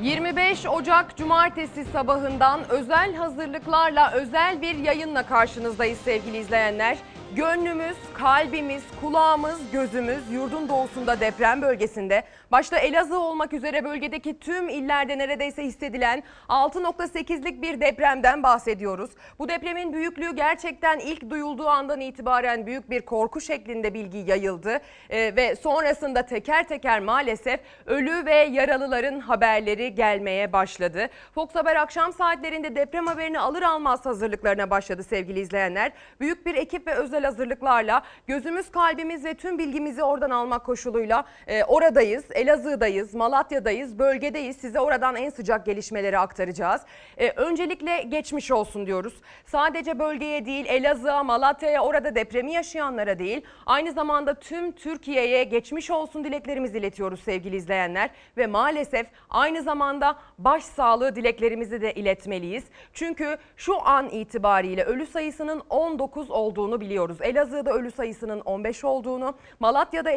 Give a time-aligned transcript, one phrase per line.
[0.00, 6.98] 25 Ocak Cumartesi sabahından özel hazırlıklarla özel bir yayınla karşınızdayız sevgili izleyenler.
[7.36, 12.22] Gönlümüz, kalbimiz, kulağımız, gözümüz yurdun doğusunda deprem bölgesinde.
[12.52, 19.10] Başta Elazığ olmak üzere bölgedeki tüm illerde neredeyse hissedilen 6.8'lik bir depremden bahsediyoruz.
[19.38, 24.80] Bu depremin büyüklüğü gerçekten ilk duyulduğu andan itibaren büyük bir korku şeklinde bilgi yayıldı.
[25.10, 31.08] Ee, ve sonrasında teker teker maalesef ölü ve yaralıların haberleri gelmeye başladı.
[31.34, 35.92] Fox Haber akşam saatlerinde deprem haberini alır almaz hazırlıklarına başladı sevgili izleyenler.
[36.20, 41.64] Büyük bir ekip ve özel hazırlıklarla gözümüz, kalbimiz ve tüm bilgimizi oradan almak koşuluyla e,
[41.64, 42.24] oradayız.
[42.30, 44.56] Elazığ'dayız, Malatya'dayız, bölgedeyiz.
[44.56, 46.82] Size oradan en sıcak gelişmeleri aktaracağız.
[47.18, 49.14] E, öncelikle geçmiş olsun diyoruz.
[49.46, 56.24] Sadece bölgeye değil Elazığ'a, Malatya'ya, orada depremi yaşayanlara değil aynı zamanda tüm Türkiye'ye geçmiş olsun
[56.24, 58.10] dileklerimizi iletiyoruz sevgili izleyenler.
[58.36, 62.64] Ve maalesef aynı zamanda başsağlığı dileklerimizi de iletmeliyiz.
[62.92, 67.05] Çünkü şu an itibariyle ölü sayısının 19 olduğunu biliyoruz.
[67.20, 70.10] Elazığ'da ölü sayısının 15 olduğunu, Malatya'da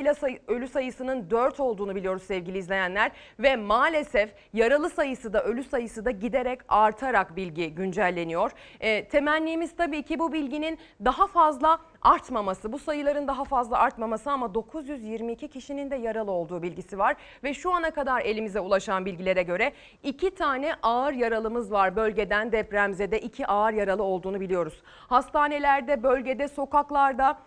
[0.47, 3.11] ölü sayısının 4 olduğunu biliyoruz sevgili izleyenler.
[3.39, 8.51] Ve maalesef yaralı sayısı da ölü sayısı da giderek artarak bilgi güncelleniyor.
[8.79, 14.53] E, temennimiz tabii ki bu bilginin daha fazla artmaması, bu sayıların daha fazla artmaması ama
[14.53, 17.15] 922 kişinin de yaralı olduğu bilgisi var.
[17.43, 23.19] Ve şu ana kadar elimize ulaşan bilgilere göre iki tane ağır yaralımız var bölgeden depremzede
[23.19, 24.81] iki ağır yaralı olduğunu biliyoruz.
[25.07, 27.37] Hastanelerde, bölgede, sokaklarda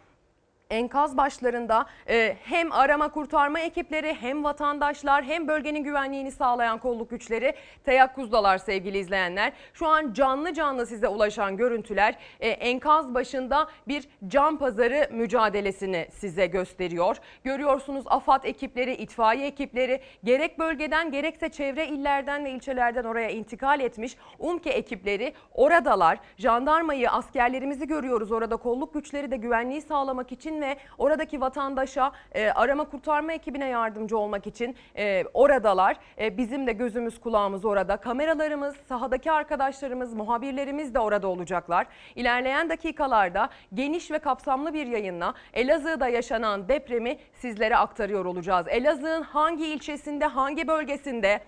[0.73, 7.55] enkaz başlarında e, hem arama kurtarma ekipleri hem vatandaşlar hem bölgenin güvenliğini sağlayan kolluk güçleri
[7.84, 9.53] teyakkuzdalar sevgili izleyenler.
[9.75, 16.47] Şu an canlı canlı size ulaşan görüntüler e, enkaz başında bir can pazarı mücadelesini size
[16.47, 17.17] gösteriyor.
[17.45, 24.17] Görüyorsunuz AFAD ekipleri, itfaiye ekipleri gerek bölgeden gerekse çevre illerden ve ilçelerden oraya intikal etmiş
[24.39, 26.19] UMKE ekipleri oradalar.
[26.39, 32.84] Jandarmayı, askerlerimizi görüyoruz orada kolluk güçleri de güvenliği sağlamak için ve oradaki vatandaşa e, arama
[32.84, 35.97] kurtarma ekibine yardımcı olmak için e, oradalar.
[36.19, 37.97] E, bizim de gözümüz kulağımız orada.
[37.97, 41.87] Kameralarımız, sahadaki arkadaşlarımız, muhabirlerimiz de orada olacaklar.
[42.17, 48.67] İlerleyen dakikalarda geniş ve kapsamlı bir yayınla Elazığ'da yaşanan depremi sizlere aktarıyor olacağız.
[48.69, 51.41] Elazığ'ın hangi ilçesinde, hangi bölgesinde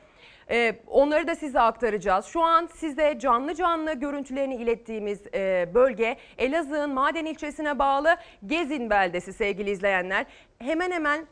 [0.50, 2.26] ee, onları da size aktaracağız.
[2.26, 8.16] Şu an size canlı canlı görüntülerini ilettiğimiz e, bölge Elazığ'ın Maden ilçesine bağlı
[8.46, 10.26] Gezin beldesi sevgili izleyenler.
[10.58, 11.26] Hemen hemen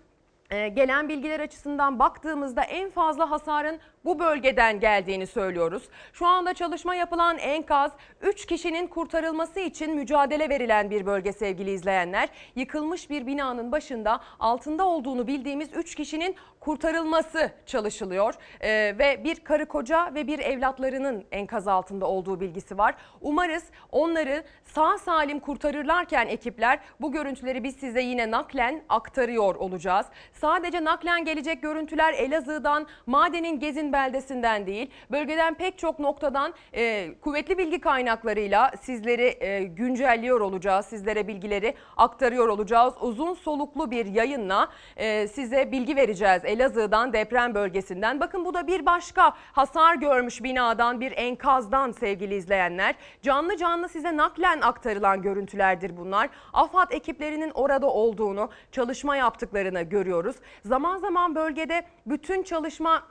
[0.50, 5.82] e, gelen bilgiler açısından baktığımızda en fazla hasarın bu bölgeden geldiğini söylüyoruz.
[6.12, 12.28] Şu anda çalışma yapılan enkaz 3 kişinin kurtarılması için mücadele verilen bir bölge sevgili izleyenler.
[12.56, 18.34] Yıkılmış bir binanın başında altında olduğunu bildiğimiz 3 kişinin kurtarılması çalışılıyor.
[18.60, 22.94] Ee, ve bir karı koca ve bir evlatlarının enkaz altında olduğu bilgisi var.
[23.20, 30.06] Umarız onları sağ salim kurtarırlarken ekipler bu görüntüleri biz size yine naklen aktarıyor olacağız.
[30.32, 37.58] Sadece naklen gelecek görüntüler Elazığ'dan, Maden'in Gezin beldesinden değil, bölgeden pek çok noktadan e, kuvvetli
[37.58, 40.86] bilgi kaynaklarıyla sizleri e, güncelliyor olacağız.
[40.86, 42.94] Sizlere bilgileri aktarıyor olacağız.
[43.00, 48.20] Uzun soluklu bir yayınla e, size bilgi vereceğiz Elazığ'dan deprem bölgesinden.
[48.20, 52.94] Bakın bu da bir başka hasar görmüş binadan bir enkazdan sevgili izleyenler.
[53.22, 56.30] Canlı canlı size naklen aktarılan görüntülerdir bunlar.
[56.52, 60.36] AFAD ekiplerinin orada olduğunu, çalışma yaptıklarını görüyoruz.
[60.64, 63.02] Zaman zaman bölgede bütün çalışma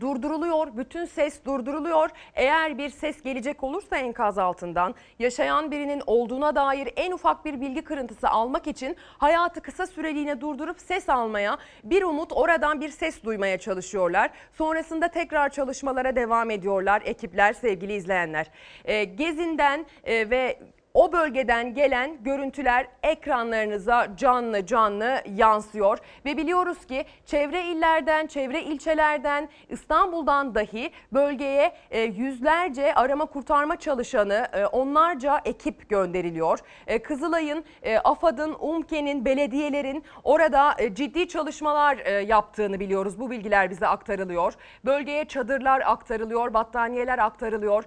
[0.00, 0.76] durduruluyor.
[0.76, 2.10] Bütün ses durduruluyor.
[2.34, 7.82] Eğer bir ses gelecek olursa enkaz altından yaşayan birinin olduğuna dair en ufak bir bilgi
[7.82, 13.58] kırıntısı almak için hayatı kısa süreliğine durdurup ses almaya, bir umut oradan bir ses duymaya
[13.58, 14.30] çalışıyorlar.
[14.52, 18.50] Sonrasında tekrar çalışmalara devam ediyorlar ekipler sevgili izleyenler.
[18.84, 20.58] E, gezinden e, ve
[20.94, 29.48] o bölgeden gelen görüntüler ekranlarınıza canlı canlı yansıyor ve biliyoruz ki çevre illerden, çevre ilçelerden,
[29.68, 36.58] İstanbul'dan dahi bölgeye e, yüzlerce arama kurtarma çalışanı, e, onlarca ekip gönderiliyor.
[36.86, 37.64] E, Kızılay'ın,
[38.04, 43.20] AFAD'ın, UMKE'nin, belediyelerin orada ciddi çalışmalar yaptığını biliyoruz.
[43.20, 44.54] Bu bilgiler bize aktarılıyor.
[44.84, 47.84] Bölgeye çadırlar aktarılıyor, battaniyeler aktarılıyor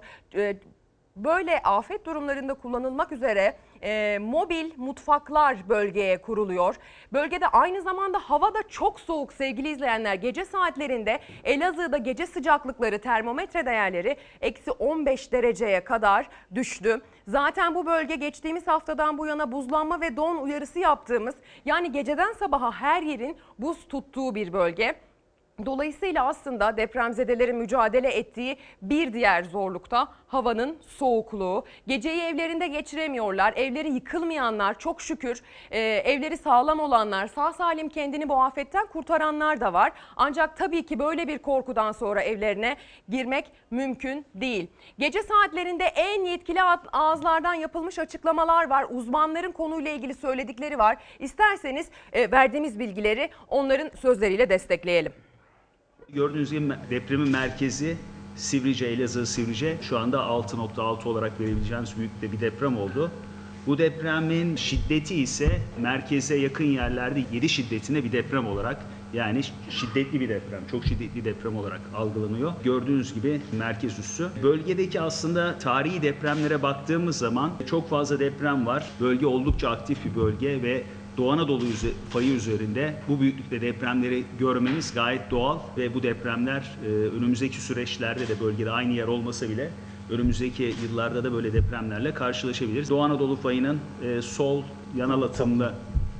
[1.16, 6.76] böyle afet durumlarında kullanılmak üzere e, mobil mutfaklar bölgeye kuruluyor.
[7.12, 10.14] Bölgede aynı zamanda hava da çok soğuk sevgili izleyenler.
[10.14, 17.00] Gece saatlerinde Elazığ'da gece sıcaklıkları termometre değerleri eksi 15 dereceye kadar düştü.
[17.28, 21.34] Zaten bu bölge geçtiğimiz haftadan bu yana buzlanma ve don uyarısı yaptığımız
[21.64, 24.94] yani geceden sabaha her yerin buz tuttuğu bir bölge.
[25.66, 31.64] Dolayısıyla aslında depremzedelerin mücadele ettiği bir diğer zorlukta havanın soğukluğu.
[31.86, 33.52] Geceyi evlerinde geçiremiyorlar.
[33.56, 39.72] Evleri yıkılmayanlar çok şükür e, evleri sağlam olanlar sağ salim kendini bu afetten kurtaranlar da
[39.72, 39.92] var.
[40.16, 42.76] Ancak tabii ki böyle bir korkudan sonra evlerine
[43.08, 44.66] girmek mümkün değil.
[44.98, 46.62] Gece saatlerinde en yetkili
[46.92, 48.86] ağızlardan yapılmış açıklamalar var.
[48.90, 50.96] Uzmanların konuyla ilgili söyledikleri var.
[51.18, 55.12] İsterseniz e, verdiğimiz bilgileri onların sözleriyle destekleyelim.
[56.14, 57.96] Gördüğünüz gibi depremin merkezi
[58.36, 63.10] Sivrice, Elazığ Sivrice şu anda 6.6 olarak verebileceğimiz büyüklükte bir deprem oldu.
[63.66, 69.40] Bu depremin şiddeti ise merkeze yakın yerlerde 7 şiddetinde bir deprem olarak yani
[69.70, 72.52] şiddetli bir deprem, çok şiddetli deprem olarak algılanıyor.
[72.64, 74.28] Gördüğünüz gibi merkez üssü.
[74.42, 78.90] Bölgedeki aslında tarihi depremlere baktığımız zaman çok fazla deprem var.
[79.00, 80.84] Bölge oldukça aktif bir bölge ve
[81.16, 81.64] Doğu Anadolu
[82.10, 88.40] fayı üzerinde bu büyüklükte depremleri görmemiz gayet doğal ve bu depremler e, önümüzdeki süreçlerde de
[88.40, 89.70] bölgede aynı yer olmasa bile
[90.10, 92.90] önümüzdeki yıllarda da böyle depremlerle karşılaşabiliriz.
[92.90, 94.62] Doğu Anadolu fayının e, sol
[94.96, 95.74] yanal atımlı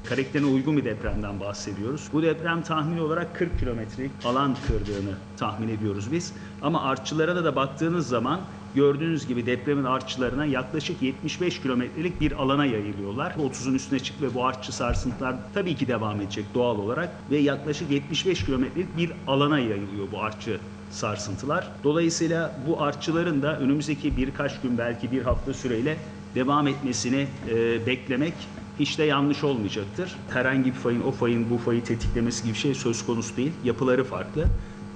[0.08, 2.08] karakterine uygun bir depremden bahsediyoruz.
[2.12, 6.32] Bu deprem tahmini olarak 40 kilometrelik alan kırdığını tahmin ediyoruz biz.
[6.62, 8.40] Ama artçılara da, da baktığınız zaman
[8.74, 13.30] gördüğünüz gibi depremin artçılarına yaklaşık 75 kilometrelik bir alana yayılıyorlar.
[13.30, 17.90] 30'un üstüne çık ve bu artçı sarsıntılar tabii ki devam edecek doğal olarak ve yaklaşık
[17.90, 20.60] 75 kilometrelik bir alana yayılıyor bu artçı
[20.90, 21.70] sarsıntılar.
[21.84, 25.96] Dolayısıyla bu artçıların da önümüzdeki birkaç gün belki bir hafta süreyle
[26.34, 28.34] devam etmesini e, beklemek
[28.78, 30.16] hiç de yanlış olmayacaktır.
[30.30, 33.52] Herhangi bir fayın o fayın bu fayı tetiklemesi gibi şey söz konusu değil.
[33.64, 34.44] Yapıları farklı.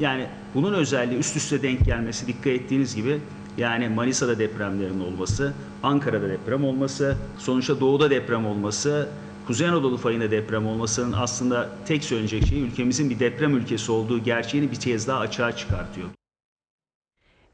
[0.00, 3.20] Yani bunun özelliği üst üste denk gelmesi dikkat ettiğiniz gibi
[3.58, 5.52] yani Manisa'da depremlerin olması,
[5.82, 9.08] Ankara'da deprem olması, sonuçta doğuda deprem olması,
[9.46, 14.70] Kuzey Anadolu fayında deprem olmasının aslında tek söyleyecek şey ülkemizin bir deprem ülkesi olduğu gerçeğini
[14.70, 16.08] bir kez daha açığa çıkartıyor.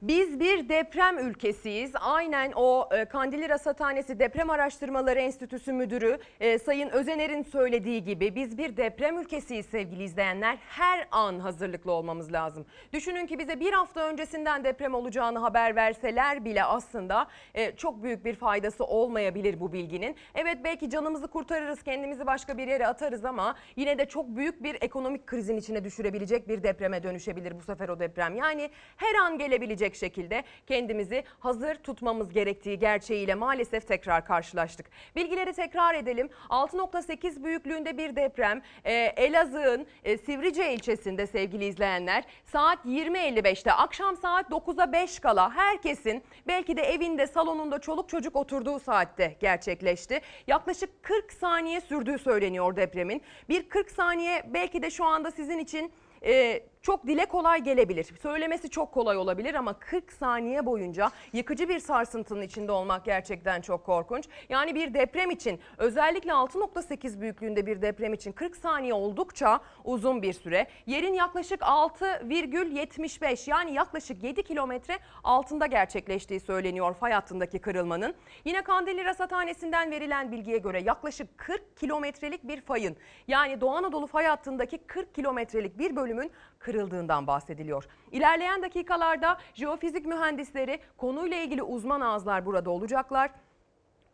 [0.09, 1.93] Biz bir deprem ülkesiyiz.
[2.01, 8.59] Aynen o e, Kandilli Rasathanesi Deprem Araştırmaları Enstitüsü Müdürü e, Sayın Özener'in söylediği gibi biz
[8.59, 10.59] bir deprem ülkesiyiz sevgili izleyenler.
[10.69, 12.67] Her an hazırlıklı olmamız lazım.
[12.93, 18.25] Düşünün ki bize bir hafta öncesinden deprem olacağını haber verseler bile aslında e, çok büyük
[18.25, 20.17] bir faydası olmayabilir bu bilginin.
[20.35, 24.77] Evet belki canımızı kurtarırız, kendimizi başka bir yere atarız ama yine de çok büyük bir
[24.81, 28.37] ekonomik krizin içine düşürebilecek bir depreme dönüşebilir bu sefer o deprem.
[28.37, 34.87] Yani her an gelebilecek olabilecek şekilde kendimizi hazır tutmamız gerektiği gerçeğiyle maalesef tekrar karşılaştık.
[35.17, 36.29] Bilgileri tekrar edelim.
[36.49, 44.51] 6.8 büyüklüğünde bir deprem e, Elazığ'ın e, Sivrice ilçesinde sevgili izleyenler saat 20.55'te akşam saat
[44.51, 50.21] 9'a 5 kala herkesin belki de evinde salonunda çoluk çocuk oturduğu saatte gerçekleşti.
[50.47, 53.23] Yaklaşık 40 saniye sürdüğü söyleniyor depremin.
[53.49, 55.93] Bir 40 saniye belki de şu anda sizin için
[56.23, 58.07] e, çok dile kolay gelebilir.
[58.23, 63.87] Söylemesi çok kolay olabilir ama 40 saniye boyunca yıkıcı bir sarsıntının içinde olmak gerçekten çok
[63.87, 64.29] korkunç.
[64.49, 70.33] Yani bir deprem için özellikle 6.8 büyüklüğünde bir deprem için 40 saniye oldukça uzun bir
[70.33, 70.67] süre.
[70.87, 78.15] Yerin yaklaşık 6,75 yani yaklaşık 7 kilometre altında gerçekleştiği söyleniyor fay hattındaki kırılmanın.
[78.45, 82.97] Yine Kandilli Rasathanesi'nden verilen bilgiye göre yaklaşık 40 kilometrelik bir fayın
[83.29, 86.31] yani Doğu Anadolu fay hattındaki 40 kilometrelik bir bölümün
[86.75, 87.85] kırıldığından bahsediliyor.
[88.13, 93.31] İlerleyen dakikalarda jeofizik mühendisleri konuyla ilgili uzman ağızlar burada olacaklar.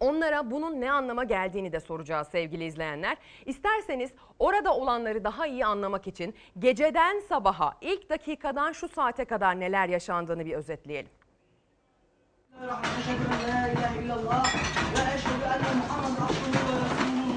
[0.01, 3.17] Onlara bunun ne anlama geldiğini de soracağız sevgili izleyenler.
[3.47, 9.89] İsterseniz orada olanları daha iyi anlamak için geceden sabaha ilk dakikadan şu saate kadar neler
[9.89, 11.11] yaşandığını bir özetleyelim.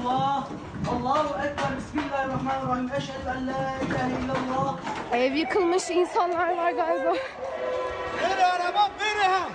[0.08, 2.90] Allahu Ekber, Bismillahirrahmanirrahim.
[2.96, 4.78] Eşhedü en la ilahe illallah.
[5.12, 7.12] Ev yıkılmış insanlar var galiba.
[8.22, 9.48] Veri araba, veri ha.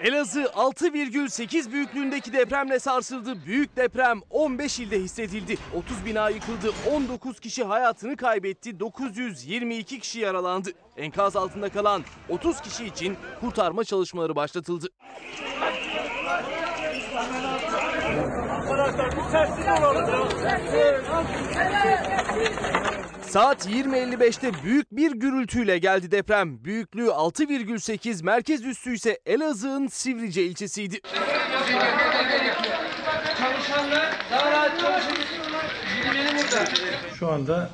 [0.00, 3.46] Elazığ 6,8 büyüklüğündeki depremle sarsıldı.
[3.46, 5.56] Büyük deprem 15 ilde hissedildi.
[5.76, 10.70] 30 bina yıkıldı, 19 kişi hayatını kaybetti, 922 kişi yaralandı.
[10.98, 14.86] Enkaz altında kalan 30 kişi için kurtarma çalışmaları başlatıldı.
[23.22, 26.64] Saat 20.55'te büyük bir gürültüyle geldi deprem.
[26.64, 31.00] Büyüklüğü 6,8, merkez üssü ise Elazığ'ın Sivrice ilçesiydi.
[37.18, 37.70] Şu anda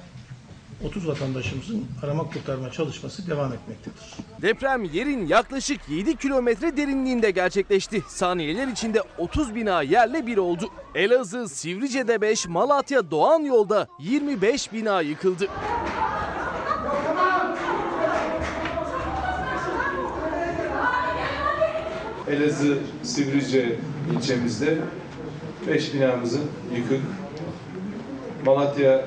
[0.83, 4.15] 30 vatandaşımızın arama kurtarma çalışması devam etmektedir.
[4.43, 8.03] Deprem yerin yaklaşık 7 kilometre derinliğinde gerçekleşti.
[8.09, 10.71] Saniyeler içinde 30 bina yerle bir oldu.
[10.95, 15.49] Elazığ, Sivrice'de 5, Malatya, Doğan yolda 25 bina yıkıldı.
[22.29, 23.77] Elazığ Sivrice
[24.17, 24.79] ilçemizde
[25.69, 26.45] 5 binamızın
[26.77, 27.01] yıkık.
[28.45, 29.05] Malatya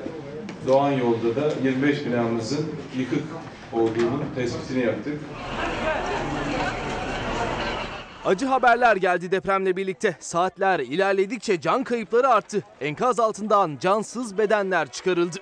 [0.66, 2.66] Doğan yolda da 25 binamızın
[2.98, 3.22] yıkık
[3.72, 5.20] olduğunun tespitini yaptık.
[8.24, 10.16] Acı haberler geldi depremle birlikte.
[10.20, 12.62] Saatler ilerledikçe can kayıpları arttı.
[12.80, 15.36] Enkaz altından cansız bedenler çıkarıldı.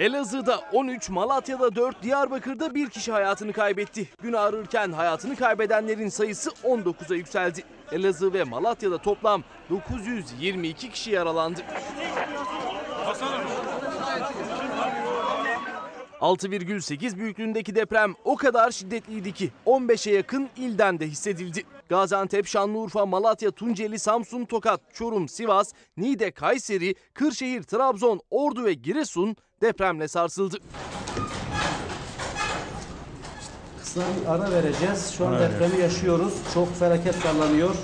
[0.00, 4.08] Elazığ'da 13, Malatya'da 4, Diyarbakır'da bir kişi hayatını kaybetti.
[4.22, 7.64] Gün ağrırken hayatını kaybedenlerin sayısı 19'a yükseldi.
[7.92, 11.60] Elazığ ve Malatya'da toplam 922 kişi yaralandı.
[16.20, 21.62] 6,8 büyüklüğündeki deprem o kadar şiddetliydi ki 15'e yakın ilden de hissedildi.
[21.88, 29.36] Gaziantep, Şanlıurfa, Malatya, Tunceli, Samsun, Tokat, Çorum, Sivas, Niğde, Kayseri, Kırşehir, Trabzon, Ordu ve Giresun
[29.62, 30.56] depremle sarsıldı.
[33.80, 35.14] Kısa bir ara vereceğiz.
[35.18, 36.34] Şu an depremi yaşıyoruz.
[36.54, 37.74] Çok felaket sallanıyor.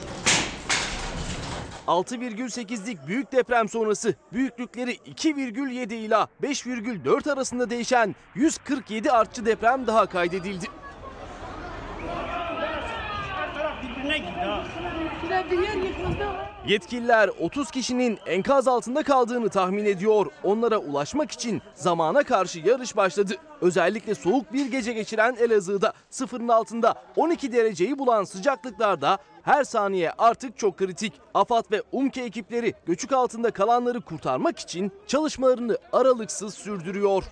[1.87, 10.67] 6,8'lik büyük deprem sonrası büyüklükleri 2,7 ila 5,4 arasında değişen 147 artçı deprem daha kaydedildi.
[16.67, 20.27] Yetkililer 30 kişinin enkaz altında kaldığını tahmin ediyor.
[20.45, 23.35] Onlara ulaşmak için zamana karşı yarış başladı.
[23.61, 30.59] Özellikle soğuk bir gece geçiren Elazığ'da sıfırın altında 12 dereceyi bulan sıcaklıklarda her saniye artık
[30.59, 31.13] çok kritik.
[31.35, 37.25] AFAD ve UMKE ekipleri göçük altında kalanları kurtarmak için çalışmalarını aralıksız sürdürüyor.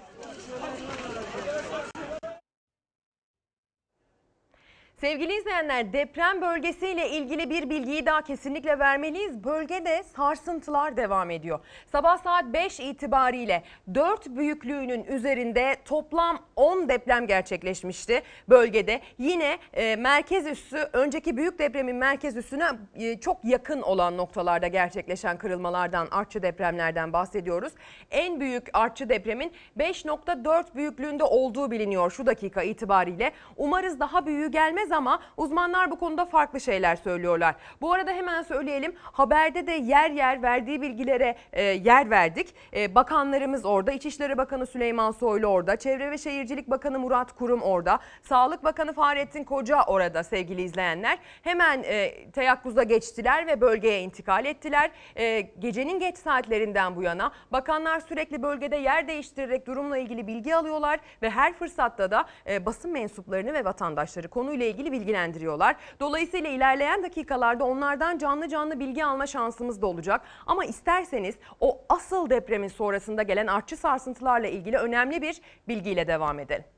[5.05, 9.45] Sevgili izleyenler deprem bölgesiyle ilgili bir bilgiyi daha kesinlikle vermeliyiz.
[9.45, 11.61] Bölgede sarsıntılar devam ediyor.
[11.93, 13.63] Sabah saat 5 itibariyle
[13.95, 19.01] 4 büyüklüğünün üzerinde toplam 10 deprem gerçekleşmişti bölgede.
[19.19, 25.39] Yine e, merkez üssü önceki büyük depremin merkez üssüne e, çok yakın olan noktalarda gerçekleşen
[25.39, 27.73] kırılmalardan, artçı depremlerden bahsediyoruz.
[28.11, 33.33] En büyük artçı depremin 5.4 büyüklüğünde olduğu biliniyor şu dakika itibariyle.
[33.57, 37.55] Umarız daha büyüğü gelmez ama uzmanlar bu konuda farklı şeyler söylüyorlar.
[37.81, 42.55] Bu arada hemen söyleyelim haberde de yer yer verdiği bilgilere e, yer verdik.
[42.77, 47.99] E, bakanlarımız orada, İçişleri Bakanı Süleyman Soylu orada, Çevre ve Şehircilik Bakanı Murat Kurum orada,
[48.23, 51.19] Sağlık Bakanı Fahrettin Koca orada sevgili izleyenler.
[51.43, 54.91] Hemen e, teyakkuza geçtiler ve bölgeye intikal ettiler.
[55.17, 61.01] E, gecenin geç saatlerinden bu yana bakanlar sürekli bölgede yer değiştirerek durumla ilgili bilgi alıyorlar
[61.23, 65.77] ve her fırsatta da e, basın mensuplarını ve vatandaşları konuyla ilgili bilgilendiriyorlar.
[66.01, 70.21] Dolayısıyla ilerleyen dakikalarda onlardan canlı canlı bilgi alma şansımız da olacak.
[70.47, 76.74] Ama isterseniz o asıl depremin sonrasında gelen artçı sarsıntılarla ilgili önemli bir bilgiyle devam edelim.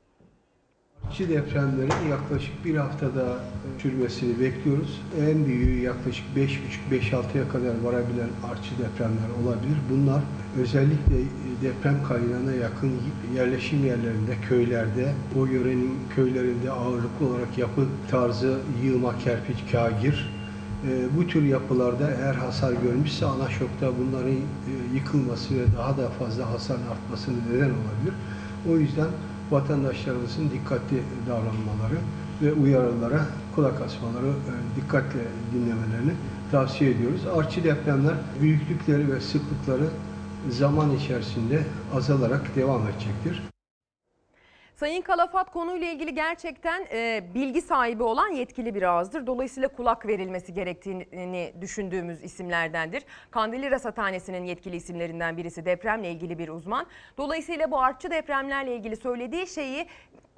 [1.07, 5.01] Artçı depremlerin yaklaşık bir haftada e, sürmesini bekliyoruz.
[5.21, 9.77] En büyüğü yaklaşık 5,5-5-6'ya kadar varabilen artçı depremler olabilir.
[9.91, 10.21] Bunlar
[10.61, 12.91] özellikle e, deprem kaynağına yakın
[13.35, 20.29] yerleşim yerlerinde, köylerde, o yörenin köylerinde ağırlıklı olarak yapı tarzı yığma, kerpiç, kagir,
[20.89, 24.37] e, bu tür yapılarda eğer hasar görmüşse ana şokta bunların e,
[24.95, 28.13] yıkılması ve daha da fazla hasar artmasına neden olabilir.
[28.69, 29.07] O yüzden
[29.51, 31.97] vatandaşlarımızın dikkatli davranmaları
[32.41, 33.25] ve uyarılara
[33.55, 35.19] kulak asmaları, e, dikkatle
[35.53, 36.11] dinlemelerini
[36.51, 37.21] tavsiye ediyoruz.
[37.37, 39.87] Artçı depremler büyüklükleri ve sıklıkları
[40.49, 41.63] zaman içerisinde
[41.93, 43.41] azalarak devam edecektir.
[44.79, 49.27] Sayın Kalafat konuyla ilgili gerçekten e, bilgi sahibi olan yetkili bir ağızdır.
[49.27, 53.03] Dolayısıyla kulak verilmesi gerektiğini düşündüğümüz isimlerdendir.
[53.31, 56.85] Kandilli Rasathanesi'nin yetkili isimlerinden birisi depremle ilgili bir uzman.
[57.17, 59.87] Dolayısıyla bu artçı depremlerle ilgili söylediği şeyi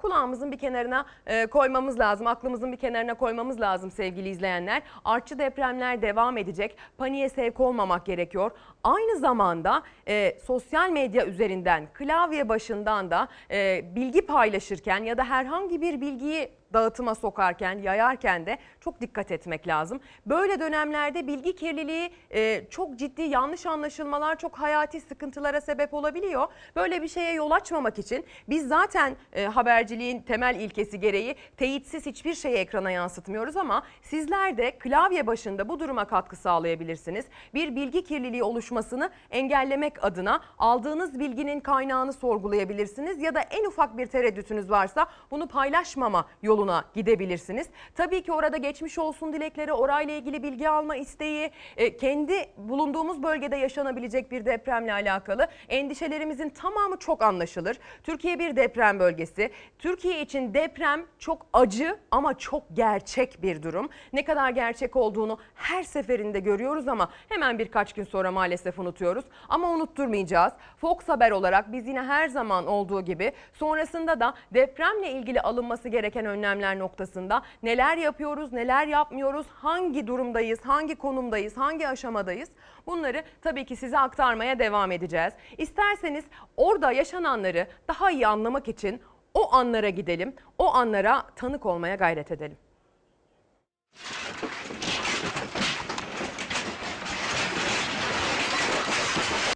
[0.01, 2.27] kulağımızın bir kenarına e, koymamız lazım.
[2.27, 4.81] Aklımızın bir kenarına koymamız lazım sevgili izleyenler.
[5.05, 6.77] Artçı depremler devam edecek.
[6.97, 8.51] Paniğe sevk olmamak gerekiyor.
[8.83, 15.81] Aynı zamanda e, sosyal medya üzerinden klavye başından da e, bilgi paylaşırken ya da herhangi
[15.81, 19.99] bir bilgiyi dağıtıma sokarken, yayarken de çok dikkat etmek lazım.
[20.25, 26.47] Böyle dönemlerde bilgi kirliliği e, çok ciddi yanlış anlaşılmalar, çok hayati sıkıntılara sebep olabiliyor.
[26.75, 32.33] Böyle bir şeye yol açmamak için biz zaten e, haberciliğin temel ilkesi gereği teyitsiz hiçbir
[32.33, 37.25] şeyi ekrana yansıtmıyoruz ama sizler de klavye başında bu duruma katkı sağlayabilirsiniz.
[37.53, 44.05] Bir bilgi kirliliği oluşmasını engellemek adına aldığınız bilginin kaynağını sorgulayabilirsiniz ya da en ufak bir
[44.05, 46.25] tereddütünüz varsa bunu paylaşmama
[46.59, 47.67] yoluna gidebilirsiniz.
[47.95, 53.57] Tabii ki orada geçmiş olsun dilekleri, orayla ilgili bilgi alma isteği, e, kendi bulunduğumuz bölgede
[53.57, 57.77] yaşanabilecek bir depremle alakalı endişelerimizin tamamı çok anlaşılır.
[58.03, 59.51] Türkiye bir deprem bölgesi.
[59.79, 63.89] Türkiye için deprem çok acı ama çok gerçek bir durum.
[64.13, 69.25] Ne kadar gerçek olduğunu her seferinde görüyoruz ama hemen birkaç gün sonra maalesef unutuyoruz.
[69.49, 70.53] Ama unutturmayacağız.
[70.77, 76.25] Fox Haber olarak biz yine her zaman olduğu gibi sonrasında da depremle ilgili alınması gereken
[76.25, 82.49] önlemler noktasında neler yapıyoruz, neler yapmıyoruz, hangi durumdayız, hangi konumdayız, hangi aşamadayız
[82.87, 85.33] bunları tabii ki size aktarmaya devam edeceğiz.
[85.57, 86.25] İsterseniz
[86.57, 89.01] orada yaşananları daha iyi anlamak için
[89.33, 92.57] o anlara gidelim, o anlara tanık olmaya gayret edelim.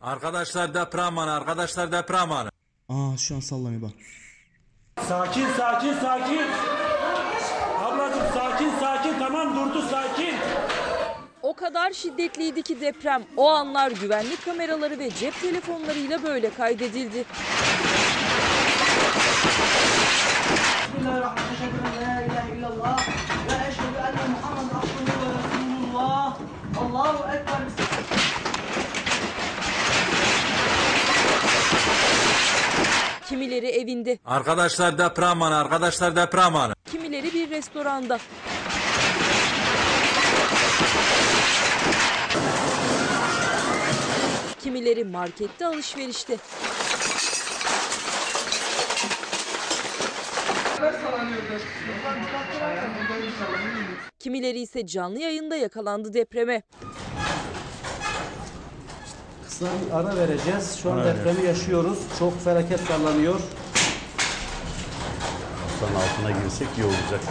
[0.01, 2.49] Arkadaşlar deprem anı, arkadaşlar deprem anı.
[2.89, 3.91] Aa şu an sallanıyor bak.
[5.01, 6.41] Sakin sakin sakin.
[7.83, 10.35] Ablacığım sakin sakin tamam durdu sakin.
[11.41, 17.25] O kadar şiddetliydi ki deprem o anlar güvenlik kameraları ve cep telefonlarıyla böyle kaydedildi.
[20.93, 21.53] Bismillahirrahmanirrahim.
[21.53, 22.97] Eşhedü en la ilahe illallah
[23.49, 26.37] ve eşhedü enne Muhammed abduhu ve resulullah.
[26.81, 27.63] Allahu ekber.
[33.43, 36.73] Kimileri evinde, Arkadaşlar deprem anı, arkadaşlar deprem anı.
[36.91, 38.19] kimileri bir restoranda.
[44.63, 46.37] Kimileri markette alışverişte.
[54.19, 56.61] Kimileri ise canlı yayında yakalandı depreme.
[59.53, 60.79] Kısa bir ara vereceğiz.
[60.83, 61.99] Şu an depremi yaşıyoruz.
[62.19, 63.39] Çok felaket sallanıyor.
[65.63, 67.21] Masanın altına girsek iyi olacak.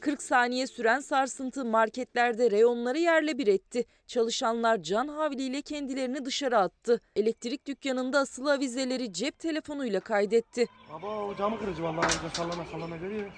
[0.00, 3.84] 40 saniye süren sarsıntı marketlerde reyonları yerle bir etti.
[4.06, 7.00] Çalışanlar can havliyle kendilerini dışarı attı.
[7.16, 10.66] Elektrik dükkanında asılı avizeleri cep telefonuyla kaydetti.
[10.92, 13.30] Baba o camı kırıcı vallahi önce sallana sallana geliyor.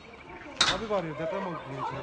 [0.76, 1.98] Abi var ya deprem oldu diye içeri.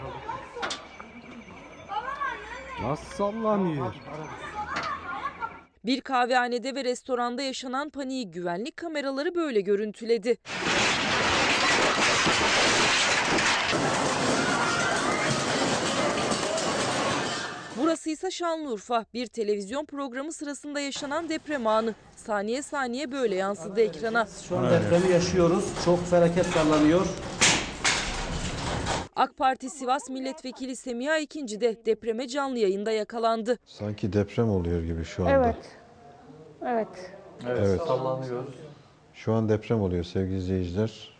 [2.89, 3.93] Nasıl sallanıyor?
[5.85, 10.37] Bir kahvehanede ve restoranda yaşanan paniği güvenlik kameraları böyle görüntüledi.
[17.77, 19.05] Burası ise Şanlıurfa.
[19.13, 21.95] Bir televizyon programı sırasında yaşanan deprem anı.
[22.15, 24.27] Saniye saniye böyle yansıdı ekrana.
[24.49, 25.65] Şu an depremi yaşıyoruz.
[25.85, 27.05] Çok felaket sallanıyor.
[29.15, 33.57] AK Parti Sivas Milletvekili Semiha İkinci de depreme canlı yayında yakalandı.
[33.65, 35.31] Sanki deprem oluyor gibi şu anda.
[35.33, 35.77] Evet.
[36.65, 37.11] Evet.
[37.47, 37.81] Evet.
[37.81, 38.55] Sallanıyoruz.
[39.13, 41.14] Şu an deprem oluyor sevgili izleyiciler.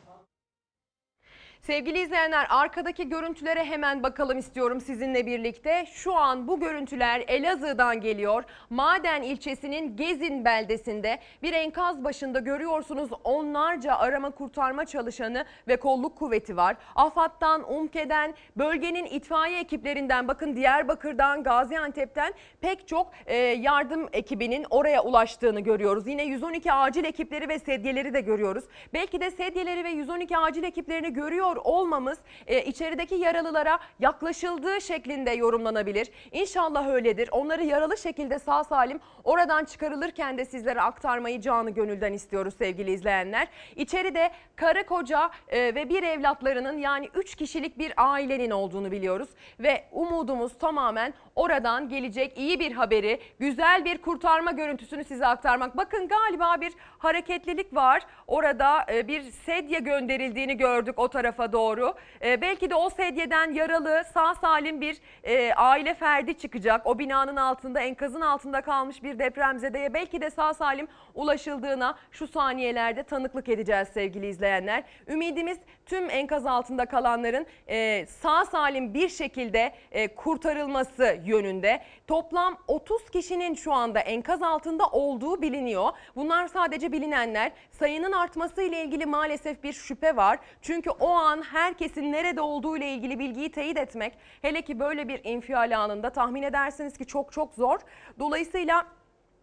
[1.66, 5.86] Sevgili izleyenler arkadaki görüntülere hemen bakalım istiyorum sizinle birlikte.
[5.94, 8.44] Şu an bu görüntüler Elazığ'dan geliyor.
[8.70, 16.58] Maden ilçesinin Gezin beldesinde bir enkaz başında görüyorsunuz onlarca arama kurtarma çalışanı ve kolluk kuvveti
[16.58, 16.76] var.
[16.96, 25.60] AFAD'dan, UMKE'den, bölgenin itfaiye ekiplerinden bakın Diyarbakır'dan, Gaziantep'ten pek çok e, yardım ekibinin oraya ulaştığını
[25.60, 26.08] görüyoruz.
[26.08, 28.64] Yine 112 acil ekipleri ve sedyeleri de görüyoruz.
[28.94, 31.14] Belki de sedyeleri ve 112 acil ekiplerini
[31.56, 36.12] görüyor olmamız e, içerideki yaralılara yaklaşıldığı şeklinde yorumlanabilir.
[36.32, 37.30] İnşallah öyledir.
[37.32, 43.48] Onları yaralı şekilde sağ salim oradan çıkarılırken de sizlere aktarmayı canı gönülden istiyoruz sevgili izleyenler.
[43.76, 49.30] İçeride karı koca e, ve bir evlatlarının yani 3 kişilik bir ailenin olduğunu biliyoruz.
[49.60, 55.78] Ve umudumuz tamamen oradan gelecek iyi bir haberi, güzel bir kurtarma görüntüsünü size aktarmak.
[55.78, 58.02] Bakın galiba bir hareketlilik var.
[58.28, 61.94] Orada e, bir sedye gönderildiğini gördük o tarafa doğru.
[62.26, 66.88] E, belki de o sedyeden yaralı sağ salim bir e, aile ferdi çıkacak.
[66.88, 73.04] O binanın altında enkazın altında kalmış bir depremzedeye belki de sağ salim ulaşıldığına şu saniyelerde
[73.04, 74.84] tanıklık edeceğiz sevgili izleyenler.
[75.08, 81.82] Ümidimiz tüm enkaz altında kalanların e, sağ salim bir şekilde e, kurtarılması yönünde.
[82.08, 85.92] Toplam 30 kişinin şu anda enkaz altında olduğu biliniyor.
[86.16, 87.52] Bunlar sadece bilinenler.
[87.72, 90.40] Sayının artması ile ilgili maalesef bir şüphe var.
[90.62, 95.22] Çünkü o an herkesin nerede olduğu ile ilgili bilgiyi teyit etmek hele ki böyle bir
[95.24, 97.80] infial anında tahmin edersiniz ki çok çok zor.
[98.20, 98.86] Dolayısıyla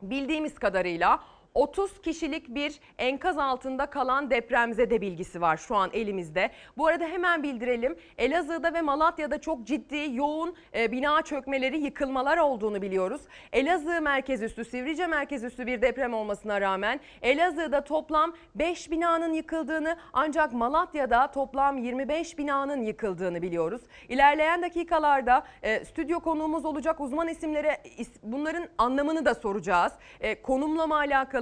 [0.03, 1.21] bildiğimiz kadarıyla
[1.55, 6.51] 30 kişilik bir enkaz altında kalan depremzede bilgisi var şu an elimizde.
[6.79, 7.97] Bu arada hemen bildirelim.
[8.19, 13.21] Elazığ'da ve Malatya'da çok ciddi yoğun e, bina çökmeleri, yıkılmalar olduğunu biliyoruz.
[13.53, 19.97] Elazığ merkez üssü, Sivrice merkez üssü bir deprem olmasına rağmen Elazığ'da toplam 5 binanın yıkıldığını
[20.13, 23.83] ancak Malatya'da toplam 25 binanın yıkıldığını biliyoruz.
[24.09, 29.93] İlerleyen dakikalarda e, stüdyo konuğumuz olacak uzman isimlere is- bunların anlamını da soracağız.
[30.21, 30.95] E, konumla mı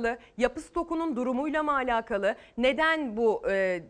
[0.05, 3.83] alakalı, yapı stokunun durumuyla mı alakalı, neden bu e,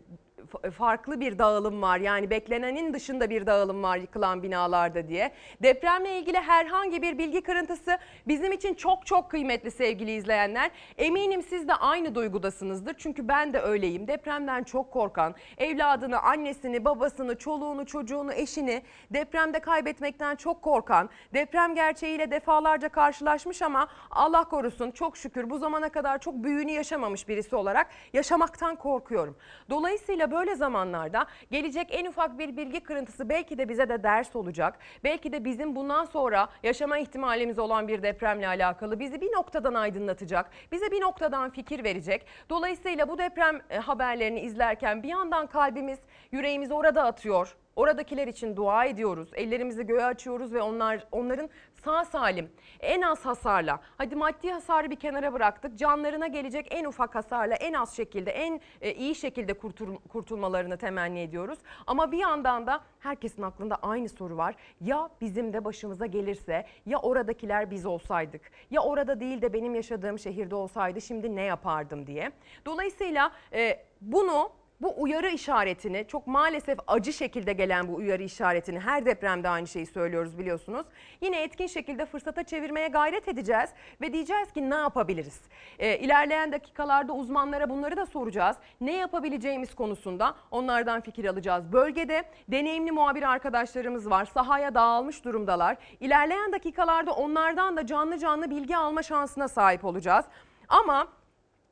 [0.78, 5.32] farklı bir dağılım var yani beklenenin dışında bir dağılım var yıkılan binalarda diye.
[5.62, 10.70] Depremle ilgili herhangi bir bilgi kırıntısı bizim için çok çok kıymetli sevgili izleyenler.
[10.98, 14.08] Eminim siz de aynı duygudasınızdır çünkü ben de öyleyim.
[14.08, 22.30] Depremden çok korkan, evladını, annesini, babasını, çoluğunu, çocuğunu, eşini depremde kaybetmekten çok korkan, deprem gerçeğiyle
[22.30, 27.86] defalarca karşılaşmış ama Allah korusun çok şükür bu zamana kadar çok büyüğünü yaşamamış birisi olarak
[28.12, 29.36] yaşamaktan korkuyorum.
[29.70, 34.79] Dolayısıyla böyle zamanlarda gelecek en ufak bir bilgi kırıntısı belki de bize de ders olacak.
[35.05, 40.50] Belki de bizim bundan sonra yaşama ihtimalimiz olan bir depremle alakalı bizi bir noktadan aydınlatacak.
[40.72, 42.26] Bize bir noktadan fikir verecek.
[42.50, 45.98] Dolayısıyla bu deprem e, haberlerini izlerken bir yandan kalbimiz,
[46.33, 47.57] yüreğimiz orada atıyor.
[47.76, 49.31] Oradakiler için dua ediyoruz.
[49.35, 51.50] Ellerimizi göğe açıyoruz ve onlar onların
[51.84, 55.78] sağ salim, en az hasarla, hadi maddi hasarı bir kenara bıraktık.
[55.78, 61.20] Canlarına gelecek en ufak hasarla en az şekilde, en e, iyi şekilde kurtul- kurtulmalarını temenni
[61.20, 61.58] ediyoruz.
[61.86, 64.54] Ama bir yandan da herkesin aklında aynı soru var.
[64.80, 70.18] Ya bizim de başımıza gelirse, ya oradakiler biz olsaydık, ya orada değil de benim yaşadığım
[70.18, 72.32] şehirde olsaydı şimdi ne yapardım diye.
[72.66, 79.06] Dolayısıyla e, bunu bu uyarı işaretini çok maalesef acı şekilde gelen bu uyarı işaretini her
[79.06, 80.86] depremde aynı şeyi söylüyoruz biliyorsunuz.
[81.20, 85.40] Yine etkin şekilde fırsata çevirmeye gayret edeceğiz ve diyeceğiz ki ne yapabiliriz?
[85.78, 88.56] Ee, ilerleyen dakikalarda uzmanlara bunları da soracağız.
[88.80, 91.72] Ne yapabileceğimiz konusunda onlardan fikir alacağız.
[91.72, 94.24] Bölgede deneyimli muhabir arkadaşlarımız var.
[94.24, 95.76] Sahaya dağılmış durumdalar.
[96.00, 100.24] İlerleyen dakikalarda onlardan da canlı canlı bilgi alma şansına sahip olacağız.
[100.68, 101.08] Ama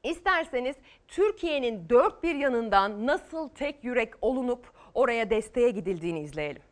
[0.03, 0.77] İsterseniz
[1.09, 6.63] Türkiye'nin dört bir yanından nasıl tek yürek olunup oraya desteğe gidildiğini izleyelim.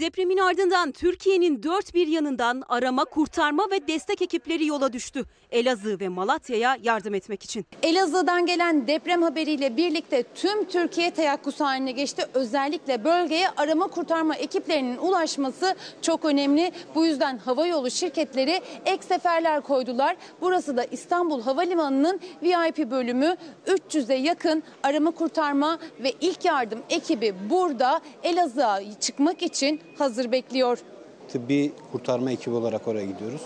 [0.00, 5.24] Depremin ardından Türkiye'nin dört bir yanından arama, kurtarma ve destek ekipleri yola düştü.
[5.50, 7.66] Elazığ ve Malatya'ya yardım etmek için.
[7.82, 12.24] Elazığ'dan gelen deprem haberiyle birlikte tüm Türkiye teyakkuz haline geçti.
[12.34, 16.72] Özellikle bölgeye arama kurtarma ekiplerinin ulaşması çok önemli.
[16.94, 20.16] Bu yüzden havayolu şirketleri ek seferler koydular.
[20.40, 23.36] Burası da İstanbul Havalimanı'nın VIP bölümü.
[23.66, 30.78] 300'e yakın arama kurtarma ve ilk yardım ekibi burada Elazığ'a çıkmak için hazır bekliyor.
[31.32, 33.40] tıbbi kurtarma ekibi olarak oraya gidiyoruz.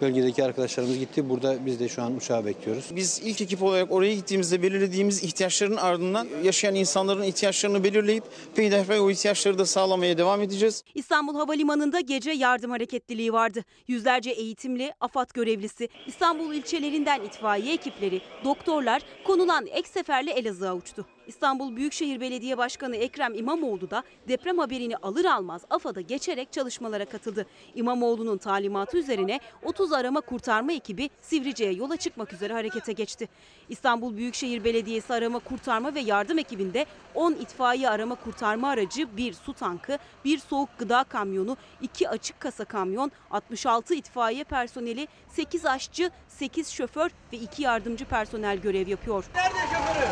[0.00, 1.28] Bölgedeki arkadaşlarımız gitti.
[1.28, 2.84] Burada biz de şu an uçağı bekliyoruz.
[2.96, 9.10] Biz ilk ekip olarak oraya gittiğimizde belirlediğimiz ihtiyaçların ardından yaşayan insanların ihtiyaçlarını belirleyip peyderpey o
[9.10, 10.84] ihtiyaçları da sağlamaya devam edeceğiz.
[10.94, 13.64] İstanbul Havalimanı'nda gece yardım hareketliliği vardı.
[13.88, 21.06] Yüzlerce eğitimli, AFAD görevlisi, İstanbul ilçelerinden itfaiye ekipleri, doktorlar konulan ek seferle Elazığ'a uçtu.
[21.26, 27.46] İstanbul Büyükşehir Belediye Başkanı Ekrem İmamoğlu da deprem haberini alır almaz AFAD'a geçerek çalışmalara katıldı.
[27.74, 33.28] İmamoğlu'nun talimatı üzerine 30 arama kurtarma ekibi Sivrice'ye yola çıkmak üzere harekete geçti.
[33.68, 39.52] İstanbul Büyükşehir Belediyesi arama kurtarma ve yardım ekibinde 10 itfaiye arama kurtarma aracı, bir su
[39.52, 46.68] tankı, bir soğuk gıda kamyonu, 2 açık kasa kamyon, 66 itfaiye personeli, 8 aşçı, 8
[46.68, 49.24] şoför ve 2 yardımcı personel görev yapıyor.
[49.34, 50.08] Nerede şoförü?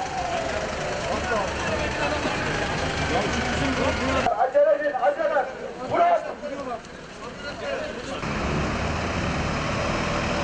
[4.38, 4.92] Acele edin.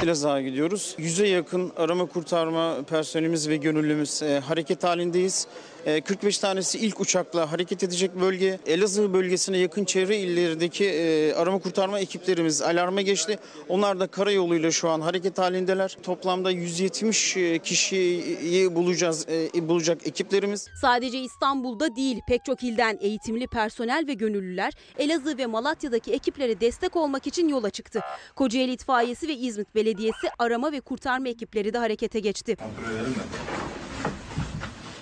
[0.05, 0.95] Elazığ'a gidiyoruz.
[0.99, 5.47] Yüze yakın arama kurtarma personelimiz ve gönüllümüz e, hareket halindeyiz.
[5.87, 8.59] E, 45 tanesi ilk uçakla hareket edecek bölge.
[8.67, 13.39] Elazığ bölgesine yakın çevre illerdeki e, arama kurtarma ekiplerimiz alarma geçti.
[13.69, 15.97] Onlar da karayoluyla şu an hareket halindeler.
[16.03, 20.69] Toplamda 170 e, kişiyi bulacağız, e, bulacak ekiplerimiz.
[20.81, 26.97] Sadece İstanbul'da değil pek çok ilden eğitimli personel ve gönüllüler Elazığ ve Malatya'daki ekiplere destek
[26.97, 28.01] olmak için yola çıktı.
[28.37, 32.57] Kocaeli İtfaiyesi ve İzmit Belediyesi arama ve kurtarma ekipleri de harekete geçti.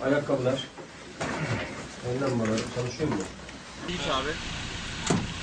[0.07, 0.65] Ayakkabılar.
[2.09, 3.17] Önden bana çalışıyor mu?
[3.89, 4.29] Git abi.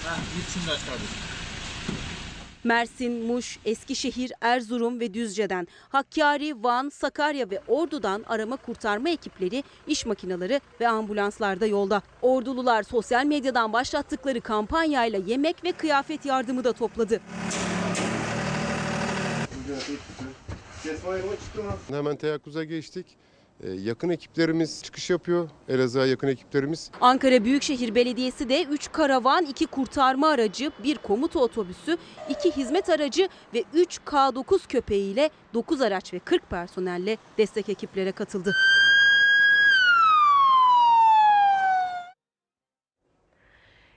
[0.05, 1.17] Heh, git şimdi aç kardeşim.
[2.63, 10.05] Mersin, Muş, Eskişehir, Erzurum ve Düzce'den, Hakkari, Van, Sakarya ve Ordu'dan arama kurtarma ekipleri, iş
[10.05, 12.01] makineleri ve ambulanslarda yolda.
[12.21, 17.21] Ordulular sosyal medyadan başlattıkları kampanyayla yemek ve kıyafet yardımı da topladı.
[21.89, 23.05] Hemen teyakkuza geçtik.
[23.63, 25.49] Ee, yakın ekiplerimiz çıkış yapıyor.
[25.69, 26.91] Elazığ'a yakın ekiplerimiz.
[27.01, 31.97] Ankara Büyükşehir Belediyesi de 3 karavan, 2 kurtarma aracı, 1 komuta otobüsü,
[32.29, 38.53] 2 hizmet aracı ve 3 K9 köpeğiyle 9 araç ve 40 personelle destek ekiplere katıldı.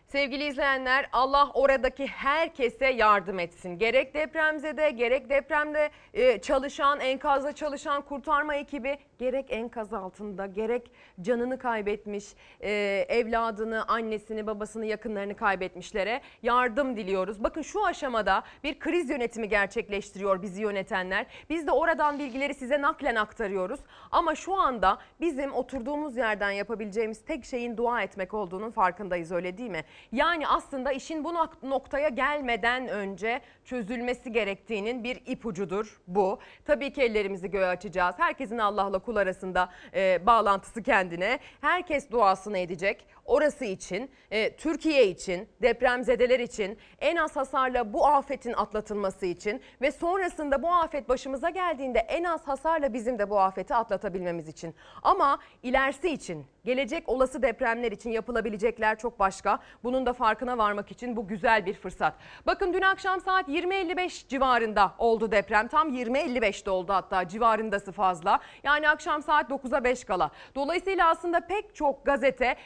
[0.06, 3.78] Sevgili izleyenler Allah oradaki herkese yardım etsin.
[3.78, 11.58] Gerek depremzede gerek depremde e, çalışan enkazda çalışan kurtarma ekibi gerek enkaz altında gerek canını
[11.58, 12.24] kaybetmiş
[12.60, 12.70] e,
[13.08, 17.44] evladını annesini babasını yakınlarını kaybetmişlere yardım diliyoruz.
[17.44, 21.26] Bakın şu aşamada bir kriz yönetimi gerçekleştiriyor bizi yönetenler.
[21.50, 23.80] Biz de oradan bilgileri size naklen aktarıyoruz.
[24.10, 29.70] Ama şu anda bizim oturduğumuz yerden yapabileceğimiz tek şeyin dua etmek olduğunun farkındayız öyle değil
[29.70, 29.84] mi?
[30.12, 36.38] Yani aslında işin bu nok- noktaya gelmeden önce çözülmesi gerektiğinin bir ipucudur bu.
[36.64, 38.14] Tabii ki ellerimizi göğe açacağız.
[38.18, 41.38] Herkesin Allah'la kul arasında e, bağlantısı kendine.
[41.60, 43.06] Herkes duasını edecek.
[43.26, 49.92] Orası için, e, Türkiye için, depremzedeler için, en az hasarla bu afetin atlatılması için ve
[49.92, 54.74] sonrasında bu afet başımıza geldiğinde en az hasarla bizim de bu afeti atlatabilmemiz için.
[55.02, 59.58] Ama ilerisi için, gelecek olası depremler için yapılabilecekler çok başka.
[59.84, 62.14] Bunun da farkına varmak için bu güzel bir fırsat.
[62.46, 65.68] Bakın dün akşam saat 20.55 civarında oldu deprem.
[65.68, 68.40] Tam 20.55'te oldu hatta civarındası fazla.
[68.62, 70.30] Yani akşam saat 9'a 5 kala.
[70.54, 72.56] Dolayısıyla aslında pek çok gazete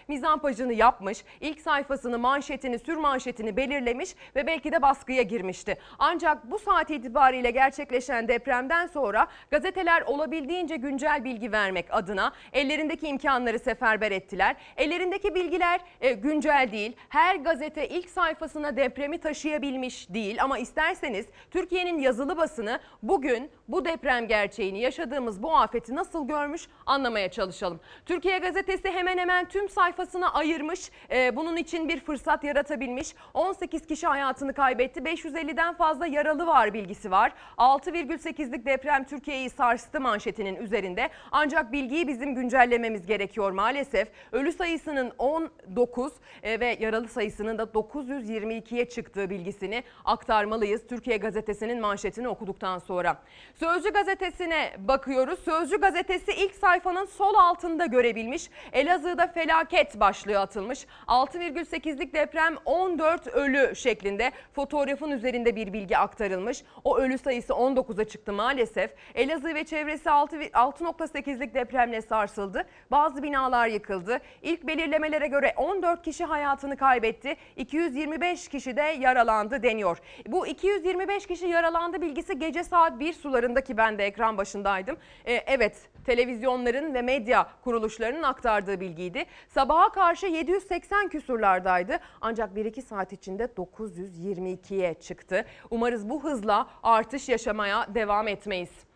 [0.50, 1.24] mizampajını yapmış.
[1.40, 5.78] ilk sayfasını, manşetini, sür manşetini belirlemiş ve belki de baskıya girmişti.
[5.98, 13.58] Ancak bu saat itibariyle gerçekleşen depremden sonra gazeteler olabildiğince güncel bilgi vermek adına ellerindeki imkanları
[13.58, 14.56] seferber ettiler.
[14.76, 16.96] Ellerindeki bilgiler e, güncel değil.
[17.08, 24.28] Her gazete ilk sayfasına depremi taşıyabilmiş değil ama isterseniz Türkiye'nin yazılı basını bugün bu deprem
[24.28, 27.80] gerçeğini yaşadığımız bu afeti nasıl görmüş anlamaya çalışalım.
[28.06, 30.90] Türkiye gazetesi hemen hemen tüm sayfasına ayırmış.
[31.10, 33.14] Ee, bunun için bir fırsat yaratabilmiş.
[33.34, 35.00] 18 kişi hayatını kaybetti.
[35.00, 37.32] 550'den fazla yaralı var bilgisi var.
[37.58, 41.10] 6,8'lik deprem Türkiye'yi sarstı manşetinin üzerinde.
[41.32, 44.08] Ancak bilgiyi bizim güncellememiz gerekiyor maalesef.
[44.32, 50.86] Ölü sayısının 19 e, ve yaralı sayısının da 922'ye çıktığı bilgisini aktarmalıyız.
[50.86, 53.22] Türkiye gazetesinin manşetini okuduktan sonra.
[53.54, 55.38] Sözcü gazetesine bakıyoruz.
[55.44, 58.50] Sözcü gazetesi ilk sayfanın sol altında görebilmiş.
[58.72, 60.86] Elazığ'da felaket başlığı atılmış.
[61.06, 66.64] 6,8'lik deprem 14 ölü şeklinde fotoğrafın üzerinde bir bilgi aktarılmış.
[66.84, 68.90] O ölü sayısı 19'a çıktı maalesef.
[69.14, 72.64] Elazığ ve çevresi 6 6.8'lik depremle sarsıldı.
[72.90, 74.18] Bazı binalar yıkıldı.
[74.42, 77.36] İlk belirlemelere göre 14 kişi hayatını kaybetti.
[77.56, 79.98] 225 kişi de yaralandı deniyor.
[80.26, 84.96] Bu 225 kişi yaralandı bilgisi gece saat 1 sularında ki ben de ekran başındaydım.
[85.26, 85.76] Ee, evet
[86.10, 89.24] televizyonların ve medya kuruluşlarının aktardığı bilgiydi.
[89.48, 95.44] Sabaha karşı 780 küsurlardaydı ancak 1-2 saat içinde 922'ye çıktı.
[95.70, 98.89] Umarız bu hızla artış yaşamaya devam etmeyiz.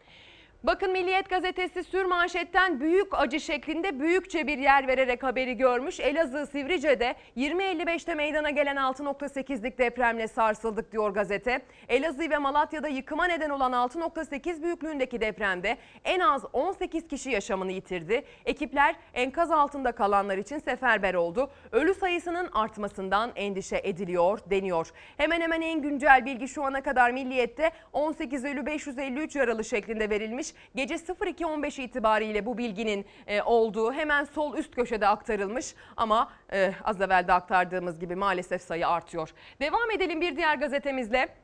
[0.67, 6.01] Bakın Milliyet gazetesi sür manşetten büyük acı şeklinde büyükçe bir yer vererek haberi görmüş.
[6.01, 11.63] Elazığ Sivrice'de 20.55'te meydana gelen 6.8'lik depremle sarsıldık diyor gazete.
[11.89, 18.25] Elazığ ve Malatya'da yıkıma neden olan 6.8 büyüklüğündeki depremde en az 18 kişi yaşamını yitirdi.
[18.45, 21.51] Ekipler enkaz altında kalanlar için seferber oldu.
[21.73, 24.91] Ölü sayısının artmasından endişe ediliyor deniyor.
[25.17, 30.54] Hemen hemen en güncel bilgi şu ana kadar Milliyet'te 18 ölü 553 yaralı şeklinde verilmiş.
[30.75, 37.01] Gece 02.15 itibariyle bu bilginin e, olduğu hemen sol üst köşede aktarılmış ama e, az
[37.01, 39.31] evvel de aktardığımız gibi maalesef sayı artıyor.
[39.61, 41.44] Devam edelim bir diğer gazetemizle.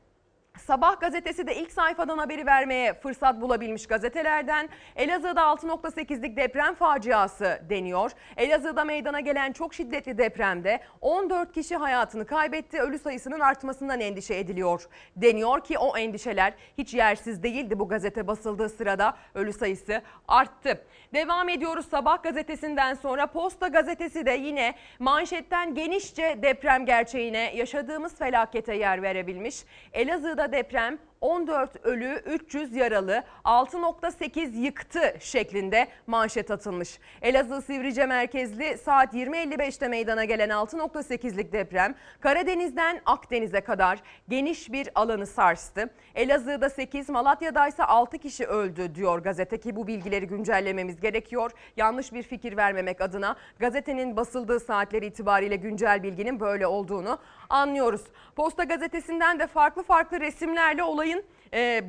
[0.59, 4.69] Sabah gazetesi de ilk sayfadan haberi vermeye fırsat bulabilmiş gazetelerden.
[4.97, 8.11] Elazığ'da 6.8'lik deprem faciası deniyor.
[8.37, 12.81] Elazığ'da meydana gelen çok şiddetli depremde 14 kişi hayatını kaybetti.
[12.81, 14.89] Ölü sayısının artmasından endişe ediliyor.
[15.17, 20.85] Deniyor ki o endişeler hiç yersiz değildi bu gazete basıldığı sırada ölü sayısı arttı.
[21.15, 28.75] Devam ediyoruz Sabah gazetesinden sonra Posta gazetesi de yine manşetten genişçe deprem gerçeğine yaşadığımız felakete
[28.75, 29.65] yer verebilmiş.
[29.93, 36.99] Elazığ'da deprem 14 ölü 300 yaralı 6.8 yıktı şeklinde manşet atılmış.
[37.23, 45.27] Elazığ Sivrice merkezli saat 20.55'te meydana gelen 6.8'lik deprem Karadeniz'den Akdeniz'e kadar geniş bir alanı
[45.27, 45.91] sarstı.
[46.15, 51.51] Elazığ'da 8, Malatya'da ise 6 kişi öldü diyor gazete ki bu bilgileri güncellememiz gerekiyor.
[51.77, 58.03] Yanlış bir fikir vermemek adına gazetenin basıldığı saatleri itibariyle güncel bilginin böyle olduğunu anlıyoruz.
[58.37, 61.25] Posta gazetesinden de farklı farklı resimlerle olayın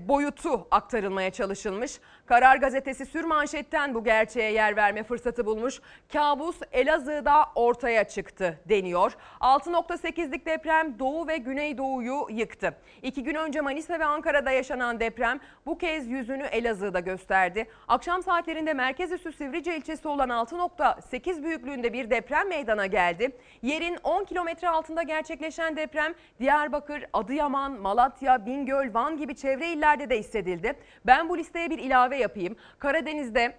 [0.07, 1.99] boyutu aktarılmaya çalışılmış.
[2.31, 5.81] Karar gazetesi sürmanşetten bu gerçeğe yer verme fırsatı bulmuş.
[6.13, 9.17] Kabus Elazığ'da ortaya çıktı deniyor.
[9.41, 12.77] 6.8'lik deprem Doğu ve Güneydoğu'yu yıktı.
[13.01, 17.67] İki gün önce Manisa ve Ankara'da yaşanan deprem bu kez yüzünü Elazığ'da gösterdi.
[17.87, 23.31] Akşam saatlerinde merkez üssü Sivrice ilçesi olan 6.8 büyüklüğünde bir deprem meydana geldi.
[23.61, 30.19] Yerin 10 kilometre altında gerçekleşen deprem Diyarbakır, Adıyaman, Malatya, Bingöl, Van gibi çevre illerde de
[30.19, 30.73] hissedildi.
[31.05, 32.55] Ben bu listeye bir ilave yapayım.
[32.79, 33.53] Karadeniz'de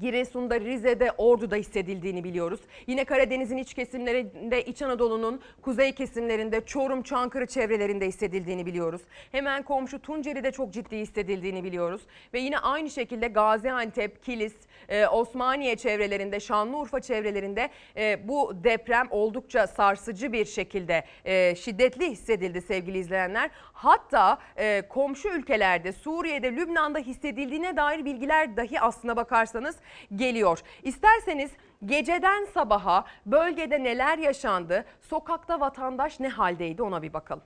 [0.00, 2.60] Giresun'da, Rize'de, Ordu'da hissedildiğini biliyoruz.
[2.86, 9.02] Yine Karadeniz'in iç kesimlerinde, İç Anadolu'nun kuzey kesimlerinde, Çorum, Çankırı çevrelerinde hissedildiğini biliyoruz.
[9.32, 12.00] Hemen komşu Tunceli'de çok ciddi hissedildiğini biliyoruz.
[12.34, 14.54] Ve yine aynı şekilde Gaziantep, Kilis,
[14.88, 22.62] e, Osmaniye çevrelerinde, Şanlıurfa çevrelerinde e, bu deprem oldukça sarsıcı bir şekilde e, şiddetli hissedildi
[22.62, 23.50] sevgili izleyenler.
[23.72, 29.76] Hatta e, komşu ülkelerde, Suriye'de, Lübnan'da hissedildiğine dair bilgiler dahi aslına bakarsanız
[30.14, 30.58] geliyor.
[30.82, 31.50] İsterseniz
[31.84, 37.42] geceden sabaha bölgede neler yaşandı, sokakta vatandaş ne haldeydi ona bir bakalım.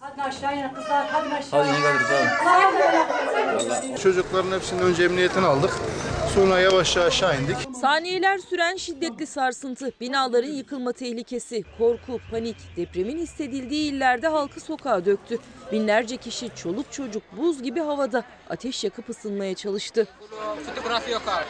[0.00, 1.64] Hadi aşağı in kızlar, hadi aşağı.
[1.64, 5.70] Hadi geliriz Çocukların hepsinin önce emniyetini aldık.
[6.34, 7.56] Sonra yavaşça aşağı indik.
[7.80, 15.38] Saniyeler süren şiddetli sarsıntı, binaların yıkılma tehlikesi, korku, panik, depremin hissedildiği illerde halkı sokağa döktü.
[15.72, 20.06] Binlerce kişi çoluk çocuk buz gibi havada ateş yakıp ısınmaya çalıştı.
[20.76, 21.44] Fotoğraf yok abi.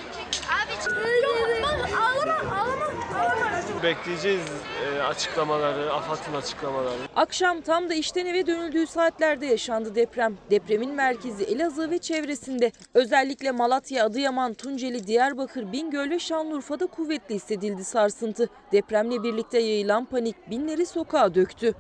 [3.82, 4.40] Bekleyeceğiz
[4.86, 6.98] e, açıklamaları, AFAD'ın açıklamaları.
[7.16, 10.34] Akşam tam da işten eve dönüldüğü saatlerde yaşandı deprem.
[10.50, 12.72] Depremin merkezi Elazığ ve çevresinde.
[12.94, 18.48] Özellikle Malatya, Adıyaman, Tunceli, Diyarbakır, Bingöl ve Şanlıurfa'da kuvvetli hissedildi sarsıntı.
[18.72, 21.74] Depremle birlikte yayılan panik binleri sokağa döktü.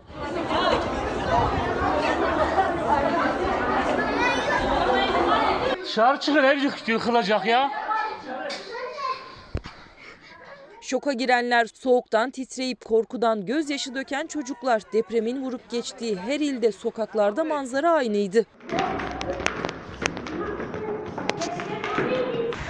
[5.82, 7.70] Dışarı çıkın ev yık- yıkılacak ya.
[10.88, 14.82] Şoka girenler, soğuktan titreyip korkudan gözyaşı döken çocuklar.
[14.92, 18.46] Depremin vurup geçtiği her ilde sokaklarda manzara aynıydı.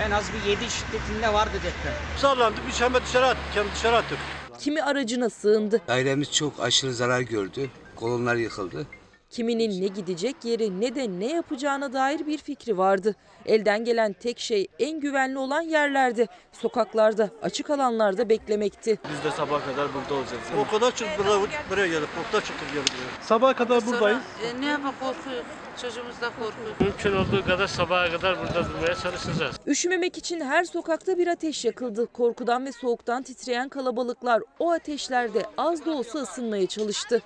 [0.07, 1.95] En az bir 7 şiddetinde vardı deprem.
[2.17, 4.19] Sallandı biz hemen dışarı attık, kendi dışarı attık.
[4.59, 7.71] Kimi aracına sığındı, Dairemiz çok aşırı zarar gördü.
[7.97, 8.87] Kolonlar yıkıldı.
[9.31, 13.15] Kiminin ne gidecek yeri ne de ne yapacağına dair bir fikri vardı.
[13.47, 18.99] Elden gelen tek şey en güvenli olan yerlerde, sokaklarda, açık alanlarda beklemekti.
[19.13, 20.43] Biz de sabah kadar burada olacağız.
[20.59, 22.89] O kadar çok buraya, buraya gelip, o kadar çok gelip.
[23.23, 24.19] Sabaha kadar buradayız.
[24.61, 25.45] ne yapalım korkuyor.
[25.83, 26.77] Çocuğumuz da korkuyor.
[26.81, 29.57] Mümkün olduğu kadar sabaha kadar burada durmaya çalışacağız.
[29.67, 32.07] Üşümemek için her sokakta bir ateş yakıldı.
[32.07, 37.23] Korkudan ve soğuktan titreyen kalabalıklar o ateşlerde az da olsa ısınmaya çalıştı.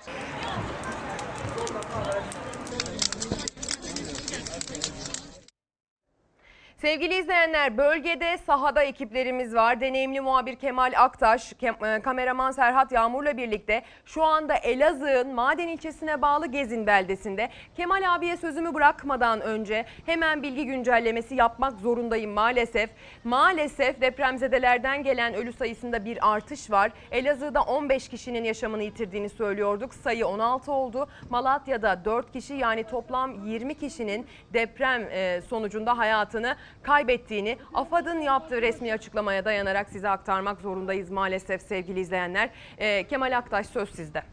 [6.83, 9.81] Sevgili izleyenler bölgede sahada ekiplerimiz var.
[9.81, 16.47] Deneyimli muhabir Kemal Aktaş, e, kameraman Serhat Yağmur'la birlikte şu anda Elazığ'ın Maden ilçesine bağlı
[16.47, 17.49] Gezin beldesinde.
[17.77, 22.89] Kemal abiye sözümü bırakmadan önce hemen bilgi güncellemesi yapmak zorundayım maalesef.
[23.23, 26.91] Maalesef depremzedelerden gelen ölü sayısında bir artış var.
[27.11, 29.93] Elazığ'da 15 kişinin yaşamını yitirdiğini söylüyorduk.
[29.93, 31.07] Sayı 16 oldu.
[31.29, 38.93] Malatya'da 4 kişi yani toplam 20 kişinin deprem e, sonucunda hayatını kaybettiğini AFAD'ın yaptığı resmi
[38.93, 42.49] açıklamaya dayanarak size aktarmak zorundayız maalesef sevgili izleyenler.
[42.77, 44.23] Ee, Kemal Aktaş söz sizde.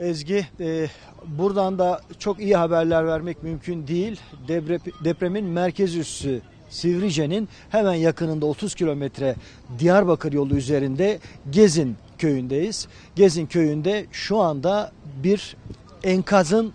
[0.00, 0.86] Ezgi, e,
[1.26, 4.20] buradan da çok iyi haberler vermek mümkün değil.
[4.48, 9.34] Deprep- depremin merkez üssü Sivrice'nin hemen yakınında 30 kilometre
[9.78, 11.18] Diyarbakır yolu üzerinde
[11.50, 12.88] Gezin köyündeyiz.
[13.16, 15.56] Gezin köyünde şu anda bir
[16.04, 16.72] enkazın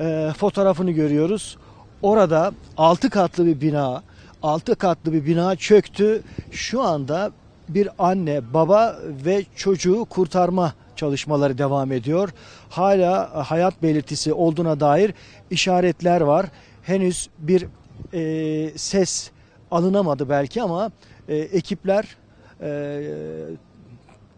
[0.00, 1.56] e, fotoğrafını görüyoruz.
[2.02, 4.02] Orada 6 katlı bir bina,
[4.42, 6.22] 6 katlı bir bina çöktü.
[6.50, 7.30] Şu anda
[7.68, 12.30] bir anne, baba ve çocuğu kurtarma çalışmaları devam ediyor.
[12.70, 15.14] Hala hayat belirtisi olduğuna dair
[15.50, 16.46] işaretler var.
[16.82, 17.66] Henüz bir
[18.14, 19.30] e, ses
[19.70, 20.90] alınamadı belki ama
[21.28, 22.16] e, ekipler
[22.60, 23.00] e,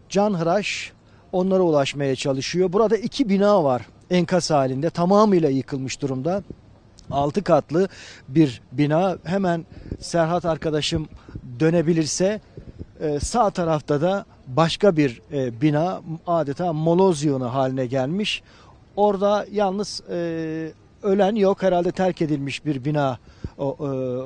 [0.09, 0.91] canhıraş
[1.31, 2.73] onlara ulaşmaya çalışıyor.
[2.73, 3.81] Burada iki bina var
[4.13, 6.43] enkaz halinde tamamıyla yıkılmış durumda.
[7.11, 7.87] 6 katlı
[8.27, 9.17] bir bina.
[9.23, 9.65] Hemen
[9.99, 11.07] Serhat arkadaşım
[11.59, 12.41] dönebilirse
[12.99, 18.43] e, sağ tarafta da başka bir e, bina adeta moloz yığını haline gelmiş.
[18.95, 20.15] Orada yalnız e,
[21.03, 23.17] ölen yok herhalde terk edilmiş bir bina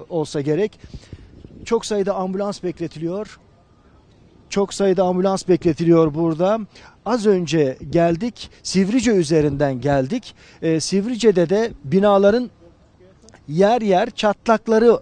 [0.10, 0.80] olsa gerek.
[1.66, 3.40] Çok sayıda ambulans bekletiliyor.
[4.50, 6.60] Çok sayıda ambulans bekletiliyor burada.
[7.08, 8.50] Az önce geldik.
[8.64, 10.36] Sivrice üzerinden geldik.
[10.62, 12.50] Ee, Sivrice'de de binaların
[13.48, 15.00] yer yer çatlakları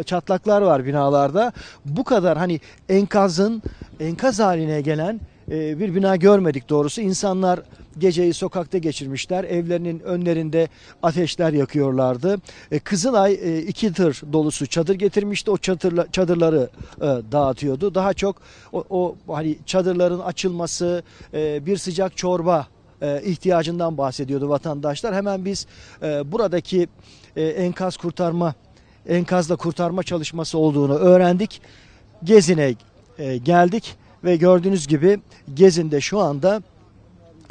[0.00, 1.52] e, çatlaklar var binalarda.
[1.84, 3.62] Bu kadar hani enkazın
[4.00, 5.20] enkaz haline gelen
[5.50, 7.00] e, bir bina görmedik doğrusu.
[7.00, 7.60] İnsanlar
[7.98, 9.44] geceyi sokakta geçirmişler.
[9.44, 10.68] Evlerinin önlerinde
[11.02, 12.40] ateşler yakıyorlardı.
[12.70, 15.50] E, Kızılay e, iki tır dolusu çadır getirmişti.
[15.50, 17.94] O çadırla, çadırları e, dağıtıyordu.
[17.94, 18.36] Daha çok
[18.72, 21.02] o, o hani çadırların açılması,
[21.34, 22.66] e, bir sıcak çorba
[23.24, 25.14] ihtiyacından bahsediyordu vatandaşlar.
[25.14, 25.66] Hemen biz
[26.02, 26.88] buradaki
[27.36, 28.54] enkaz kurtarma
[29.08, 31.60] enkazla kurtarma çalışması olduğunu öğrendik.
[32.24, 32.74] Gezin'e
[33.38, 35.20] geldik ve gördüğünüz gibi
[35.54, 36.62] Gezin'de şu anda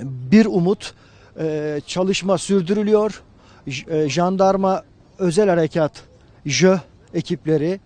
[0.02, 0.94] bir umut
[1.40, 3.22] e, çalışma sürdürülüyor.
[3.68, 4.84] J- e, jandarma
[5.20, 6.04] özel harekat
[6.46, 6.78] JÖ
[7.14, 7.80] ekipleri,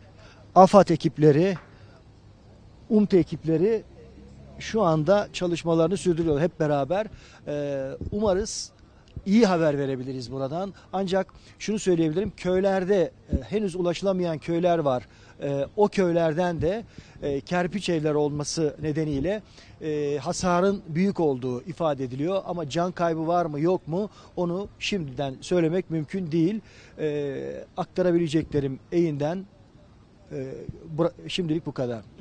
[0.56, 1.58] AFAD ekipleri,
[2.90, 3.84] UMTE ekipleri
[4.60, 7.08] şu anda çalışmalarını sürdürüyor hep beraber.
[7.48, 8.72] Ee, umarız
[9.26, 10.74] iyi haber verebiliriz buradan.
[10.94, 15.08] Ancak şunu söyleyebilirim köylerde e, henüz ulaşılamayan köyler var.
[15.42, 16.84] E, o köylerden de
[17.22, 19.42] e, kerpiç evler olması nedeniyle
[19.82, 22.42] e, hasarın büyük olduğu ifade ediliyor.
[22.46, 26.62] Ama can kaybı var mı yok mu onu şimdiden söylemek mümkün değil.
[27.00, 29.46] E, aktarabileceklerim eyinden
[30.32, 30.54] e,
[31.28, 32.17] şimdilik bu kadar.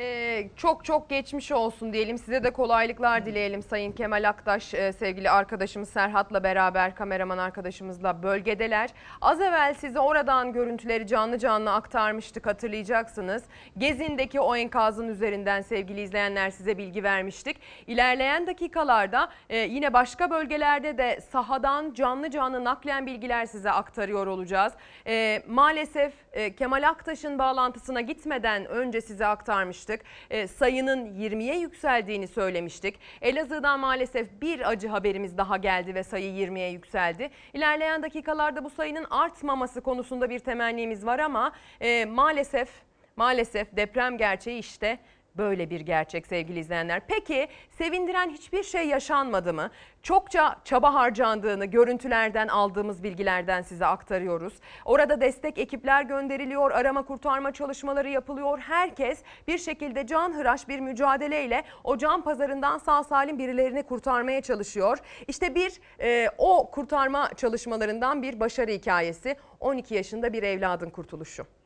[0.00, 2.18] Ee, çok çok geçmiş olsun diyelim.
[2.18, 8.90] Size de kolaylıklar dileyelim Sayın Kemal Aktaş, e, sevgili arkadaşımız Serhat'la beraber kameraman arkadaşımızla bölgedeler.
[9.20, 13.44] Az evvel size oradan görüntüleri canlı canlı aktarmıştık hatırlayacaksınız.
[13.78, 17.56] Gezin'deki o enkazın üzerinden sevgili izleyenler size bilgi vermiştik.
[17.86, 24.72] İlerleyen dakikalarda e, yine başka bölgelerde de sahadan canlı canlı naklen bilgiler size aktarıyor olacağız.
[25.06, 26.12] E, maalesef
[26.58, 29.89] Kemal Aktaş'ın bağlantısına gitmeden önce size aktarmıştık.
[30.30, 32.98] E, sayının 20'ye yükseldiğini söylemiştik.
[33.22, 37.30] Elazığ'dan maalesef bir acı haberimiz daha geldi ve sayı 20'ye yükseldi.
[37.54, 42.68] İlerleyen dakikalarda bu sayının artmaması konusunda bir temennimiz var ama e, maalesef
[43.16, 44.98] maalesef deprem gerçeği işte
[45.36, 47.02] Böyle bir gerçek sevgili izleyenler.
[47.08, 49.70] Peki sevindiren hiçbir şey yaşanmadı mı?
[50.02, 54.54] Çokça çaba harcandığını görüntülerden aldığımız bilgilerden size aktarıyoruz.
[54.84, 58.58] Orada destek ekipler gönderiliyor, arama kurtarma çalışmaları yapılıyor.
[58.58, 64.98] Herkes bir şekilde canhıraş bir mücadeleyle o can pazarından sağ salim birilerini kurtarmaya çalışıyor.
[65.28, 69.36] İşte bir e, o kurtarma çalışmalarından bir başarı hikayesi.
[69.60, 71.59] 12 yaşında bir evladın kurtuluşu.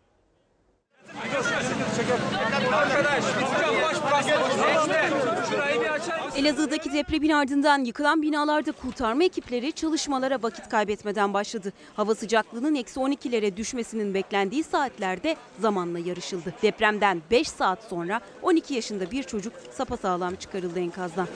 [6.37, 11.73] Elazığ'daki depremin ardından yıkılan binalarda kurtarma ekipleri çalışmalara vakit kaybetmeden başladı.
[11.97, 16.55] Hava sıcaklığının eksi 12'lere düşmesinin beklendiği saatlerde zamanla yarışıldı.
[16.63, 21.29] Depremden 5 saat sonra 12 yaşında bir çocuk sapasağlam çıkarıldı enkazdan.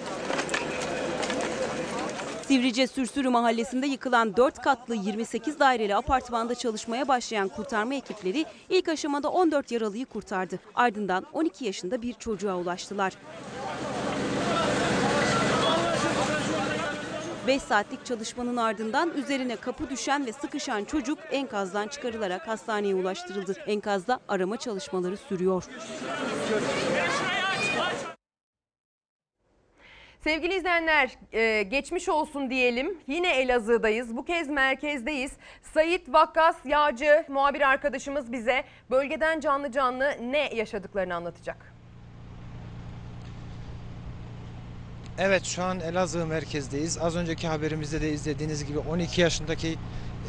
[2.48, 9.30] Sivrice Sürsürü mahallesinde yıkılan 4 katlı 28 daireli apartmanda çalışmaya başlayan kurtarma ekipleri ilk aşamada
[9.30, 10.58] 14 yaralıyı kurtardı.
[10.74, 13.12] Ardından 12 yaşında bir çocuğa ulaştılar.
[17.46, 23.54] 5 saatlik çalışmanın ardından üzerine kapı düşen ve sıkışan çocuk enkazdan çıkarılarak hastaneye ulaştırıldı.
[23.66, 25.64] Enkazda arama çalışmaları sürüyor.
[30.28, 32.98] Sevgili izleyenler e, geçmiş olsun diyelim.
[33.06, 34.16] Yine Elazığ'dayız.
[34.16, 35.32] Bu kez merkezdeyiz.
[35.74, 41.74] Sayit Vakkas Yağcı muhabir arkadaşımız bize bölgeden canlı canlı ne yaşadıklarını anlatacak.
[45.18, 46.98] Evet şu an Elazığ merkezdeyiz.
[46.98, 49.74] Az önceki haberimizde de izlediğiniz gibi 12 yaşındaki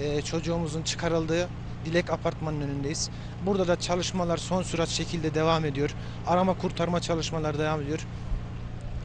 [0.02, 1.50] e, çocuğumuzun çıkarıldığı
[1.86, 3.10] Dilek Apartmanı'nın önündeyiz.
[3.46, 5.96] Burada da çalışmalar son sürat şekilde devam ediyor.
[6.28, 8.00] Arama kurtarma çalışmaları devam ediyor.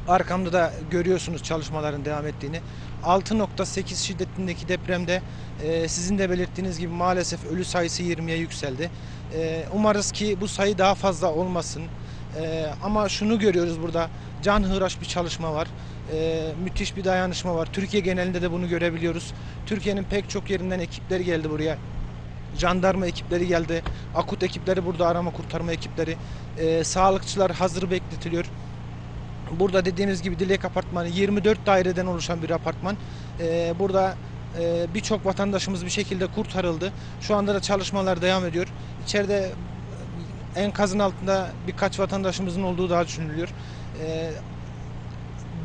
[0.08, 2.60] Arkamda da görüyorsunuz çalışmaların devam ettiğini.
[3.04, 5.22] 6.8 şiddetindeki depremde
[5.62, 8.90] e, sizin de belirttiğiniz gibi maalesef ölü sayısı 20'ye yükseldi.
[9.34, 11.82] E, umarız ki bu sayı daha fazla olmasın.
[12.40, 14.10] E, ama şunu görüyoruz burada
[14.42, 15.68] can hıraş bir çalışma var.
[16.12, 17.68] E, müthiş bir dayanışma var.
[17.72, 19.34] Türkiye genelinde de bunu görebiliyoruz.
[19.66, 21.78] Türkiye'nin pek çok yerinden ekipler geldi buraya.
[22.58, 23.82] Jandarma ekipleri geldi.
[24.14, 26.16] Akut ekipleri burada arama kurtarma ekipleri.
[26.58, 28.44] E, sağlıkçılar hazır bekletiliyor.
[29.50, 32.96] Burada dediğimiz gibi Dilek Apartmanı 24 daireden oluşan bir apartman.
[33.40, 34.14] Ee, burada
[34.60, 36.92] e, birçok vatandaşımız bir şekilde kurtarıldı.
[37.20, 38.66] Şu anda da çalışmalar devam ediyor.
[39.04, 39.52] İçeride
[40.56, 43.48] enkazın altında birkaç vatandaşımızın olduğu daha düşünülüyor.
[44.00, 44.30] Ee,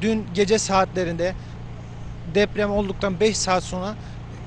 [0.01, 1.33] dün gece saatlerinde
[2.35, 3.95] deprem olduktan 5 saat sonra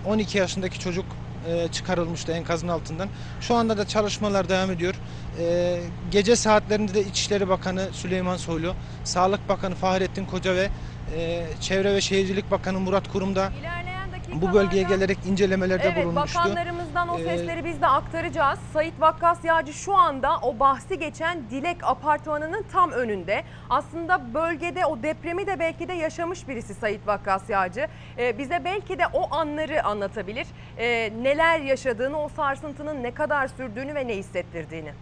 [0.06, 1.04] 12 yaşındaki çocuk
[1.48, 3.08] e, çıkarılmıştı enkazın altından.
[3.40, 4.94] Şu anda da çalışmalar devam ediyor.
[5.38, 5.78] E,
[6.10, 8.74] gece saatlerinde de İçişleri Bakanı Süleyman Soylu,
[9.04, 10.68] Sağlık Bakanı Fahrettin Koca ve
[11.16, 13.52] e, Çevre ve Şehircilik Bakanı Murat Kurum da
[14.34, 16.38] bu bölgeye gelerek incelemelerde Evet bulunmuştu.
[16.38, 18.58] bakanlarımızdan o Ee, sesleri biz de aktaracağız.
[18.72, 23.44] Sayit Vakkas Yağcı şu anda o bahsi geçen Dilek Apartmanı'nın tam önünde.
[23.70, 27.86] Aslında bölgede o depremi de belki de yaşamış birisi Sayit Vakkas Yağcı.
[28.18, 30.46] Ee, bize belki de o anları anlatabilir.
[30.78, 34.92] Ee, neler yaşadığını, o sarsıntının ne kadar sürdüğünü ve ne hissettirdiğini.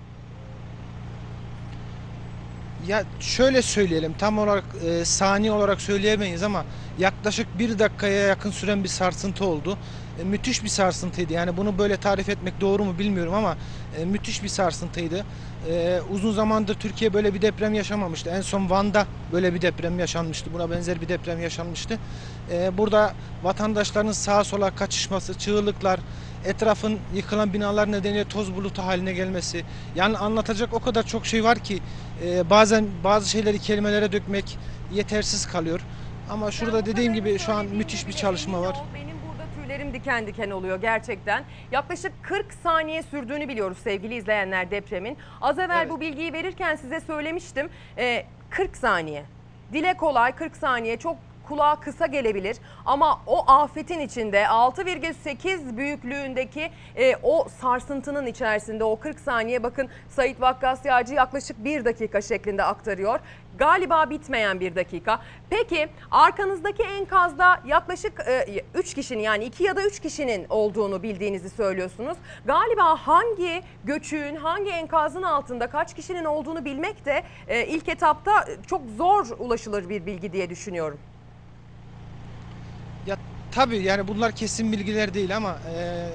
[2.86, 6.64] Ya şöyle söyleyelim tam olarak e, saniye olarak söyleyemeyiz ama
[7.00, 9.78] yaklaşık bir dakikaya yakın süren bir sarsıntı oldu.
[10.16, 13.56] E, müthiş bir sarsıntıydı yani bunu böyle tarif etmek doğru mu bilmiyorum ama
[13.92, 15.24] e, müthiş bir sarsıntıydı.
[15.66, 18.30] E, uzun zamandır Türkiye böyle bir deprem yaşamamıştı.
[18.30, 20.52] En son Van'da böyle bir deprem yaşanmıştı.
[20.52, 21.98] Buna benzer bir deprem yaşanmıştı.
[22.50, 26.00] E, burada vatandaşların sağa sola kaçışması, çığlıklar,
[26.42, 29.64] etrafın yıkılan binalar nedeniyle toz bulutu haline gelmesi.
[29.94, 31.80] Yani anlatacak o kadar çok şey var ki
[32.22, 35.86] e, bazen bazı şeyleri kelimelere dökmek yetersiz kalıyor.
[36.30, 38.76] Ama şurada dediğim gibi şu an müthiş bir çalışma var.
[38.94, 41.44] Benim burada tüylerim diken diken oluyor gerçekten.
[41.72, 45.18] Yaklaşık 40 saniye sürdüğünü biliyoruz sevgili izleyenler depremin.
[45.40, 47.70] Az evvel bu bilgiyi verirken size söylemiştim.
[47.98, 49.24] Ee, 40 saniye.
[49.72, 51.16] Dile kolay 40 saniye çok
[51.48, 52.56] kulağa kısa gelebilir
[52.86, 60.40] ama o afetin içinde 6,8 büyüklüğündeki e, o sarsıntının içerisinde o 40 saniye bakın Sait
[60.40, 63.20] Vakkas Yağcı yaklaşık 1 dakika şeklinde aktarıyor.
[63.60, 65.20] Galiba bitmeyen bir dakika.
[65.50, 68.26] Peki arkanızdaki enkazda yaklaşık
[68.74, 72.18] 3 kişinin yani 2 ya da 3 kişinin olduğunu bildiğinizi söylüyorsunuz.
[72.44, 78.82] Galiba hangi göçüğün hangi enkazın altında kaç kişinin olduğunu bilmek de e, ilk etapta çok
[78.96, 80.98] zor ulaşılır bir bilgi diye düşünüyorum.
[83.06, 83.16] Ya
[83.52, 86.08] tabii yani bunlar kesin bilgiler değil ama e,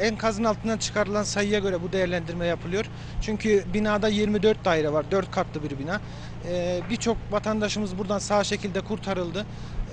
[0.00, 2.84] enkazın altından çıkarılan sayıya göre bu değerlendirme yapılıyor.
[3.22, 6.00] Çünkü binada 24 daire var, 4 katlı bir bina.
[6.48, 9.46] E, Birçok vatandaşımız buradan sağ şekilde kurtarıldı.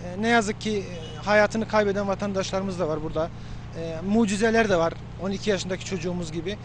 [0.06, 3.30] E, ne yazık ki e, hayatını kaybeden vatandaşlarımız da var burada.
[3.80, 6.58] E, mucizeler de var 12 yaşındaki çocuğumuz gibi.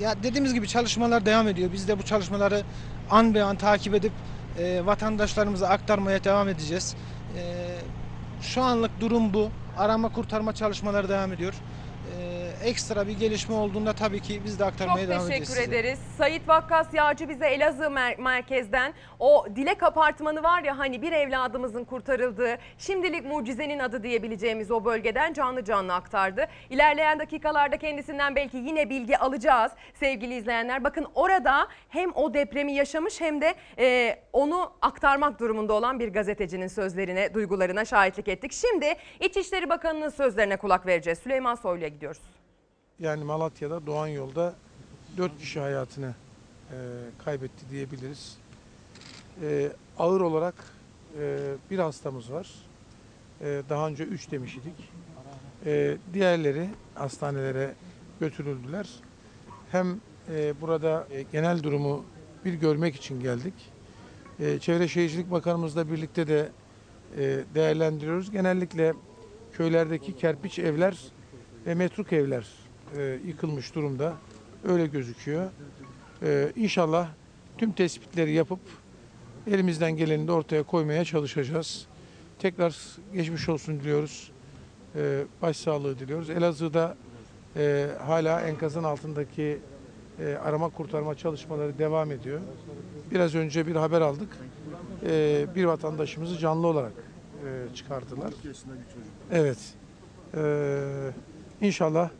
[0.00, 1.72] Ya dediğimiz gibi çalışmalar devam ediyor.
[1.72, 2.62] Biz de bu çalışmaları
[3.10, 4.12] an be an takip edip
[4.58, 6.94] e, vatandaşlarımıza aktarmaya devam edeceğiz.
[7.38, 7.66] E,
[8.42, 9.50] şu anlık durum bu.
[9.78, 11.54] Arama kurtarma çalışmaları devam ediyor.
[12.64, 15.48] Ekstra bir gelişme olduğunda tabii ki biz de aktarmaya Çok devam edeceğiz.
[15.48, 15.76] teşekkür size.
[15.78, 15.98] ederiz.
[16.18, 21.84] Sayit Vakkas Yağcı bize Elazığ mer- merkezden o Dilek Apartmanı var ya hani bir evladımızın
[21.84, 26.46] kurtarıldığı şimdilik mucizenin adı diyebileceğimiz o bölgeden canlı canlı aktardı.
[26.70, 30.84] İlerleyen dakikalarda kendisinden belki yine bilgi alacağız sevgili izleyenler.
[30.84, 36.68] Bakın orada hem o depremi yaşamış hem de e, onu aktarmak durumunda olan bir gazetecinin
[36.68, 38.52] sözlerine, duygularına şahitlik ettik.
[38.52, 41.18] Şimdi İçişleri Bakanı'nın sözlerine kulak vereceğiz.
[41.18, 42.20] Süleyman Soylu'ya gidiyoruz.
[43.00, 44.54] Yani Malatya'da Doğan Yol'da
[45.16, 46.14] 4 kişi hayatını
[46.70, 46.76] e,
[47.24, 48.36] kaybetti diyebiliriz.
[49.42, 50.54] E, ağır olarak
[51.20, 51.38] e,
[51.70, 52.48] bir hastamız var.
[53.40, 54.90] E, daha önce 3 demiş idik.
[55.66, 57.74] E, diğerleri hastanelere
[58.20, 58.88] götürüldüler.
[59.70, 62.04] Hem e, burada e, genel durumu
[62.44, 63.54] bir görmek için geldik.
[64.40, 66.48] E, Çevre Şehircilik Bakanımızla birlikte de
[67.18, 68.30] e, değerlendiriyoruz.
[68.30, 68.94] Genellikle
[69.52, 70.98] köylerdeki kerpiç evler
[71.66, 72.59] ve metruk evler
[72.96, 74.14] e, yıkılmış durumda.
[74.64, 75.50] Öyle gözüküyor.
[76.22, 77.08] E, inşallah
[77.58, 78.60] tüm tespitleri yapıp
[79.46, 81.86] elimizden geleni de ortaya koymaya çalışacağız.
[82.38, 82.76] Tekrar
[83.12, 84.32] geçmiş olsun diliyoruz.
[84.96, 86.30] E, başsağlığı diliyoruz.
[86.30, 86.96] Elazığ'da
[87.56, 89.58] e, hala enkazın altındaki
[90.20, 92.40] e, arama kurtarma çalışmaları devam ediyor.
[93.10, 94.28] Biraz önce bir haber aldık.
[95.06, 96.92] E, bir vatandaşımızı canlı olarak
[97.46, 98.32] e, çıkardılar.
[99.32, 99.58] Evet.
[100.34, 101.10] Ee,
[101.60, 102.10] inşallah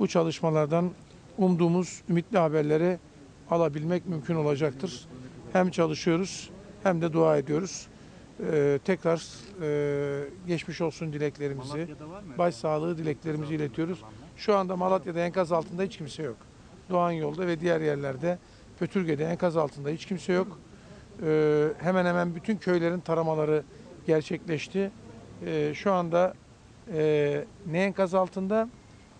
[0.00, 0.90] bu çalışmalardan
[1.38, 2.98] umduğumuz ümitli haberleri
[3.50, 5.06] alabilmek mümkün olacaktır.
[5.52, 6.50] Hem çalışıyoruz
[6.82, 7.86] hem de dua ediyoruz.
[8.52, 9.22] Ee, tekrar
[9.62, 11.88] e, geçmiş olsun dileklerimizi,
[12.38, 13.98] başsağlığı dileklerimizi iletiyoruz.
[14.36, 16.36] Şu anda Malatya'da enkaz altında hiç kimse yok.
[16.90, 18.38] Doğan yolda ve diğer yerlerde
[18.78, 20.58] Pötürge'de enkaz altında hiç kimse yok.
[21.22, 23.62] Ee, hemen hemen bütün köylerin taramaları
[24.06, 24.90] gerçekleşti.
[25.46, 26.34] Ee, şu anda
[26.92, 28.68] e, ne enkaz altında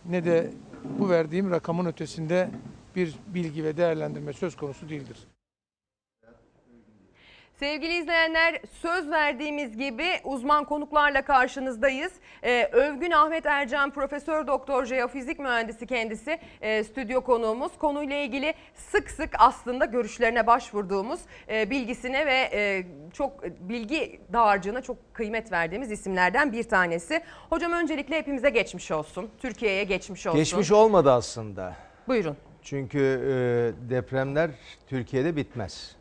[0.08, 0.50] ne de
[0.84, 2.50] bu verdiğim rakamın ötesinde
[2.96, 5.16] bir bilgi ve değerlendirme söz konusu değildir.
[7.59, 12.12] Sevgili izleyenler söz verdiğimiz gibi uzman konuklarla karşınızdayız.
[12.42, 17.78] Ee, Övgün Ahmet Ercan Profesör Doktor Jeofizik Mühendisi kendisi e, stüdyo konuğumuz.
[17.78, 25.14] Konuyla ilgili sık sık aslında görüşlerine başvurduğumuz e, bilgisine ve e, çok bilgi dağarcığına çok
[25.14, 27.22] kıymet verdiğimiz isimlerden bir tanesi.
[27.50, 29.30] Hocam öncelikle hepimize geçmiş olsun.
[29.38, 30.38] Türkiye'ye geçmiş olsun.
[30.38, 31.76] Geçmiş olmadı aslında.
[32.09, 32.36] Buyurun.
[32.62, 34.50] Çünkü e, depremler
[34.86, 35.97] Türkiye'de bitmez.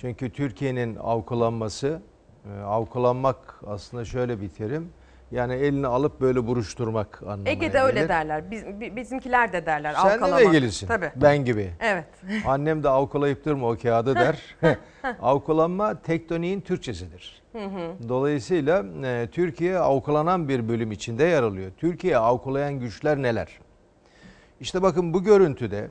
[0.00, 2.00] Çünkü Türkiye'nin avkulanması,
[2.44, 4.88] e, avkulanmak aslında şöyle bir terim.
[5.30, 8.08] Yani elini alıp böyle buruşturmak anlamına Ege'de öyle gelir.
[8.08, 8.50] derler.
[8.50, 9.94] Biz, bi- bizimkiler de derler.
[9.94, 10.40] Sen de avkalamak.
[10.40, 10.86] mi ilgilisin?
[10.86, 11.10] Tabii.
[11.16, 11.70] Ben gibi.
[11.80, 12.06] Evet.
[12.46, 14.56] Annem de avkulayıp durma o kağıdı der.
[15.22, 17.42] Avkulanma tektoniğin Türkçesidir.
[18.08, 21.70] Dolayısıyla e, Türkiye avkulanan bir bölüm içinde yer alıyor.
[21.76, 23.58] Türkiye avkulayan güçler neler?
[24.60, 25.90] İşte bakın bu görüntüde,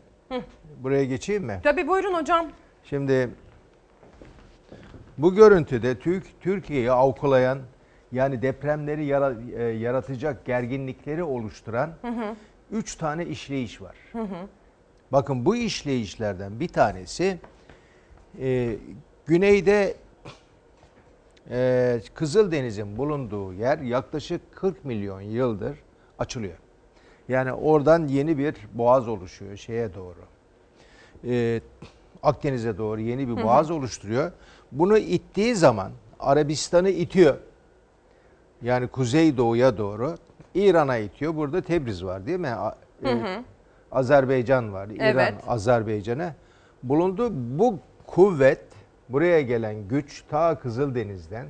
[0.83, 1.59] buraya geçeyim mi?
[1.63, 2.45] Tabii buyurun hocam.
[2.83, 3.29] Şimdi
[5.17, 7.59] bu görüntüde Türk Türkiye'yi avkulayan
[8.11, 12.35] yani depremleri e, yaratacak gerginlikleri oluşturan Hı hı.
[12.71, 13.95] üç tane işleyiş var.
[14.11, 14.47] Hı hı.
[15.11, 17.39] Bakın bu işleyişlerden bir tanesi
[18.39, 18.75] e,
[19.25, 19.95] güneyde
[21.49, 25.77] e, Kızıldeniz'in bulunduğu yer yaklaşık 40 milyon yıldır
[26.19, 26.57] açılıyor.
[27.29, 30.19] Yani oradan yeni bir boğaz oluşuyor şeye doğru.
[31.27, 31.61] E,
[32.23, 33.43] Akdeniz'e doğru yeni bir Hı hı.
[33.43, 34.31] boğaz oluşturuyor.
[34.71, 37.37] Bunu ittiği zaman Arabistan'ı itiyor.
[38.61, 40.15] Yani kuzeydoğuya doğru
[40.55, 41.35] İran'a itiyor.
[41.35, 42.49] Burada Tebriz var değil mi?
[42.49, 43.43] A- Hı e, hı.
[43.91, 44.87] Azerbaycan var.
[44.87, 45.33] İran, Evet.
[45.47, 46.33] Azerbaycan'a.
[46.83, 48.63] Bulundu bu kuvvet,
[49.09, 51.47] buraya gelen güç ta Kızıldeniz'den.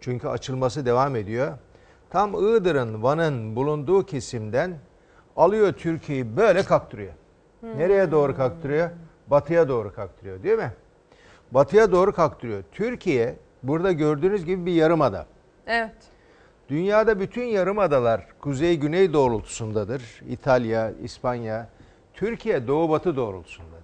[0.00, 1.52] Çünkü açılması devam ediyor.
[2.10, 4.74] Tam Iğdır'ın, Van'ın bulunduğu kesimden
[5.36, 7.12] alıyor Türkiye'yi böyle kaktırıyor.
[7.62, 8.90] Nereye doğru kaktırıyor?
[9.26, 10.72] Batıya doğru kaktırıyor değil mi?
[11.50, 12.62] Batıya doğru kaktırıyor.
[12.72, 15.26] Türkiye burada gördüğünüz gibi bir yarımada.
[15.66, 15.94] Evet.
[16.68, 20.22] Dünyada bütün yarımadalar kuzey-güney doğrultusundadır.
[20.28, 21.68] İtalya, İspanya,
[22.14, 23.80] Türkiye doğu-batı doğrultusundadır.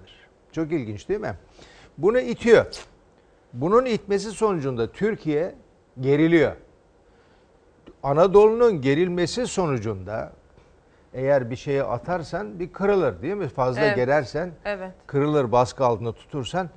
[0.53, 1.35] Çok ilginç değil mi?
[1.99, 2.67] Bunu itiyor.
[3.53, 5.55] Bunun itmesi sonucunda Türkiye
[6.01, 6.53] geriliyor.
[8.03, 10.33] Anadolu'nun gerilmesi sonucunda
[11.15, 13.49] eğer bir şeye atarsan bir kırılır değil mi?
[13.49, 13.97] Fazla Evet.
[13.97, 14.91] gerersen Evet.
[15.07, 16.71] kırılır baskı altında tutursan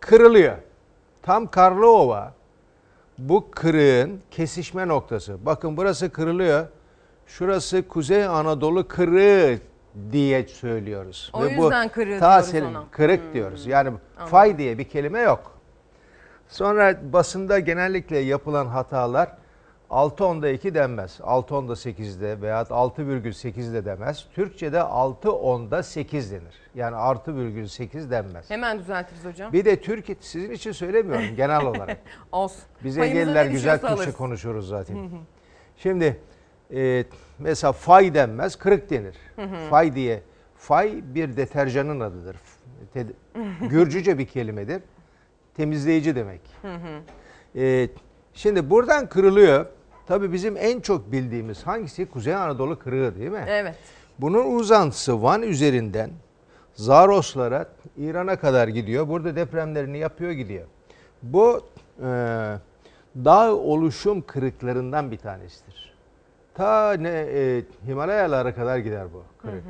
[0.00, 0.56] kırılıyor.
[1.22, 2.32] Tam Karlova
[3.18, 5.46] bu kırığın kesişme noktası.
[5.46, 6.66] Bakın burası kırılıyor.
[7.26, 9.58] Şurası Kuzey Anadolu kırığı
[10.12, 11.30] diye söylüyoruz.
[11.32, 12.84] O Ve yüzden kırığı ta diyoruz ona.
[12.90, 13.66] Kırık diyoruz.
[13.66, 13.90] Yani
[14.26, 15.52] fay diye bir kelime yok.
[16.48, 19.28] Sonra basında genellikle yapılan hatalar
[19.90, 21.18] 6 onda 2 denmez.
[21.22, 24.26] 6 onda 8'de veya 6,8'de demez.
[24.34, 26.54] Türkçe'de 6 onda 8 denir.
[26.74, 28.50] Yani artı virgül 8 denmez.
[28.50, 29.52] Hemen düzeltiriz hocam.
[29.52, 31.98] Bir de Türk sizin için söylemiyorum genel olarak.
[32.32, 32.62] Olsun.
[32.84, 34.16] Biz Payımıza ne güzel düşüyorsa Türkçe alırız.
[34.16, 34.94] konuşuruz zaten.
[34.96, 35.18] Hı hı.
[35.76, 36.20] Şimdi
[36.74, 37.04] e,
[37.38, 39.16] mesela fay denmez, kırık denir.
[39.70, 40.22] Fay diye.
[40.56, 42.36] Fay bir deterjanın adıdır.
[42.94, 43.06] Te-
[43.68, 44.82] Gürcüce bir kelimedir.
[45.56, 46.40] Temizleyici demek.
[46.62, 47.00] Hı hı.
[47.60, 47.88] E,
[48.34, 49.66] şimdi buradan kırılıyor.
[50.10, 52.06] Tabii bizim en çok bildiğimiz hangisi?
[52.06, 53.44] Kuzey Anadolu kırığı değil mi?
[53.48, 53.74] Evet.
[54.18, 56.10] Bunun uzantısı Van üzerinden
[56.74, 59.08] Zaroslara, İran'a kadar gidiyor.
[59.08, 60.66] Burada depremlerini yapıyor gidiyor.
[61.22, 61.60] Bu
[61.98, 62.04] e,
[63.16, 65.94] dağ oluşum kırıklarından bir tanesidir.
[66.54, 69.64] Ta ne e, Himalayalara kadar gider bu kırık.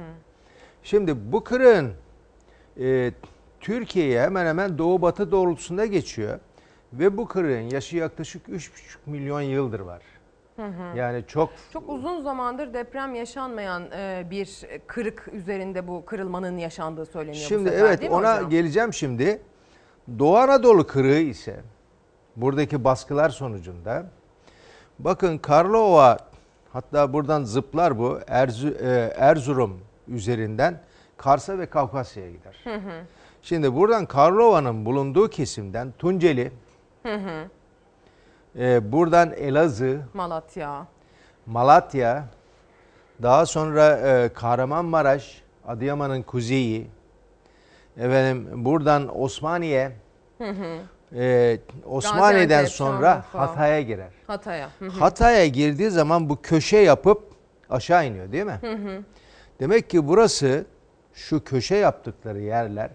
[0.82, 1.92] Şimdi bu kırığın
[2.80, 3.12] e,
[3.60, 6.38] Türkiye'ye hemen hemen doğu batı doğrultusunda geçiyor.
[6.92, 8.70] Ve bu kırığın yaşı yaklaşık 3,5
[9.06, 10.02] milyon yıldır var.
[10.60, 10.96] Hı hı.
[10.98, 17.44] Yani çok Çok uzun zamandır deprem yaşanmayan e, bir kırık üzerinde bu kırılmanın yaşandığı söyleniyor
[17.44, 18.50] bu Şimdi sefer, evet değil mi ona hocam?
[18.50, 19.42] geleceğim şimdi.
[20.18, 21.60] Doğu Anadolu kırığı ise
[22.36, 24.06] buradaki baskılar sonucunda
[24.98, 26.16] bakın Karlova
[26.72, 30.80] hatta buradan zıplar bu Erzu- e, Erzurum üzerinden
[31.16, 32.56] Kars'a ve Kafkasya'ya gider.
[32.64, 33.02] Hı hı.
[33.42, 36.52] Şimdi buradan Karlova'nın bulunduğu kesimden Tunceli,
[37.02, 37.44] Hı hı.
[38.58, 40.86] E, buradan Elazığ, Malatya.
[41.46, 42.24] Malatya,
[43.22, 46.86] daha sonra e, Kahramanmaraş, Adıyaman'ın kuzeyi,
[47.96, 49.92] efendim buradan Osmaniye,
[50.38, 50.78] Hı hı.
[51.16, 53.40] e, Osmaniye'den Gaziantep, sonra Şanlıurfa.
[53.40, 54.10] Hatay'a girer.
[54.26, 54.68] Hatay'a.
[54.78, 54.90] Hı hı.
[54.90, 57.22] Hatay'a girdiği zaman bu köşe yapıp
[57.70, 58.58] aşağı iniyor değil mi?
[58.60, 59.02] Hı hı.
[59.60, 60.66] Demek ki burası
[61.14, 62.90] şu köşe yaptıkları yerler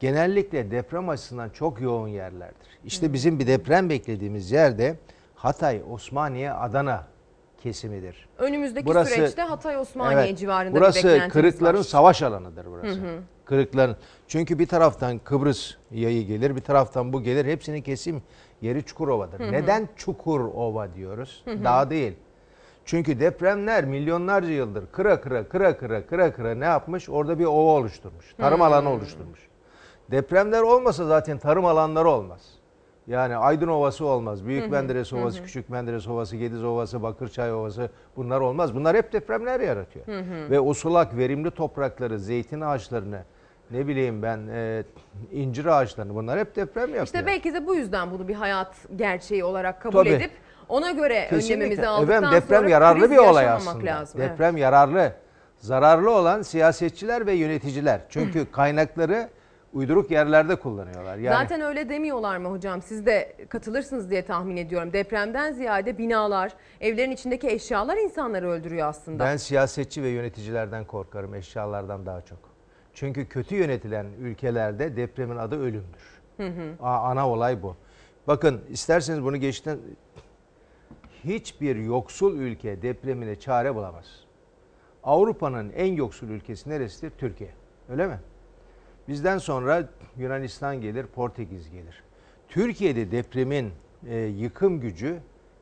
[0.00, 2.66] genellikle deprem açısından çok yoğun yerlerdir.
[2.84, 4.96] İşte bizim bir deprem beklediğimiz yerde
[5.34, 7.04] Hatay, Osmaniye, Adana
[7.62, 8.28] kesimidir.
[8.38, 11.82] Önümüzdeki Burası- süreçte Hatay Osmaniye Evet, civarında burası bir beklentimiz kırıkların var.
[11.84, 13.00] savaş alanıdır burası.
[13.00, 13.20] Hı hı.
[13.44, 13.96] Kırıkların.
[14.28, 17.44] Çünkü bir taraftan Kıbrıs yayı gelir, bir taraftan bu gelir.
[17.44, 18.22] Hepsinin kesim
[18.62, 19.40] yeri Çukurova'dır.
[19.40, 19.52] Hı hı.
[19.52, 21.42] Neden Çukurova diyoruz?
[21.44, 21.64] Hı hı.
[21.64, 22.12] Dağ değil.
[22.84, 27.08] Çünkü depremler milyonlarca yıldır kıra kıra kıra kıra kıra kıra ne yapmış?
[27.08, 28.34] Orada bir ova oluşturmuş.
[28.38, 28.62] Tarım Hmm.
[28.66, 29.40] alanı oluşturmuş.
[30.10, 32.40] Depremler olmasa zaten tarım alanları olmaz.
[33.06, 34.46] Yani Aydın Ovası olmaz.
[34.46, 35.44] Büyük Hı hı, Menderes Ovası, hı.
[35.44, 38.74] Küçük Menderes Ovası, Gediz Ovası, Bakırçay Ovası bunlar olmaz.
[38.74, 40.06] Bunlar hep depremler yaratıyor.
[40.06, 40.50] Hı hı.
[40.50, 43.22] Ve o sulak verimli toprakları, zeytin ağaçlarını,
[43.70, 44.82] ne bileyim ben e,
[45.32, 47.04] incir ağaçlarını bunlar hep deprem yapıyor.
[47.04, 50.08] İşte belki de bu yüzden bunu bir hayat gerçeği olarak kabul Tabii.
[50.08, 50.30] edip
[50.68, 51.54] ona göre Kesinlikle.
[51.54, 53.86] önlemimizi aldıktan Efendim, deprem sonra yararlı bir olay aslında.
[53.86, 54.20] lazım.
[54.20, 54.30] Evet.
[54.30, 55.12] Deprem yararlı.
[55.58, 58.00] Zararlı olan siyasetçiler ve yöneticiler.
[58.08, 59.28] Çünkü kaynakları
[59.72, 61.16] uyduruk yerlerde kullanıyorlar.
[61.16, 62.82] Yani Zaten öyle demiyorlar mı hocam?
[62.82, 64.92] Siz de katılırsınız diye tahmin ediyorum.
[64.92, 69.24] Depremden ziyade binalar, evlerin içindeki eşyalar insanları öldürüyor aslında.
[69.24, 72.38] ben siyasetçi ve yöneticilerden korkarım eşyalardan daha çok.
[72.94, 76.20] Çünkü kötü yönetilen ülkelerde depremin adı ölümdür.
[76.36, 76.84] Hı hı.
[76.86, 77.76] Ana olay bu.
[78.26, 79.78] Bakın isterseniz bunu geçten
[81.24, 84.04] hiçbir yoksul ülke depremine çare bulamaz.
[85.04, 87.12] Avrupa'nın en yoksul ülkesi neresidir?
[87.18, 87.50] Türkiye.
[87.88, 88.20] Öyle mi?
[89.08, 89.88] Bizden sonra
[90.18, 92.02] Yunanistan gelir, Portekiz gelir.
[92.48, 93.72] Türkiye'de depremin
[94.08, 95.18] e, yıkım gücü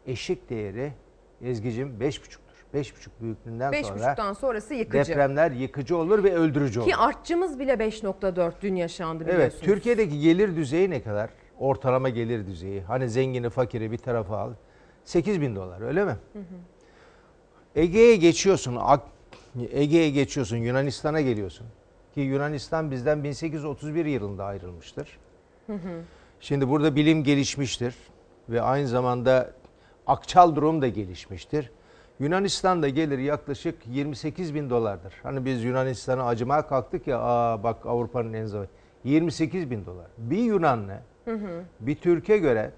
[0.06, 0.92] eşik değeri
[1.42, 2.38] Ezgi'cim 5,5'tur.
[2.74, 2.90] 5,5
[3.20, 5.10] büyüklüğünden Beş sonra buçuktan sonrası yıkıcı.
[5.10, 6.88] depremler yıkıcı olur ve öldürücü olur.
[6.88, 9.54] Ki artçımız bile 5.4 dün yaşandı biliyorsunuz.
[9.54, 11.30] Evet, Türkiye'deki gelir düzeyi ne kadar?
[11.58, 12.82] Ortalama gelir düzeyi.
[12.82, 14.52] Hani zengini, fakiri bir tarafa al.
[15.04, 16.16] 8 bin dolar öyle mi?
[16.32, 16.44] Hı hı.
[17.76, 18.78] Ege'ye geçiyorsun,
[19.72, 21.66] Ege'ye geçiyorsun, Yunanistan'a geliyorsun.
[22.14, 25.18] Ki Yunanistan bizden 1831 yılında ayrılmıştır.
[25.66, 26.00] Hı hı.
[26.40, 27.94] Şimdi burada bilim gelişmiştir
[28.48, 29.50] ve aynı zamanda
[30.06, 31.70] akçal durum da gelişmiştir.
[32.20, 35.14] Yunanistan'da gelir yaklaşık 28 bin dolardır.
[35.22, 38.70] Hani biz Yunanistan'a acımaya kalktık ya, aa bak Avrupa'nın en zayıf.
[39.04, 40.06] 28 bin dolar.
[40.18, 41.62] Bir Yunanlı Hı hı.
[41.80, 42.70] bir Türkiye göre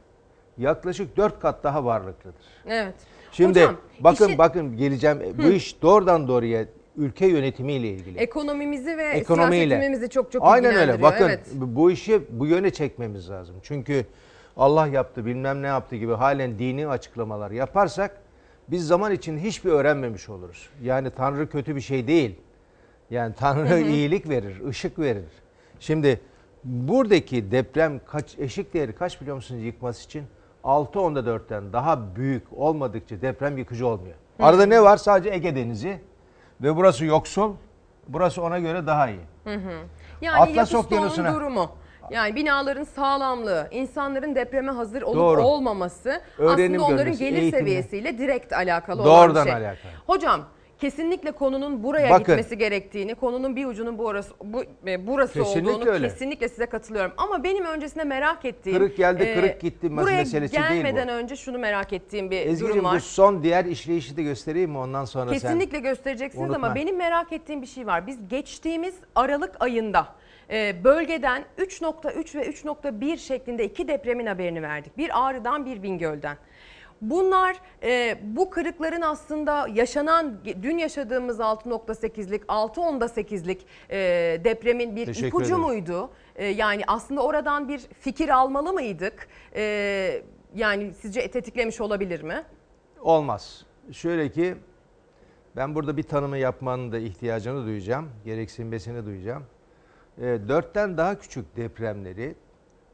[0.58, 2.44] yaklaşık 4 kat daha varlıklıdır.
[2.66, 2.94] Evet.
[3.32, 5.18] Şimdi Hocam, bakın işi- bakın geleceğim.
[5.38, 5.52] Bu Hı.
[5.52, 6.64] iş doğrudan doğruya
[6.96, 8.18] ülke yönetimiyle ilgili.
[8.18, 9.66] Ekonomimizi ve Ekonomiyle.
[9.66, 11.02] siyasetimizi çok çok Aynen öyle.
[11.02, 11.40] Bakın Evet.
[11.54, 13.56] bu işi bu yöne çekmemiz lazım.
[13.62, 14.06] Çünkü
[14.56, 18.10] Allah yaptı bilmem ne yaptı gibi halen dini açıklamalar yaparsak
[18.68, 20.68] biz zaman için hiçbir öğrenmemiş oluruz.
[20.82, 22.34] Yani Tanrı kötü bir şey değil.
[23.10, 23.78] Yani Tanrı Hı hı.
[23.80, 25.24] iyilik verir, ışık verir.
[25.80, 26.20] Şimdi
[26.64, 30.22] buradaki deprem kaç eşik değeri kaç biliyor musunuz yıkması için?
[30.64, 34.14] 6 onda 4'ten daha büyük olmadıkça deprem yıkıcı olmuyor.
[34.38, 34.96] Arada ne var?
[34.96, 35.98] Sadece Ege Denizi
[36.60, 37.54] ve burası yoksul.
[38.08, 39.20] Burası ona göre daha iyi.
[39.44, 39.72] Hı hı.
[40.20, 41.70] Yani Atlas Okyanusu'na- durumu.
[42.10, 45.42] Yani binaların sağlamlığı, insanların depreme hazır olup Doğru.
[45.42, 47.58] olmaması Öğrenim aslında onların görmesi, gelir eğitimle.
[47.60, 49.60] seviyesiyle direkt alakalı olan Doğrudan bir şey.
[49.60, 49.92] alakalı.
[50.06, 50.40] Hocam
[50.80, 52.18] kesinlikle konunun buraya Bakın.
[52.18, 56.08] gitmesi gerektiğini, konunun bir ucunun burası bu e, burası Kesinlikle olduğunu öyle.
[56.08, 57.12] kesinlikle size katılıyorum.
[57.16, 60.74] Ama benim öncesinde merak ettiğim Kırık geldi, kırık gitti buraya meselesi değil bu.
[60.74, 62.96] gelmeden önce şunu merak ettiğim bir durum Ezgi'cim var.
[62.96, 65.38] bu son diğer işleyişi de göstereyim mi ondan sonra sen?
[65.38, 66.66] Kesinlikle göstereceksiniz unutma.
[66.66, 68.06] ama benim merak ettiğim bir şey var.
[68.06, 70.06] Biz geçtiğimiz Aralık ayında
[70.50, 74.98] e, bölgeden 3.3 ve 3.1 şeklinde iki depremin haberini verdik.
[74.98, 76.36] Bir Ağrı'dan bir Bingöl'den.
[77.00, 83.96] Bunlar e, bu kırıkların aslında yaşanan dün yaşadığımız 6.8'lik 6.8'lik e,
[84.44, 85.60] depremin bir Teşekkür ipucu ederim.
[85.60, 86.10] muydu?
[86.36, 89.28] E, yani aslında oradan bir fikir almalı mıydık?
[89.54, 90.22] E,
[90.54, 92.42] yani sizce tetiklemiş olabilir mi?
[93.00, 93.64] Olmaz.
[93.92, 94.54] Şöyle ki
[95.56, 98.10] ben burada bir tanımı yapmanın da ihtiyacını duyacağım.
[98.24, 99.44] Gereksinmesini duyacağım.
[100.18, 102.34] E, dörtten daha küçük depremleri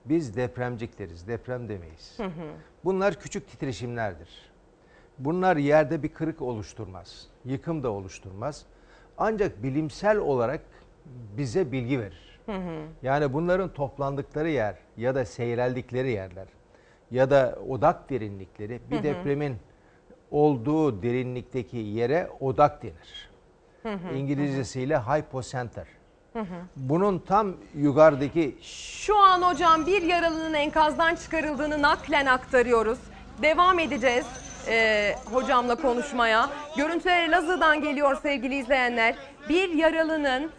[0.04, 1.28] biz depremcik deriz.
[1.28, 2.14] Deprem demeyiz.
[2.16, 2.52] Hı hı.
[2.84, 4.28] Bunlar küçük titreşimlerdir.
[5.18, 7.26] Bunlar yerde bir kırık oluşturmaz.
[7.44, 8.66] Yıkım da oluşturmaz.
[9.18, 10.60] Ancak bilimsel olarak
[11.36, 12.38] bize bilgi verir.
[12.46, 12.82] Hı hı.
[13.02, 16.46] Yani bunların toplandıkları yer ya da seyreldikleri yerler
[17.10, 19.02] ya da odak derinlikleri bir Hı hı.
[19.02, 19.56] depremin
[20.30, 23.30] olduğu derinlikteki yere odak denir.
[23.82, 25.86] Hı hı, İngilizcesiyle hypocenter.
[26.76, 32.98] Bunun tam yukarıdaki Şu an hocam bir yaralının enkazdan çıkarıldığını naklen aktarıyoruz.
[33.42, 34.26] Devam edeceğiz
[34.68, 36.50] e, hocamla konuşmaya.
[36.76, 39.14] Görüntüler Elazığ'dan geliyor sevgili izleyenler.
[39.48, 40.50] Bir yaralının,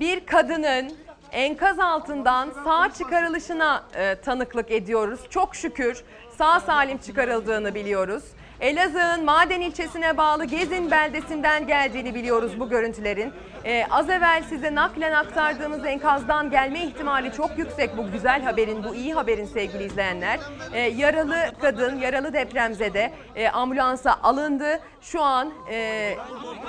[0.00, 0.92] bir kadının
[1.32, 5.20] enkaz altından sağ çıkarılışına e, tanıklık ediyoruz.
[5.30, 6.04] Çok şükür
[6.38, 8.24] sağ salim çıkarıldığını biliyoruz.
[8.60, 13.32] Elazığ'ın Maden ilçesine bağlı Gezin beldesinden geldiğini biliyoruz bu görüntülerin.
[13.64, 18.94] Ee, az evvel size naklen aktardığımız enkazdan gelme ihtimali çok yüksek bu güzel haberin, bu
[18.94, 20.40] iyi haberin sevgili izleyenler.
[20.72, 24.80] Ee, yaralı kadın, yaralı depremzede e, ambulansa alındı.
[25.00, 26.14] Şu an e,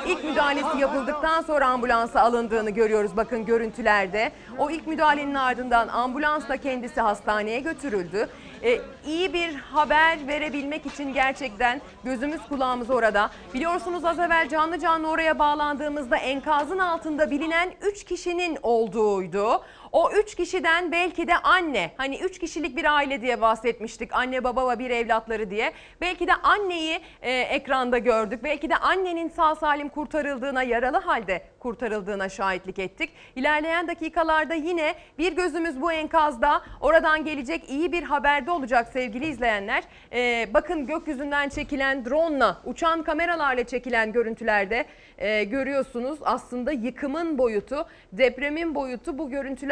[0.08, 4.32] ilk müdahalesi yapıldıktan sonra ambulansa alındığını görüyoruz bakın görüntülerde.
[4.58, 8.28] O ilk müdahalenin ardından ambulansla kendisi hastaneye götürüldü.
[8.64, 13.30] Ee, iyi bir haber verebilmek için gerçekten gözümüz kulağımız orada.
[13.54, 19.62] Biliyorsunuz az evvel canlı canlı oraya bağlandığımızda enkazın altında bilinen 3 kişinin olduğuydu.
[19.92, 24.14] O 3 kişiden belki de anne, hani 3 kişilik bir aile diye bahsetmiştik.
[24.14, 25.74] Anne, baba ve bir evlatları diye.
[26.02, 28.44] Belki de anneyi e, ekranda gördük.
[28.44, 33.10] Belki de annenin sağ salim kurtarıldığına, yaralı halde kurtarıldığına şahitlik ettik.
[33.36, 36.62] İlerleyen dakikalarda yine bir gözümüz bu enkazda.
[36.82, 39.84] Oradan gelecek iyi bir haberde olacak sevgili izleyenler.
[40.14, 44.86] E, bakın gökyüzünden çekilen drone uçan kameralarla çekilen görüntülerde
[45.18, 46.20] e, görüyorsunuz.
[46.24, 49.30] Aslında yıkımın boyutu, depremin boyutu bu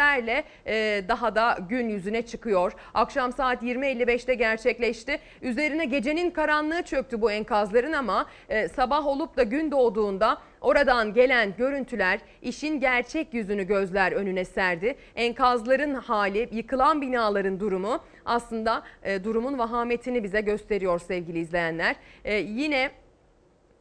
[0.10, 2.74] görüntülerle e, daha da gün yüzüne çıkıyor.
[2.93, 5.20] Akşam saat 20.55'te gerçekleşti.
[5.41, 11.53] Üzerine gecenin karanlığı çöktü bu enkazların ama e, sabah olup da gün doğduğunda Oradan gelen
[11.57, 14.95] görüntüler işin gerçek yüzünü gözler önüne serdi.
[15.16, 21.95] Enkazların hali, yıkılan binaların durumu aslında e, durumun vahametini bize gösteriyor sevgili izleyenler.
[22.26, 22.91] E, yine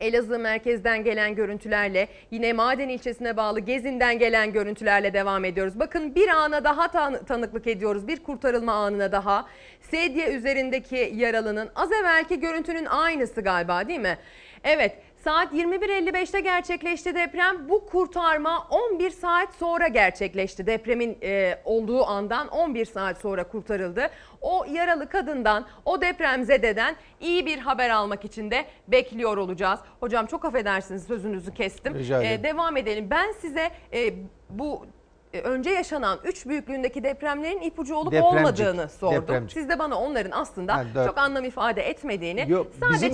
[0.01, 5.79] Elazığ merkezden gelen görüntülerle yine Maden ilçesine bağlı Gezin'den gelen görüntülerle devam ediyoruz.
[5.79, 8.09] Bakın bir ana daha tan- tanıklık ediyoruz.
[8.09, 9.47] Bir kurtarılma anına daha.
[9.81, 14.19] Sedye üzerindeki yaralının az evvelki görüntünün aynısı galiba değil mi?
[14.65, 14.93] Evet
[15.25, 17.69] saat 21.55'te gerçekleşti deprem.
[17.69, 20.67] Bu kurtarma 11 saat sonra gerçekleşti.
[20.67, 24.11] Depremin e, olduğu andan 11 saat sonra kurtarıldı.
[24.41, 29.81] O yaralı kadından, o depremzededen iyi bir haber almak için de bekliyor olacağız.
[30.01, 31.95] Hocam çok affedersiniz sözünüzü kestim.
[31.95, 32.41] Rica ederim.
[32.41, 33.09] E, devam edelim.
[33.11, 34.15] Ben size e,
[34.51, 34.98] bu e,
[35.33, 39.23] önce yaşanan 3 büyüklüğündeki depremlerin ipucu olup Depremcik, olmadığını sordum.
[39.23, 39.59] depremcik.
[39.59, 41.07] Siz de bana onların aslında dört.
[41.09, 43.07] çok anlam ifade etmediğini, Yok, sadece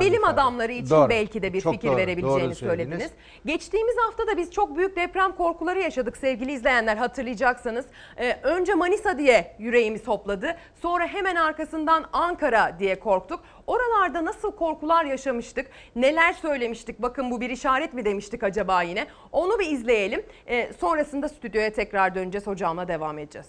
[0.00, 0.26] bilim ifade.
[0.32, 1.08] adamları için Doğru.
[1.08, 2.98] belki de bir Çok fikir doğru, verebileceğini doğru söylediniz.
[2.98, 3.10] söylediniz.
[3.46, 7.86] Geçtiğimiz hafta da biz çok büyük deprem korkuları yaşadık sevgili izleyenler hatırlayacaksınız.
[8.18, 10.56] Ee, önce Manisa diye yüreğimiz hopladı.
[10.82, 13.40] Sonra hemen arkasından Ankara diye korktuk.
[13.66, 15.66] Oralarda nasıl korkular yaşamıştık?
[15.96, 17.02] Neler söylemiştik?
[17.02, 19.06] Bakın bu bir işaret mi demiştik acaba yine?
[19.32, 20.26] Onu bir izleyelim.
[20.46, 22.46] Ee, sonrasında stüdyoya tekrar döneceğiz.
[22.46, 23.48] Hocamla devam edeceğiz.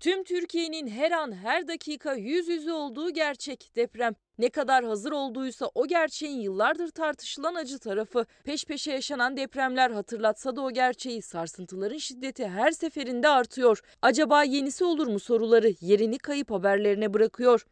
[0.00, 4.14] Tüm Türkiye'nin her an her dakika yüz yüze olduğu gerçek deprem.
[4.38, 8.26] Ne kadar hazır olduysa o gerçeğin yıllardır tartışılan acı tarafı.
[8.44, 13.80] Peş peşe yaşanan depremler hatırlatsa da o gerçeği sarsıntıların şiddeti her seferinde artıyor.
[14.02, 17.66] Acaba yenisi olur mu soruları yerini kayıp haberlerine bırakıyor.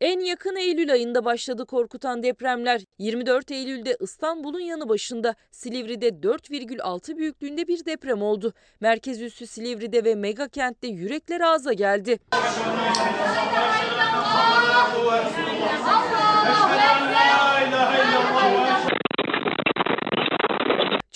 [0.00, 2.80] En yakın Eylül ayında başladı korkutan depremler.
[2.98, 8.52] 24 Eylül'de İstanbul'un yanı başında Silivri'de 4,6 büyüklüğünde bir deprem oldu.
[8.80, 12.18] Merkez üssü Silivri'de ve mega kentte yürekler ağza geldi.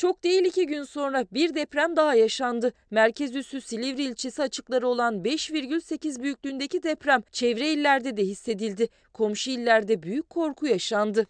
[0.05, 2.73] Çok değil iki gün sonra bir deprem daha yaşandı.
[2.91, 8.89] Merkez üssü Silivri ilçesi açıkları olan 5,8 büyüklüğündeki deprem çevre illerde de hissedildi.
[9.13, 11.27] Komşu illerde büyük korku yaşandı.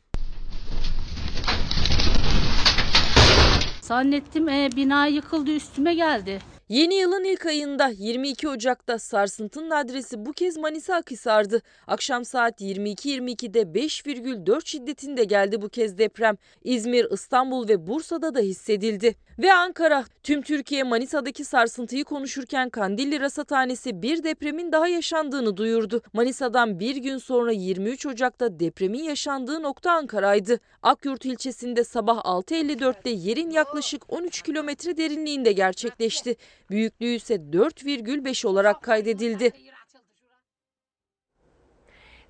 [3.80, 6.38] Zannettim e, bina yıkıldı üstüme geldi.
[6.74, 11.62] Yeni yılın ilk ayında 22 Ocak'ta sarsıntının adresi bu kez Manisa Akhisar'dı.
[11.86, 16.36] Akşam saat 22.22'de 5,4 şiddetinde geldi bu kez deprem.
[16.64, 19.14] İzmir, İstanbul ve Bursa'da da hissedildi.
[19.38, 20.04] Ve Ankara.
[20.22, 26.02] Tüm Türkiye Manisa'daki sarsıntıyı konuşurken Kandilli Rasathanesi bir depremin daha yaşandığını duyurdu.
[26.12, 30.60] Manisa'dan bir gün sonra 23 Ocak'ta depremin yaşandığı nokta Ankara'ydı.
[30.82, 36.36] Akyurt ilçesinde sabah 6.54'te yerin yaklaşık 13 kilometre derinliğinde gerçekleşti.
[36.70, 39.52] Büyüklüğü ise 4,5 olarak kaydedildi.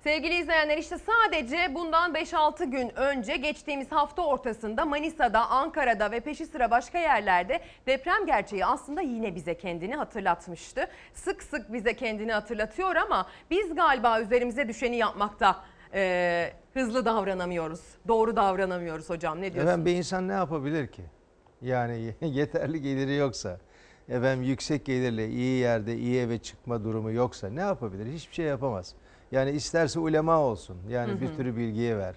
[0.05, 6.45] Sevgili izleyenler işte sadece bundan 5-6 gün önce geçtiğimiz hafta ortasında Manisa'da, Ankara'da ve peşi
[6.45, 10.87] sıra başka yerlerde deprem gerçeği aslında yine bize kendini hatırlatmıştı.
[11.13, 17.81] Sık sık bize kendini hatırlatıyor ama biz galiba üzerimize düşeni yapmakta e, hızlı davranamıyoruz.
[18.07, 19.63] Doğru davranamıyoruz hocam ne diyorsunuz?
[19.67, 21.01] Efendim bir insan ne yapabilir ki?
[21.61, 23.59] Yani yeterli geliri yoksa,
[24.09, 28.05] efendim yüksek gelirle iyi yerde iyi eve çıkma durumu yoksa ne yapabilir?
[28.13, 28.93] Hiçbir şey yapamaz.
[29.31, 30.77] Yani isterse ulema olsun.
[30.89, 31.21] Yani Hı hı.
[31.21, 32.15] bir sürü bilgiye ver.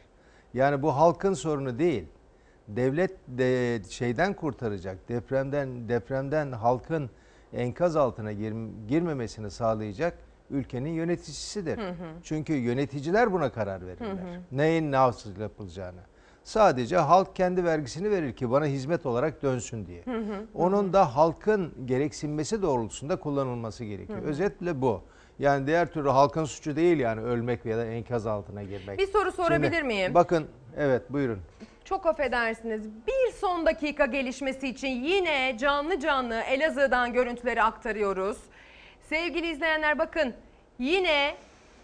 [0.55, 2.05] Yani bu halkın sorunu değil.
[2.69, 5.09] Devlet de şeyden kurtaracak.
[5.09, 7.11] Depremden depremden halkın
[7.53, 10.19] enkaz altına gir- girmemesini sağlayacak
[10.51, 11.79] ülkenin yöneticisidir.
[11.79, 11.95] Hı hı.
[12.23, 14.07] Çünkü yöneticiler buna karar verirler.
[14.09, 14.41] Hı hı.
[14.53, 16.01] Neyin nasıl yapılacağını.
[16.49, 20.03] Sadece halk kendi vergisini verir ki bana hizmet olarak dönsün diye.
[20.03, 24.19] Hı hı, hı Onun da halkın gereksinmesi doğrultusunda kullanılması gerekiyor.
[24.19, 24.29] Hı hı.
[24.29, 25.03] Özetle bu.
[25.39, 28.99] Yani diğer türlü halkın suçu değil yani ölmek veya da enkaz altına girmek.
[28.99, 30.15] Bir soru sorabilir Şimdi, miyim?
[30.15, 30.47] Bakın
[30.77, 31.39] evet buyurun.
[31.85, 32.83] Çok affedersiniz.
[33.07, 38.39] Bir son dakika gelişmesi için yine canlı canlı Elazığ'dan görüntüleri aktarıyoruz.
[39.03, 40.35] Sevgili izleyenler bakın
[40.79, 41.35] yine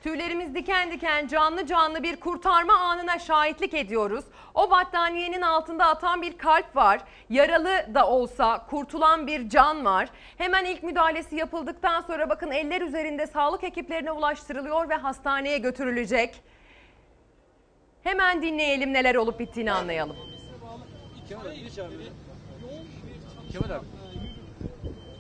[0.05, 4.25] tüylerimiz diken diken canlı canlı bir kurtarma anına şahitlik ediyoruz.
[4.55, 7.01] O battaniyenin altında atan bir kalp var.
[7.31, 10.09] Yaralı da olsa kurtulan bir can var.
[10.39, 16.35] Hemen ilk müdahalesi yapıldıktan sonra bakın eller üzerinde sağlık ekiplerine ulaştırılıyor ve hastaneye götürülecek.
[18.03, 20.17] Hemen dinleyelim neler olup bittiğini anlayalım.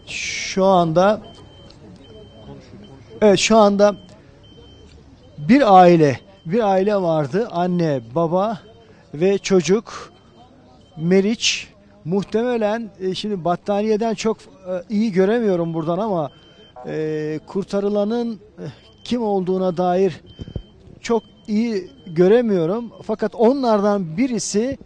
[0.07, 1.21] Şu anda
[3.21, 3.97] Evet şu anda
[5.39, 7.49] bir aile, bir aile vardı.
[7.53, 8.59] Anne, baba
[9.15, 10.13] ve çocuk.
[10.97, 11.69] Meriç
[12.05, 14.45] muhtemelen e, şimdi battaniyeden çok e,
[14.91, 16.31] iyi göremiyorum buradan ama
[16.87, 18.65] e, kurtarılanın e,
[19.05, 20.21] kim olduğuna dair
[21.01, 22.93] çok iyi göremiyorum.
[23.03, 24.79] Fakat onlardan birisi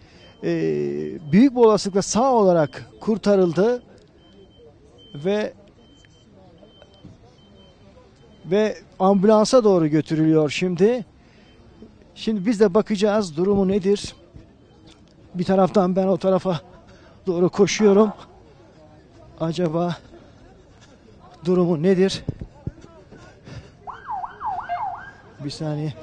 [1.32, 3.82] büyük bir olasılıkla sağ olarak kurtarıldı
[5.14, 5.52] ve
[8.50, 11.04] ve ambulansa doğru götürülüyor şimdi.
[12.14, 14.14] Şimdi biz de bakacağız durumu nedir.
[15.34, 16.60] Bir taraftan ben o tarafa
[17.26, 18.12] doğru koşuyorum.
[19.40, 19.96] Acaba
[21.44, 22.24] durumu nedir?
[25.44, 25.94] Bir saniye.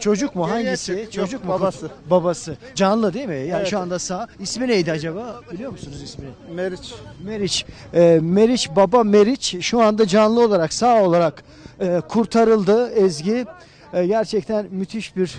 [0.00, 1.08] Çocuk mu hangisi?
[1.10, 1.50] Çocuk mu?
[1.52, 1.90] babası.
[2.10, 2.56] Babası.
[2.74, 3.34] Canlı değil mi?
[3.34, 3.66] Yani Evet.
[3.68, 4.26] şu anda sağ.
[4.40, 5.40] İsmi neydi acaba?
[5.52, 6.30] Biliyor musunuz ismini?
[6.54, 6.94] Meriç.
[7.24, 7.66] Meriç.
[7.94, 11.44] Ee, Meriç baba Meriç şu anda canlı olarak sağ olarak
[11.80, 13.46] e, kurtarıldı Ezgi.
[13.92, 15.34] E, gerçekten müthiş bir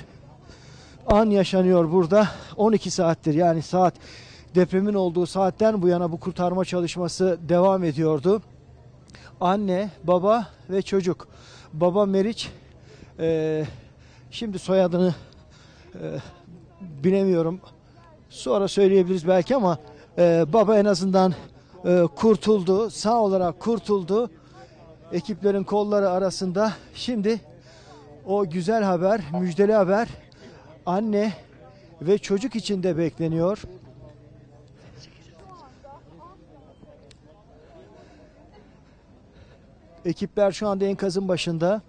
[1.07, 2.27] an yaşanıyor burada.
[2.55, 3.93] 12 saattir yani saat
[4.55, 8.41] depremin olduğu saatten bu yana bu kurtarma çalışması devam ediyordu.
[9.41, 11.27] Anne, baba ve çocuk.
[11.73, 12.49] Baba Meriç
[13.19, 13.63] e,
[14.31, 15.15] şimdi soyadını
[15.95, 16.01] e,
[17.03, 17.59] bilemiyorum.
[18.29, 19.77] Sonra söyleyebiliriz belki ama
[20.17, 21.33] e, baba en azından
[21.85, 22.89] e, kurtuldu.
[22.89, 24.29] Sağ olarak kurtuldu.
[25.11, 26.73] Ekiplerin kolları arasında.
[26.93, 27.41] Şimdi
[28.25, 30.07] o güzel haber, müjdeli haber
[30.85, 31.33] anne
[32.01, 33.61] ve çocuk için de bekleniyor.
[40.05, 41.81] Ekipler şu anda enkazın başında.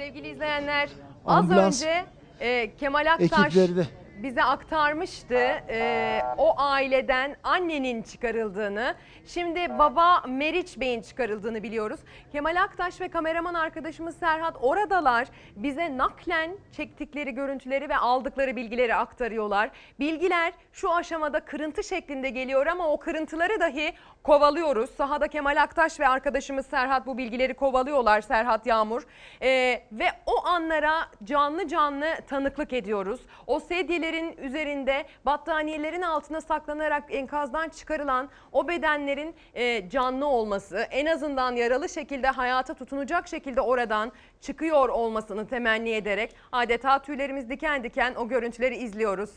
[0.00, 0.88] Sevgili izleyenler
[1.26, 2.04] az Ambulans önce
[2.40, 3.86] e, Kemal Aktaş ekipleri
[4.22, 5.34] bize aktarmıştı
[5.68, 8.94] e, o aileden annenin çıkarıldığını.
[9.26, 12.00] Şimdi baba Meriç Bey'in çıkarıldığını biliyoruz.
[12.32, 15.28] Kemal Aktaş ve kameraman arkadaşımız Serhat oradalar.
[15.56, 19.70] Bize naklen çektikleri görüntüleri ve aldıkları bilgileri aktarıyorlar.
[19.98, 23.92] Bilgiler şu aşamada kırıntı şeklinde geliyor ama o kırıntıları dahi
[24.22, 24.90] kovalıyoruz.
[24.90, 29.02] Sahada Kemal Aktaş ve arkadaşımız Serhat bu bilgileri kovalıyorlar Serhat Yağmur.
[29.42, 29.48] E,
[29.92, 33.20] ve o anlara canlı canlı tanıklık ediyoruz.
[33.46, 41.56] O sedyelerin üzerinde battaniyelerin altına saklanarak enkazdan çıkarılan o bedenlerin e, canlı olması en azından
[41.56, 48.28] yaralı şekilde hayata tutunacak şekilde oradan çıkıyor olmasını temenni ederek adeta tüylerimiz diken diken o
[48.28, 49.30] görüntüleri izliyoruz.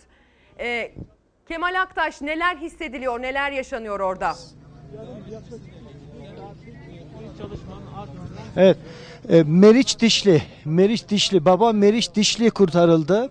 [0.59, 0.91] E,
[1.47, 4.33] Kemal Aktaş neler hissediliyor neler yaşanıyor orada?
[8.57, 8.77] Evet.
[9.29, 13.29] E, Meriç Dişli, Meriç Dişli, baba Meriç Dişli kurtarıldı.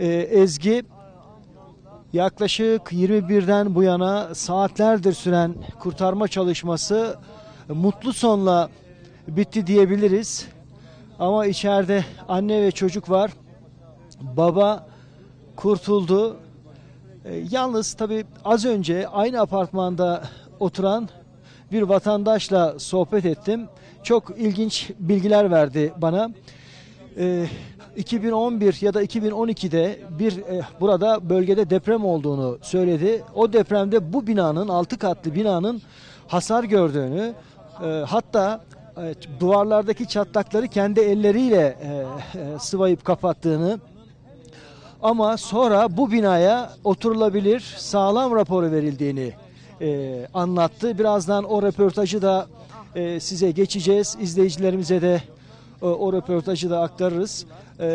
[0.00, 0.84] E, Ezgi
[2.12, 7.18] yaklaşık 21'den bu yana saatlerdir süren kurtarma çalışması
[7.68, 8.68] mutlu sonla
[9.28, 10.46] bitti diyebiliriz.
[11.18, 13.30] Ama içeride anne ve çocuk var.
[14.20, 14.86] Baba
[15.56, 16.36] kurtuldu.
[17.24, 20.22] E, yalnız tabii az önce aynı apartmanda
[20.60, 21.08] oturan
[21.72, 23.68] bir vatandaşla sohbet ettim.
[24.02, 26.30] Çok ilginç bilgiler verdi bana.
[27.18, 27.46] Ee,
[27.96, 33.22] 2011 ya da 2012'de bir e, burada bölgede deprem olduğunu söyledi.
[33.34, 35.82] O depremde bu binanın 6 katlı binanın
[36.28, 37.34] hasar gördüğünü
[37.84, 38.60] e, hatta
[38.96, 41.88] e, duvarlardaki çatlakları kendi elleriyle e,
[42.38, 43.80] e, sıvayıp kapattığını
[45.02, 49.32] ama sonra bu binaya oturulabilir sağlam raporu verildiğini
[49.80, 50.98] e, anlattı.
[50.98, 52.46] Birazdan o röportajı da
[52.94, 54.16] e, size geçeceğiz.
[54.20, 55.22] İzleyicilerimize de
[55.82, 57.46] E, O röportajı da aktarırız.
[57.80, 57.86] E,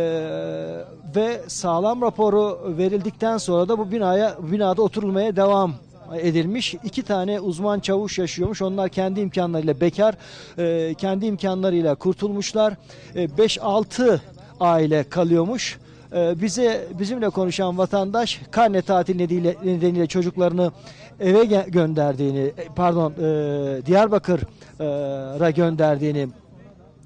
[1.16, 5.74] ve sağlam raporu verildikten sonra da bu binaya binada oturulmaya devam
[6.22, 6.74] edilmiş.
[6.84, 8.62] İki tane uzman çavuş yaşıyormuş.
[8.62, 10.16] Onlar kendi imkanlarıyla bekar,
[10.58, 12.74] e, kendi imkanlarıyla kurtulmuşlar.
[13.16, 14.20] 5-6
[14.60, 15.80] aile kalıyormuş.
[16.14, 20.72] E, bize bizimle konuşan vatandaş karne tatil nedeniyle, nedeniyle çocuklarını
[21.20, 26.28] eve gönderdiğini, e, pardon e, Diyarbakır'a gönderdiğini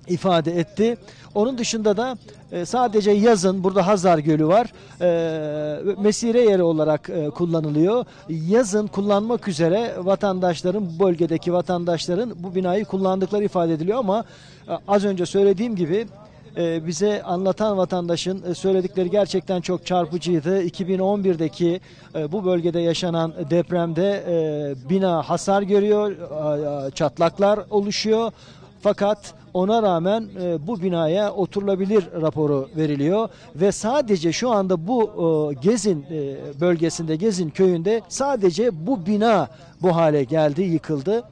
[0.07, 0.97] ifade etti.
[1.35, 2.17] Onun dışında da
[2.51, 4.73] e, sadece yazın burada Hazar Gölü var.
[5.01, 8.05] E, mesire yeri olarak kullanılıyor.
[8.29, 14.23] Yazın kullanmak üzere vatandaşların bölgedeki vatandaşların bu binayı kullandıkları ifade ediliyor ama
[14.87, 16.07] az önce söylediğim gibi
[16.57, 20.63] e, bize anlatan vatandaşın e, söyledikleri gerçekten çok çarpıcıydı.
[20.63, 21.81] 2011'deki
[22.15, 26.15] e, bu bölgede yaşanan depremde e, bina hasar görüyor,
[26.95, 28.31] çatlaklar oluşuyor.
[28.81, 35.53] Fakat ona rağmen e, bu binaya oturulabilir raporu veriliyor ve sadece şu anda bu e,
[35.61, 39.47] Gezin e, bölgesinde Gezin köyünde sadece bu bina
[39.81, 41.23] bu hale geldi, yıkıldı.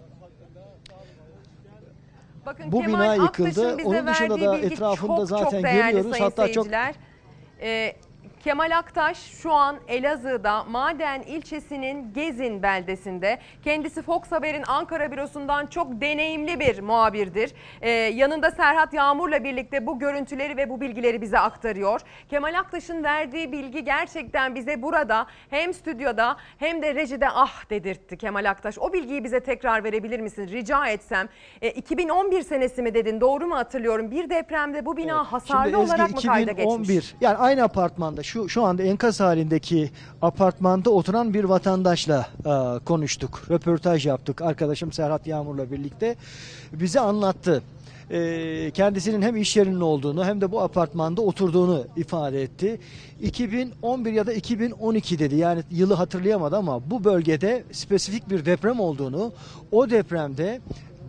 [2.45, 3.77] Bakın Bu Kemal bina yıkıldı.
[3.85, 6.19] Onun dışında da etrafında çok, zaten çok görüyoruz.
[6.19, 6.95] Hatta çok- seyirciler.
[8.43, 13.39] Kemal Aktaş şu an Elazığ'da Maden ilçesinin Gezin beldesinde.
[13.63, 17.53] Kendisi Fox Haber'in Ankara bürosundan çok deneyimli bir muhabirdir.
[17.81, 22.01] Ee, yanında Serhat Yağmur'la birlikte bu görüntüleri ve bu bilgileri bize aktarıyor.
[22.29, 28.49] Kemal Aktaş'ın verdiği bilgi gerçekten bize burada hem stüdyoda hem de rejide ah dedirtti Kemal
[28.49, 28.77] Aktaş.
[28.79, 31.29] O bilgiyi bize tekrar verebilir misin rica etsem?
[31.61, 34.11] Ee, 2011 senesi mi dedin doğru mu hatırlıyorum?
[34.11, 36.89] Bir depremde bu bina hasarlı Şimdi Ezgi, olarak mı kayda geçmiş?
[36.89, 43.43] 2011 yani aynı apartmanda şu şu anda enkaz halindeki apartmanda oturan bir vatandaşla e, konuştuk.
[43.49, 44.41] Röportaj yaptık.
[44.41, 46.15] Arkadaşım Serhat Yağmur'la birlikte
[46.73, 47.63] bize anlattı.
[48.09, 52.79] E, kendisinin hem iş yerinin olduğunu hem de bu apartmanda oturduğunu ifade etti.
[53.21, 55.35] 2011 ya da 2012 dedi.
[55.35, 59.33] Yani yılı hatırlayamadı ama bu bölgede spesifik bir deprem olduğunu,
[59.71, 60.61] o depremde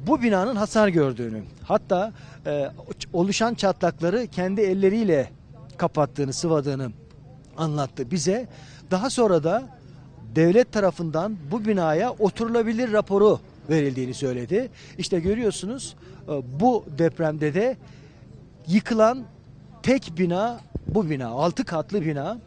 [0.07, 2.12] bu binanın hasar gördüğünü, hatta
[2.47, 2.70] e,
[3.12, 5.31] oluşan çatlakları kendi elleriyle
[5.77, 6.93] kapattığını, sıvadığını
[7.57, 8.48] anlattı bize.
[8.90, 9.62] Daha sonra da
[10.34, 13.40] devlet tarafından bu binaya oturulabilir raporu
[13.70, 14.70] verildiğini söyledi.
[14.98, 15.96] İşte görüyorsunuz
[16.28, 17.76] e, bu depremde de
[18.68, 19.24] yıkılan
[19.82, 22.38] tek bina bu bina 6 katlı bina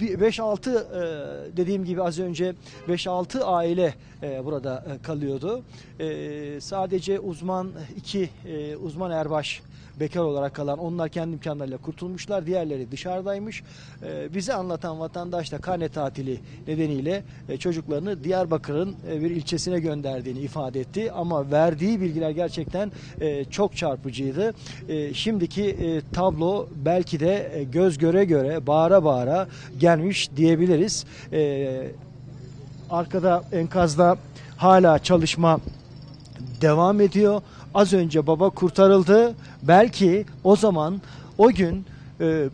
[0.00, 2.54] 5-6 dediğim gibi az önce
[2.88, 5.62] 5-6 aile e, burada e, kalıyordu.
[6.00, 9.62] E, sadece uzman iki e, uzman erbaş
[10.02, 12.46] bekar olarak kalan onlar kendi imkanlarıyla kurtulmuşlar.
[12.46, 13.62] Diğerleri dışarıdaymış.
[14.02, 20.38] E, bize anlatan vatandaş da karne tatili nedeniyle e, çocuklarını Diyarbakır'ın e, bir ilçesine gönderdiğini
[20.38, 21.12] ifade etti.
[21.12, 24.54] Ama verdiği bilgiler gerçekten e, çok çarpıcıydı.
[24.88, 29.48] E, şimdiki e, tablo belki de e, göz göre göre bağıra bağıra
[29.80, 31.04] gelmiş diyebiliriz.
[31.32, 31.92] E,
[32.90, 34.16] arkada enkazda
[34.56, 35.60] hala çalışma
[36.60, 37.42] devam ediyor.
[37.74, 39.34] Az önce baba kurtarıldı.
[39.62, 41.00] Belki o zaman
[41.38, 41.84] o gün
[42.20, 42.48] e,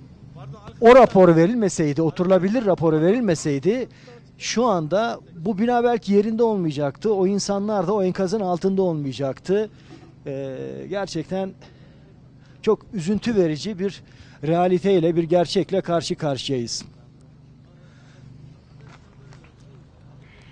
[0.80, 3.88] o rapor verilmeseydi, oturulabilir raporu verilmeseydi
[4.38, 7.14] şu anda bu bina belki yerinde olmayacaktı.
[7.14, 9.70] O insanlar da o enkazın altında olmayacaktı.
[10.26, 10.56] E,
[10.90, 11.50] gerçekten
[12.62, 14.02] çok üzüntü verici bir
[14.44, 16.84] realiteyle, bir gerçekle karşı karşıyayız.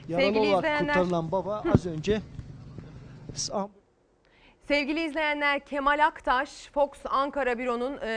[0.09, 2.21] Yaralı olarak kurtarılan baba az önce
[4.69, 8.09] Sevgili izleyenler Kemal Aktaş, Fox Ankara Büro'nun e,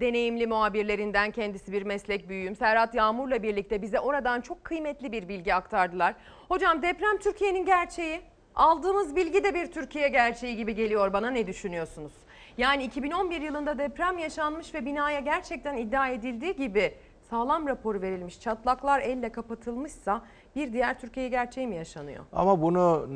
[0.00, 2.56] deneyimli muhabirlerinden kendisi bir meslek büyüğüm.
[2.56, 6.14] Serhat Yağmur'la birlikte bize oradan çok kıymetli bir bilgi aktardılar.
[6.48, 8.20] Hocam deprem Türkiye'nin gerçeği.
[8.54, 12.12] Aldığımız bilgi de bir Türkiye gerçeği gibi geliyor bana ne düşünüyorsunuz?
[12.58, 16.94] Yani 2011 yılında deprem yaşanmış ve binaya gerçekten iddia edildiği gibi
[17.30, 20.22] sağlam raporu verilmiş, çatlaklar elle kapatılmışsa
[20.56, 22.24] bir diğer Türkiye gerçeği mi yaşanıyor?
[22.32, 23.06] Ama bunu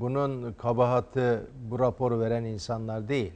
[0.00, 3.32] bunun kabahati bu raporu veren insanlar değil.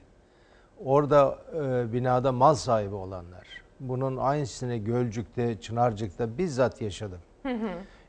[0.84, 3.46] Orada e, binada mal sahibi olanlar.
[3.80, 7.18] Bunun aynısını Gölcük'te, Çınarcık'ta bizzat yaşadım.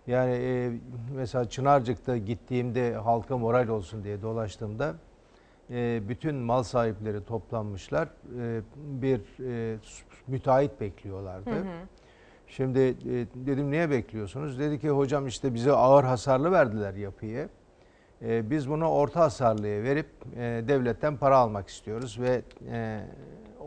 [0.08, 0.72] Yani e,
[1.16, 4.94] mesela Çınarcık'ta gittiğimde halka moral olsun diye dolaştığımda
[5.70, 8.08] e, bütün mal sahipleri toplanmışlar.
[8.42, 9.22] E, bir
[9.74, 9.78] e,
[10.28, 11.50] müteahhit bekliyorlardı.
[11.52, 11.66] Hı hı.
[12.50, 12.96] Şimdi e,
[13.36, 14.60] dedim niye bekliyorsunuz?
[14.60, 17.50] Dedi ki hocam işte bize ağır hasarlı verdiler yapıyı.
[18.22, 23.02] E, biz bunu orta hasarlıya verip e, devletten para almak istiyoruz ve e,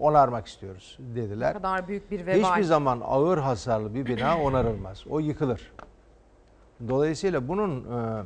[0.01, 1.49] onarmak istiyoruz dediler.
[1.49, 2.51] Ne kadar büyük bir vebal.
[2.51, 5.07] Hiçbir zaman ağır hasarlı bir bina onarılmaz.
[5.11, 5.73] O yıkılır.
[6.89, 8.25] Dolayısıyla bunun e,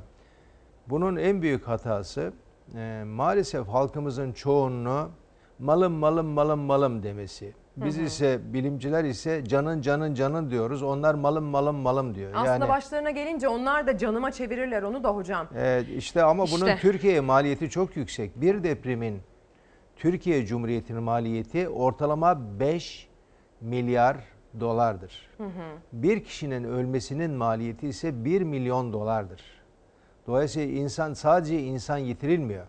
[0.89, 2.33] bunun en büyük hatası
[2.75, 5.11] e, maalesef halkımızın çoğunluğu
[5.59, 7.55] malım malım malım malım demesi.
[7.77, 8.05] Biz Hı hı.
[8.05, 10.83] ise bilimciler ise canın canın canın diyoruz.
[10.83, 12.33] Onlar malım malım malım diyor.
[12.35, 15.49] Aslında yani başlarına gelince onlar da canıma çevirirler onu da hocam.
[15.57, 16.77] Evet, işte ama bunun İşte.
[16.77, 18.41] Türkiye'ye maliyeti çok yüksek.
[18.41, 19.21] Bir depremin
[19.97, 23.09] Türkiye Cumhuriyeti'nin maliyeti ortalama 5
[23.61, 24.17] milyar
[24.61, 25.29] dolardır.
[25.39, 25.49] Hı hı.
[25.93, 29.43] Bir kişinin ölmesinin maliyeti ise 1 milyon dolardır.
[30.27, 32.67] Dolayısıyla insan sadece insan yitirilmiyor.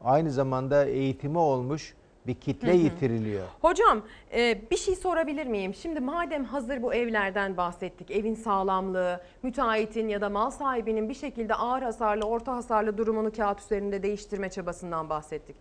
[0.00, 1.94] Aynı zamanda eğitimi olmuş
[2.26, 2.76] bir kitle Hı hı.
[2.76, 3.46] yitiriliyor.
[3.60, 4.02] Hocam
[4.32, 5.74] e, bir şey sorabilir miyim?
[5.74, 11.54] Şimdi madem hazır bu evlerden bahsettik, evin sağlamlığı, müteahhitin ya da mal sahibinin bir şekilde
[11.54, 15.56] ağır hasarlı, orta hasarlı durumunu kağıt üzerinde değiştirme çabasından bahsettik.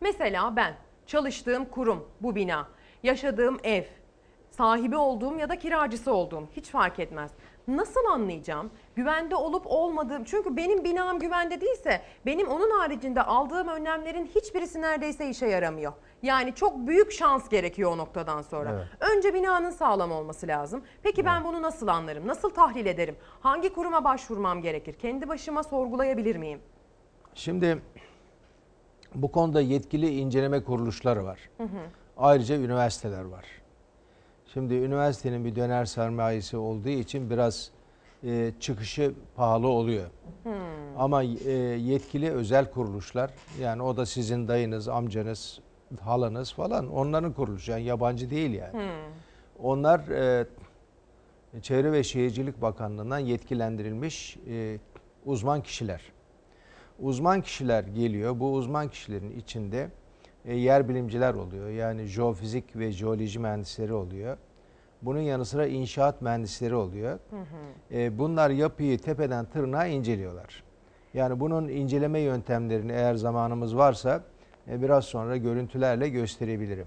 [0.00, 0.74] Mesela ben
[1.06, 2.68] çalıştığım kurum, bu bina,
[3.02, 3.84] yaşadığım ev,
[4.50, 7.30] sahibi olduğum ya da kiracısı olduğum hiç fark etmez.
[7.68, 8.70] Nasıl anlayacağım?
[8.96, 15.30] Güvende olup olmadığım çünkü benim binam güvende değilse benim onun haricinde aldığım önlemlerin hiçbirisi neredeyse
[15.30, 15.92] işe yaramıyor.
[16.22, 18.70] Yani çok büyük şans gerekiyor o noktadan sonra.
[19.00, 19.12] Evet.
[19.16, 20.82] Önce binanın sağlam olması lazım.
[21.02, 22.26] Peki ben bunu nasıl anlarım?
[22.26, 23.16] Nasıl tahlil ederim?
[23.40, 24.92] Hangi kuruma başvurmam gerekir?
[24.92, 26.60] Kendi başıma sorgulayabilir miyim?
[27.34, 27.82] Şimdi
[29.14, 31.38] bu konuda yetkili inceleme kuruluşları var.
[31.56, 31.80] Hı hı.
[32.16, 33.44] Ayrıca üniversiteler var.
[34.54, 37.70] Şimdi üniversitenin bir döner sermayesi olduğu için biraz
[38.24, 40.06] e, çıkışı pahalı oluyor.
[40.42, 40.52] Hmm.
[40.98, 45.60] Ama e, yetkili özel kuruluşlar yani o da sizin dayınız, amcanız,
[46.00, 48.72] halanız falan onların kuruluşu yani yabancı değil yani.
[48.72, 49.12] Hmm.
[49.62, 50.46] Onlar e,
[51.62, 54.78] Çevre ve Şehircilik Bakanlığı'ndan yetkilendirilmiş e,
[55.24, 56.02] uzman kişiler.
[56.98, 58.40] Uzman kişiler geliyor.
[58.40, 59.90] Bu uzman kişilerin içinde
[60.44, 61.68] yer bilimciler oluyor.
[61.68, 64.36] Yani jeofizik ve jeoloji mühendisleri oluyor.
[65.02, 67.18] Bunun yanı sıra inşaat mühendisleri oluyor.
[67.92, 70.62] E, bunlar yapıyı tepeden tırnağa inceliyorlar.
[71.14, 74.24] Yani bunun inceleme yöntemlerini eğer zamanımız varsa
[74.68, 76.86] e, biraz sonra görüntülerle gösterebilirim.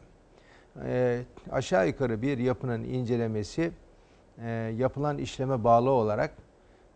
[0.86, 1.22] E,
[1.52, 3.72] aşağı yukarı bir yapının incelemesi
[4.46, 6.32] e, yapılan işleme bağlı olarak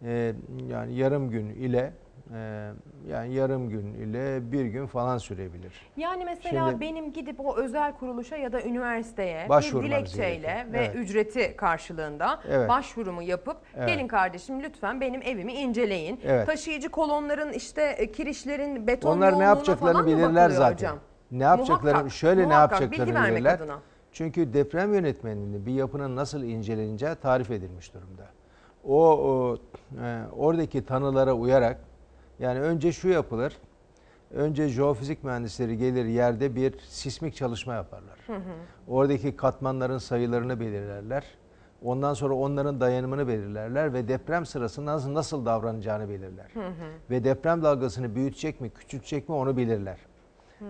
[0.03, 0.33] e,
[0.69, 1.93] yani yarım gün ile
[2.33, 2.69] e,
[3.09, 5.73] yani yarım gün ile bir gün falan sürebilir.
[5.97, 10.73] Yani mesela Şimdi- benim gidip o özel kuruluşa ya da üniversiteye bir dilekçeyle gerekiyor.
[10.73, 10.95] ve Evet.
[10.95, 12.69] ücreti karşılığında Evet.
[12.69, 13.89] başvurumu yapıp Evet.
[13.89, 16.19] gelin kardeşim lütfen benim evimi inceleyin.
[16.23, 16.45] Evet.
[16.47, 20.73] Taşıyıcı kolonların işte e, kirişlerin beton Onlar ne yapacaklarını bilirler zaten.
[20.73, 20.97] hocam?
[21.31, 23.53] Ne yapacaklarını Muhakkak, şöyle ne muhakkak, yapacaklarını bilgi vermek bilirler.
[23.55, 23.79] adına.
[24.11, 28.23] Çünkü deprem yönetmenliğinde bir yapının nasıl inceleneceği tarif edilmiş durumda.
[28.83, 29.57] O, o,
[30.03, 31.77] e, oradaki tanılara uyarak
[32.39, 33.57] yani önce şu yapılır.
[34.33, 38.19] Önce jeofizik mühendisleri gelir yerde bir sismik çalışma yaparlar.
[38.27, 38.39] Hı hı.
[38.87, 41.23] Oradaki katmanların sayılarını belirlerler.
[41.83, 46.49] Ondan sonra onların dayanımını belirlerler ve deprem sırasında nasıl, nasıl davranacağını belirler.
[46.53, 46.73] Hı hı.
[47.09, 49.97] Ve deprem dalgasını büyütecek mi, küçültecek mi onu belirler.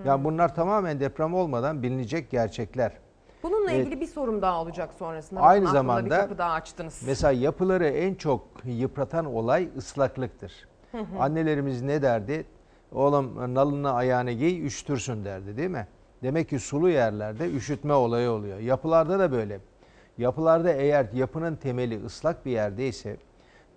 [0.05, 2.91] Yani bunlar tamamen deprem olmadan bilinecek gerçekler.
[3.43, 3.85] Bununla Evet.
[3.87, 5.41] ilgili bir sorum daha olacak sonrasında.
[5.41, 7.03] Aynı Bakın aklımda bir zamanda kapı daha açtınız.
[7.07, 10.53] mesela yapıları en çok yıpratan olay ıslaklıktır.
[10.91, 11.19] Hı hı.
[11.19, 12.45] Annelerimiz ne derdi?
[12.91, 15.87] Oğlum nalını ayağına giy üşütürsün derdi değil mi?
[16.23, 18.59] Demek ki sulu yerlerde üşütme olayı oluyor.
[18.59, 19.59] Yapılarda da böyle.
[20.17, 23.17] Yapılarda eğer yapının temeli ıslak bir yerdeyse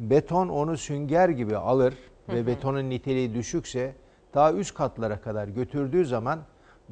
[0.01, 1.95] beton onu sünger gibi alır
[2.27, 2.47] Hı ve hı.
[2.47, 3.95] betonun niteliği düşükse
[4.35, 6.41] daha üst katlara kadar götürdüğü zaman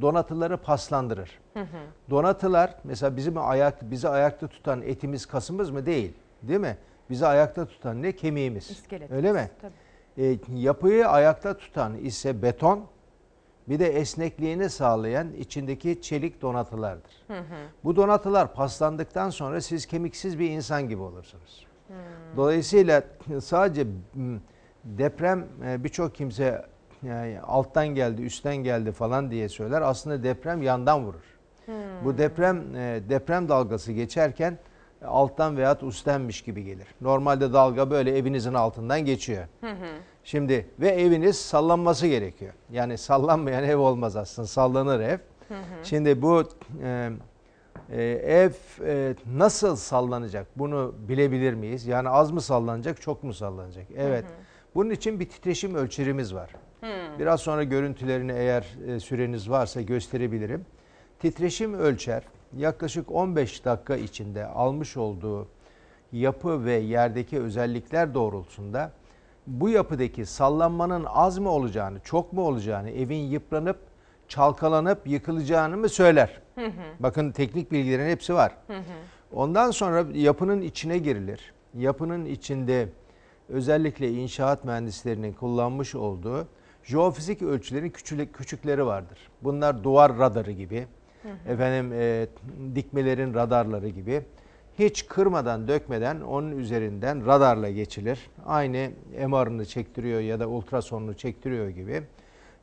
[0.01, 1.39] donatıları paslandırır.
[1.55, 1.67] Hı hı.
[2.11, 6.13] Donatılar mesela bizim ayak bizi ayakta tutan etimiz kasımız mı değil,
[6.43, 6.77] değil mi?
[7.11, 8.71] Bizi ayakta tutan ne kemiğimiz.
[8.71, 9.51] İskeletimiz, Öyle mi?
[9.63, 9.73] tabii.
[10.19, 12.85] E, yapıyı ayakta tutan ise beton,
[13.69, 17.13] bir de esnekliğini sağlayan içindeki çelik donatılardır.
[17.27, 17.57] Hı hı.
[17.85, 21.67] Bu donatılar paslandıktan sonra siz kemiksiz bir insan gibi olursunuz.
[21.87, 21.97] Hmm.
[22.37, 23.03] Dolayısıyla
[23.41, 23.87] sadece
[24.85, 26.67] deprem e, birçok kimse
[27.03, 29.83] yani alttan geldi, üstten geldi falan diye söyler.
[29.83, 31.39] Aslında deprem yandan vurur.
[31.67, 31.75] Hmm.
[32.05, 34.59] Bu deprem e, deprem dalgası geçerken e,
[35.07, 36.87] alttan veyahut üsttenmiş gibi gelir.
[37.01, 39.45] Normalde dalga böyle evinizin altından geçiyor.
[39.61, 39.89] Hı hı.
[40.25, 42.53] Şimdi ve eviniz sallanması gerekiyor.
[42.71, 44.49] Yani sallanmayan ev olmaz aslında.
[44.49, 45.19] Sallanır ev.
[45.49, 45.85] Hı hı.
[45.85, 46.43] Şimdi bu
[46.83, 47.11] e,
[47.91, 48.51] e, ev
[48.87, 50.47] e, nasıl sallanacak?
[50.57, 51.87] Bunu bilebilir miyiz?
[51.87, 53.87] Yani az mı sallanacak, çok mu sallanacak?
[53.97, 54.25] Evet.
[54.75, 56.51] Bunun için bir titreşim ölçerimiz var.
[56.81, 57.19] Hmm.
[57.19, 60.67] Biraz sonra görüntülerini eğer e, süreniz varsa gösterebilirim.
[61.19, 62.23] Titreşim ölçer
[62.57, 65.49] yaklaşık 15 dakika içinde almış olduğu
[66.13, 68.93] yapı ve yerdeki özellikler doğrultusunda
[69.47, 73.79] bu yapıdaki sallanmanın az mı olacağını, çok mu olacağını, evin yıpranıp
[74.29, 76.41] çalkalanıp yıkılacağını mı söyler.
[76.55, 76.71] Hı hı.
[77.01, 78.53] Bakın teknik bilgilerin hepsi var.
[78.67, 78.83] Hı hı.
[79.33, 81.53] Ondan sonra yapının içine girilir.
[81.75, 82.89] Yapının içinde
[83.49, 86.47] özellikle inşaat mühendislerinin kullanmış olduğu
[86.85, 87.91] jeofizik ölçülerin
[88.33, 89.19] küçükleri vardır.
[89.43, 90.87] Bunlar duvar radarı gibi,
[91.49, 92.27] efendim e,
[92.75, 94.23] dikmelerin radarları gibi
[94.79, 98.31] hiç kırmadan dökmeden onun üzerinden radarla geçilir.
[98.47, 98.91] Aynı
[99.27, 102.03] MR'ını çektiriyor ya da ultrasonunu çektiriyor gibi.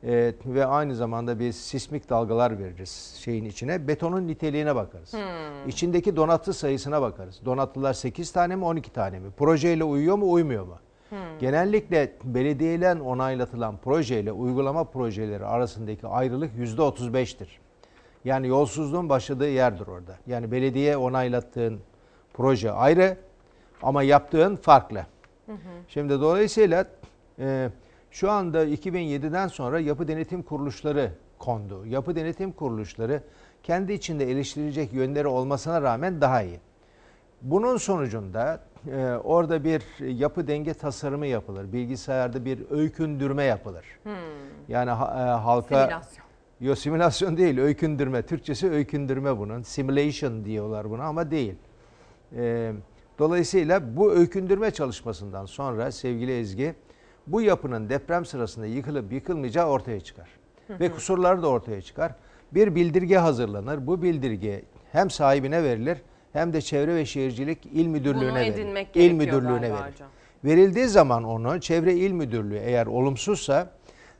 [0.04, 3.88] E, ve aynı zamanda bir sismik dalgalar veririz şeyin içine.
[3.88, 5.12] Betonun niteliğine bakarız.
[5.12, 5.68] Hmm.
[5.68, 7.40] İçindeki donatı sayısına bakarız.
[7.44, 9.30] Donatlılar 8 tane mi 12 tane mi?
[9.36, 10.78] Projeyle uyuyor mu uymuyor mu?
[11.08, 11.18] Hmm.
[11.40, 17.48] Genellikle belediyeyle onaylatılan projeyle uygulama projeleri arasındaki ayrılık %35'tir.
[18.26, 20.16] Yani yolsuzluğun başladığı yerdir orada.
[20.26, 21.80] Yani belediye onaylattığın
[22.34, 23.16] proje ayrı
[23.82, 25.06] ama yaptığın farklı.
[25.88, 26.86] Şimdi dolayısıyla
[27.38, 27.70] e,
[28.10, 31.86] şu anda 2007'den sonra yapı denetim kuruluşları kondu.
[31.86, 33.22] Yapı denetim kuruluşları
[33.62, 36.60] kendi içinde eleştirilecek yönleri olmasına rağmen daha iyi.
[37.42, 38.60] Bunun sonucunda
[38.92, 41.72] e, orada bir yapı denge tasarımı yapılır.
[41.72, 43.84] Bilgisayarda bir öykündürme yapılır.
[44.02, 44.12] Hmm.
[44.68, 46.25] Yani e, halka Simülasyon.
[46.60, 48.22] Yo simülasyon değil, öykündürme.
[48.22, 49.62] Türkçesi öykündürme bunun.
[49.62, 51.54] Simulation diyorlar buna ama değil.
[52.36, 52.72] Ee,
[53.18, 56.74] dolayısıyla bu öykündürme çalışmasından sonra sevgili Ezgi,
[57.26, 60.28] bu yapının deprem sırasında yıkılıp yıkılmayacağı ortaya çıkar.
[60.70, 62.14] Ve kusurları da ortaya çıkar.
[62.52, 63.86] Bir bildirge hazırlanır.
[63.86, 64.62] Bu bildirge
[64.92, 65.98] hem sahibine verilir
[66.32, 68.54] hem de Çevre ve Şehircilik İl Müdürlüğü'ne verilir.
[68.54, 70.02] edinmek İl Müdürlüğü'ne verilir.
[70.44, 73.70] Verildiği zaman onu Çevre İl Müdürlüğü eğer olumsuzsa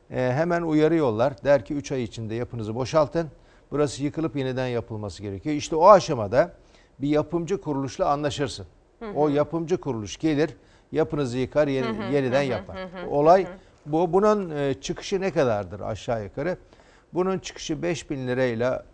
[0.09, 1.43] hemen uyarıyorlar.
[1.43, 3.27] Der ki 3 ay içinde yapınızı boşaltın.
[3.71, 5.55] Burası yıkılıp yeniden yapılması gerekiyor.
[5.55, 6.51] İşte o aşamada
[6.99, 8.65] bir yapımcı kuruluşla anlaşırsın.
[8.99, 9.13] Hı hı.
[9.13, 10.49] O yapımcı kuruluş gelir,
[10.91, 12.77] yapınızı yıkar, yeni- Hı hı, yeniden hı hı, yapar.
[12.77, 13.47] hı hı, Olay
[13.85, 14.13] bu.
[14.13, 16.57] Bunun e, çıkışı ne kadardır aşağı yukarı?
[17.13, 18.85] Bunun çıkışı 5 bin lirayla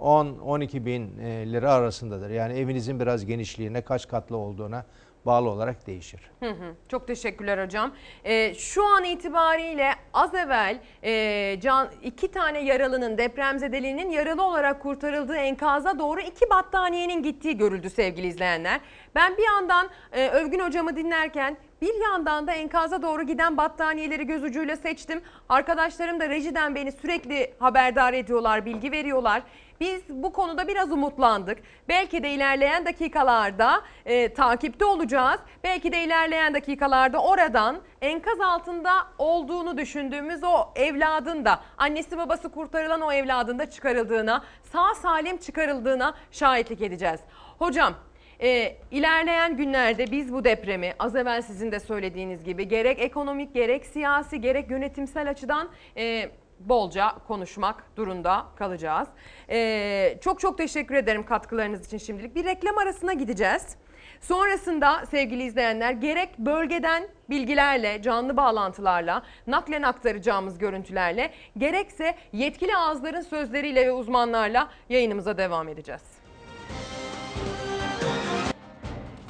[0.00, 2.30] 10-12 bin e, lira arasındadır.
[2.30, 4.84] Yani evinizin biraz genişliğine, kaç katlı olduğuna
[5.26, 6.20] bağlı olarak değişir.
[6.40, 6.74] Hı hı.
[6.88, 7.92] Çok teşekkürler hocam.
[8.24, 15.36] Ee, şu an itibariyle az evvel e, can, iki tane yaralının depremzedelinin yaralı olarak kurtarıldığı
[15.36, 18.80] enkaza doğru iki battaniyenin gittiği görüldü sevgili izleyenler.
[19.14, 24.44] Ben bir yandan e, Övgün hocamı dinlerken bir yandan da enkaza doğru giden battaniyeleri göz
[24.44, 25.22] ucuyla seçtim.
[25.48, 29.42] Arkadaşlarım da rejiden beni sürekli haberdar ediyorlar, bilgi veriyorlar.
[29.82, 31.58] Biz bu konuda biraz umutlandık.
[31.88, 35.40] Belki de ilerleyen dakikalarda e, takipte olacağız.
[35.64, 43.00] Belki de ilerleyen dakikalarda oradan enkaz altında olduğunu düşündüğümüz o evladın da annesi babası kurtarılan
[43.00, 47.20] o evladın da çıkarıldığına, sağ salim çıkarıldığına şahitlik edeceğiz.
[47.58, 47.94] Hocam
[48.40, 53.86] e, ilerleyen günlerde biz bu depremi az evvel sizin de söylediğiniz gibi gerek ekonomik gerek
[53.86, 56.30] siyasi gerek yönetimsel açıdan e,
[56.68, 59.08] bolca konuşmak durumda kalacağız.
[59.50, 62.34] E, çok çok teşekkür ederim katkılarınız için şimdilik.
[62.34, 63.76] Bir reklam arasına gideceğiz.
[64.20, 73.86] Sonrasında sevgili izleyenler gerek bölgeden bilgilerle, canlı bağlantılarla, naklen aktaracağımız görüntülerle gerekse yetkili ağızların sözleriyle
[73.86, 76.21] ve uzmanlarla yayınımıza devam edeceğiz.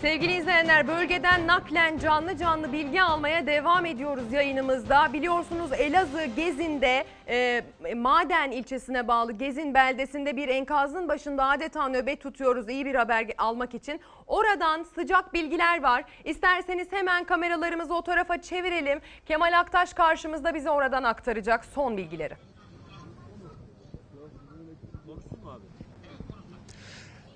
[0.02, 5.12] Sevgili izleyenler bölgeden naklen canlı canlı bilgi almaya devam ediyoruz yayınımızda.
[5.12, 7.64] Biliyorsunuz Elazığ Gezin'de e,
[7.96, 13.74] Maden ilçesine bağlı Gezin beldesinde bir enkazın başında adeta nöbet tutuyoruz iyi bir haber almak
[13.74, 14.00] için.
[14.26, 16.04] Oradan sıcak bilgiler var.
[16.24, 19.00] İsterseniz hemen kameralarımızı o tarafa çevirelim.
[19.26, 22.34] Kemal Aktaş karşımızda bize oradan aktaracak son bilgileri.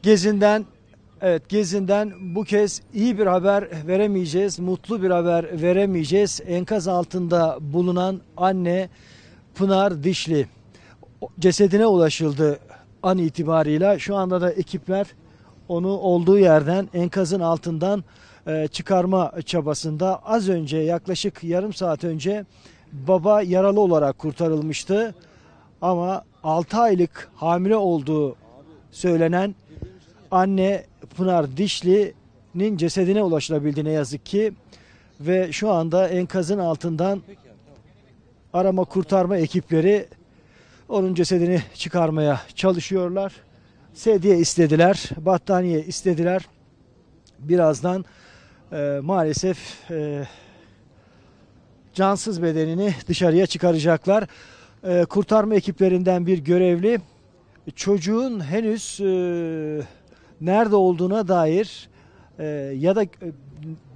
[0.03, 0.65] Gezinden
[1.21, 6.41] Evet Gezi'nden bu kez iyi bir haber veremeyeceğiz, mutlu bir haber veremeyeceğiz.
[6.47, 8.89] Enkaz altında bulunan anne
[9.55, 10.47] Pınar Dişli
[11.39, 12.59] cesedine ulaşıldı
[13.03, 13.99] an itibarıyla.
[13.99, 15.07] Şu anda da ekipler
[15.69, 18.05] onu olduğu yerden enkazın altından
[18.47, 20.21] e, çıkarma çabasında.
[20.25, 22.45] Az önce yaklaşık yarım saat önce
[22.93, 25.15] baba yaralı olarak kurtarılmıştı.
[25.83, 28.37] Ama 6 aylık hamile olduğu
[28.91, 29.55] söylenen
[30.31, 30.85] anne
[31.17, 34.53] Pınar Dişli'nin cesedine ulaşılabildi ne yazık ki.
[35.21, 37.23] Ve şu anda enkazın altından
[38.53, 40.07] arama kurtarma ekipleri
[40.89, 43.33] onun cesedini çıkarmaya çalışıyorlar.
[43.95, 46.43] Sedye istediler, battaniye istediler.
[47.39, 48.05] Birazdan
[48.73, 50.27] e, maalesef e,
[51.95, 54.27] cansız bedenini dışarıya çıkaracaklar.
[54.85, 57.01] E, kurtarma ekiplerinden bir görevli
[57.77, 59.07] çocuğun henüz e,
[60.41, 61.89] nerede olduğuna dair
[62.39, 62.45] e,
[62.79, 63.09] ya da e,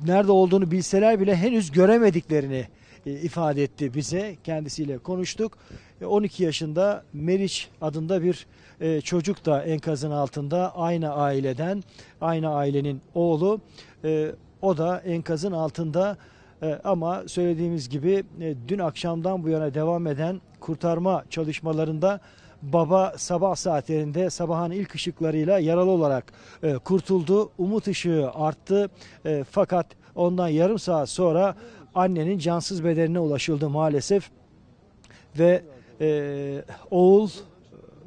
[0.06, 2.66] nerede olduğunu bilseler bile henüz göremediklerini
[3.06, 4.36] e, ifade etti bize.
[4.44, 5.58] Kendisiyle konuştuk.
[6.00, 8.46] E, 12 yaşında Meriç adında bir
[8.80, 11.82] e, çocuk da enkazın altında aynı aileden,
[12.20, 13.60] aynı ailenin oğlu.
[14.04, 16.16] E, o da enkazın altında
[16.62, 22.20] E, ama söylediğimiz gibi e, dün akşamdan bu yana devam eden kurtarma çalışmalarında
[22.62, 26.32] baba sabah saatlerinde sabahın ilk ışıklarıyla yaralı olarak
[26.62, 27.50] e, kurtuldu.
[27.58, 28.90] Umut ışığı arttı
[29.26, 31.54] E, fakat ondan yarım saat sonra
[31.94, 34.30] annenin cansız bedenine ulaşıldı maalesef
[35.38, 35.62] ve
[36.00, 37.28] e, oğul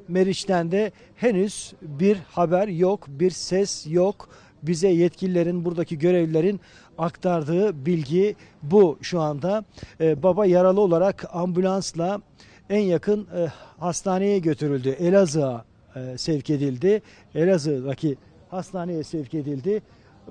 [0.08, 4.30] Meriç'ten de henüz bir haber yok, bir ses yok.
[4.64, 6.60] Bize yetkililerin, buradaki görevlilerin
[6.98, 9.66] aktardığı bilgi bu şu anda.
[10.00, 12.22] E, baba yaralı olarak ambulansla
[12.69, 13.48] en yakın e,
[13.80, 14.90] hastaneye götürüldü.
[14.90, 15.65] Elazığ'a
[15.95, 17.02] e, sevk edildi.
[17.35, 18.18] Elazığ'daki
[18.49, 19.81] hastaneye sevk edildi.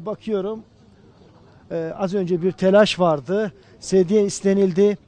[0.01, 0.63] Bakıyorum
[1.71, 3.53] e, az önce bir telaş vardı.
[3.81, 4.99] Sedye istenildi.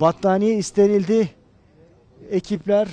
[0.00, 1.30] Battaniye istenildi.
[2.30, 2.88] Ekipler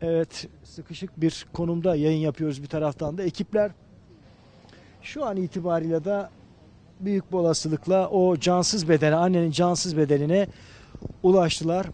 [0.00, 3.22] Evet sıkışık bir konumda yayın yapıyoruz bir taraftan da.
[3.22, 3.70] Ekipler
[5.02, 6.28] şu an itibariyle de
[7.00, 10.46] büyük bir olasılıkla o cansız bedene, annenin cansız bedenine
[11.22, 11.86] ulaştılar.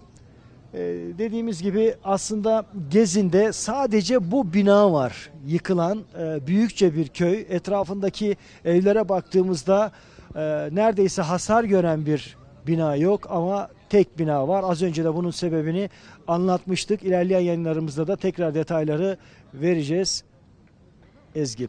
[0.74, 0.78] Ee,
[1.18, 7.46] dediğimiz gibi aslında Gezin'de sadece bu bina var yıkılan e, büyükçe bir köy.
[7.48, 9.92] Etrafındaki evlere baktığımızda
[10.34, 10.40] e,
[10.72, 12.36] neredeyse hasar gören bir
[12.66, 14.64] bina yok ama tek bina var.
[14.66, 15.90] Az önce de bunun sebebini
[16.28, 17.02] anlatmıştık.
[17.02, 19.16] İlerleyen yayınlarımızda da tekrar detayları
[19.54, 20.24] vereceğiz.
[21.34, 21.68] Ezgi.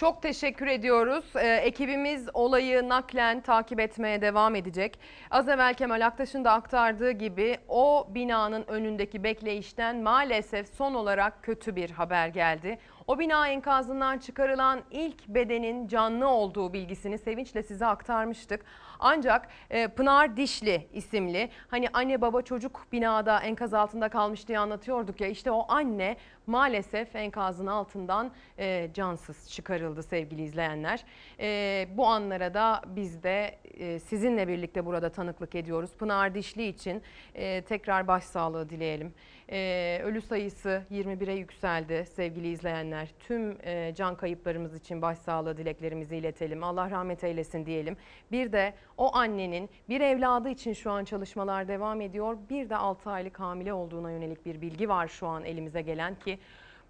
[0.00, 1.24] Çok teşekkür ediyoruz.
[1.36, 4.98] Ee, ekibimiz olayı naklen takip etmeye devam edecek.
[5.30, 11.76] Az evvel Kemal Aktaş'ın da aktardığı gibi o binanın önündeki bekleyişten maalesef son olarak kötü
[11.76, 12.78] bir haber geldi.
[13.06, 18.64] O bina enkazından çıkarılan ilk bedenin canlı olduğu bilgisini sevinçle size aktarmıştık.
[19.00, 25.20] Ancak e, Pınar Dişli isimli hani anne baba çocuk binada enkaz altında kalmış diye anlatıyorduk
[25.20, 26.16] ya işte o anne
[26.46, 31.04] maalesef enkazın altından e, cansız çıkarıldı sevgili izleyenler.
[31.40, 35.90] E, bu anlara da biz de e, sizinle birlikte burada tanıklık ediyoruz.
[35.98, 37.02] Pınar Dişli için
[37.34, 39.14] e, tekrar başsağlığı dileyelim.
[39.52, 43.08] E, ölü sayısı 21'e yükseldi sevgili izleyenler.
[43.20, 46.64] Tüm e, can kayıplarımız için başsağlığı dileklerimizi iletelim.
[46.64, 47.96] Allah rahmet eylesin diyelim.
[48.32, 52.36] Bir de o annenin bir evladı için şu an çalışmalar devam ediyor.
[52.50, 56.38] Bir de 6 aylık hamile olduğuna yönelik bir bilgi var şu an elimize gelen ki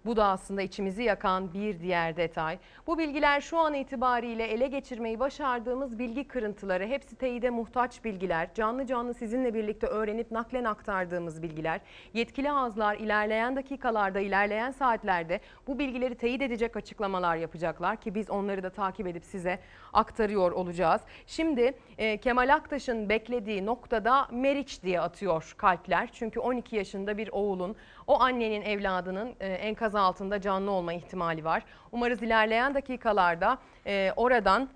[0.05, 2.57] bu da aslında içimizi yakan bir diğer detay.
[2.87, 6.87] Bu bilgiler şu an itibariyle ele geçirmeyi başardığımız bilgi kırıntıları.
[6.87, 8.53] Hepsi teyide muhtaç bilgiler.
[8.53, 11.81] Canlı canlı sizinle birlikte öğrenip naklen aktardığımız bilgiler.
[12.13, 18.63] Yetkili ağızlar ilerleyen dakikalarda, ilerleyen saatlerde bu bilgileri teyit edecek açıklamalar yapacaklar ki biz onları
[18.63, 19.59] da takip edip size
[19.93, 21.01] aktarıyor olacağız.
[21.27, 26.09] Şimdi e, Kemal Aktaş'ın beklediği noktada Meriç diye atıyor kalpler.
[26.13, 27.75] Çünkü 12 yaşında bir oğulun
[28.11, 31.63] o annenin evladının e, enkaz altında canlı olma ihtimali var.
[31.91, 34.69] Umarız ilerleyen dakikalarda e, oradan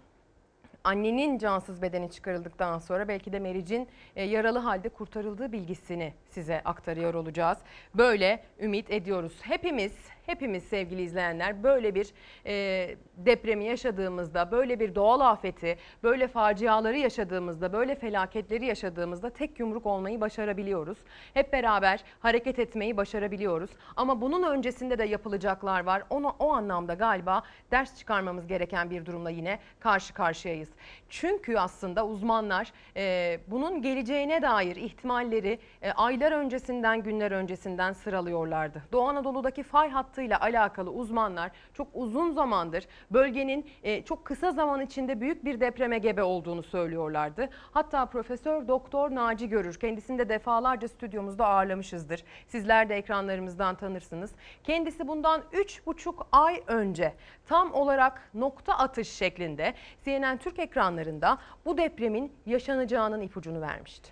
[0.83, 7.13] annenin cansız bedeni çıkarıldıktan sonra belki de Meriç'in e, yaralı halde kurtarıldığı bilgisini size aktarıyor
[7.13, 7.57] olacağız.
[7.95, 9.37] Böyle ümit ediyoruz.
[9.41, 9.93] Hepimiz
[10.25, 12.13] hepimiz sevgili izleyenler böyle bir
[12.45, 19.85] e, depremi yaşadığımızda, böyle bir doğal afeti, böyle faciaları yaşadığımızda, böyle felaketleri yaşadığımızda tek yumruk
[19.85, 20.97] olmayı başarabiliyoruz.
[21.33, 23.69] Hep beraber hareket etmeyi başarabiliyoruz.
[23.95, 26.03] Ama bunun öncesinde de yapılacaklar var.
[26.09, 30.69] Onu, o anlamda galiba ders çıkarmamız gereken bir durumla yine karşı karşıyayız.
[31.09, 38.83] Çünkü aslında uzmanlar e, bunun geleceğine dair ihtimalleri e, aylar öncesinden, günler öncesinden sıralıyorlardı.
[38.91, 45.21] Doğu Anadolu'daki fay hattıyla alakalı uzmanlar çok uzun zamandır bölgenin e, çok kısa zaman içinde
[45.21, 47.49] büyük bir depreme gebe olduğunu söylüyorlardı.
[47.71, 52.23] Hatta Profesör Doktor Naci Görür kendisini de defalarca stüdyomuzda ağırlamışızdır.
[52.47, 54.31] Sizler de ekranlarımızdan tanırsınız.
[54.63, 57.13] Kendisi bundan 3,5 ay önce
[57.47, 59.73] tam olarak nokta atış şeklinde
[60.05, 64.09] CNN Türk ekranlarında bu depremin yaşanacağının ipucunu vermişti.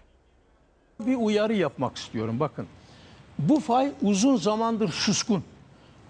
[0.99, 2.67] Bir uyarı yapmak istiyorum bakın.
[3.39, 5.43] Bu fay uzun zamandır suskun.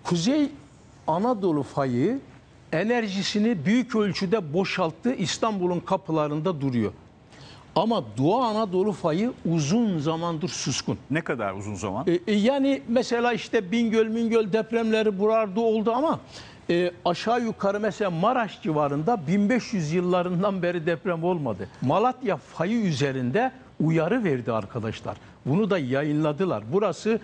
[0.03, 0.51] Kuzey
[1.07, 2.19] Anadolu fayı
[2.71, 5.13] enerjisini büyük ölçüde boşalttı.
[5.13, 6.93] İstanbul'un kapılarında duruyor.
[7.75, 10.97] Ama Doğu Anadolu fayı uzun zamandır suskun.
[11.11, 12.05] Ne kadar uzun zaman?
[12.07, 16.19] E, e, yani mesela işte Bingöl, Mingöl depremleri buralarda oldu ama
[16.69, 21.69] e, aşağı yukarı mesela Maraş civarında 1500 yıllarından beri deprem olmadı.
[21.81, 25.17] Malatya fayı üzerinde uyarı verdi arkadaşlar.
[25.45, 26.63] Bunu da yayınladılar.
[26.71, 27.19] Burası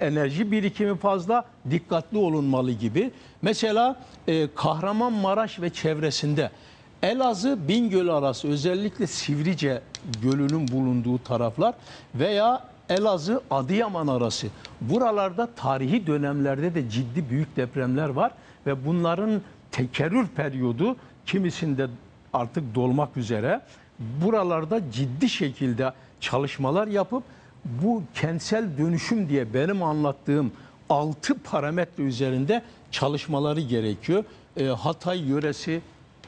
[0.00, 3.10] e, enerji birikimi fazla, dikkatli olunmalı gibi.
[3.42, 6.50] Mesela e, Kahramanmaraş ve çevresinde
[7.02, 9.82] Elazığ Bingöl arası özellikle Sivrice
[10.22, 11.74] Gölü'nün bulunduğu taraflar
[12.14, 14.46] veya Elazığ Adıyaman arası.
[14.80, 18.32] Buralarda tarihi dönemlerde de ciddi büyük depremler var
[18.66, 20.96] ve bunların tekerrür periyodu
[21.26, 21.86] kimisinde
[22.32, 23.60] artık dolmak üzere.
[24.24, 27.22] Buralarda ciddi şekilde çalışmalar yapıp
[27.64, 30.52] bu kentsel dönüşüm diye benim anlattığım
[30.88, 34.24] 6 parametre üzerinde çalışmaları gerekiyor.
[34.56, 35.80] E, Hatay yöresi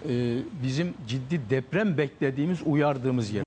[0.09, 3.45] e, bizim ciddi deprem beklediğimiz, uyardığımız yer.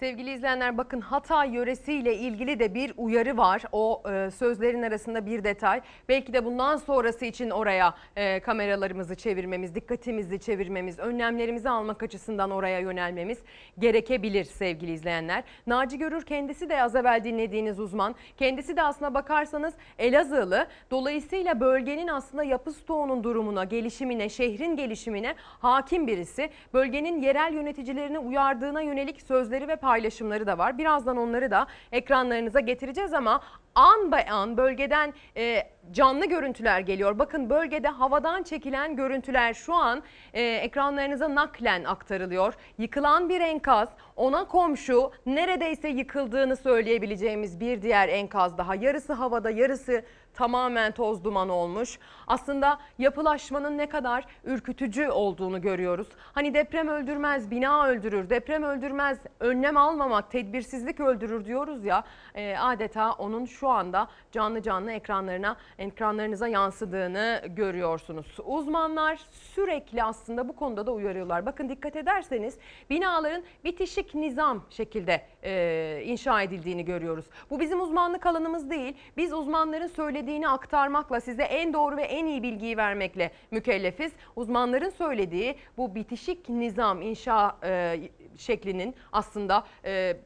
[0.00, 3.62] Sevgili izleyenler bakın Hatay yöresiyle ilgili de bir uyarı var.
[3.72, 5.80] O e, sözlerin arasında bir detay.
[6.08, 12.78] Belki de bundan sonrası için oraya e, kameralarımızı çevirmemiz, dikkatimizi çevirmemiz, önlemlerimizi almak açısından oraya
[12.78, 13.38] yönelmemiz
[13.78, 15.44] gerekebilir sevgili izleyenler.
[15.66, 18.14] Naci Görür kendisi de az evvel dinlediğiniz uzman.
[18.36, 20.66] Kendisi de aslına bakarsanız Elazığlı.
[20.90, 26.50] Dolayısıyla bölgenin aslında yapı stoğunun durumuna, gelişimine, şehrin gelişimine hakim birisi.
[26.74, 30.78] Bölgenin yerel yöneticilerini uyardığına yönelik sözleri ve paylaşımları da var.
[30.78, 33.40] Birazdan onları da ekranlarınıza getireceğiz ama
[33.74, 35.62] an be an bölgeden e,
[35.92, 37.18] canlı görüntüler geliyor.
[37.18, 40.02] Bakın bölgede havadan çekilen görüntüler şu an
[40.32, 42.54] e, ekranlarınıza naklen aktarılıyor.
[42.78, 48.74] Yıkılan bir enkaz, ona komşu neredeyse yıkıldığını söyleyebileceğimiz bir diğer enkaz daha.
[48.74, 50.02] Yarısı havada, yarısı
[50.34, 51.98] tamamen toz duman olmuş.
[52.26, 56.08] Aslında yapılaşmanın ne kadar ürkütücü olduğunu görüyoruz.
[56.32, 58.30] Hani deprem öldürmez, bina öldürür.
[58.30, 62.04] Deprem öldürmez, önlem almamak, tedbirsizlik öldürür diyoruz ya.
[62.34, 68.36] e, adeta onun şu anda canlı canlı ekranlarına ekranlarınıza yansıdığını görüyorsunuz.
[68.44, 71.46] Uzmanlar sürekli aslında bu konuda da uyarıyorlar.
[71.46, 72.58] Bakın dikkat ederseniz
[72.90, 77.24] binaların bitişik nizam şekilde e, inşa edildiğini görüyoruz.
[77.50, 78.96] Bu bizim uzmanlık alanımız değil.
[79.16, 84.12] Biz uzmanların söylediğini aktarmakla size en doğru ve en iyi bilgiyi vermekle mükellefiz.
[84.36, 88.00] Uzmanların söylediği bu bitişik nizam inşa e,
[88.36, 90.16] şeklinin aslında e,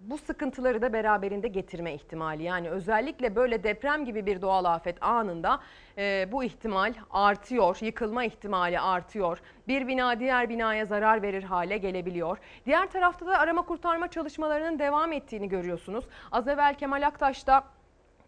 [0.00, 2.42] bu sıkıntıları da beraberinde getirme ihtimali.
[2.42, 5.60] Yani özellikle böyle deprem gibi bir doğal afet anında
[5.98, 9.40] e, bu ihtimal artıyor, yıkılma ihtimali artıyor.
[9.68, 12.38] Bir bina diğer binaya zarar verir hale gelebiliyor.
[12.66, 16.04] Diğer tarafta da arama kurtarma çalışmalarının devam ettiğini görüyorsunuz.
[16.32, 17.64] Az evvel Kemal Aktaş da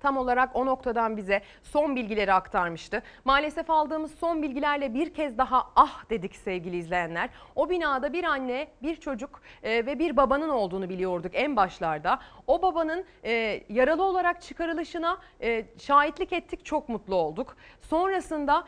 [0.01, 3.03] tam olarak o noktadan bize son bilgileri aktarmıştı.
[3.25, 7.31] Maalesef aldığımız son bilgilerle bir kez daha ah dedik sevgili izleyenler.
[7.57, 12.19] O binada bir anne, bir çocuk e, ve bir babanın olduğunu biliyorduk en başlarda.
[12.47, 17.57] O babanın e, yaralı olarak çıkarılışına e, şahitlik ettik, çok mutlu olduk.
[17.81, 18.65] Sonrasında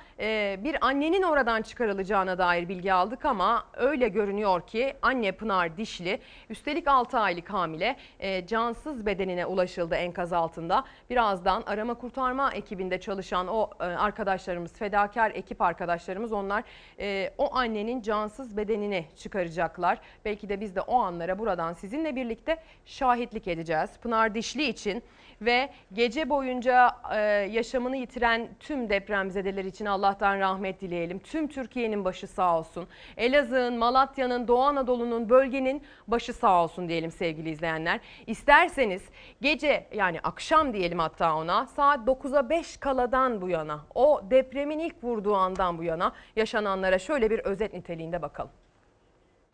[0.64, 6.88] bir annenin oradan çıkarılacağına dair bilgi aldık ama öyle görünüyor ki anne Pınar Dişli üstelik
[6.88, 7.96] 6 aylık hamile
[8.46, 10.84] cansız bedenine ulaşıldı enkaz altında.
[11.22, 16.64] Birazdan arama kurtarma ekibinde çalışan o e, arkadaşlarımız, fedakar ekip arkadaşlarımız onlar
[16.98, 19.98] e, o annenin cansız bedenini çıkaracaklar.
[20.24, 23.90] Belki de biz de o anlara buradan sizinle birlikte şahitlik edeceğiz.
[24.02, 25.02] Pınar Dişli için
[25.44, 27.18] ve gece boyunca e,
[27.50, 31.18] yaşamını yitiren tüm depremzedeler için Allah'tan rahmet dileyelim.
[31.18, 32.88] Tüm Türkiye'nin başı sağ olsun.
[33.16, 38.00] Elazığ'ın, Malatya'nın, Doğu Anadolu'nun, bölgenin başı sağ olsun diyelim sevgili izleyenler.
[38.26, 39.02] İsterseniz
[39.40, 45.04] gece yani akşam diyelim hatta ona saat 9'a 5 kaladan bu yana o depremin ilk
[45.04, 48.50] vurduğu andan bu yana yaşananlara şöyle bir özet niteliğinde bakalım.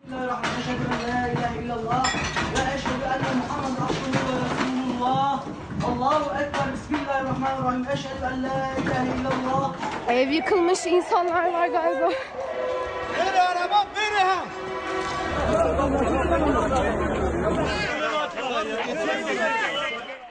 [0.02, 1.08] Bismillahirrahmanirrahim.
[1.08, 2.14] La ilahe illallah
[2.54, 4.77] ve eşhedü enne Muhammed Resulullah.
[10.08, 12.08] Ev yıkılmış insanlar var galiba.
[13.18, 14.38] Ver araba, ver.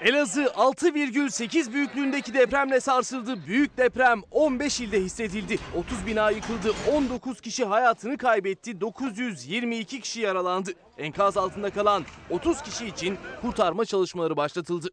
[0.08, 3.48] Elazığ 6,8 büyüklüğündeki depremle sarsıldı.
[3.48, 5.58] Büyük deprem 15 ilde hissedildi.
[5.76, 10.72] 30 bina yıkıldı, 19 kişi hayatını kaybetti, 922 kişi yaralandı.
[10.98, 14.90] Enkaz altında kalan 30 kişi için kurtarma çalışmaları başlatıldı.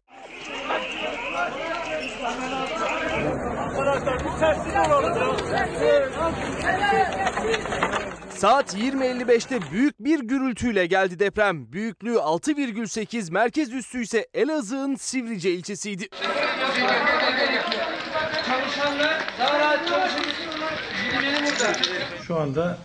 [8.37, 11.73] Saat 20.55'te büyük bir gürültüyle geldi deprem.
[11.73, 16.09] Büyüklüğü 6,8, merkez üssü ise Elazığ'ın Sivrice ilçesiydi.
[18.47, 20.25] Çalışanlar daha rahat çalışın.
[22.27, 22.79] Şu anda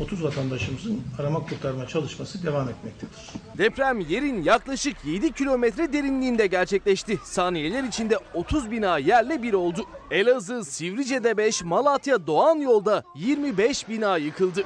[0.00, 3.30] 30 vatandaşımızın arama kurtarma çalışması devam etmektedir.
[3.58, 7.18] Deprem yerin yaklaşık 7 kilometre derinliğinde gerçekleşti.
[7.24, 9.84] Saniyeler içinde 30 bina yerle bir oldu.
[10.10, 14.64] Elazığ, Sivrice'de 5, Malatya, Doğan yolda 25 bina yıkıldı.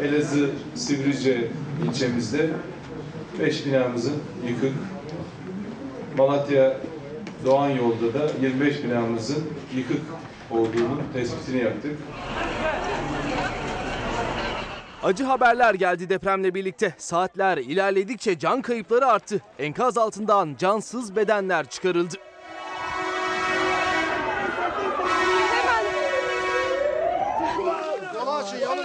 [0.00, 1.48] Elazığ Sivrice
[1.88, 2.50] ilçemizde
[3.40, 4.14] 5 binamızın
[4.48, 4.72] yıkık.
[6.18, 6.80] Malatya
[7.44, 9.44] Doğan yolda da 25 binamızın
[9.76, 10.00] yıkık
[10.50, 11.98] olduğunun tespitini yaptık.
[15.02, 16.94] Acı haberler geldi depremle birlikte.
[16.98, 19.40] Saatler ilerledikçe can kayıpları arttı.
[19.58, 22.14] Enkaz altından cansız bedenler çıkarıldı.
[28.68, 28.83] Hemen.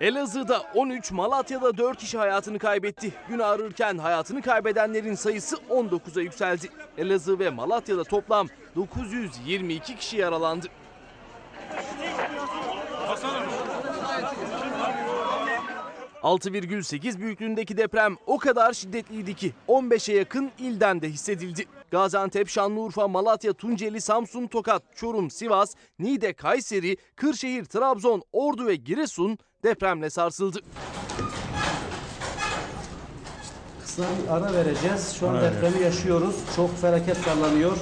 [0.00, 3.12] Elazığ'da 13, Malatya'da 4 kişi hayatını kaybetti.
[3.28, 6.68] Gün ağrırken hayatını kaybedenlerin sayısı 19'a yükseldi.
[6.98, 8.46] Elazığ ve Malatya'da toplam
[8.76, 10.66] 922 kişi yaralandı.
[16.22, 21.64] ...6,8 büyüklüğündeki deprem o kadar şiddetliydi ki 15'e yakın ilden de hissedildi.
[21.90, 29.38] Gaziantep, Şanlıurfa, Malatya, Tunceli, Samsun, Tokat, Çorum, Sivas, Niğde, Kayseri, Kırşehir, Trabzon, Ordu ve Giresun
[29.64, 30.58] depremle sarsıldı.
[33.82, 35.16] Kısa bir ara vereceğiz.
[35.20, 36.36] Şu an depremi yaşıyoruz.
[36.56, 37.76] Çok felaket sallanıyor.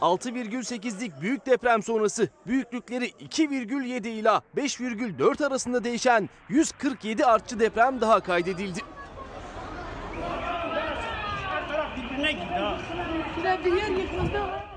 [0.00, 8.80] 6,8'lik büyük deprem sonrası büyüklükleri 2,7 ila 5,4 arasında değişen 147 artçı deprem daha kaydedildi.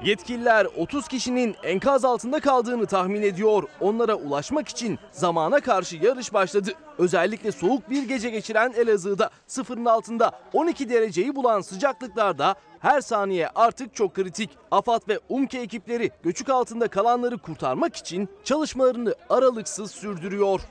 [0.04, 3.64] Yetkililer 30 kişinin enkaz altında kaldığını tahmin ediyor.
[3.80, 6.72] Onlara ulaşmak için zamana karşı yarış başladı.
[6.98, 13.96] Özellikle soğuk bir gece geçiren Elazığ'da sıfırın altında 12 dereceyi bulan sıcaklıklarda her saniye artık
[13.96, 14.50] çok kritik.
[14.72, 20.62] AFAD ve UMKE ekipleri göçük altında kalanları kurtarmak için çalışmalarını aralıksız sürdürüyor.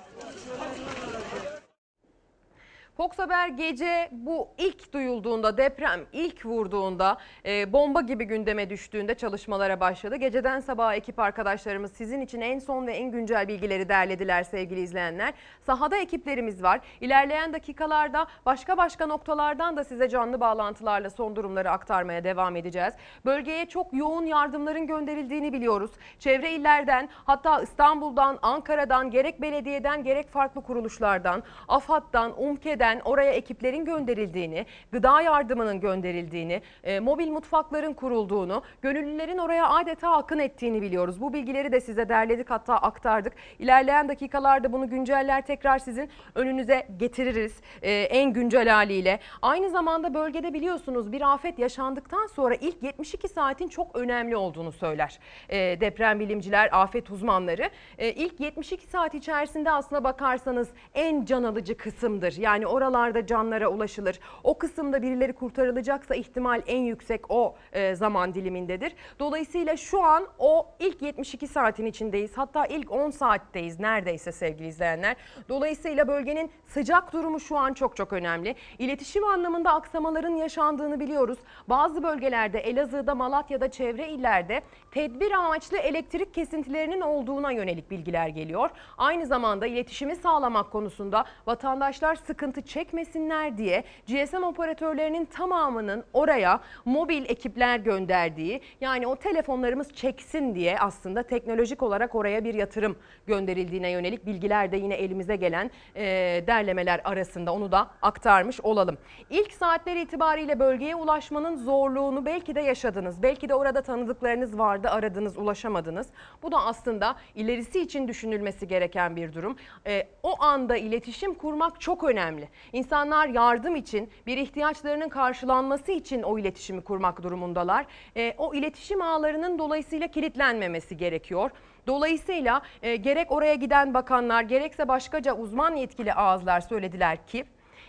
[3.01, 9.81] Fox Haber gece bu ilk duyulduğunda deprem ilk vurduğunda e, bomba gibi gündeme düştüğünde çalışmalara
[9.81, 10.16] başladı.
[10.16, 15.35] Geceden sabaha ekip arkadaşlarımız sizin için en son ve en güncel bilgileri derlediler sevgili izleyenler.
[15.62, 16.81] Sahada ekiplerimiz var.
[17.01, 22.94] İlerleyen dakikalarda başka başka noktalardan da size canlı bağlantılarla son durumları aktarmaya devam edeceğiz.
[23.24, 25.90] Bölgeye çok yoğun yardımların gönderildiğini biliyoruz.
[26.18, 34.66] Çevre illerden hatta İstanbul'dan, Ankara'dan gerek belediyeden gerek farklı kuruluşlardan, AFAD'dan, UMKE'den oraya ekiplerin gönderildiğini,
[34.92, 41.20] gıda yardımının gönderildiğini, e, mobil mutfakların kurulduğunu, gönüllülerin oraya adeta akın ettiğini biliyoruz.
[41.20, 43.32] Bu bilgileri de size derledik hatta aktardık.
[43.58, 49.20] İlerleyen dakikalarda bunu günceller tekrar sizin önünüze getiririz e, en güncel haliyle.
[49.42, 55.18] Aynı zamanda bölgede biliyorsunuz bir afet yaşandıktan sonra ilk 72 saatin çok önemli olduğunu söyler
[55.48, 57.70] e, deprem bilimciler, afet uzmanları.
[57.98, 62.36] E, ilk 72 saat içerisinde aslına bakarsanız en can alıcı kısımdır.
[62.36, 64.20] Yani oralarda canlara ulaşılır.
[64.44, 68.93] O kısımda birileri kurtarılacaksa ihtimal en yüksek o e, zaman dilimindedir.
[69.19, 72.39] Dolayısıyla şu an o ilk 72 saatin içindeyiz.
[72.39, 75.16] Hatta ilk 10 saatteyiz neredeyse sevgili izleyenler.
[75.48, 78.55] Dolayısıyla bölgenin sıcak durumu şu an çok çok önemli.
[78.78, 81.39] İletişim anlamında aksamaların yaşandığını biliyoruz.
[81.69, 88.70] Bazı bölgelerde Elazığ'da, Malatya'da, çevre illerde tedbir amaçlı elektrik kesintilerinin olduğuna yönelik bilgiler geliyor.
[88.98, 97.78] Aynı zamanda iletişimi sağlamak konusunda vatandaşlar sıkıntı çekmesinler diye GSM operatörlerinin tamamının oraya mobil ekipler
[97.78, 104.72] gönderdiği yani o telefonlarımız çeksin diye aslında teknolojik olarak oraya bir yatırım gönderildiğine yönelik bilgiler
[104.72, 106.05] de yine elimize gelen e,
[106.47, 108.98] derlemeler arasında onu da aktarmış olalım.
[109.30, 113.22] İlk saatler itibariyle bölgeye ulaşmanın zorluğunu belki de yaşadınız.
[113.22, 116.06] Belki de orada tanıdıklarınız vardı aradınız ulaşamadınız.
[116.42, 119.56] Bu da aslında ilerisi için düşünülmesi gereken bir durum.
[119.86, 122.48] E, o anda iletişim kurmak çok önemli.
[122.72, 127.86] İnsanlar yardım için bir ihtiyaçlarının karşılanması için o iletişimi kurmak durumundalar.
[128.16, 131.50] E, o iletişim ağlarının dolayısıyla kilitlenmemesi gerekiyor.
[131.86, 137.44] Dolayısıyla e, gerek oraya giden bakanlar gerekse başkaca uzman yetkili ağızlar söylediler ki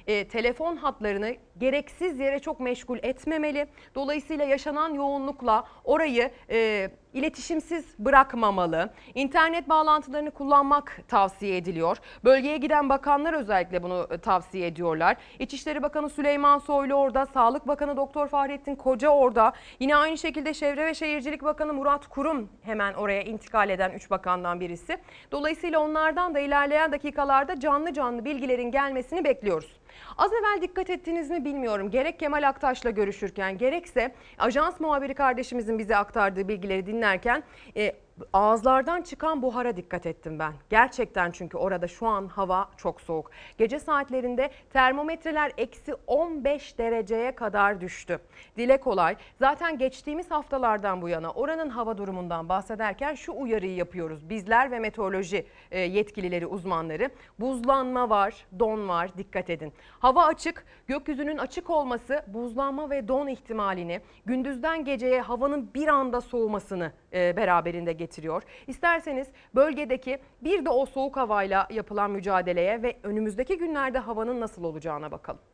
[0.07, 3.67] e, telefon hatlarını gereksiz yere çok meşgul etmemeli.
[3.95, 8.89] Dolayısıyla yaşanan yoğunlukla orayı e, iletişimsiz bırakmamalı.
[9.15, 11.97] İnternet bağlantılarını kullanmak tavsiye ediliyor.
[12.23, 15.17] Bölgeye giden bakanlar özellikle bunu e, tavsiye ediyorlar.
[15.39, 19.53] İçişleri Bakanı Süleyman Soylu orada, Sağlık Bakanı Doktor Fahrettin Koca orada.
[19.79, 24.59] Yine aynı şekilde Çevre ve Şehircilik Bakanı Murat Kurum hemen oraya intikal eden 3 bakandan
[24.59, 24.97] birisi.
[25.31, 29.81] Dolayısıyla onlardan da ilerleyen dakikalarda canlı canlı bilgilerin gelmesini bekliyoruz.
[30.17, 31.91] Az evvel dikkat ettiniz mi bilmiyorum.
[31.91, 37.00] Gerek Kemal Aktaş'la görüşürken gerekse ajans muhabiri kardeşimizin bize aktardığı bilgileri dinlerken
[37.75, 37.95] e,
[38.33, 40.53] ağızlardan çıkan buhara dikkat ettim ben.
[40.69, 43.31] Gerçekten çünkü orada şu an hava çok soğuk.
[43.57, 48.19] Gece saatlerinde termometreler eksi 15 dereceye kadar düştü.
[48.57, 49.15] Dile kolay.
[49.39, 54.29] Zaten geçtiğimiz haftalardan bu yana oranın hava durumundan bahsederken şu uyarıyı yapıyoruz.
[54.29, 57.09] Bizler ve meteoroloji e, yetkilileri, uzmanları.
[57.39, 59.17] Buzlanma var, don var.
[59.17, 59.73] Dikkat edin.
[59.99, 66.91] Hava açık, gökyüzünün açık olması buzlanma ve don ihtimalini, gündüzden geceye havanın bir anda soğumasını
[67.13, 68.43] e, beraberinde getiriyor.
[68.67, 75.11] İsterseniz bölgedeki bir de o soğuk havayla yapılan mücadeleye ve önümüzdeki günlerde havanın nasıl olacağına
[75.11, 75.50] bakalım.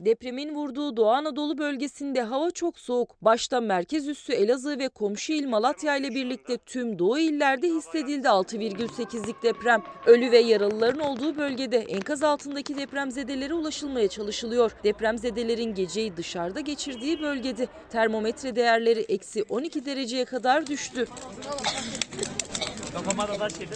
[0.00, 3.22] Depremin vurduğu Doğu Anadolu bölgesinde hava çok soğuk.
[3.22, 9.42] Başta merkez üssü Elazığ ve komşu il Malatya ile birlikte tüm Doğu illerde hissedildi 6,8'lik
[9.42, 9.82] deprem.
[10.06, 14.72] Ölü ve yaralıların olduğu bölgede enkaz altındaki depremzedelere ulaşılmaya çalışılıyor.
[14.84, 21.06] Depremzedelerin geceyi dışarıda geçirdiği bölgede termometre değerleri eksi 12 dereceye kadar düştü.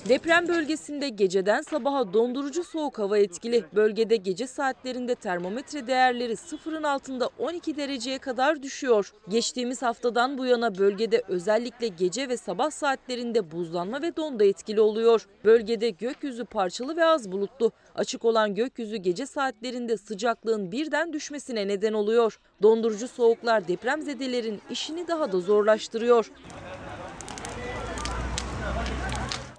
[0.09, 3.65] Deprem bölgesinde geceden sabaha dondurucu soğuk hava etkili.
[3.75, 9.13] Bölgede gece saatlerinde termometre değerleri sıfırın altında 12 dereceye kadar düşüyor.
[9.29, 15.27] Geçtiğimiz haftadan bu yana bölgede özellikle gece ve sabah saatlerinde buzlanma ve donda etkili oluyor.
[15.45, 17.73] Bölgede gökyüzü parçalı ve az bulutlu.
[17.95, 22.39] Açık olan gökyüzü gece saatlerinde sıcaklığın birden düşmesine neden oluyor.
[22.63, 26.31] Dondurucu soğuklar depremzedelerin işini daha da zorlaştırıyor.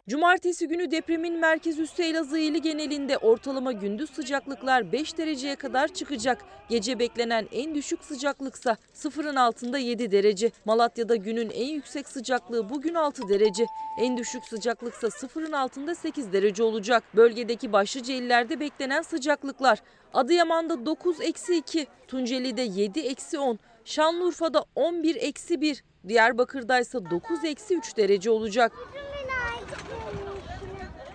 [0.09, 6.45] Cumartesi günü depremin merkez üssü Elazığ ili genelinde ortalama gündüz sıcaklıklar 5 dereceye kadar çıkacak.
[6.69, 10.51] Gece beklenen en düşük sıcaklıksa sıfırın altında 7 derece.
[10.65, 13.65] Malatya'da günün en yüksek sıcaklığı bugün 6 derece.
[13.99, 17.03] En düşük sıcaklıksa sıfırın altında 8 derece olacak.
[17.15, 19.79] Bölgedeki başlıca illerde beklenen sıcaklıklar.
[20.13, 28.71] Adıyaman'da 9-2, Tunceli'de 7-10, Şanlıurfa'da 11-1, Diyarbakır'da ise 9-3 derece olacak.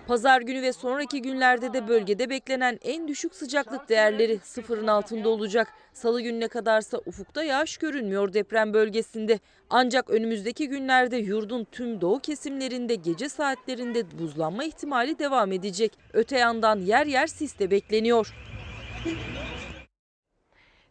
[0.07, 5.67] Pazar günü ve sonraki günlerde de bölgede beklenen en düşük sıcaklık değerleri sıfırın altında olacak.
[5.93, 9.39] Salı gününe kadarsa ufukta yağış görünmüyor deprem bölgesinde.
[9.69, 15.91] Ancak önümüzdeki günlerde yurdun tüm doğu kesimlerinde gece saatlerinde buzlanma ihtimali devam edecek.
[16.13, 18.33] Öte yandan yer yer sis de bekleniyor.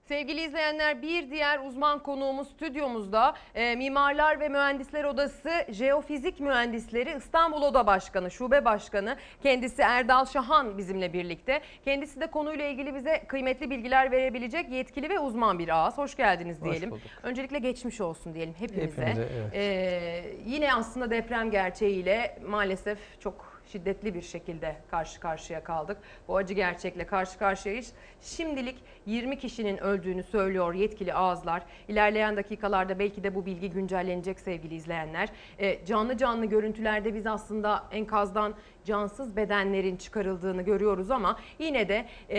[0.09, 7.63] Sevgili izleyenler bir diğer uzman konuğumuz stüdyomuzda e, Mimarlar ve Mühendisler Odası Jeofizik Mühendisleri İstanbul
[7.63, 11.61] Oda Başkanı, Şube Başkanı kendisi Erdal Şahan bizimle birlikte.
[11.85, 15.99] Kendisi de konuyla ilgili bize kıymetli bilgiler verebilecek yetkili ve uzman bir ağız.
[15.99, 16.91] Hoş geldiniz Hoş diyelim.
[16.91, 17.03] bulduk.
[17.23, 19.07] Öncelikle geçmiş olsun diyelim hepimize.
[19.07, 19.55] Hepimize, evet.
[19.55, 25.97] E, yine aslında deprem gerçeğiyle maalesef çok şiddetli bir şekilde karşı karşıya kaldık.
[26.29, 27.93] Bu acı gerçekle karşı karşıyayız.
[28.21, 28.77] Şimdilik
[29.07, 31.63] 20 kişinin öldüğünü söylüyor yetkili ağızlar.
[31.89, 35.29] İlerleyen dakikalarda belki de bu bilgi güncellenecek sevgili izleyenler.
[35.59, 38.55] E, canlı canlı görüntülerde biz aslında enkazdan
[38.87, 42.39] cansız bedenlerin çıkarıldığını görüyoruz ama yine de e,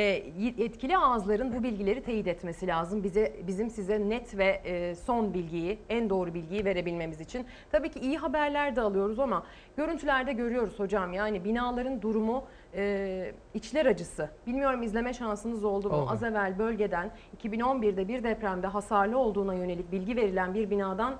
[0.57, 3.03] yetkili ağızların bu bilgileri teyit etmesi lazım.
[3.03, 7.45] Bize bizim size net ve e, son bilgiyi, en doğru bilgiyi verebilmemiz için.
[7.71, 9.43] Tabii ki iyi haberler de alıyoruz ama
[9.77, 11.13] görüntülerde görüyoruz hocam.
[11.13, 12.43] Yani binaların durumu
[12.75, 14.29] e, içler acısı.
[14.47, 15.95] Bilmiyorum izleme şansınız oldu mu?
[15.95, 16.09] Oldu.
[16.11, 17.11] Az evvel bölgeden
[17.43, 21.15] 2011'de bir depremde hasarlı olduğuna yönelik bilgi verilen bir binadan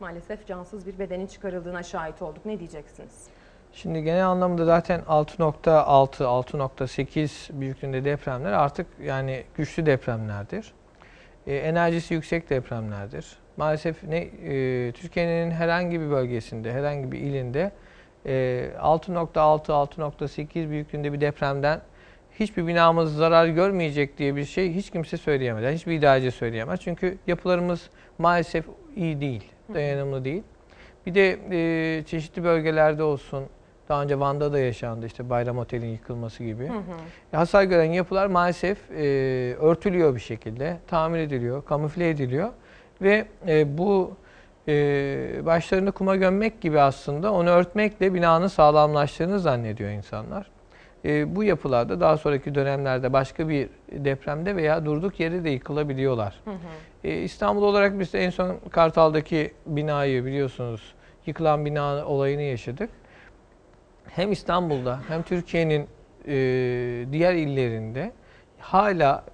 [0.00, 2.46] maalesef cansız bir bedenin çıkarıldığına şahit olduk.
[2.46, 3.35] Ne diyeceksiniz?
[3.76, 10.72] Şimdi genel anlamda zaten 6.6, 6.8 büyüklüğünde depremler artık yani güçlü depremlerdir.
[11.46, 13.36] E, enerjisi yüksek depremlerdir.
[13.56, 17.72] Maalesef ne e, Türkiye'nin herhangi bir bölgesinde, herhangi bir ilinde
[18.26, 18.32] e,
[18.80, 21.80] 6.6, 6.8 büyüklüğünde bir depremden
[22.40, 25.64] hiçbir binamız zarar görmeyecek diye bir şey hiç kimse söyleyemez.
[25.64, 26.80] Yani hiçbir idareci söyleyemez.
[26.80, 28.64] Çünkü yapılarımız maalesef
[28.96, 29.44] iyi değil,
[29.74, 30.42] dayanımlı değil.
[31.06, 33.44] Bir de e, çeşitli bölgelerde olsun,
[33.88, 36.68] daha önce Van'da da yaşandı işte Bayram Otel'in yıkılması gibi.
[36.68, 37.36] Hı hı.
[37.36, 39.04] Hasar gören yapılar maalesef e,
[39.60, 42.48] örtülüyor bir şekilde, tamir ediliyor, kamufle ediliyor
[43.02, 44.12] ve e, bu
[44.68, 44.72] e,
[45.46, 50.50] başlarını kuma gömmek gibi aslında onu örtmekle binanın sağlamlaştığını zannediyor insanlar.
[51.04, 56.40] E, bu yapılarda daha sonraki dönemlerde başka bir depremde veya durduk yere de yıkılabiliyorlar.
[56.44, 56.56] Hı hı.
[57.04, 60.94] E, İstanbul olarak biz de en son Kartal'daki binayı biliyorsunuz
[61.26, 62.90] yıkılan bina olayını yaşadık.
[64.16, 65.88] Hem İstanbul'da hem Türkiye'nin
[66.26, 66.34] e,
[67.12, 68.12] diğer illerinde
[68.58, 69.24] hala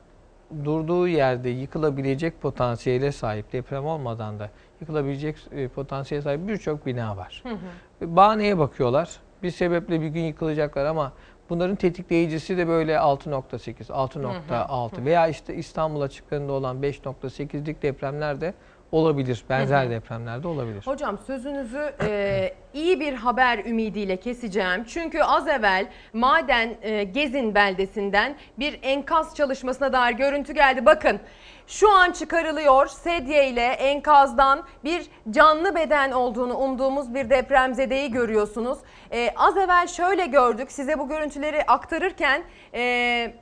[0.65, 4.51] durduğu yerde yıkılabilecek potansiyele sahip deprem olmadan da
[4.81, 7.43] yıkılabilecek e, potansiyele sahip birçok bina var.
[7.43, 8.17] Hı hı.
[8.17, 9.11] Bahaneye bakıyorlar.
[9.43, 11.13] Bir sebeple bir gün yıkılacaklar ama
[11.51, 18.55] bunların tetikleyicisi de böyle 6.8, 6.6 veya işte İstanbul açıklarında olan 5.8'lik depremler de
[18.93, 19.44] olabilir.
[19.48, 19.90] Benzer Hı hı.
[19.90, 20.82] depremler de olabilir.
[20.86, 24.85] Hocam sözünüzü e, iyi bir haber ümidiyle keseceğim.
[24.85, 30.86] Çünkü az evvel Maden e, Gezin beldesinden bir enkaz çalışmasına dair görüntü geldi.
[30.86, 31.20] Bakın
[31.66, 38.78] şu an çıkarılıyor sedye ile enkazdan bir canlı beden olduğunu umduğumuz bir depremzedeyi görüyorsunuz.
[39.12, 42.43] E, az evvel şöyle gördük size bu görüntüleri aktarırken...
[42.74, 43.35] E,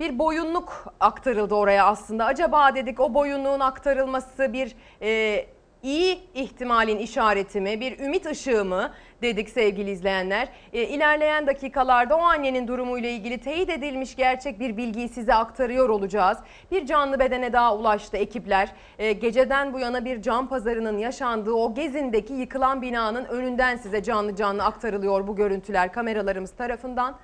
[0.00, 2.24] bir boyunluk aktarıldı oraya aslında.
[2.24, 5.46] Acaba dedik o boyunluğun aktarılması bir e,
[5.82, 8.92] iyi ihtimalin işareti mi, bir ümit ışığı mı
[9.22, 10.48] dedik sevgili izleyenler.
[10.72, 16.38] E, ilerleyen dakikalarda o annenin durumuyla ilgili teyit edilmiş gerçek bir bilgiyi size aktarıyor olacağız.
[16.70, 18.72] Bir canlı bedene daha ulaştı ekipler.
[18.98, 24.36] E, geceden bu yana bir can pazarının yaşandığı o gezindeki yıkılan binanın önünden size canlı
[24.36, 27.16] canlı aktarılıyor bu görüntüler kameralarımız tarafından.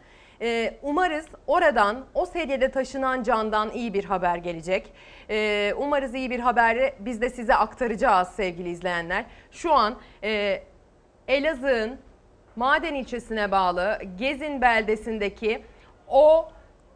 [0.43, 4.93] Ee, umarız oradan o sedyede taşınan candan iyi bir haber gelecek.
[5.31, 9.25] Ee, umarız iyi bir haberi biz de size aktaracağız sevgili izleyenler.
[9.51, 10.63] Şu an e,
[11.29, 11.99] Elazığ'ın
[12.57, 15.65] Maden ilçesine bağlı Gezin beldesindeki
[16.09, 16.49] o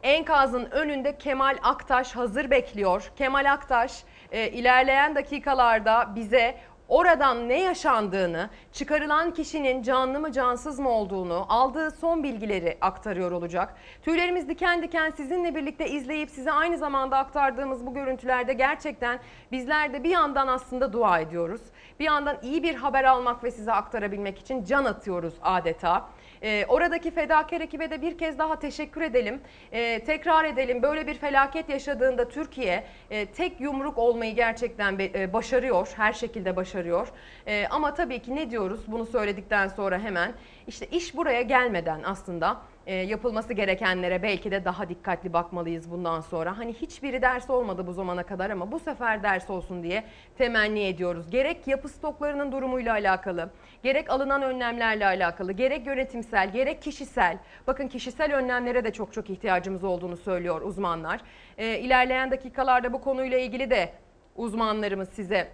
[0.03, 3.11] enkazın önünde Kemal Aktaş hazır bekliyor.
[3.15, 6.57] Kemal Aktaş e, ilerleyen dakikalarda bize
[6.89, 13.75] oradan ne yaşandığını, çıkarılan kişinin canlı mı cansız mı olduğunu, aldığı son bilgileri aktarıyor olacak.
[14.01, 19.19] Tüylerimiz diken diken sizinle birlikte izleyip size aynı zamanda aktardığımız bu görüntülerde gerçekten
[19.51, 21.61] bizler de bir yandan aslında dua ediyoruz.
[21.99, 26.05] Bir yandan iyi bir haber almak ve size aktarabilmek için can atıyoruz adeta.
[26.43, 29.41] Ee, oradaki fedakar ekibe de bir kez daha teşekkür edelim.
[29.71, 35.33] Ee, tekrar edelim böyle bir felaket yaşadığında Türkiye e, tek yumruk olmayı gerçekten be- e,
[35.33, 35.93] başarıyor.
[35.97, 37.07] Her şekilde başarıyor.
[37.47, 40.33] E, ama tabii ki ne diyoruz bunu söyledikten sonra hemen
[40.67, 42.57] işte iş buraya gelmeden aslında
[42.87, 46.57] e, yapılması gerekenlere belki de daha dikkatli bakmalıyız bundan sonra.
[46.57, 50.03] Hani hiçbiri ders olmadı bu zamana kadar ama bu sefer ders olsun diye
[50.37, 51.29] temenni ediyoruz.
[51.29, 53.49] Gerek yapı stoklarının durumuyla alakalı,
[53.83, 57.37] gerek alınan önlemlerle alakalı, gerek yönetimsel, gerek kişisel.
[57.67, 61.21] Bakın kişisel önlemlere de çok çok ihtiyacımız olduğunu söylüyor uzmanlar.
[61.57, 63.93] E, ilerleyen dakikalarda bu konuyla ilgili de
[64.35, 65.47] uzmanlarımız size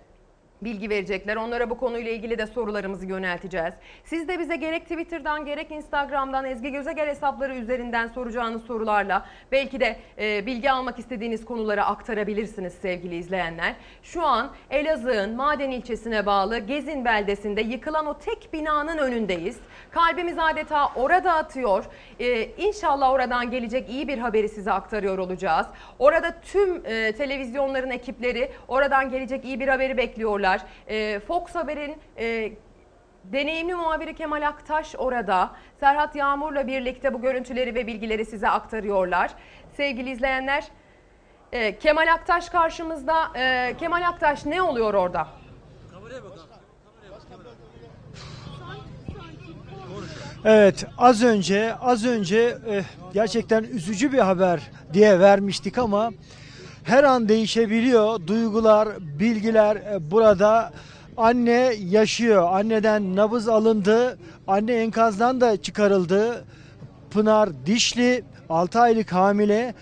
[0.65, 1.35] bilgi verecekler.
[1.35, 3.73] Onlara bu konuyla ilgili de sorularımızı yönelteceğiz.
[4.03, 9.95] Siz de bize gerek Twitter'dan gerek Instagram'dan Ezgi Gözeger hesapları üzerinden soracağınız sorularla belki de
[10.17, 13.75] e, bilgi almak istediğiniz konuları aktarabilirsiniz sevgili izleyenler.
[14.03, 19.57] Şu an Elazığ'ın Maden ilçesine bağlı Gezin beldesinde yıkılan o tek binanın önündeyiz.
[19.91, 21.85] Kalbimiz adeta orada atıyor.
[22.19, 25.67] E, inşallah oradan gelecek iyi bir haberi size aktarıyor olacağız.
[25.99, 30.52] Orada tüm e, televizyonların ekipleri oradan gelecek iyi bir haberi bekliyorlar.
[30.87, 32.51] E, Fox Haber'in e,
[33.23, 35.51] deneyimli muhabiri Kemal Aktaş orada.
[35.79, 39.31] Serhat Yağmur'la birlikte bu görüntüleri ve bilgileri size aktarıyorlar.
[39.77, 40.63] Sevgili izleyenler,
[41.51, 43.31] e, Kemal Aktaş karşımızda.
[43.35, 45.27] E, Kemal Aktaş ne oluyor orada?
[50.45, 54.59] Evet az önce az önce eh, gerçekten üzücü bir haber
[54.93, 56.11] diye vermiştik ama
[56.83, 58.27] her an değişebiliyor.
[58.27, 58.89] Duygular,
[59.19, 60.71] bilgiler eh, burada
[61.17, 62.53] anne yaşıyor.
[62.53, 64.17] Anneden nabız alındı.
[64.47, 66.45] Anne enkazdan da çıkarıldı.
[67.11, 69.73] Pınar Dişli 6 aylık hamile.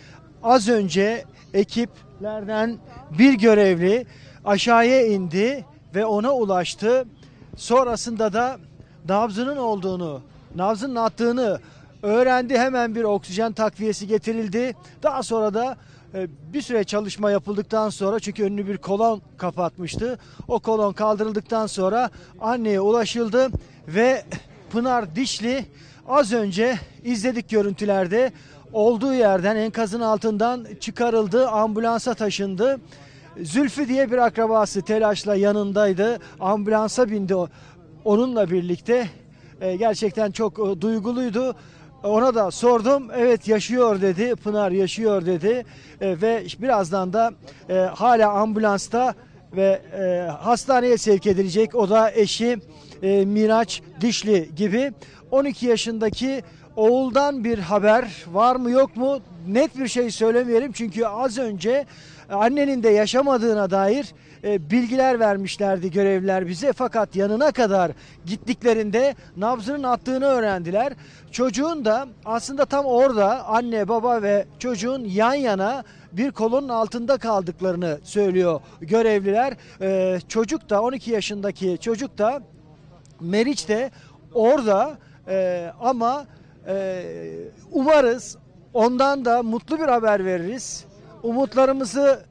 [0.43, 2.77] Az önce ekiplerden
[3.19, 4.05] bir görevli
[4.45, 5.65] aşağıya indi
[5.95, 7.05] ve ona ulaştı.
[7.55, 8.57] Sonrasında da
[9.09, 10.21] nabzının olduğunu,
[10.55, 11.59] nabzının attığını
[12.03, 12.57] öğrendi.
[12.59, 14.75] Hemen bir oksijen takviyesi getirildi.
[15.03, 15.75] Daha sonra da e,
[16.53, 20.19] bir süre çalışma yapıldıktan sonra çünkü önünü bir kolon kapatmıştı.
[20.47, 22.09] O kolon kaldırıldıktan sonra
[22.39, 23.49] anneye ulaşıldı
[23.87, 24.25] ve
[24.71, 25.65] Pınar Dişli
[26.07, 28.31] az önce izledik görüntülerde
[28.73, 32.79] olduğu yerden enkazın altından çıkarıldı, ambulansa taşındı.
[33.41, 36.19] Zülfü diye bir akrabası telaşla yanındaydı.
[36.39, 37.35] Ambulansa bindi
[38.05, 39.07] onunla birlikte.
[39.61, 41.55] E, gerçekten çok e, duyguluydu.
[42.03, 43.07] Ona da sordum.
[43.17, 44.35] Evet yaşıyor dedi.
[44.35, 45.65] Pınar yaşıyor dedi.
[46.01, 47.31] E, ve birazdan da
[47.69, 49.13] e, hala ambulansta
[49.55, 51.75] ve e, hastaneye sevk edilecek.
[51.75, 52.57] O da eşi
[53.03, 54.91] e, Miraç Dişli gibi.
[55.31, 56.43] 12 yaşındaki
[56.75, 59.19] oğuldan bir haber var mı yok mu?
[59.47, 61.85] Net bir şey söylemeyelim çünkü az önce
[62.29, 64.13] annenin de yaşamadığına dair
[64.43, 66.73] e, bilgiler vermişlerdi görevliler bize.
[66.73, 67.91] Fakat yanına kadar
[68.25, 70.93] gittiklerinde nabzının attığını öğrendiler.
[71.31, 77.99] Çocuğun da aslında tam orada anne baba ve çocuğun yan yana bir kolonun altında kaldıklarını
[78.03, 79.53] söylüyor görevliler.
[79.81, 82.41] E, çocuk da 12 yaşındaki çocuk da
[83.19, 83.91] Meriç de
[84.33, 84.97] orada
[85.27, 86.25] e, ama
[87.71, 88.37] umarız
[88.73, 90.85] ondan da mutlu bir haber veririz.
[91.23, 92.30] Umutlarımızı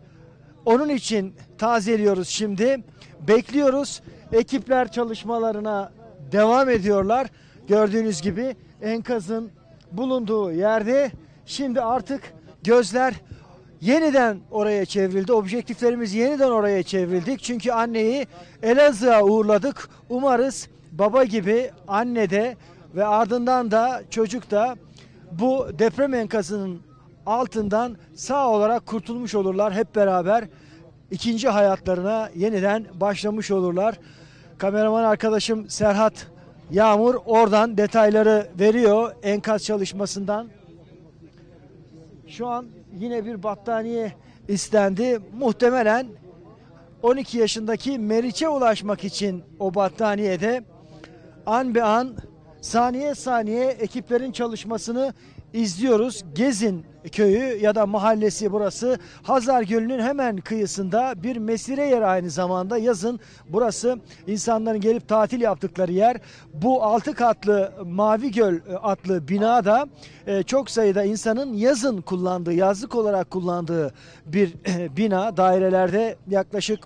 [0.64, 2.84] onun için tazeliyoruz şimdi.
[3.28, 4.02] Bekliyoruz.
[4.32, 5.92] Ekipler çalışmalarına
[6.32, 7.26] devam ediyorlar.
[7.68, 9.50] Gördüğünüz gibi enkazın
[9.92, 11.10] bulunduğu yerde
[11.46, 12.34] şimdi artık
[12.64, 13.14] gözler
[13.80, 15.32] yeniden oraya çevrildi.
[15.32, 17.42] Objektiflerimiz yeniden oraya çevrildik.
[17.42, 18.26] Çünkü anneyi
[18.62, 19.88] Elazığ'a uğurladık.
[20.08, 22.56] Umarız baba gibi anne de
[22.94, 24.76] ve ardından da çocuk da
[25.32, 26.80] bu deprem enkazının
[27.26, 30.44] altından sağ olarak kurtulmuş olurlar hep beraber.
[31.10, 33.94] ikinci hayatlarına yeniden başlamış olurlar.
[34.58, 36.26] Kameraman arkadaşım Serhat
[36.70, 40.48] Yağmur oradan detayları veriyor enkaz çalışmasından.
[42.28, 42.66] Şu an
[42.98, 44.12] yine bir battaniye
[44.48, 45.20] istendi.
[45.38, 46.06] Muhtemelen
[47.02, 50.64] 12 yaşındaki Meriç'e ulaşmak için o battaniyede
[51.46, 52.16] an be an
[52.60, 55.14] saniye saniye ekiplerin çalışmasını
[55.52, 56.24] izliyoruz.
[56.34, 58.98] Gezin köyü ya da mahallesi burası.
[59.22, 65.92] Hazar Gölü'nün hemen kıyısında bir mesire yeri aynı zamanda yazın burası insanların gelip tatil yaptıkları
[65.92, 66.16] yer.
[66.54, 69.86] Bu altı katlı Mavi Göl e, adlı binada
[70.26, 73.94] e, çok sayıda insanın yazın kullandığı, yazlık olarak kullandığı
[74.26, 75.36] bir e, bina.
[75.36, 76.80] Dairelerde yaklaşık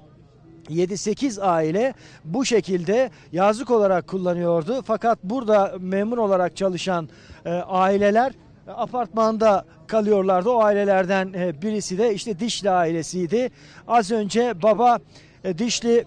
[0.71, 4.83] 7-8 aile bu şekilde yazlık olarak kullanıyordu.
[4.87, 7.09] Fakat burada memur olarak çalışan
[7.45, 8.33] e, aileler
[8.69, 10.51] apartmanda kalıyorlardı.
[10.51, 13.51] O ailelerden e, birisi de işte Dişli ailesiydi.
[13.89, 14.99] Az önce baba
[15.45, 16.05] e, Dişli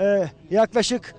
[0.00, 1.14] e, yaklaşık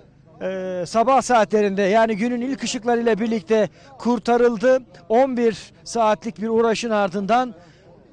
[0.86, 4.80] sabah saatlerinde yani günün ilk ışıklarıyla birlikte kurtarıldı.
[5.10, 7.56] 11 saatlik bir uğraşın ardından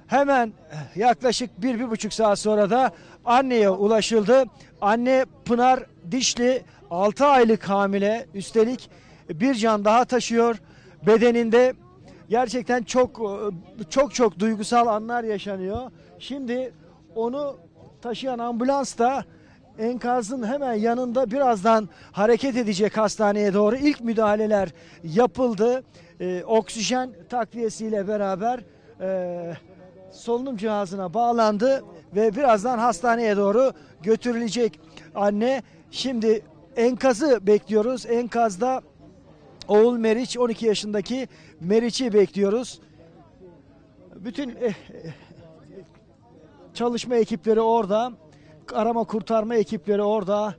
[0.08, 0.52] Hemen
[0.96, 2.90] yaklaşık bir, bir buçuk saat sonra da
[3.24, 4.44] anneye ulaşıldı.
[4.80, 5.80] Anne Pınar
[6.10, 8.90] Dişli 6 aylık hamile üstelik
[9.30, 10.56] bir can daha taşıyor
[11.06, 11.74] bedeninde.
[12.28, 13.20] Gerçekten çok
[13.90, 15.90] çok çok duygusal anlar yaşanıyor.
[16.18, 16.72] Şimdi
[17.14, 17.56] onu
[18.02, 19.24] taşıyan ambulans da
[19.78, 24.68] enkazın hemen yanında birazdan hareket edecek hastaneye doğru ilk müdahaleler
[25.04, 25.82] yapıldı.
[26.20, 28.60] Ee, oksijen takviyesiyle beraber
[29.00, 29.52] e,
[30.12, 31.84] solunum cihazına bağlandı
[32.16, 33.72] ve birazdan hastaneye doğru
[34.02, 34.80] götürülecek
[35.14, 35.62] anne.
[35.90, 36.42] Şimdi
[36.76, 38.06] enkazı bekliyoruz.
[38.06, 38.82] Enkazda
[39.68, 41.28] oğul Meriç 12 yaşındaki
[41.60, 42.80] Meriç'i bekliyoruz.
[44.14, 44.74] Bütün eh,
[46.74, 48.12] çalışma ekipleri orada.
[48.74, 50.54] Arama kurtarma ekipleri orada.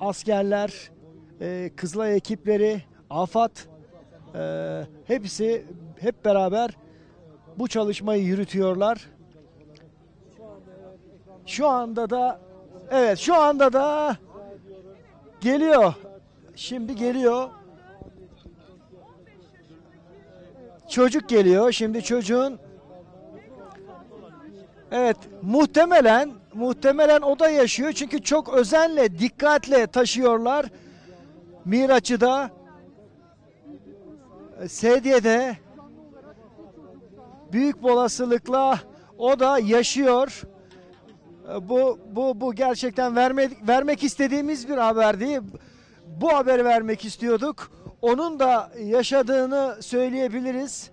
[0.00, 0.90] Askerler,
[1.40, 3.50] eh, Kızılay ekipleri, AFAD
[4.34, 5.66] eh, hepsi
[6.00, 6.76] hep beraber
[7.58, 9.08] bu çalışmayı yürütüyorlar.
[11.46, 12.40] Şu anda da
[12.90, 14.16] evet şu anda da
[15.40, 15.94] geliyor.
[16.56, 17.50] Şimdi geliyor.
[20.90, 21.72] Çocuk geliyor.
[21.72, 22.58] Şimdi çocuğun
[24.92, 30.66] Evet muhtemelen muhtemelen o da yaşıyor çünkü çok özenle dikkatle taşıyorlar.
[31.64, 32.50] Miraç'ı da
[34.68, 35.56] Sedye'de
[37.52, 38.78] büyük olasılıkla
[39.18, 40.42] o da yaşıyor.
[41.60, 45.40] Bu bu bu gerçekten vermek vermek istediğimiz bir haberdi.
[46.06, 47.70] Bu haberi vermek istiyorduk.
[48.02, 50.90] Onun da yaşadığını söyleyebiliriz.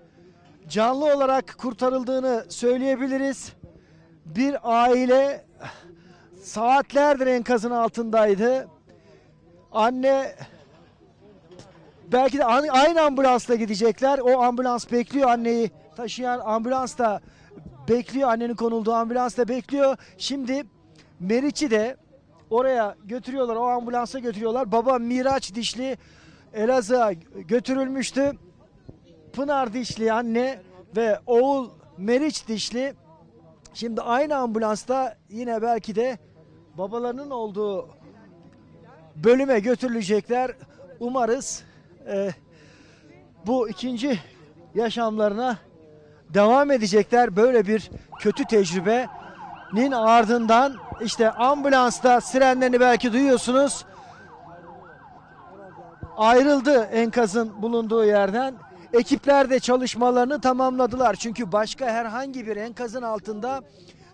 [0.70, 3.54] Canlı olarak kurtarıldığını söyleyebiliriz.
[4.26, 5.46] Bir aile
[6.44, 8.68] saatlerdir enkazın altındaydı.
[9.72, 10.36] Anne
[12.12, 14.20] belki de aynı ambulansla gidecekler.
[14.20, 17.22] O ambulans bekliyor anneyi taşıyan ambulans da
[17.90, 18.30] bekliyor.
[18.30, 19.98] Annenin konulduğu ambulans da bekliyor.
[20.18, 20.64] Şimdi
[21.20, 21.98] Meriç'i de
[22.50, 23.56] oraya götürüyorlar.
[23.56, 24.72] O ambulansa götürüyorlar.
[24.72, 25.98] Baba Miraç Dişli
[26.58, 27.14] Elazığ'a
[27.48, 28.32] götürülmüştü.
[29.34, 30.60] Pınar Dişli anne
[30.96, 32.94] ve oğul Meriç Dişli
[33.74, 36.18] şimdi aynı ambulansta yine belki de
[36.78, 37.90] babalarının olduğu
[39.16, 40.52] bölüme götürülecekler.
[41.00, 41.64] Umarız
[42.08, 42.30] e,
[43.46, 44.20] bu ikinci
[44.76, 45.58] yaşamlarına
[46.30, 47.36] devam edecekler.
[47.36, 53.86] Böyle bir kötü tecrübenin ardından işte ambulansta sirenlerini belki duyuyorsunuz.
[56.18, 58.56] Ayrıldı enkazın bulunduğu yerden.
[58.94, 61.16] Ekipler de çalışmalarını tamamladılar.
[61.16, 63.62] Çünkü başka herhangi bir enkazın altında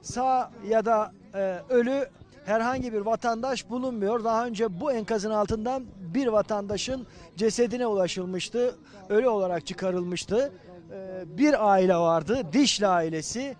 [0.01, 2.09] sağ ya da e, ölü
[2.45, 4.23] herhangi bir vatandaş bulunmuyor.
[4.23, 8.75] Daha önce bu enkazın altından bir vatandaşın cesedine ulaşılmıştı.
[9.09, 10.51] Ölü olarak çıkarılmıştı.
[10.91, 12.41] E, bir aile vardı.
[12.53, 13.55] Dişli ailesi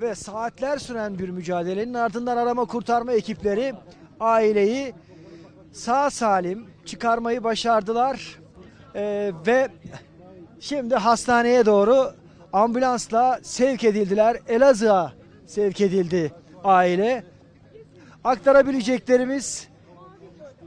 [0.00, 3.74] ve saatler süren bir mücadelenin ardından arama kurtarma ekipleri
[4.20, 4.94] aileyi
[5.72, 8.38] sağ salim çıkarmayı başardılar.
[8.94, 9.68] E, ve
[10.60, 12.12] şimdi hastaneye doğru
[12.52, 14.36] ambulansla sevk edildiler.
[14.48, 15.12] Elazığ'a
[15.46, 16.32] sevk edildi
[16.64, 17.24] aile.
[18.24, 19.68] Aktarabileceklerimiz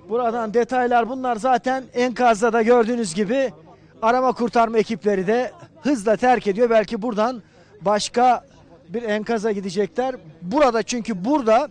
[0.09, 3.51] buradan detaylar bunlar zaten enkazda da gördüğünüz gibi
[4.01, 6.69] arama kurtarma ekipleri de hızla terk ediyor.
[6.69, 7.43] Belki buradan
[7.81, 8.45] başka
[8.89, 10.15] bir enkaza gidecekler.
[10.41, 11.69] Burada çünkü burada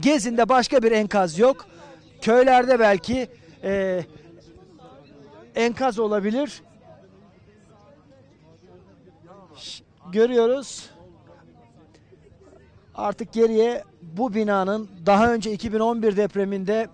[0.00, 1.66] Gezin'de başka bir enkaz yok.
[2.20, 3.28] Köylerde belki
[3.66, 4.04] e,
[5.54, 6.62] enkaz olabilir.
[10.12, 10.90] Görüyoruz.
[12.94, 16.88] Artık geriye bu binanın daha önce 2011 depreminde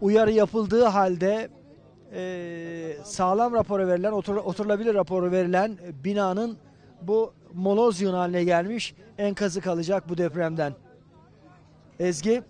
[0.00, 1.48] uyarı yapıldığı halde
[2.14, 6.56] e, sağlam raporu verilen, otur, oturulabilir raporu verilen binanın
[7.02, 10.74] bu moloz yığını haline gelmiş enkazı kalacak bu depremden.
[12.00, 12.42] Ezgi.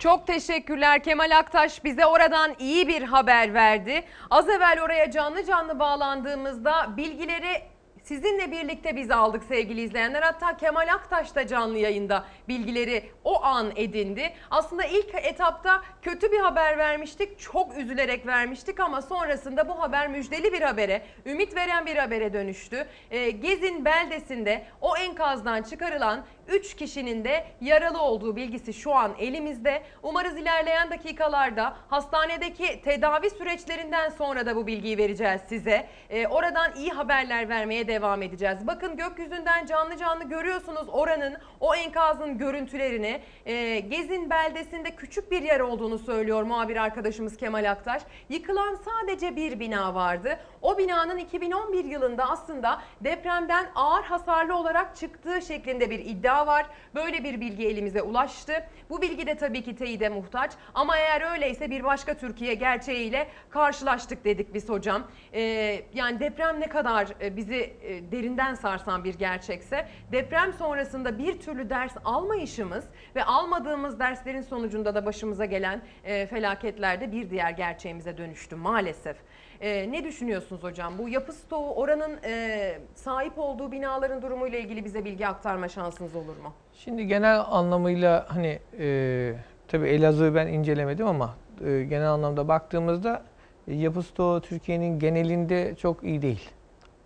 [0.00, 4.02] Çok teşekkürler Kemal Aktaş bize oradan iyi bir haber verdi.
[4.30, 7.62] Az evvel oraya canlı canlı bağlandığımızda bilgileri
[8.02, 10.22] sizinle birlikte biz aldık sevgili izleyenler.
[10.22, 14.32] Hatta Kemal Aktaş da canlı yayında bilgileri o an edindi.
[14.50, 17.38] Aslında ilk etapta kötü bir haber vermiştik.
[17.38, 22.86] Çok üzülerek vermiştik ama sonrasında bu haber müjdeli bir habere, ümit veren bir habere dönüştü.
[23.10, 29.82] Ee, Gezin beldesinde o enkazdan çıkarılan 3 kişinin de yaralı olduğu bilgisi şu an elimizde.
[30.02, 35.86] Umarız ilerleyen dakikalarda hastanedeki tedavi süreçlerinden sonra da bu bilgiyi vereceğiz size.
[36.10, 38.66] Ee, oradan iyi haberler vermeye devam edeceğiz.
[38.66, 43.20] Bakın gökyüzünden canlı canlı görüyorsunuz oranın o enkazın görüntülerini.
[43.46, 48.02] Ee, Gezin beldesinde küçük bir yer olduğunu söylüyor muhabir arkadaşımız Kemal Aktaş.
[48.28, 50.38] Yıkılan sadece bir bina vardı.
[50.62, 56.66] O binanın 2011 yılında aslında depremden ağır hasarlı olarak çıktığı şeklinde bir iddia var.
[56.94, 58.52] Böyle bir bilgi elimize ulaştı.
[58.90, 60.52] Bu bilgi de tabii ki teyide muhtaç.
[60.74, 65.06] Ama eğer öyleyse bir başka Türkiye gerçeğiyle karşılaştık dedik biz hocam.
[65.34, 71.40] Ee, yani deprem ne kadar e, bizi e, derinden sarsan bir gerçekse deprem sonrasında bir
[71.40, 72.84] türlü ders almayışımız
[73.16, 79.16] ve almadığımız derslerin sonucunda da başımıza gelen e, felaketler de bir diğer gerçeğimize dönüştü maalesef.
[79.60, 80.98] Ee, ne düşünüyorsunuz hocam?
[80.98, 86.36] Bu yapı stoğu oranın e, sahip olduğu binaların durumuyla ilgili bize bilgi aktarma şansınız olur
[86.36, 86.52] mu?
[86.72, 89.34] Şimdi genel anlamıyla hani e,
[89.68, 91.34] tabii Elazığ'ı ben incelemedim ama
[91.64, 93.22] e, genel anlamda baktığımızda
[93.68, 96.50] e, yapı stoğu Türkiye'nin genelinde çok iyi değil.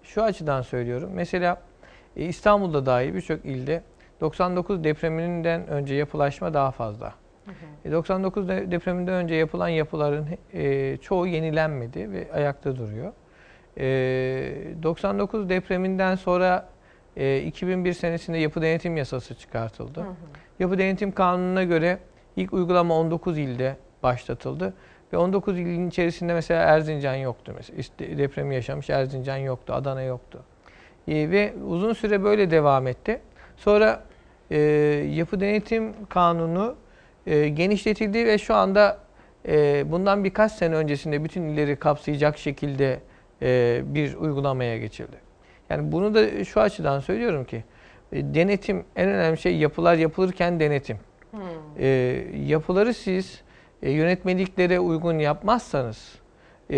[0.03, 1.11] Şu açıdan söylüyorum.
[1.15, 1.63] Mesela
[2.17, 3.83] e, İstanbul'da dahi birçok ilde
[4.21, 7.15] 99 depreminden önce yapılaşma daha fazla.
[7.85, 13.13] E, 99 de- depreminden önce yapılan yapıların e, çoğu yenilenmedi ve ayakta duruyor.
[13.79, 13.85] E,
[14.83, 16.69] 99 depreminden sonra
[17.17, 20.07] e, 2001 senesinde yapı denetim yasası çıkartıldı.
[20.59, 21.99] Yapı denetim kanununa göre
[22.37, 24.75] ilk uygulama 19 ilde başlatıldı.
[25.13, 27.53] Ve 19 ilin içerisinde mesela Erzincan yoktu.
[27.57, 30.43] Mesela depremi yaşamış Erzincan yoktu, Adana yoktu.
[31.09, 33.21] E, ve uzun süre böyle devam etti.
[33.57, 34.03] Sonra
[34.51, 34.59] e,
[35.15, 36.75] yapı denetim kanunu
[37.27, 38.99] e, genişletildi ve şu anda
[39.49, 43.01] e, bundan birkaç sene öncesinde bütün illeri kapsayacak şekilde
[43.43, 45.17] e, bir uygulamaya geçildi.
[45.71, 47.65] Yani bunu da şu açıdan söylüyorum ki
[48.13, 50.99] e, denetim en önemli şey yapılar yapılırken denetim.
[51.79, 51.87] E,
[52.47, 53.43] yapıları siz
[53.83, 56.19] e, yönetmeliklere uygun yapmazsanız
[56.71, 56.77] e,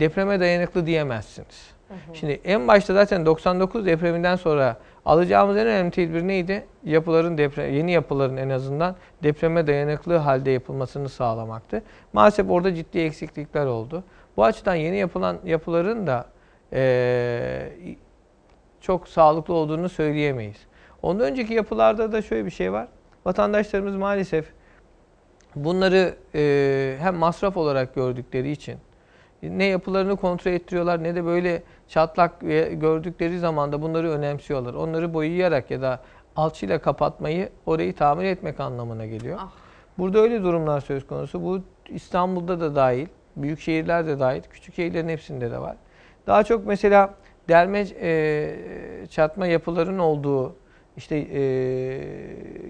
[0.00, 1.72] depreme dayanıklı diyemezsiniz.
[2.12, 6.64] Şimdi en başta zaten 99 depreminden sonra alacağımız en önemli tedbir neydi?
[6.84, 11.82] Yapıların deprem, yeni yapıların en azından depreme dayanıklı halde yapılmasını sağlamaktı.
[12.12, 14.04] Maalesef orada ciddi eksiklikler oldu.
[14.36, 16.26] Bu açıdan yeni yapılan yapıların da
[16.72, 17.96] eee,
[18.80, 20.56] çok sağlıklı olduğunu söyleyemeyiz.
[21.02, 22.88] Ondan önceki yapılarda da şöyle bir şey var.
[23.26, 24.52] Vatandaşlarımız maalesef
[25.56, 28.78] bunları eee, hem masraf olarak gördükleri için
[29.42, 32.40] ne yapılarını kontrol ettiriyorlar ne de böyle çatlak
[32.72, 34.74] gördükleri zaman da bunları önemsiyorlar.
[34.74, 36.00] Onları boyayarak ya da
[36.36, 39.38] alçıyla kapatmayı orayı tamir etmek anlamına geliyor.
[39.98, 41.42] Burada öyle durumlar söz konusu.
[41.42, 43.06] Bu İstanbul'da da dahil,
[43.36, 45.76] büyük şehirler de dahil, küçük şehirlerin hepsinde de var.
[46.26, 47.14] Daha çok mesela
[47.48, 48.56] derme e,
[49.10, 50.56] çatma yapıların olduğu,
[50.96, 51.40] işte e,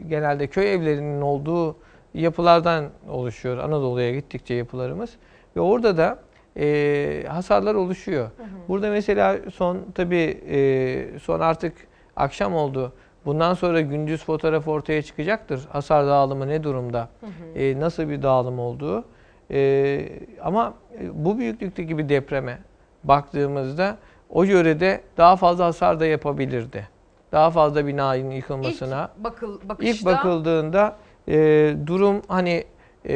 [0.09, 1.77] genelde köy evlerinin olduğu
[2.15, 5.11] yapılardan oluşuyor Anadolu'ya gittikçe yapılarımız.
[5.57, 6.19] Ve orada da
[6.57, 8.31] e, hasarlar oluşuyor.
[8.69, 11.75] Burada mesela son tabii e, son artık
[12.17, 12.93] akşam oldu.
[13.27, 15.69] Bundan sonra gündüz fotoğraf ortaya çıkacaktır.
[15.73, 17.09] Hasar dağılımı ne durumda?
[17.55, 19.05] E, nasıl bir dağılım olduğu.
[19.51, 20.09] E,
[20.43, 22.59] ama e, bu büyüklükteki bir depreme
[23.05, 23.97] baktığımızda
[24.31, 26.89] o yörede daha fazla hasar da yapabilirdi.
[27.33, 29.11] Daha fazla binanın yıkılmasına.
[29.17, 30.97] İlk bakıl, bakışta İlk bakıldığında
[31.29, 32.65] e, durum hani
[33.05, 33.15] e,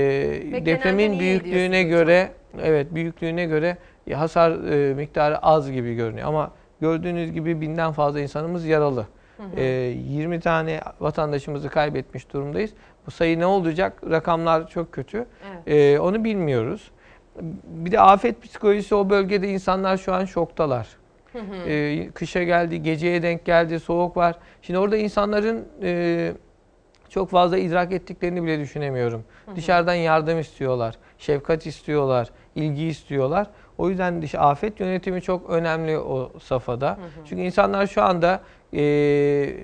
[0.67, 2.31] depremin büyüklüğüne göre
[2.63, 3.77] evet büyüklüğüne göre
[4.15, 6.51] hasar e, miktarı az gibi görünüyor ama
[6.81, 9.07] gördüğünüz gibi binden fazla insanımız yaralı.
[9.37, 9.61] Hı hı.
[9.61, 12.71] E, 20 tane vatandaşımızı kaybetmiş durumdayız.
[13.07, 14.03] Bu sayı ne olacak?
[14.11, 15.27] Rakamlar çok kötü.
[15.67, 15.97] Evet.
[15.97, 16.91] E, onu bilmiyoruz.
[17.65, 20.89] Bir de afet psikolojisi o bölgede insanlar şu an şoktalar.
[21.33, 21.71] Hı hı.
[21.71, 24.37] E, kışa geldi, geceye denk geldi, soğuk var.
[24.63, 26.33] Şimdi orada insanların e,
[27.09, 29.25] çok fazla idrak ettiklerini bile düşünemiyorum.
[29.47, 29.57] Hı hı.
[29.57, 33.47] Dışarıdan yardım istiyorlar, şefkat istiyorlar, ilgi istiyorlar.
[33.79, 36.99] O yüzden dış afet yönetimi çok önemli o safhada.
[37.25, 38.41] Çünkü insanlar şu anda
[38.73, 38.79] e,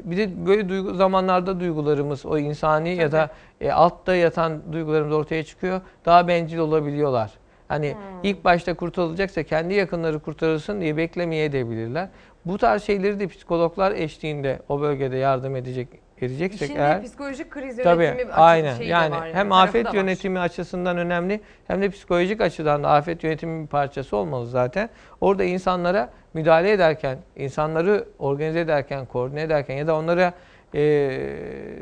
[0.05, 5.43] bir de böyle duygu, zamanlarda duygularımız, o insani ya da e, altta yatan duygularımız ortaya
[5.43, 5.81] çıkıyor.
[6.05, 7.31] Daha bencil olabiliyorlar.
[7.69, 12.09] Hani ilk başta kurtarılacaksa kendi yakınları kurtarılsın diye beklemeye edebilirler.
[12.47, 15.89] Bu tarz şeyleri de psikologlar eşliğinde o bölgede yardım edecek
[16.23, 18.77] edeceksek Şimdi eğer psikolojik kriz Tabii, yönetimi açı- aynen.
[18.77, 19.95] şeyi de yani var hem afet da var.
[19.95, 24.89] yönetimi açısından önemli hem de psikolojik açıdan da afet yönetimi bir parçası olmalı zaten.
[25.21, 30.33] Orada insanlara müdahale ederken, insanları organize ederken, koordine ederken ya da onlara
[30.75, 31.19] e,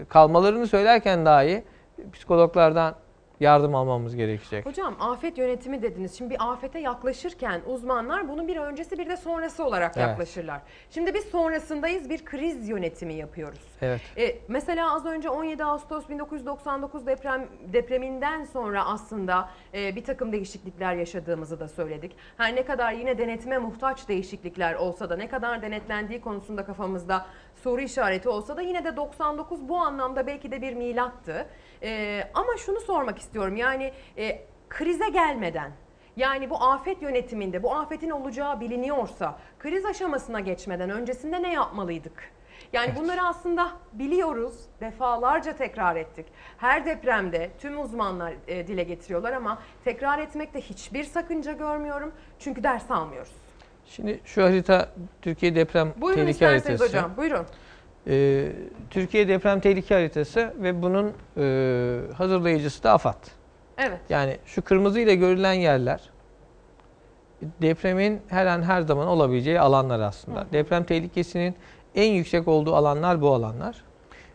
[0.09, 1.63] kalmalarını söylerken dahi
[2.13, 2.95] psikologlardan
[3.41, 4.67] yardım almamız gerekecek.
[4.67, 6.19] Hocam afet yönetimi dediniz.
[6.19, 10.09] Şimdi bir afete yaklaşırken uzmanlar bunun bir öncesi bir de sonrası olarak Evet.
[10.09, 10.61] yaklaşırlar.
[10.91, 13.61] Şimdi biz sonrasındayız bir kriz yönetimi yapıyoruz.
[13.83, 14.01] Evet.
[14.17, 20.95] E, mesela az önce 17 Ağustos 1999 deprem depreminden sonra aslında e, bir takım değişiklikler
[20.95, 22.17] yaşadığımızı da söyledik.
[22.37, 27.27] Her ne kadar yine denetime muhtaç değişiklikler olsa da ne kadar denetlendiği konusunda kafamızda
[27.63, 31.47] soru işareti olsa da yine de 99 bu anlamda belki de bir milattı.
[31.83, 35.73] E, ama şunu sormak istiyorum yani e, krize gelmeden
[36.17, 42.33] yani bu afet yönetiminde bu afetin olacağı biliniyorsa kriz aşamasına geçmeden öncesinde ne yapmalıydık?
[42.73, 46.27] Yani bunları aslında biliyoruz, defalarca tekrar ettik.
[46.59, 52.13] Her depremde tüm uzmanlar e, dile getiriyorlar ama tekrar etmekte hiçbir sakınca görmüyorum.
[52.39, 53.33] Çünkü ders almıyoruz.
[53.87, 54.89] Şimdi şu harita
[55.23, 56.99] Türkiye deprem Buyurun tehlike isterseniz haritası.
[56.99, 57.47] hocam, buyurun.
[58.07, 58.53] Ee,
[58.91, 63.25] Türkiye deprem tehlike haritası ve bunun e, hazırlayıcısı da AFAD.
[63.79, 64.01] Evet.
[64.09, 66.11] Yani şu kırmızı ile görülen yerler
[67.63, 70.47] depremin her an her zaman olabileceği alanlar aslında.
[70.53, 71.55] Deprem tehlikesinin
[71.95, 73.85] en yüksek olduğu alanlar bu alanlar.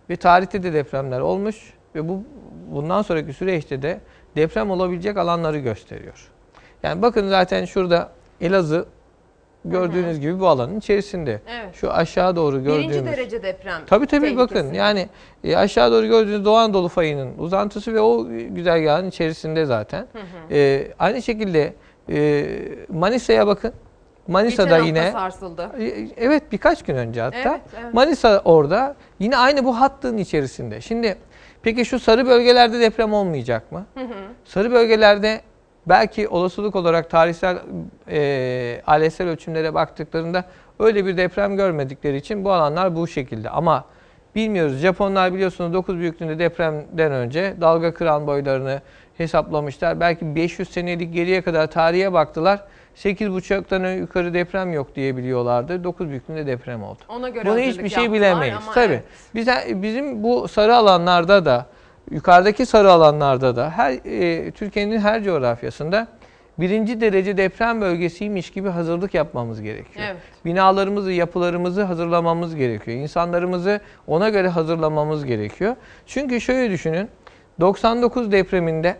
[0.09, 2.23] Ve tarihte de depremler olmuş ve bu
[2.71, 3.99] bundan sonraki süreçte de
[4.35, 6.31] deprem olabilecek alanları gösteriyor.
[6.83, 8.09] Yani bakın zaten şurada
[8.41, 8.85] Elazığ
[9.65, 11.41] gördüğünüz gibi bu alanın içerisinde.
[11.47, 11.75] Evet.
[11.75, 13.81] Şu aşağı doğru gördüğümüz Birinci derece deprem.
[13.87, 14.37] Tabii tabii tehlikesi.
[14.37, 15.07] bakın yani
[15.43, 20.07] e, aşağı doğru gördüğünüz Doğu Anadolu fayının uzantısı ve o güzergahın içerisinde zaten.
[20.13, 20.53] Hı hı.
[20.55, 21.73] E, aynı şekilde
[22.09, 22.45] e,
[22.89, 23.73] Manisa'ya bakın.
[24.27, 25.69] Manisa'da Geçen yine sarsıldı.
[25.79, 27.37] E, evet birkaç gün önce hatta.
[27.37, 27.93] Evet, evet.
[27.93, 30.81] Manisa orada yine aynı bu hattın içerisinde.
[30.81, 31.15] Şimdi
[31.61, 33.85] peki şu sarı bölgelerde deprem olmayacak mı?
[33.93, 34.13] Hı hı.
[34.45, 35.41] Sarı bölgelerde
[35.87, 37.57] belki olasılık olarak tarihsel
[38.09, 40.45] e, aletsel ölçümlere baktıklarında
[40.79, 43.49] öyle bir deprem görmedikleri için bu alanlar bu şekilde.
[43.49, 43.85] Ama
[44.35, 44.77] bilmiyoruz.
[44.77, 48.81] Japonlar biliyorsunuz 9 büyüklüğünde depremden önce dalga kıran boylarını
[49.17, 49.99] hesaplamışlar.
[49.99, 52.63] Belki 500 senelik geriye kadar tarihe baktılar.
[52.95, 55.83] 8.5'tan yukarı deprem yok diye biliyorlardı.
[55.83, 56.99] 9 büyüklüğünde deprem oldu.
[57.09, 58.57] Ona göre Bunu hiçbir şey bilemeyiz.
[58.73, 58.85] Tabii.
[58.85, 59.03] evet.
[59.35, 61.65] Bize, bizim bu sarı alanlarda da
[62.11, 66.07] yukarıdaki sarı alanlarda da her e, Türkiye'nin her coğrafyasında
[66.57, 70.05] birinci derece deprem bölgesiymiş gibi hazırlık yapmamız gerekiyor.
[70.09, 70.21] Evet.
[70.45, 72.97] Binalarımızı, yapılarımızı hazırlamamız gerekiyor.
[72.97, 75.75] İnsanlarımızı ona göre hazırlamamız gerekiyor.
[76.05, 77.09] Çünkü şöyle düşünün.
[77.59, 78.97] 99 depreminde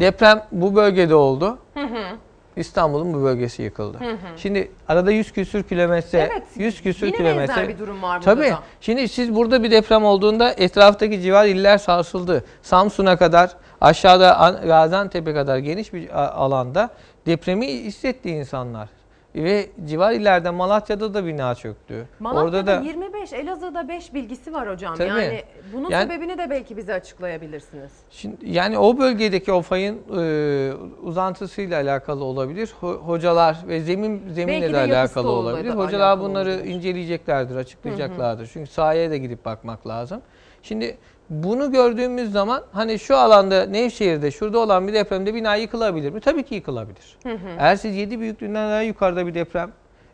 [0.00, 1.58] deprem bu bölgede oldu.
[1.74, 2.16] Hı hı.
[2.60, 3.98] İstanbul'un bu bölgesi yıkıldı.
[3.98, 4.16] Hı hı.
[4.36, 7.48] Şimdi arada 100 küsür kilometre, Evet, 100 küsür yine kilometre.
[7.48, 8.50] benzer bir durum var burada Tabii.
[8.50, 8.58] da.
[8.80, 12.44] Şimdi siz burada bir deprem olduğunda etraftaki civar iller sarsıldı.
[12.62, 13.50] Samsun'a kadar,
[13.80, 16.08] aşağıda An- Gaziantep'e kadar geniş bir
[16.44, 16.90] alanda
[17.26, 18.88] depremi hissetti insanlar.
[19.34, 22.08] Ve civar illerde Malatya'da da bina çöktü.
[22.20, 24.96] Malatya'da Orada da 25, Elazığ'da 5 bilgisi var hocam.
[24.96, 25.08] Tabii.
[25.08, 25.42] Yani
[25.72, 27.90] bunun Yani- sebebini de belki bize açıklayabilirsiniz.
[28.10, 32.72] Şimdi, yani o bölgedeki o fayın e, uzantısıyla alakalı olabilir.
[32.80, 35.70] Ho- hocalar ve zemin zeminle Belki de de alakalı olabilir.
[35.70, 36.74] Hocalar alakalı bunları olabilir.
[36.74, 38.50] inceleyeceklerdir, açıklayacaklardır.
[38.52, 40.20] Çünkü sahaya da gidip bakmak lazım.
[40.62, 40.96] Şimdi
[41.30, 46.20] bunu gördüğümüz zaman hani şu alanda Nevşehir'de şurada olan bir depremde bina yıkılabilir mi?
[46.20, 47.18] Tabii ki yıkılabilir.
[47.22, 47.48] Hı hı.
[47.58, 49.70] Eğer siz 7 büyüklüğünden daha yukarıda bir deprem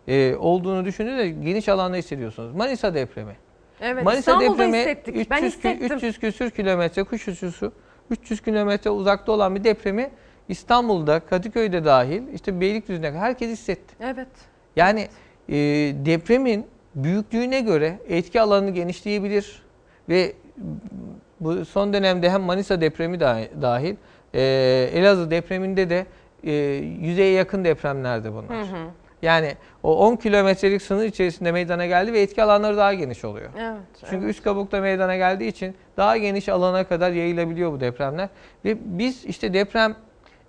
[0.08, 2.54] e, olduğunu düşündüğünüzde geniş alanda hissediyorsunuz.
[2.54, 3.36] Manisa depremi.
[3.80, 5.30] Evet, Manisa İstanbul'da depremi hissettik.
[5.30, 5.96] Ben 300, kü- hissettim.
[5.96, 7.72] 300 küsür kilometre kuş uçuşu
[8.10, 10.10] 300 kilometre uzakta olan bir depremi
[10.48, 13.94] İstanbul'da, Kadıköy'de dahil işte Beylikdüzü'ne herkes hissetti.
[14.00, 14.28] Evet.
[14.76, 15.08] Yani
[15.48, 15.54] e,
[16.06, 19.62] depremin büyüklüğüne göre etki alanı genişleyebilir
[20.08, 20.32] ve
[21.40, 23.96] bu son dönemde hem Manisa depremi dahi- dahil
[24.34, 24.40] e,
[24.94, 26.06] Elazığ depreminde de
[26.44, 26.52] e,
[27.00, 28.58] yüzeye yakın depremlerdi bunlar.
[28.58, 28.88] Hı hı.
[29.22, 33.50] Yani o 10 kilometrelik sınır içerisinde meydana geldi ve etki alanları daha geniş oluyor.
[33.58, 33.80] Evet.
[34.10, 38.28] Çünkü üst kabukta meydana geldiği için daha geniş alana kadar yayılabiliyor bu depremler.
[38.64, 39.96] Ve biz işte deprem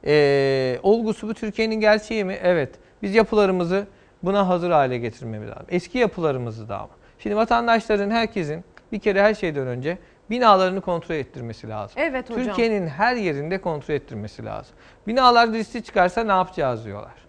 [0.06, 2.38] e, olgusu bu Türkiye'nin gerçeği mi?
[2.44, 2.70] Evet.
[3.02, 3.88] Biz yapılarımızı
[4.24, 5.66] buna hazır hale getirmemiz lazım.
[5.70, 6.90] Eski yapılarımızı da ama.
[7.20, 9.98] Şimdi vatandaşların, herkesin bir kere her şeyden önce
[10.30, 11.96] binalarını kontrol ettirmesi lazım.
[12.02, 12.46] Evet hocam.
[12.46, 14.76] Türkiye'nin her yerinde kontrol ettirmesi lazım.
[15.08, 17.28] Binalar riskli çıkarsa ne yapacağız diyorlar.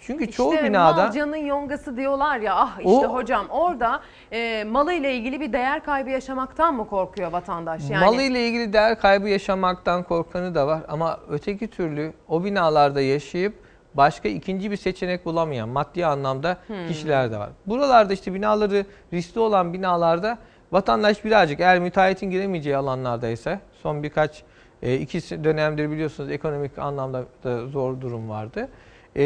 [0.00, 4.00] Çünkü çoğu işte binada mal canın yongası diyorlar ya ah işte O- hocam orada
[4.32, 7.90] e, malıyla ilgili bir değer kaybı yaşamaktan mı korkuyor vatandaş?
[7.90, 13.00] Yani Malı ile ilgili değer kaybı yaşamaktan korkanı da var ama öteki türlü o binalarda
[13.00, 13.54] yaşayıp
[13.94, 16.88] başka ikinci bir seçenek bulamayan maddi anlamda Hmm.
[16.88, 17.50] kişiler de var.
[17.66, 20.38] Buralarda işte binaları riskli olan binalarda
[20.72, 24.42] vatandaş birazcık eğer müteahhitin giremeyeceği alanlardaysa son birkaç
[24.82, 28.68] e, iki dönemdir biliyorsunuz ekonomik anlamda da zor durum vardı.
[29.16, 29.22] E,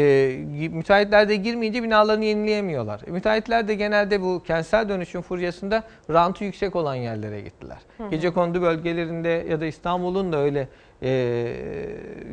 [0.71, 3.01] müteahhitler de girmeyince binalarını yenileyemiyorlar.
[3.07, 7.77] E, müteahhitler de genelde bu kentsel dönüşüm furyasında rantı yüksek olan yerlere gittiler.
[7.97, 8.09] Hı hı.
[8.09, 10.67] Gecekondu bölgelerinde ya da İstanbul'un da öyle
[11.03, 11.55] e,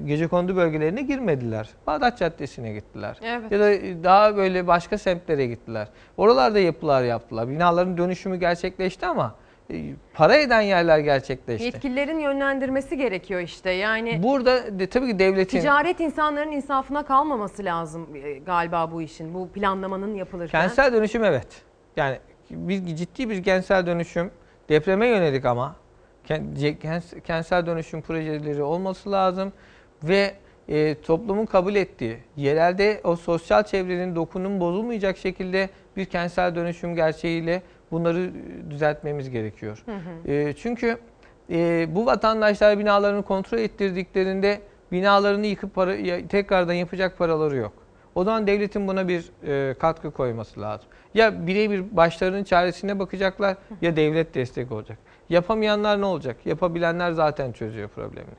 [0.05, 1.68] gecekondu bölgelerine girmediler.
[1.86, 3.18] Bağdat Caddesi'ne gittiler.
[3.22, 3.52] Evet.
[3.52, 3.72] Ya da
[4.05, 5.89] daha böyle başka semtlere gittiler.
[6.16, 7.48] Oralarda yapılar yaptılar.
[7.48, 9.34] Binaların dönüşümü gerçekleşti ama
[9.70, 11.64] e, para eden yerler gerçekleşti.
[11.64, 13.70] yetkililerin yönlendirmesi gerekiyor işte.
[13.70, 19.34] Yani Burada de, tabii ki devletin ticaret insanların insafına kalmaması lazım e, galiba bu işin.
[19.34, 20.60] Bu planlamanın yapılırken.
[20.60, 21.62] Kentsel dönüşüm evet.
[21.97, 22.18] Yani
[22.51, 24.30] bir ciddi bir kentsel dönüşüm
[24.68, 25.76] depreme yönelik ama
[27.24, 29.52] kentsel dönüşüm projeleri olması lazım
[30.04, 30.34] ve
[30.68, 37.62] e, toplumun kabul ettiği yerelde o sosyal çevrenin dokunun bozulmayacak şekilde bir kentsel dönüşüm gerçeğiyle
[37.90, 38.30] bunları
[38.70, 39.82] düzeltmemiz gerekiyor.
[39.86, 40.32] Hı hı.
[40.32, 40.98] E, çünkü
[41.50, 44.60] e, bu vatandaşlar binalarını kontrol ettirdiklerinde
[44.92, 45.96] binalarını yıkıp para,
[46.28, 47.72] tekrardan yapacak paraları yok.
[48.14, 50.86] O zaman devletin buna bir e, katkı koyması lazım.
[51.14, 54.98] Ya birebir başlarının çaresine bakacaklar ya devlet destek olacak.
[55.30, 56.46] Yapamayanlar ne olacak?
[56.46, 58.34] Yapabilenler zaten çözüyor problemini.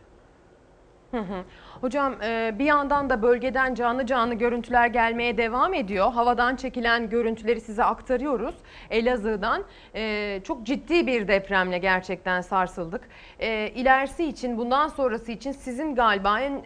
[1.11, 1.43] Hı hı.
[1.84, 6.11] Hocam e, bir yandan da bölgeden canlı canlı görüntüler gelmeye devam ediyor.
[6.11, 8.55] Havadan çekilen görüntüleri size aktarıyoruz.
[8.89, 9.64] Elazığ'dan
[9.95, 13.01] e, çok ciddi bir depremle gerçekten sarsıldık.
[13.39, 16.64] E, İlerisi için bundan sonrası için sizin galiba en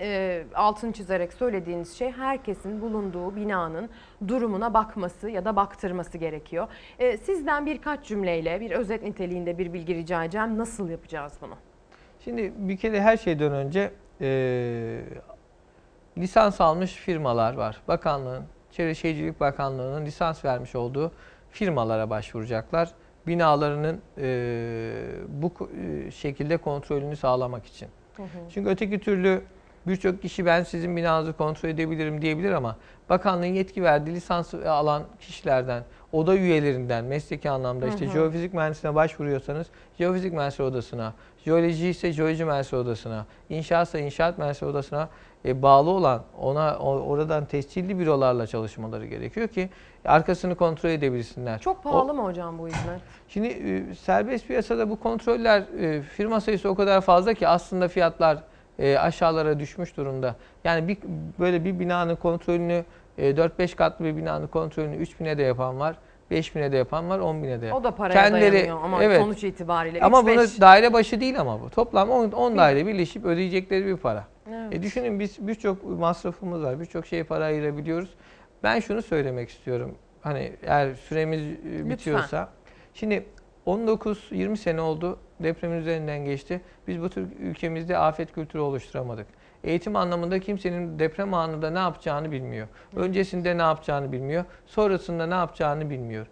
[0.56, 3.90] altını çizerek söylediğiniz şey herkesin bulunduğu binanın
[4.28, 6.68] durumuna bakması ya da baktırması gerekiyor.
[7.24, 10.58] Sizden birkaç cümleyle bir özet niteliğinde bir bilgi rica edeceğim.
[10.58, 11.56] Nasıl yapacağız bunu?
[12.24, 13.92] Şimdi bir kere her şeyden önce
[14.22, 15.00] e,
[16.18, 17.82] lisans almış firmalar var.
[17.88, 21.12] Bakanlığın, Çevre Şehircilik Bakanlığı'nın lisans vermiş olduğu
[21.52, 22.92] firmalara başvuracaklar.
[23.28, 24.28] Binalarının e,
[25.28, 25.52] bu
[26.08, 27.88] e, şekilde kontrolünü sağlamak için.
[28.54, 29.42] Çünkü öteki türlü
[29.88, 32.76] birçok kişi ben sizin binanızı kontrol edebilirim diyebilir ama
[33.10, 38.14] bakanlığın yetki verdiği lisans alan kişilerden, oda üyelerinden, mesleki anlamda işte Hı hı.
[38.14, 39.68] jeofizik mühendisine başvuruyorsanız
[39.98, 41.14] jeofizik mühendisleri odasına,
[41.52, 45.10] jeoloji ise jeoloji mühendisleri odasına, inşaatsa inşaat mühendisleri odasına
[45.46, 49.70] e, bağlı olan ona o- oradan tescilli bürolarla çalışmaları gerekiyor ki
[50.06, 51.60] arkasını kontrol edebilsinler.
[51.60, 53.02] Çok pahalı mı hocam bu hizmet?
[53.28, 58.38] Şimdi e, serbest piyasada bu kontroller e, firma sayısı o kadar fazla ki aslında fiyatlar
[58.80, 60.36] e, aşağılara düşmüş durumda.
[60.64, 60.98] Yani bir
[61.40, 62.86] böyle bir binanın kontrolünü
[63.18, 65.96] e, 4-5 katlı bir binanın kontrolünü 3000'e de yapan var.
[66.32, 67.82] 5000'e de yapan var, 10.000'e de yapan.
[67.82, 70.02] O da paraya dayanıyor ama sonuç itibariyle.
[70.02, 70.24] Ama 3-5.
[70.26, 71.70] bunu daire başı değil ama bu.
[71.70, 74.28] Toplam 10, 10 daire birleşip ödeyecekleri bir para.
[74.50, 74.74] Evet.
[74.74, 76.80] E düşünün biz birçok masrafımız var.
[76.80, 78.10] Birçok şeye para ayırabiliyoruz.
[78.64, 79.96] Ben şunu söylemek istiyorum.
[80.22, 82.50] Hani eğer süremiz e, bitiyorsa.
[82.94, 83.26] Şimdi
[83.68, 86.62] 19-20 sene oldu depremin üzerinden geçti.
[86.88, 89.28] Biz bu tür ülkemizde afet kültürü oluşturamadık.
[89.68, 92.68] Eğitim anlamında kimsenin deprem anında ne yapacağını bilmiyor.
[92.96, 94.46] Öncesinde ne yapacağını bilmiyor.
[94.66, 96.28] Sonrasında ne yapacağını bilmiyor.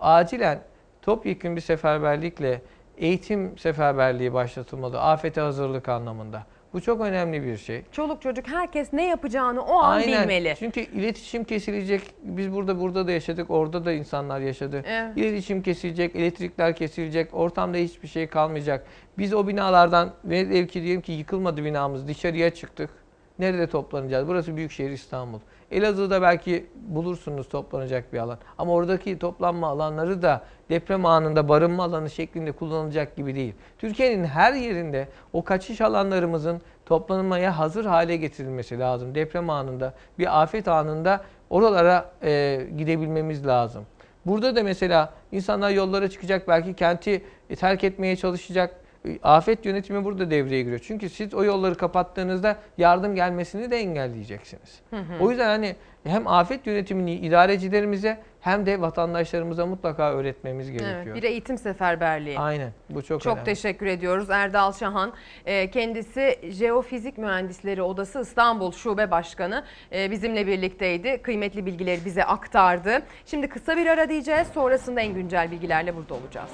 [0.00, 0.60] Acilen
[1.02, 2.62] topyekun bir seferberlikle
[2.98, 5.00] eğitim seferberliği başlatılmalı.
[5.00, 6.46] Afete hazırlık anlamında.
[6.72, 7.82] Bu çok önemli bir şey.
[7.92, 10.22] Çoluk çocuk herkes ne yapacağını o an Aynen.
[10.22, 10.54] bilmeli.
[10.58, 12.02] Çünkü iletişim kesilecek.
[12.22, 13.50] Biz burada burada da yaşadık.
[13.50, 14.82] Orada da insanlar yaşadı.
[14.86, 15.16] Evet.
[15.16, 17.34] İletişim kesilecek, elektrikler kesilecek.
[17.34, 18.86] Ortamda hiçbir şey kalmayacak.
[19.20, 22.08] Biz o binalardan ve ki diyelim ki yıkılmadı binamız.
[22.08, 22.90] Dışarıya çıktık.
[23.38, 24.28] Nerede toplanacağız?
[24.28, 25.38] Burası Büyükşehir İstanbul.
[25.70, 28.38] Elazığ'da belki bulursunuz toplanacak bir alan.
[28.58, 33.54] Ama oradaki toplanma alanları da deprem anında barınma alanı şeklinde kullanılacak gibi değil.
[33.78, 39.14] Türkiye'nin her yerinde o kaçış alanlarımızın toplanmaya hazır hale getirilmesi lazım.
[39.14, 43.84] Deprem anında, bir afet anında oralara e, gidebilmemiz lazım.
[44.26, 47.24] Burada da mesela insanlar yollara çıkacak, belki kenti
[47.58, 48.79] terk etmeye çalışacak.
[49.08, 50.80] E, Afet yönetimi burada devreye giriyor.
[50.84, 54.80] Çünkü siz o yolları kapattığınızda yardım gelmesini de engelleyeceksiniz.
[54.90, 55.02] Hı hı.
[55.20, 61.02] O yüzden hani hem afet yönetimini idarecilerimize hem de vatandaşlarımıza mutlaka öğretmemiz gerekiyor.
[61.06, 62.38] Evet, bir eğitim seferberliği.
[62.38, 62.72] Aynen.
[62.90, 63.44] Bu çok, Çok önemli.
[63.44, 65.12] teşekkür ediyoruz Erdal Şahan.
[65.46, 71.22] Ee, Kendisi Jeofizik Mühendisleri Odası İstanbul Şube Başkanı Ee, bizimle birlikteydi.
[71.22, 73.02] Kıymetli bilgileri bize aktardı.
[73.26, 74.48] Şimdi kısa bir ara diyeceğiz.
[74.54, 76.50] Sonrasında en güncel bilgilerle burada olacağız.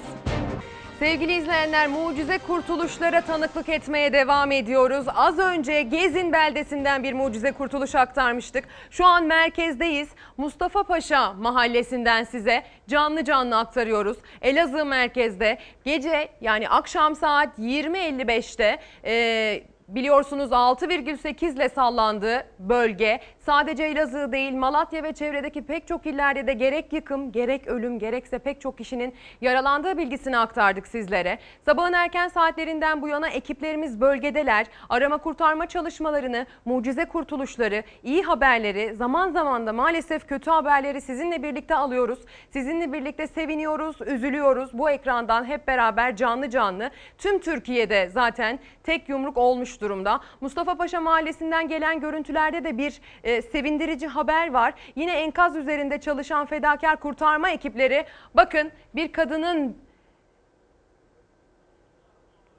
[0.99, 5.05] Sevgili izleyenler mucize kurtuluşlara tanıklık etmeye devam ediyoruz.
[5.15, 8.63] Az önce Gezin beldesinden bir mucize kurtuluş aktarmıştık.
[8.91, 10.09] Şu an merkezdeyiz.
[10.37, 14.17] Mustafa Paşa mahallesinden size canlı canlı aktarıyoruz.
[14.41, 24.31] Elazığ merkezde gece yani akşam saat 20.55'te e, Biliyorsunuz 6,8 ile sallandığı bölge sadece Elazığ
[24.31, 28.77] değil Malatya ve çevredeki pek çok illerde de gerek yıkım gerek ölüm gerekse pek çok
[28.77, 31.39] kişinin yaralandığı bilgisini aktardık sizlere.
[31.65, 34.67] Sabahın erken saatlerinden bu yana ekiplerimiz bölgedeler.
[34.89, 41.75] Arama kurtarma çalışmalarını, mucize kurtuluşları, iyi haberleri, zaman zaman da maalesef kötü haberleri sizinle birlikte
[41.75, 42.19] alıyoruz.
[42.49, 44.69] Sizinle birlikte seviniyoruz, üzülüyoruz.
[44.73, 50.19] Bu ekrandan hep beraber canlı canlı tüm Türkiye'de zaten tek yumruk olmuş durumda.
[50.41, 54.73] Mustafa Paşa Mahallesi'nden gelen görüntülerde de bir e, sevindirici haber var.
[54.95, 58.05] Yine enkaz üzerinde çalışan fedakar kurtarma ekipleri
[58.35, 59.77] bakın bir kadının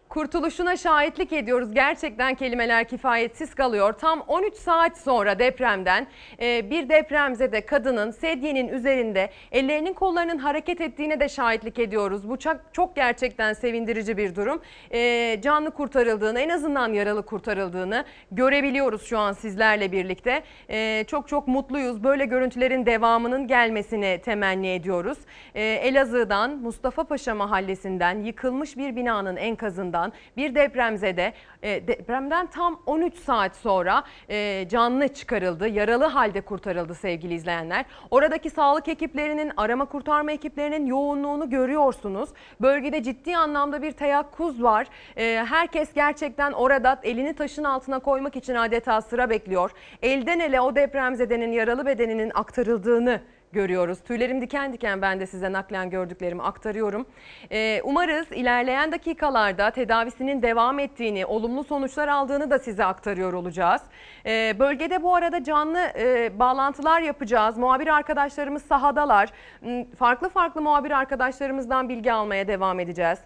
[0.09, 1.75] kurtuluşuna şahitlik ediyoruz.
[1.75, 3.93] Gerçekten kelimeler kifayetsiz kalıyor.
[3.93, 6.07] Tam 13 saat sonra depremden
[6.41, 12.29] e, bir depremzede kadının sedyenin üzerinde ellerinin kollarının hareket ettiğine de şahitlik ediyoruz.
[12.29, 14.63] Bu çok, çok gerçekten sevindirici bir durum.
[14.91, 20.43] E, Canlı kurtarıldığını en azından yaralı kurtarıldığını görebiliyoruz şu an sizlerle birlikte.
[20.71, 22.05] E, Çok çok mutluyuz.
[22.05, 25.19] Böyle görüntülerin devamının gelmesini temenni ediyoruz.
[25.55, 29.98] Elazığ'dan Mustafa Paşa mahallesinden yıkılmış bir binanın enkazından
[30.37, 35.69] bir depremzede e, depremden tam 13 saat sonra e, canlı çıkarıldı.
[35.69, 37.85] Yaralı halde kurtarıldı sevgili izleyenler.
[38.11, 42.31] Oradaki sağlık ekiplerinin, arama kurtarma ekiplerinin yoğunluğunu görüyorsunuz.
[42.61, 44.87] Bölgede ciddi anlamda bir teyakkuz var.
[45.17, 49.71] E, herkes gerçekten orada elini taşın altına koymak için adeta sıra bekliyor.
[50.03, 53.21] Elden ele o depremzedenin yaralı bedeninin aktarıldığını
[53.53, 53.99] görüyoruz.
[54.05, 57.07] Tüylerim diken diken ben de size naklen gördüklerimi aktarıyorum.
[57.53, 63.83] Ee, umarız ilerleyen dakikalarda tedavisinin devam ettiğini, olumlu sonuçlar aldığını da size aktarıyor olacağız.
[64.27, 67.59] Ee, bölgede bu arada canlı e, bağlantılar yapacağız.
[67.59, 69.29] Muhabir arkadaşlarımız sahadalar.
[69.63, 73.19] M, Farklı farklı muhabir arkadaşlarımızdan bilgi almaya devam edeceğiz.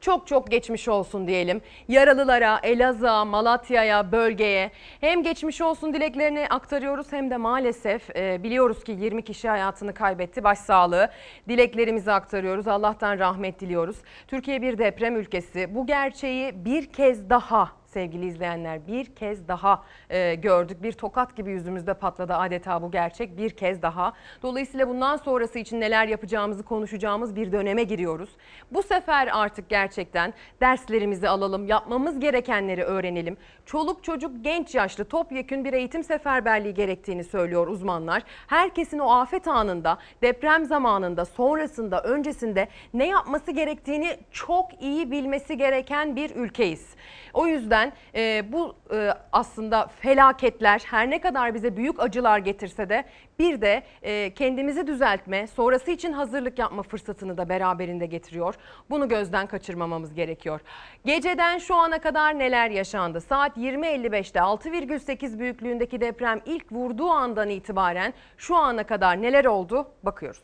[0.00, 1.60] Çok çok geçmiş olsun diyelim.
[1.88, 4.70] Yaralılara, Elazığ'a, Malatya'ya, bölgeye
[5.00, 10.44] hem geçmiş olsun dileklerini aktarıyoruz hem de maalesef e, biliyoruz ki 20 kişi hayatını kaybetti.
[10.44, 11.10] Başsağlığı
[11.48, 12.68] dileklerimizi aktarıyoruz.
[12.68, 13.96] Allah'tan rahmet diliyoruz.
[14.28, 15.74] Türkiye bir deprem ülkesi.
[15.74, 20.82] Bu gerçeği bir kez daha sevgili izleyenler bir kez daha e, gördük.
[20.82, 24.12] Bir tokat gibi yüzümüzde patladı adeta bu gerçek bir kez daha.
[24.42, 28.30] Dolayısıyla bundan sonrası için neler yapacağımızı konuşacağımız bir döneme giriyoruz.
[28.70, 33.36] Bu sefer artık gerçekten derslerimizi alalım, yapmamız gerekenleri öğrenelim.
[33.66, 38.22] Çoluk çocuk genç yaşlı topyekün bir eğitim seferberliği gerektiğini söylüyor uzmanlar.
[38.46, 46.16] Herkesin o afet anında, deprem zamanında, sonrasında, öncesinde ne yapması gerektiğini çok iyi bilmesi gereken
[46.16, 46.96] bir ülkeyiz.
[47.38, 53.04] O yüzden e, bu e, aslında felaketler her ne kadar bize büyük acılar getirse de
[53.38, 58.54] bir de e, kendimizi düzeltme, sonrası için hazırlık yapma fırsatını da beraberinde getiriyor.
[58.90, 60.60] Bunu gözden kaçırmamamız gerekiyor.
[61.04, 63.20] Geceden şu ana kadar neler yaşandı?
[63.20, 69.88] Saat 20.55'te 6,8 büyüklüğündeki deprem ilk vurduğu andan itibaren şu ana kadar neler oldu?
[70.02, 70.42] Bakıyoruz.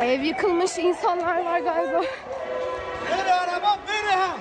[0.00, 2.02] Ev yıkılmış insanlar var galiba.
[3.10, 4.36] Beni araba, beni ha!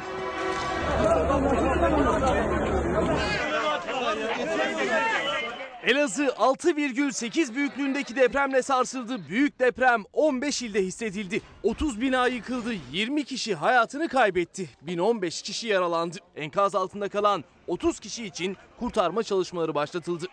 [5.84, 9.28] Elazığ 6,8 büyüklüğündeki depremle sarsıldı.
[9.30, 11.42] Büyük deprem 15 ilde hissedildi.
[11.64, 14.70] 30 bina yıkıldı, 20 kişi hayatını kaybetti.
[14.82, 16.18] 1015 kişi yaralandı.
[16.36, 20.26] Enkaz altında kalan 30 kişi için kurtarma çalışmaları başlatıldı.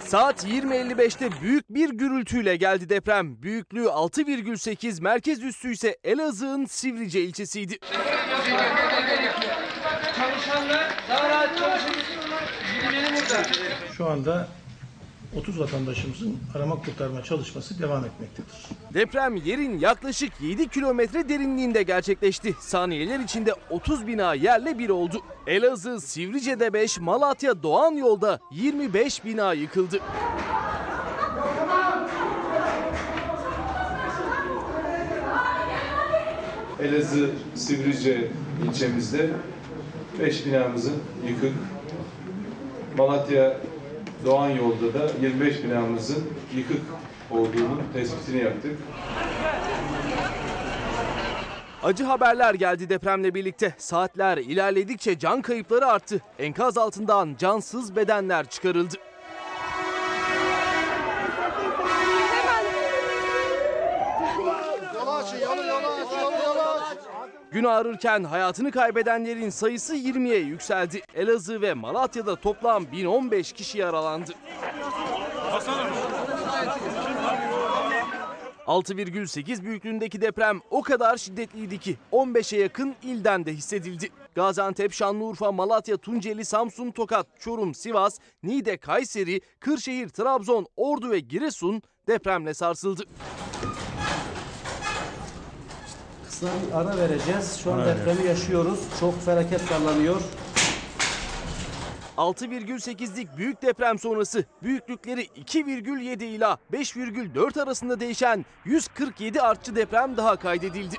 [0.00, 3.42] Saat 20.55'te büyük bir gürültüyle geldi deprem.
[3.42, 7.78] Büyüklüğü 6,8, merkez üssü ise Elazığ'ın Sivrice ilçesiydi.
[10.16, 11.78] Çalışanlar daha rahat burada.
[13.96, 14.48] Şu anda
[15.34, 18.66] 30 vatandaşımızın arama kurtarma çalışması devam etmektedir.
[18.94, 22.54] Deprem yerin yaklaşık 7 kilometre derinliğinde gerçekleşti.
[22.60, 25.22] Saniyeler içinde 30 bina yerle bir oldu.
[25.46, 30.00] Elazığ, Sivrice'de 5, Malatya, Doğan yolda 25 bina yıkıldı.
[36.80, 38.28] Elazığ Sivrice
[38.68, 39.30] ilçemizde
[40.20, 40.96] 5 binamızın
[41.28, 41.52] yıkık.
[42.96, 43.56] Malatya
[44.24, 46.24] Doğan yolda da 25 binamızın
[46.56, 46.80] yıkık
[47.30, 48.78] olduğunun tespitini yaptık.
[51.82, 53.74] Acı haberler geldi depremle birlikte.
[53.78, 56.20] Saatler ilerledikçe can kayıpları arttı.
[56.38, 58.94] Enkaz altından cansız bedenler çıkarıldı.
[67.56, 71.02] Gün ağrırken hayatını kaybedenlerin sayısı 20'ye yükseldi.
[71.14, 74.32] Elazığ ve Malatya'da toplam 1015 kişi yaralandı.
[78.66, 84.08] 6,8 büyüklüğündeki deprem o kadar şiddetliydi ki 15'e yakın ilden de hissedildi.
[84.34, 91.82] Gaziantep, Şanlıurfa, Malatya, Tunceli, Samsun, Tokat, Çorum, Sivas, Niğde, Kayseri, Kırşehir, Trabzon, Ordu ve Giresun
[92.08, 93.04] depremle sarsıldı.
[96.40, 97.60] Kısa bir ara vereceğiz.
[97.64, 98.80] Şu an depremi yaşıyoruz.
[99.00, 100.20] Çok felaket sallanıyor.
[102.16, 110.96] 6,8'lik büyük deprem sonrası büyüklükleri 2,7 ila 5,4 arasında değişen 147 artçı deprem daha kaydedildi.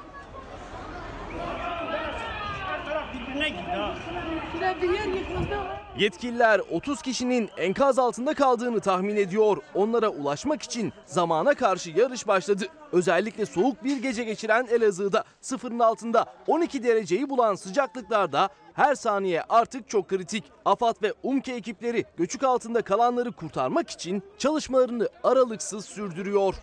[5.98, 9.58] Yetkililer 30 kişinin enkaz altında kaldığını tahmin ediyor.
[9.76, 12.66] Onlara ulaşmak için zamana karşı yarış başladı.
[12.92, 19.90] Özellikle soğuk bir gece geçiren Elazığ'da sıfırın altında 12 dereceyi bulan sıcaklıklarda her saniye artık
[19.90, 20.44] çok kritik.
[20.66, 26.56] AFAD ve UMKE ekipleri göçük altında kalanları kurtarmak için çalışmalarını aralıksız sürdürüyor.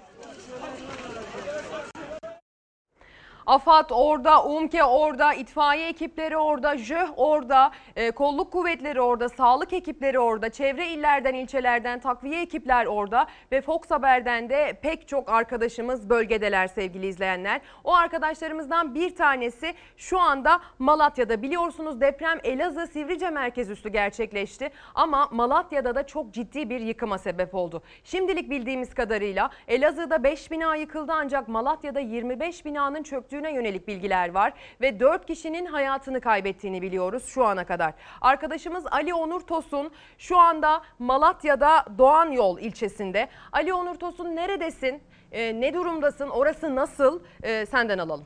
[3.47, 10.19] AFAD orada, UMKE orada, itfaiye ekipleri orada, JÖH orada, e, kolluk kuvvetleri orada, sağlık ekipleri
[10.19, 16.67] orada, çevre illerden, ilçelerden takviye ekipler orada ve Fox Haber'den de pek çok arkadaşımız bölgedeler
[16.67, 17.61] sevgili izleyenler.
[17.85, 21.43] O arkadaşlarımızdan bir tanesi şu anda Malatya'da.
[21.43, 27.55] Biliyorsunuz deprem Elazığ Sivrice merkez üstü gerçekleşti ama Malatya'da da çok ciddi bir yıkıma sebep
[27.55, 27.83] oldu.
[28.05, 33.03] Şimdilik bildiğimiz kadarıyla Elazığ'da 5 bina yıkıldı ancak Malatya'da 25 binanın
[33.35, 37.95] çöktüğüne yönelik bilgiler var ve 4 kişinin hayatını kaybettiğini biliyoruz şu ana kadar.
[38.21, 43.29] Arkadaşımız Ali Onur Tosun şu anda Malatya'da Doğan Yol ilçesinde.
[43.53, 45.01] Ali Onur Tosun neredesin?
[45.33, 46.29] Ee, ne durumdasın?
[46.29, 47.21] Orası nasıl?
[47.43, 48.25] Ee, senden alalım.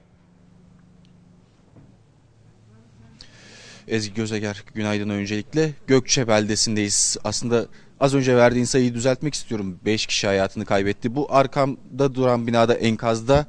[3.89, 5.70] Ezgi Gözeger günaydın öncelikle.
[5.86, 7.16] Gökçe beldesindeyiz.
[7.24, 7.66] Aslında
[8.01, 9.80] az önce verdiğin sayıyı düzeltmek istiyorum.
[9.85, 11.14] 5 kişi hayatını kaybetti.
[11.14, 13.47] Bu arkamda duran binada enkazda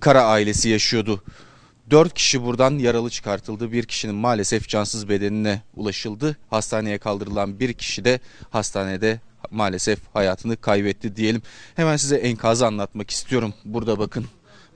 [0.00, 1.22] Kara ailesi yaşıyordu.
[1.90, 3.72] 4 kişi buradan yaralı çıkartıldı.
[3.72, 6.36] Bir kişinin maalesef cansız bedenine ulaşıldı.
[6.50, 8.20] Hastaneye kaldırılan bir kişi de
[8.50, 9.20] hastanede
[9.50, 11.42] maalesef hayatını kaybetti diyelim.
[11.74, 13.54] Hemen size enkazı anlatmak istiyorum.
[13.64, 14.26] Burada bakın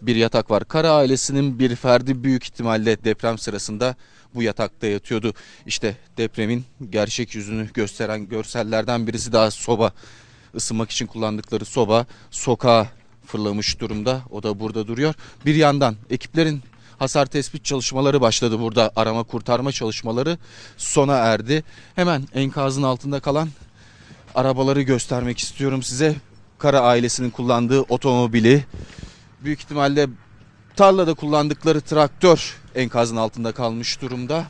[0.02, 0.68] bir yatak var.
[0.68, 3.96] Kara ailesinin bir ferdi büyük ihtimalle deprem sırasında
[4.34, 5.34] bu yatakta yatıyordu.
[5.66, 9.92] İşte depremin gerçek yüzünü gösteren görsellerden birisi daha soba.
[10.54, 12.86] Isınmak için kullandıkları soba sokağa
[13.30, 14.20] fırlamış durumda.
[14.30, 15.14] O da burada duruyor.
[15.46, 16.62] Bir yandan ekiplerin
[16.98, 18.92] hasar tespit çalışmaları başladı burada.
[18.96, 20.38] Arama kurtarma çalışmaları
[20.76, 21.64] sona erdi.
[21.94, 23.48] Hemen enkazın altında kalan
[24.34, 26.14] arabaları göstermek istiyorum size.
[26.58, 28.64] Kara ailesinin kullandığı otomobili
[29.40, 30.06] büyük ihtimalle
[30.76, 34.44] tarlada kullandıkları traktör enkazın altında kalmış durumda.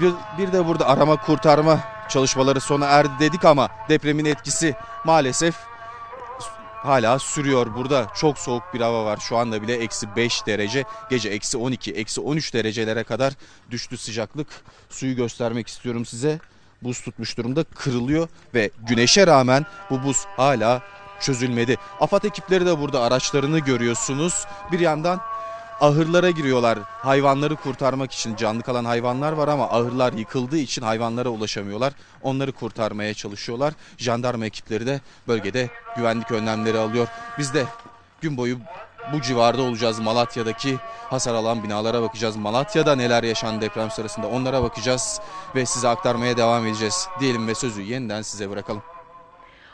[0.00, 4.74] Bir, bir de burada arama kurtarma çalışmaları sona erdi dedik ama depremin etkisi
[5.04, 5.69] maalesef
[6.82, 7.74] hala sürüyor.
[7.74, 9.16] Burada çok soğuk bir hava var.
[9.16, 10.84] Şu anda bile eksi 5 derece.
[11.10, 13.32] Gece eksi 12, eksi 13 derecelere kadar
[13.70, 14.48] düştü sıcaklık.
[14.90, 16.38] Suyu göstermek istiyorum size.
[16.82, 20.82] Buz tutmuş durumda kırılıyor ve güneşe rağmen bu buz hala
[21.20, 21.76] çözülmedi.
[22.00, 24.46] AFAD ekipleri de burada araçlarını görüyorsunuz.
[24.72, 25.20] Bir yandan
[25.80, 26.78] ahırlara giriyorlar.
[26.88, 31.92] Hayvanları kurtarmak için canlı kalan hayvanlar var ama ahırlar yıkıldığı için hayvanlara ulaşamıyorlar.
[32.22, 33.74] Onları kurtarmaya çalışıyorlar.
[33.98, 37.08] Jandarma ekipleri de bölgede güvenlik önlemleri alıyor.
[37.38, 37.64] Biz de
[38.20, 38.58] gün boyu
[39.12, 40.00] bu civarda olacağız.
[40.00, 40.78] Malatya'daki
[41.10, 42.36] hasar alan binalara bakacağız.
[42.36, 45.20] Malatya'da neler yaşandı deprem sırasında onlara bakacağız
[45.54, 47.08] ve size aktarmaya devam edeceğiz.
[47.20, 48.82] Diyelim ve sözü yeniden size bırakalım.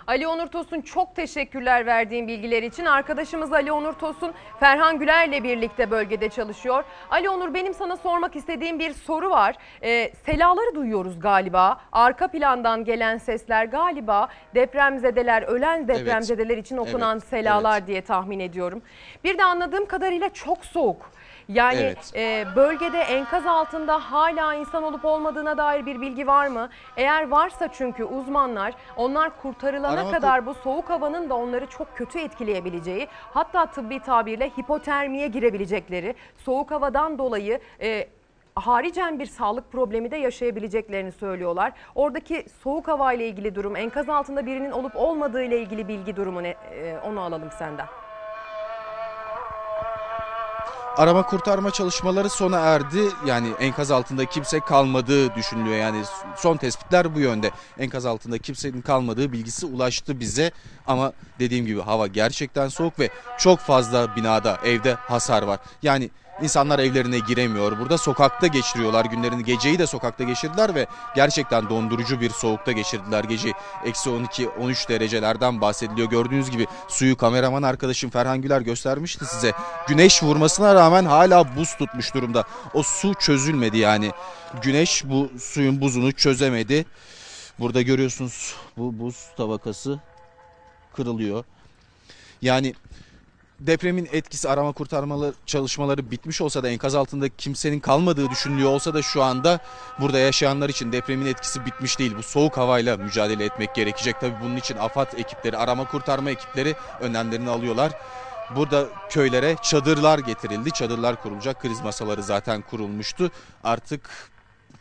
[0.06, 2.84] Ali Onur Tosun çok teşekkürler verdiğin bilgiler için.
[2.84, 6.84] Arkadaşımız Ali Onur Tosun Ferhan Güler'le birlikte bölgede çalışıyor.
[7.10, 9.56] Ali Onur benim sana sormak istediğim bir soru var.
[9.82, 11.80] Ee, selaları duyuyoruz galiba.
[11.92, 18.82] Arka plandan gelen sesler galiba depremzedeler, ölen depremzedeler için okunan evet, selalar diye tahmin ediyorum.
[19.24, 21.10] Bir de anladığım kadarıyla çok soğuk.
[21.48, 22.12] Yani Evet.
[22.16, 26.68] e, bölgede enkaz altında hala insan olup olmadığına dair bir bilgi var mı?
[26.96, 32.18] Eğer varsa çünkü uzmanlar onlar kurtarılana Arama kadar bu soğuk havanın da onları çok kötü
[32.18, 38.08] etkileyebileceği hatta tıbbi tabirle hipotermiye girebilecekleri soğuk havadan dolayı e,
[38.54, 41.72] haricen bir sağlık problemi de yaşayabileceklerini söylüyorlar.
[41.94, 46.42] Oradaki soğuk hava ile ilgili durum, enkaz altında birinin olup olmadığı ile ilgili bilgi durumu
[46.42, 46.48] ne?
[46.48, 47.86] Ee, onu alalım senden.
[50.96, 53.00] Arama kurtarma çalışmaları sona erdi.
[53.26, 55.76] Yani enkaz altında kimse kalmadığı düşünülüyor.
[55.76, 56.02] Yani
[56.36, 57.50] son tespitler bu yönde.
[57.78, 60.50] Enkaz altında kimsenin kalmadığı bilgisi ulaştı bize.
[60.86, 63.08] Ama dediğim gibi hava gerçekten soğuk ve
[63.38, 65.60] çok fazla binada, evde hasar var.
[65.82, 66.10] Yani
[66.42, 67.78] insanlar evlerine giremiyor.
[67.78, 69.44] Burada sokakta geçiriyorlar günlerini.
[69.44, 73.52] Geceyi de sokakta geçirdiler ve gerçekten dondurucu bir soğukta geçirdiler gece.
[73.84, 76.10] Eksi 12-13 derecelerden bahsediliyor.
[76.10, 79.52] Gördüğünüz gibi suyu kameraman arkadaşım Ferhan Güler göstermişti size.
[79.88, 82.44] Güneş vurmasına rağmen hala buz tutmuş durumda.
[82.74, 84.12] O su çözülmedi yani.
[84.62, 86.86] Güneş bu suyun buzunu çözemedi.
[87.58, 90.00] Burada görüyorsunuz bu buz tabakası
[90.96, 91.44] kırılıyor.
[92.42, 92.74] Yani
[93.60, 99.02] depremin etkisi arama kurtarmalı çalışmaları bitmiş olsa da enkaz altında kimsenin kalmadığı düşünülüyor olsa da
[99.02, 99.58] şu anda
[100.00, 102.14] burada yaşayanlar için depremin etkisi bitmiş değil.
[102.18, 104.20] Bu soğuk havayla mücadele etmek gerekecek.
[104.20, 107.92] Tabii bunun için AFAD ekipleri, arama kurtarma ekipleri önlemlerini alıyorlar.
[108.56, 110.70] Burada köylere çadırlar getirildi.
[110.70, 111.62] Çadırlar kurulacak.
[111.62, 113.30] Kriz masaları zaten kurulmuştu.
[113.64, 114.30] Artık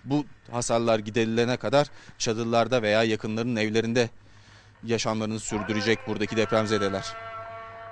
[0.03, 1.87] bu hasarlar giderilene kadar
[2.17, 4.09] çadırlarda veya yakınlarının evlerinde
[4.83, 7.34] yaşamlarını sürdürecek buradaki depremzedeler.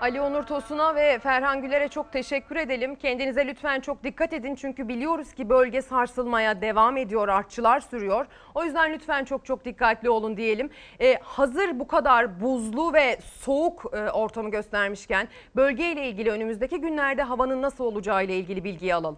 [0.04, 2.96] Ali Onur Tosun'a ve Ferhan Güler'e çok teşekkür edelim.
[2.96, 8.26] Kendinize lütfen çok dikkat edin çünkü biliyoruz ki bölge sarsılmaya devam ediyor, artçılar sürüyor.
[8.56, 10.70] O yüzden lütfen çok çok dikkatli olun diyelim.
[11.02, 17.62] Ee, hazır bu kadar buzlu ve soğuk e, ortamı göstermişken bölgeyle ilgili önümüzdeki günlerde havanın
[17.62, 19.18] nasıl olacağı ile ilgili bilgiyi alalım.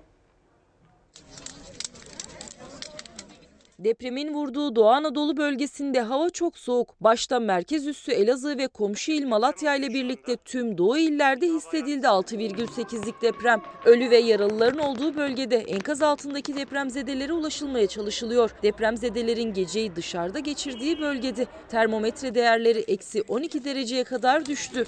[3.79, 7.01] Depremin vurduğu Doğu Anadolu bölgesinde hava çok soğuk.
[7.01, 13.21] Başta merkez üssü Elazığ ve komşu il Malatya ile birlikte tüm Doğu illerde hissedildi 6,8'lik
[13.21, 13.61] deprem.
[13.85, 18.51] Ölü ve yaralıların olduğu bölgede enkaz altındaki depremzedelere ulaşılmaya çalışılıyor.
[18.63, 24.85] Depremzedelerin geceyi dışarıda geçirdiği bölgede termometre değerleri eksi 12 dereceye kadar düştü.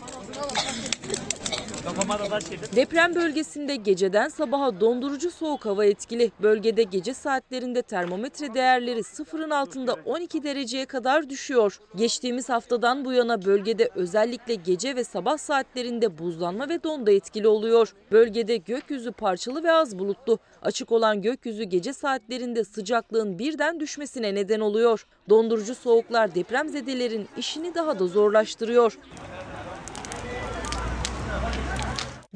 [2.75, 6.31] Deprem bölgesinde geceden sabaha dondurucu soğuk hava etkili.
[6.43, 11.79] Bölgede gece saatlerinde termometre değerleri sıfırın altında 12 dereceye kadar düşüyor.
[11.95, 17.93] Geçtiğimiz haftadan bu yana bölgede özellikle gece ve sabah saatlerinde buzlanma ve donda etkili oluyor.
[18.11, 20.39] Bölgede gökyüzü parçalı ve az bulutlu.
[20.61, 25.05] Açık olan gökyüzü gece saatlerinde sıcaklığın birden düşmesine neden oluyor.
[25.29, 28.97] Dondurucu soğuklar depremzedelerin işini daha da zorlaştırıyor.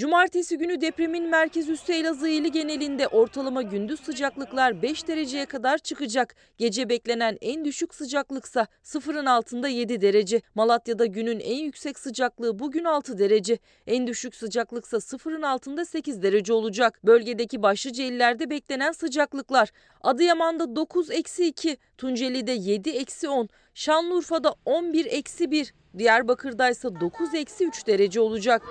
[0.01, 6.35] Cumartesi günü depremin merkez üssü Elazığ ili genelinde ortalama gündüz sıcaklıklar 5 dereceye kadar çıkacak.
[6.57, 10.41] Gece beklenen en düşük sıcaklıksa sıfırın altında 7 derece.
[10.55, 13.57] Malatya'da günün en yüksek sıcaklığı bugün 6 derece.
[13.87, 16.99] En düşük sıcaklıksa sıfırın altında 8 derece olacak.
[17.03, 19.69] Bölgedeki başlıca illerde beklenen sıcaklıklar.
[20.01, 28.61] Adıyaman'da 9-2, Tunceli'de 7-10, Şanlıurfa'da 11-1, Diyarbakır'da ise 9-3 derece olacak.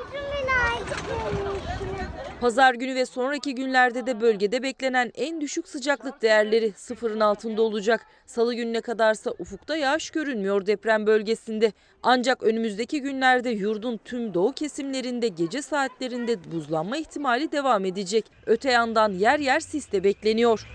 [2.40, 8.06] Pazar günü ve sonraki günlerde de bölgede beklenen en düşük sıcaklık değerleri sıfırın altında olacak.
[8.26, 11.72] Salı gününe kadarsa ufukta yağış görünmüyor deprem bölgesinde.
[12.02, 18.24] Ancak önümüzdeki günlerde yurdun tüm doğu kesimlerinde gece saatlerinde buzlanma ihtimali devam edecek.
[18.46, 20.66] Öte yandan yer yer sis de bekleniyor.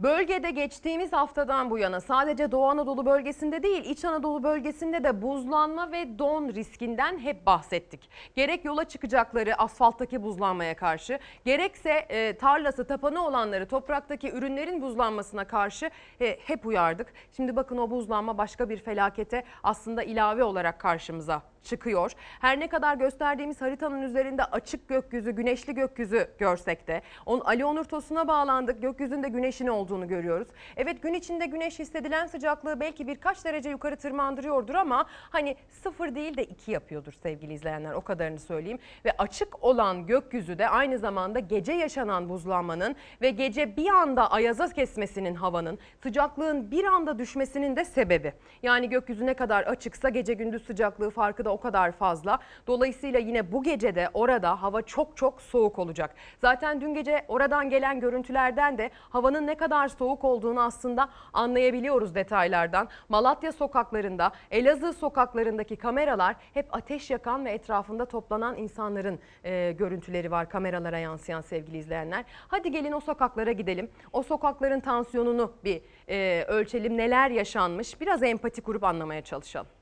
[0.00, 5.92] Bölgede geçtiğimiz haftadan bu yana sadece Doğu Anadolu bölgesinde değil İç Anadolu bölgesinde de buzlanma
[5.92, 8.10] ve don riskinden hep bahsettik.
[8.34, 15.90] Gerek yola çıkacakları asfalttaki buzlanmaya karşı gerekse e, tarlası tapanı olanları topraktaki ürünlerin buzlanmasına karşı
[16.20, 17.12] e, hep uyardık.
[17.36, 22.12] Şimdi bakın o buzlanma başka bir felakete aslında ilave olarak karşımıza çıkıyor.
[22.40, 27.84] Her ne kadar gösterdiğimiz haritanın üzerinde açık gökyüzü, güneşli gökyüzü görsek de on, Ali Onur
[27.84, 28.82] Tosun'a bağlandık.
[28.82, 30.48] Gökyüzünde güneşin olduğunu görüyoruz.
[30.76, 36.36] Evet gün içinde güneş hissedilen sıcaklığı belki birkaç derece yukarı tırmandırıyordur ama hani sıfır değil
[36.36, 38.78] de iki yapıyordur sevgili izleyenler o kadarını söyleyeyim.
[39.04, 44.68] Ve açık olan gökyüzü de aynı zamanda gece yaşanan buzlanmanın ve gece bir anda ayaza
[44.68, 48.32] kesmesinin havanın sıcaklığın bir anda düşmesinin de sebebi.
[48.62, 52.38] Yani gökyüzü ne kadar açıksa gece gündüz sıcaklığı farkı da o kadar fazla.
[52.66, 56.14] Dolayısıyla yine bu gece de orada hava çok çok soğuk olacak.
[56.38, 62.88] Zaten dün gece oradan gelen görüntülerden de havanın ne kadar soğuk olduğunu aslında anlayabiliyoruz detaylardan.
[63.08, 70.48] Malatya sokaklarında, Elazığ sokaklarındaki kameralar hep ateş yakan ve etrafında toplanan insanların e, görüntüleri var
[70.48, 72.24] kameralara yansıyan sevgili izleyenler.
[72.48, 73.90] Hadi gelin o sokaklara gidelim.
[74.12, 76.96] O sokakların tansiyonunu bir e, ölçelim.
[76.96, 78.00] Neler yaşanmış?
[78.00, 79.75] Biraz empati kurup anlamaya çalışalım.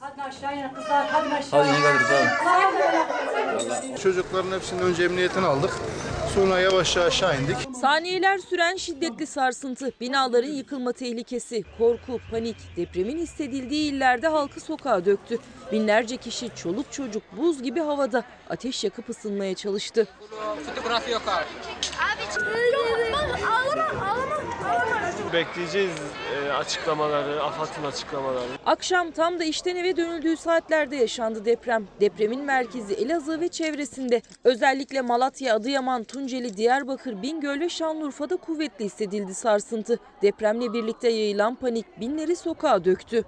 [0.00, 1.60] Hadi aşağı yine kızlar, hadi aşağı.
[1.64, 3.98] Hadi iyi geliriz abi.
[4.02, 5.70] Çocukların hepsini önce emniyetine aldık.
[6.34, 7.56] Sonra yavaşça aşağı indik.
[7.80, 15.38] Saniyeler süren şiddetli sarsıntı, binaların yıkılma tehlikesi, korku, panik, depremin hissedildiği illerde halkı sokağa döktü.
[15.72, 20.08] Binlerce kişi çoluk çocuk buz gibi havada ateş yakıp ısınmaya çalıştı.
[20.76, 21.44] Fotoğraf yok abi.
[25.32, 25.90] Bekleyeceğiz
[26.36, 28.44] e, açıklamaları, AFAD'ın açıklamaları.
[28.66, 31.84] Akşam tam da işten eve dönüldüğü saatlerde yaşandı deprem.
[32.00, 34.22] Depremin merkezi Elazığ ve çevresinde.
[34.44, 39.98] Özellikle Malatya, Adıyaman, Tunceli, Diyarbakır, Bingöl ve Şanlıurfa'da kuvvetli hissedildi sarsıntı.
[40.22, 43.24] Depremle birlikte yayılan panik binleri sokağa döktü.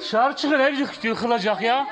[0.00, 1.86] Dışarı çıkın ev yık- yıkılacak ya.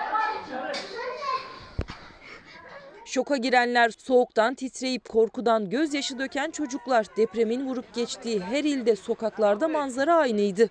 [3.11, 7.07] Şoka girenler, soğuktan titreyip korkudan gözyaşı döken çocuklar.
[7.17, 10.71] Depremin vurup geçtiği her ilde sokaklarda manzara aynıydı.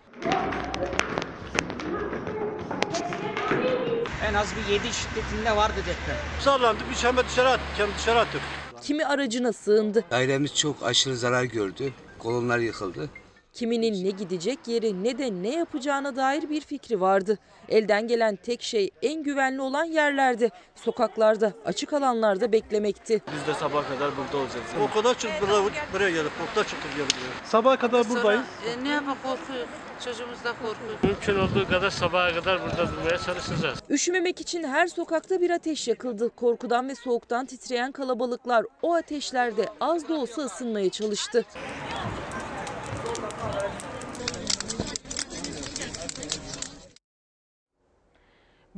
[4.30, 6.18] En az bir 7 şiddetinde vardı deprem.
[6.40, 7.78] Sallandı biz hemen dışarı attık.
[7.78, 8.42] Hem dışarı attık.
[8.82, 10.04] Kimi aracına sığındı.
[10.12, 11.94] Dairemiz çok aşırı zarar gördü.
[12.20, 13.10] Kolonlar yıkıldı.
[13.54, 17.38] Kiminin ne gidecek yeri ne de ne yapacağına dair bir fikri vardı.
[17.70, 23.22] Elden gelen tek şey en güvenli olan yerlerde, sokaklarda, açık alanlarda beklemekti.
[23.36, 24.66] Biz de sabah kadar burada olacağız.
[24.90, 25.64] O kadar çok buraya,
[25.94, 27.12] buraya gelip okta çıkıp gelip.
[27.46, 28.42] Sabaha kadar buradayız.
[28.68, 29.70] E, ne yapalım korkuyoruz.
[30.06, 31.00] Çocuğumuz da korkuyor.
[31.04, 33.80] Mümkün olduğu kadar sabaha kadar burada durmaya çalışacağız.
[33.90, 36.30] Üşümemek için her sokakta bir ateş yakıldı.
[36.36, 41.46] Korkudan ve soğuktan titreyen kalabalıklar o ateşlerde az da olsa ısınmaya çalıştı.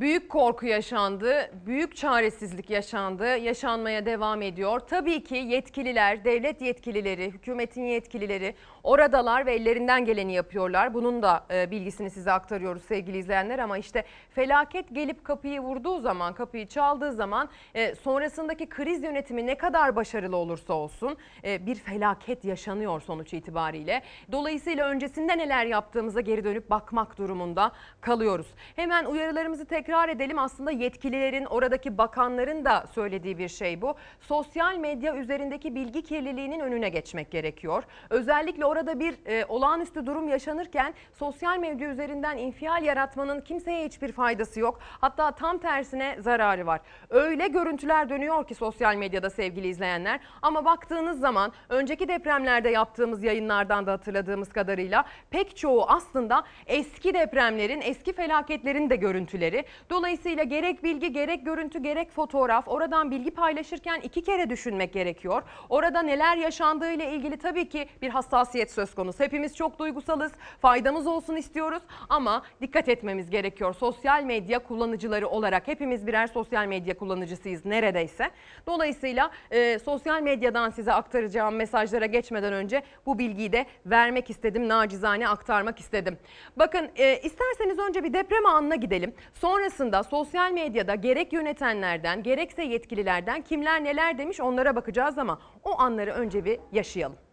[0.02, 4.80] Büyük korku yaşandı, büyük çaresizlik yaşandı, yaşanmaya devam ediyor.
[4.80, 10.94] Tabii ki yetkililer, devlet yetkilileri, hükümetin yetkilileri oradalar ve ellerinden geleni yapıyorlar.
[10.94, 16.34] Bunun da e, bilgisini size aktarıyoruz sevgili izleyenler ama işte felaket gelip kapıyı vurduğu zaman,
[16.34, 22.46] kapıyı çaldığı zaman e, sonrasındaki kriz yönetimi ne kadar başarılı olursa olsun e, bir felaket
[22.46, 24.02] yaşanıyor sonuç itibariyle.
[24.32, 28.48] Dolayısıyla öncesinde neler yaptığımıza geri dönüp bakmak durumunda kalıyoruz.
[28.76, 30.40] Hemen uyarılarımızı tekrar edelim.
[30.40, 33.96] Aslında yetkililerin, oradaki bakanların da söylediği bir şey bu.
[34.22, 37.84] Sosyal medya üzerindeki bilgi kirliliğinin önüne geçmek gerekiyor.
[38.10, 44.60] Özellikle orada bir e, olağanüstü durum yaşanırken sosyal medya üzerinden infial yaratmanın kimseye hiçbir faydası
[44.60, 44.80] yok.
[45.02, 46.82] Hatta tam tersine zararı var.
[47.10, 50.20] Öyle görüntüler dönüyor ki sosyal medyada sevgili izleyenler.
[50.42, 57.82] Ama baktığınız zaman önceki depremlerde yaptığımız yayınlardan da hatırladığımız kadarıyla pek çoğu aslında eski depremlerin,
[57.82, 59.66] eski felaketlerin de görüntüleri.
[59.90, 65.44] Dolayısıyla gerek bilgi, gerek görüntü, gerek fotoğraf oradan bilgi paylaşırken iki kere düşünmek gerekiyor.
[65.70, 69.24] Orada neler yaşandığı ile ilgili tabii ki bir hassasiyet söz konusu.
[69.24, 70.32] Hepimiz çok duygusalız,
[70.62, 73.74] faydamız olsun istiyoruz ama dikkat etmemiz gerekiyor.
[73.74, 78.32] Sosyal medya kullanıcıları olarak hepimiz birer sosyal medya kullanıcısıyız neredeyse.
[78.68, 84.70] Dolayısıyla e, sosyal medyadan size aktaracağım mesajlara geçmeden önce bu bilgiyi de vermek istedim.
[84.70, 86.18] Nacizane aktarmak istedim.
[86.58, 89.14] Bakın e, isterseniz önce bir deprem anına gidelim.
[89.34, 96.12] Sonrasında sosyal medyada gerek yönetenlerden gerekse yetkililerden kimler neler demiş onlara bakacağız ama o anları
[96.12, 97.31] önce bir yaşayalım.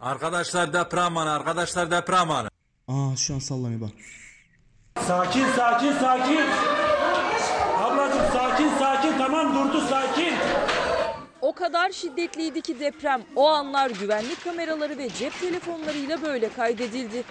[0.00, 2.48] Arkadaşlar deprem anı, arkadaşlar deprem anı.
[2.88, 3.90] Aa şu an sallanıyor bak.
[5.06, 6.40] Sakin sakin sakin.
[7.78, 10.34] Ablacığım sakin sakin tamam durdu sakin.
[11.40, 17.24] O kadar şiddetliydi ki deprem o anlar güvenlik kameraları ve cep telefonlarıyla böyle kaydedildi.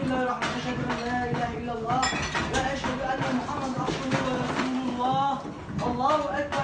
[0.00, 0.82] Bismillahirrahmanirrahim.
[1.06, 2.04] La ilahe illallah
[2.54, 5.42] ve eşhedü enne Muhammed abduhu ve resulullah.
[5.86, 6.62] Allahu ekber.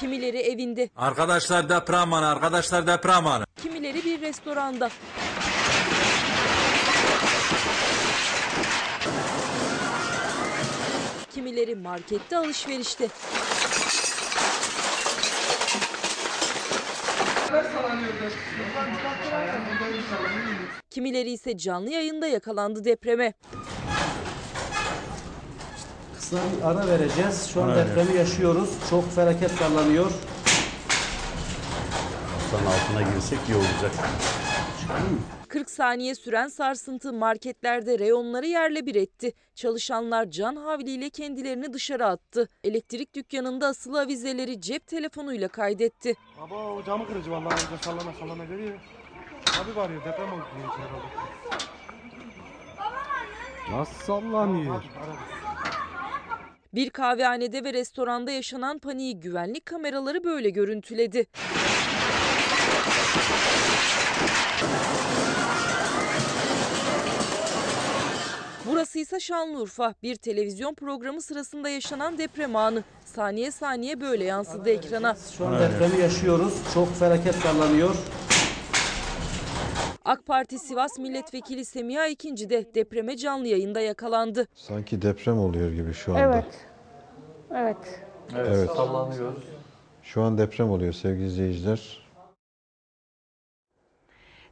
[0.00, 3.44] Kimileri evinde, Arkadaşlar deprem anı, arkadaşlar deprem anı.
[3.62, 4.90] kimileri bir restoranda.
[11.34, 13.08] Kimileri markette alışverişte.
[20.90, 23.32] Kimileri ise canlı yayında yakalandı depreme.
[26.30, 27.50] Kısa bir ara vereceğiz.
[27.54, 28.70] Şu an depremi yaşıyoruz.
[28.90, 30.10] Çok felaket sallanıyor.
[32.34, 33.92] Hastanın altına girsek iyi olacak.
[35.48, 39.32] 40 saniye süren sarsıntı marketlerde reyonları yerle bir etti.
[39.54, 42.48] Çalışanlar can havliyle kendilerini dışarı attı.
[42.64, 46.14] Elektrik dükkanında asılı avizeleri cep telefonuyla kaydetti.
[46.40, 48.78] Baba o camı kırıcı vallahi önce sallana sallana geliyor.
[49.62, 50.44] Abi bağırıyor deprem oldu.
[53.70, 54.82] Nasıl sallanıyor?
[56.74, 61.26] Bir kahvehanede ve restoranda yaşanan paniği güvenlik kameraları böyle görüntüledi.
[68.66, 69.94] Burası ise Şanlıurfa.
[70.02, 72.84] Bir televizyon programı sırasında yaşanan deprem anı.
[73.04, 75.16] Saniye saniye böyle yansıdı ekrana.
[75.38, 76.54] Şu an depremi yaşıyoruz.
[76.74, 77.94] Çok felaket sallanıyor.
[80.08, 84.46] AK Parti Sivas Milletvekili Semiha İkinci de depreme canlı yayında yakalandı.
[84.54, 86.22] Sanki deprem oluyor gibi şu anda.
[86.22, 86.44] Evet.
[87.54, 88.00] Evet.
[88.36, 88.70] Evet.
[90.02, 92.07] Şu an deprem oluyor sevgili izleyiciler.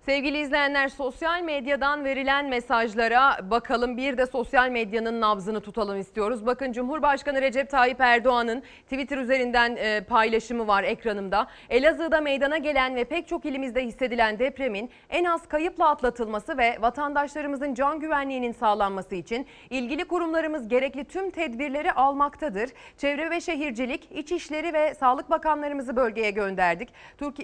[0.06, 6.46] Sevgili izleyenler sosyal medyadan verilen mesajlara bakalım bir de sosyal medyanın nabzını tutalım istiyoruz.
[6.46, 11.46] Bakın Cumhurbaşkanı Recep Tayyip Erdoğan'ın Twitter üzerinden e, paylaşımı var ekranımda.
[11.70, 17.74] Elazığ'da meydana gelen ve pek çok ilimizde hissedilen depremin en az kayıpla atlatılması ve vatandaşlarımızın
[17.74, 22.70] can güvenliğinin sağlanması için ilgili kurumlarımız gerekli tüm tedbirleri almaktadır.
[22.98, 26.88] Çevre ve Şehircilik, İçişleri ve Sağlık Bakanlarımızı bölgeye gönderdik.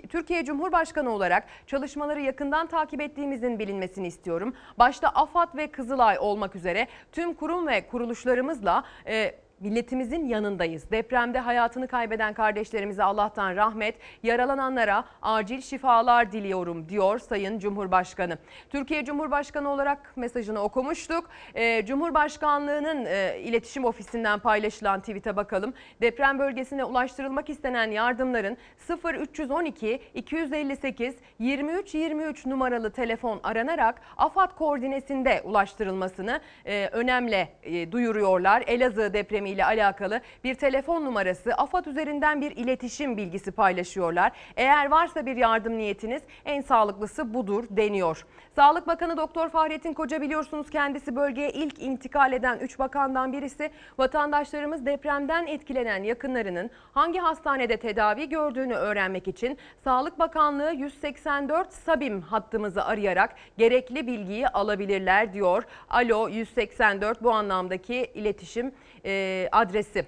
[0.09, 2.21] Türkiye, Cumhurbaşkanı olarak çalışmaları
[2.53, 4.55] yakından takip ettiğimizin bilinmesini istiyorum.
[4.79, 10.91] Başta AFAD ve Kızılay olmak üzere tüm kurum ve kuruluşlarımızla e, milletimizin yanındayız.
[10.91, 18.39] Depremde hayatını kaybeden kardeşlerimize Allah'tan rahmet, yaralananlara acil şifalar diliyorum diyor Sayın Cumhurbaşkanı.
[18.71, 21.31] Türkiye Cumhurbaşkanı olarak mesajını okumuştuk.
[21.55, 25.75] Ee, Cumhurbaşkanlığının e, iletişim ofisinden paylaşılan tweet'e bakalım.
[26.01, 28.57] Deprem bölgesine ulaştırılmak istenen yardımların
[29.05, 38.65] 0312 258 23 23 numaralı telefon aranarak AFAD koordinesinde ulaştırılmasını e, önemli e, duyuruyorlar.
[38.67, 44.33] Elazığ depremi ile alakalı bir telefon numarası AFAD üzerinden bir iletişim bilgisi paylaşıyorlar.
[44.57, 48.27] Eğer varsa bir yardım niyetiniz en sağlıklısı budur deniyor.
[48.57, 53.71] Sağlık Bakanı Doktor Fahrettin Koca biliyorsunuz kendisi bölgeye ilk intikal eden 3 bakandan birisi.
[53.99, 62.85] Vatandaşlarımız depremden etkilenen yakınlarının hangi hastanede tedavi gördüğünü öğrenmek için Sağlık Bakanlığı 184 Sabim hattımızı
[62.85, 65.63] arayarak gerekli bilgiyi alabilirler diyor.
[65.91, 68.73] Alo 184 bu anlamdaki iletişim
[69.05, 70.07] e, adresi.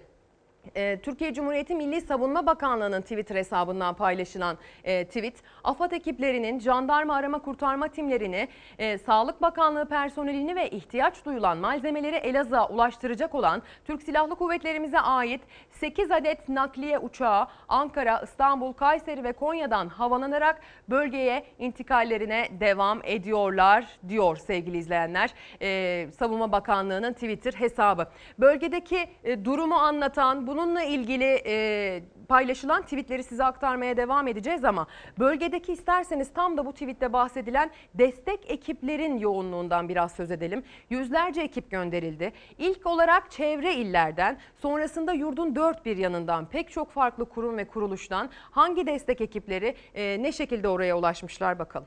[0.76, 5.34] E, Türkiye Cumhuriyeti Milli Savunma Bakanlığı'nın Twitter hesabından paylaşılan e, tweet,
[5.65, 12.68] AFAD ekiplerinin jandarma arama kurtarma timlerini, e, Sağlık Bakanlığı personelini ve ihtiyaç duyulan malzemeleri Elazığ'a
[12.68, 19.89] ulaştıracak olan Türk Silahlı Kuvvetlerimize ait 8 adet nakliye uçağı Ankara, İstanbul, Kayseri ve Konya'dan
[19.89, 25.34] havalanarak bölgeye intikallerine devam ediyorlar diyor sevgili izleyenler.
[25.62, 28.07] E, Savunma Bakanlığı'nın Twitter hesabı.
[28.39, 29.09] Bölgedeki
[29.44, 34.86] durumu anlatan, bununla ilgili e, paylaşılan tweetleri size aktarmaya devam edeceğiz ama
[35.18, 40.65] bölgedeki isterseniz tam da bu tweette bahsedilen destek ekiplerin yoğunluğundan biraz söz edelim.
[40.91, 42.33] Yüzlerce ekip gönderildi.
[42.58, 48.31] İlk olarak çevre illerden, sonrasında yurdun dört bir yanından pek çok farklı kurum ve kuruluştan
[48.50, 51.86] hangi destek ekipleri e, ne şekilde oraya ulaşmışlar bakalım.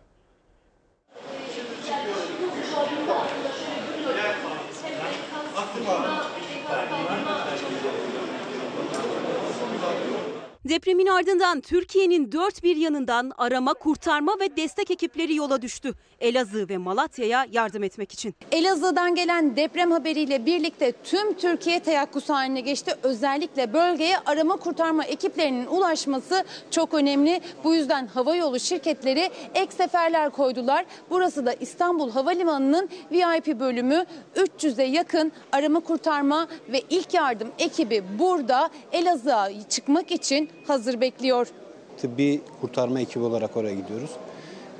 [10.69, 15.93] Depremin ardından Türkiye'nin dört bir yanından arama, kurtarma ve destek ekipleri yola düştü.
[16.19, 18.35] Elazığ ve Malatya'ya yardım etmek için.
[18.51, 22.95] Elazığ'dan gelen deprem haberiyle birlikte tüm Türkiye teyakkuz haline geçti.
[23.03, 27.41] Özellikle bölgeye arama kurtarma ekiplerinin ulaşması çok önemli.
[27.63, 30.85] Bu yüzden havayolu şirketleri ek seferler koydular.
[31.09, 34.05] Burası da İstanbul Havalimanı'nın VIP bölümü.
[34.35, 41.47] 300'e yakın arama kurtarma ve ilk yardım ekibi burada Elazığ'a çıkmak için hazır bekliyor.
[41.97, 44.11] Tıbbi kurtarma ekibi olarak oraya gidiyoruz.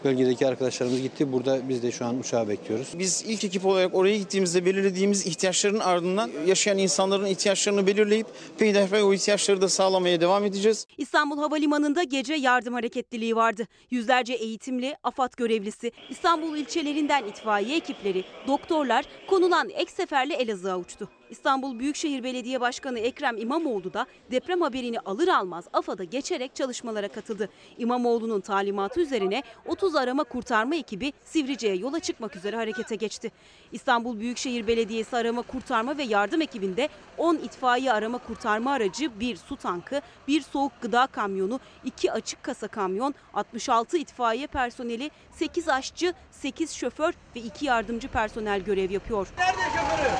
[0.03, 1.31] Bölgedeki arkadaşlarımız gitti.
[1.31, 2.87] Burada biz de şu an uçağı bekliyoruz.
[2.99, 9.13] Biz ilk ekip olarak oraya gittiğimizde belirlediğimiz ihtiyaçların ardından yaşayan insanların ihtiyaçlarını belirleyip peyderpey o
[9.13, 10.87] ihtiyaçları da sağlamaya devam edeceğiz.
[10.97, 13.67] İstanbul Havalimanı'nda gece yardım hareketliliği vardı.
[13.91, 21.09] Yüzlerce eğitimli, AFAD görevlisi, İstanbul ilçelerinden itfaiye ekipleri, doktorlar konulan ek seferle Elazığ'a uçtu.
[21.29, 27.49] İstanbul Büyükşehir Belediye Başkanı Ekrem İmamoğlu da deprem haberini alır almaz AFAD'a geçerek çalışmalara katıldı.
[27.77, 33.31] İmamoğlu'nun talimatı üzerine 30 arama kurtarma ekibi Sivrice'ye yola çıkmak üzere harekete geçti.
[33.71, 39.55] İstanbul Büyükşehir Belediyesi arama kurtarma ve yardım ekibinde 10 itfaiye arama kurtarma aracı, bir su
[39.55, 46.71] tankı, bir soğuk gıda kamyonu, 2 açık kasa kamyon, 66 itfaiye personeli, 8 aşçı, 8
[46.71, 49.27] şoför ve 2 yardımcı personel görev yapıyor.
[49.37, 50.11] Nerede şoförü?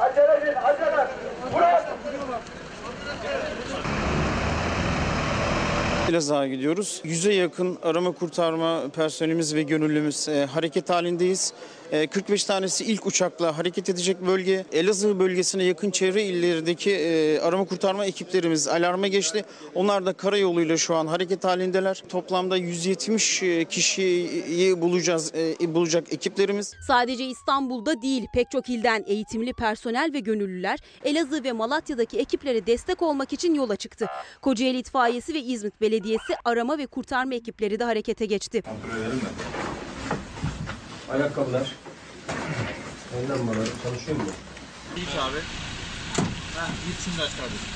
[0.00, 0.54] Acele edin.
[6.10, 7.00] Elazığ'a gidiyoruz.
[7.04, 11.52] Yüze yakın arama kurtarma personelimiz ve gönüllümüz e, hareket halindeyiz.
[11.94, 14.64] E, 45 tanesi ilk uçakla hareket edecek bölge.
[14.72, 19.44] Elazığ bölgesine yakın çevre illerdeki e, arama kurtarma ekiplerimiz alarma geçti.
[19.74, 22.02] Onlar da karayoluyla şu an hareket halindeler.
[22.08, 26.74] Toplamda 170 e, kişiyi bulacağız, e, bulacak ekiplerimiz.
[26.86, 33.02] Sadece İstanbul'da değil pek çok ilden eğitimli personel ve gönüllüler Elazığ ve Malatya'daki ekiplere destek
[33.02, 34.06] olmak için yola çıktı.
[34.42, 38.62] Kocaeli İtfaiyesi ve İzmit Belediyesi arama ve kurtarma ekipleri de harekete geçti.
[41.12, 41.83] Ayakkabılar.
[43.16, 44.24] El lambaları çalışıyor mu?
[44.96, 45.38] Hiç abi.
[46.56, 47.68] Ha, git şimdi aç kardeşim.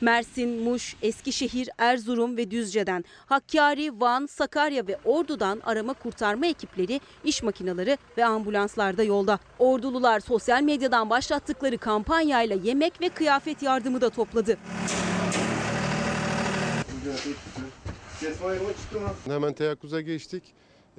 [0.00, 7.42] Mersin, Muş, Eskişehir, Erzurum ve Düzce'den, Hakkari, Van, Sakarya ve Ordu'dan arama kurtarma ekipleri, iş
[7.42, 9.38] makineleri ve ambulanslarda yolda.
[9.58, 14.58] Ordulular sosyal medyadan başlattıkları kampanyayla yemek ve kıyafet yardımı da topladı.
[19.26, 20.42] Hemen teyakkuza geçtik.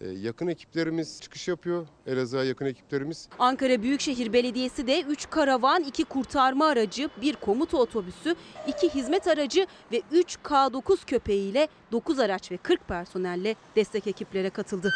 [0.02, 1.88] Ee, yakın ekiplerimiz çıkış yapıyor.
[2.08, 3.30] Elazığ'a yakın ekiplerimiz.
[3.40, 8.36] Ankara Büyükşehir Belediyesi de 3 karavan, 2 kurtarma aracı, 1 komuta otobüsü,
[8.68, 14.92] 2 hizmet aracı ve 3 K9 köpeğiyle 9 araç ve 40 personelle destek ekiplere katıldı.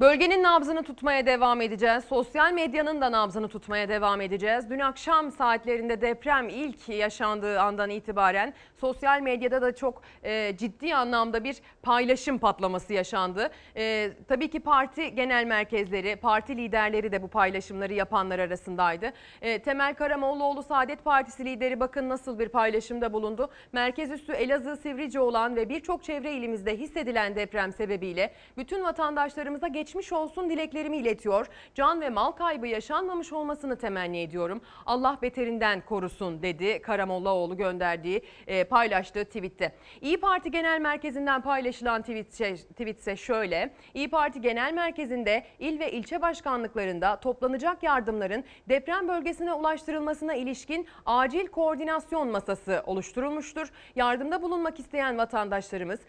[0.00, 2.04] Bölgenin nabzını tutmaya devam edeceğiz.
[2.04, 4.70] Sosyal medyanın da nabzını tutmaya devam edeceğiz.
[4.70, 11.44] Dün akşam saatlerinde deprem ilk yaşandığı andan itibaren sosyal medyada da çok e, ciddi anlamda
[11.44, 13.50] bir paylaşım patlaması yaşandı.
[13.76, 19.12] E, tabii ki parti genel merkezleri, parti liderleri de bu paylaşımları yapanlar arasındaydı.
[19.42, 23.50] E, Temel Karamollaoğlu Saadet Partisi lideri bakın nasıl bir paylaşımda bulundu.
[23.72, 30.12] Merkez üssü Elazığ Sivrice olan ve birçok çevre ilimizde hissedilen deprem sebebiyle bütün vatandaşlarımıza geçmiş
[30.12, 31.46] olsun dileklerimi iletiyor.
[31.74, 34.60] Can ve mal kaybı yaşanmamış olmasını temenni ediyorum.
[34.86, 39.72] Allah beterinden korusun dedi Karamollaoğlu gönderdiği e, paylaştığı tweette.
[40.00, 43.74] İyi Parti Genel Merkezi'nden paylaşılan tweet, şey- ise şöyle.
[43.94, 51.46] İyi Parti Genel Merkezi'nde il ve ilçe başkanlıklarında toplanacak yardımların deprem bölgesine ulaştırılmasına ilişkin acil
[51.46, 53.72] koordinasyon masası oluşturulmuştur.
[53.96, 56.00] Yardımda bulunmak isteyen vatandaşlarımız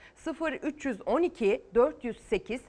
[0.42, 2.62] 0312 408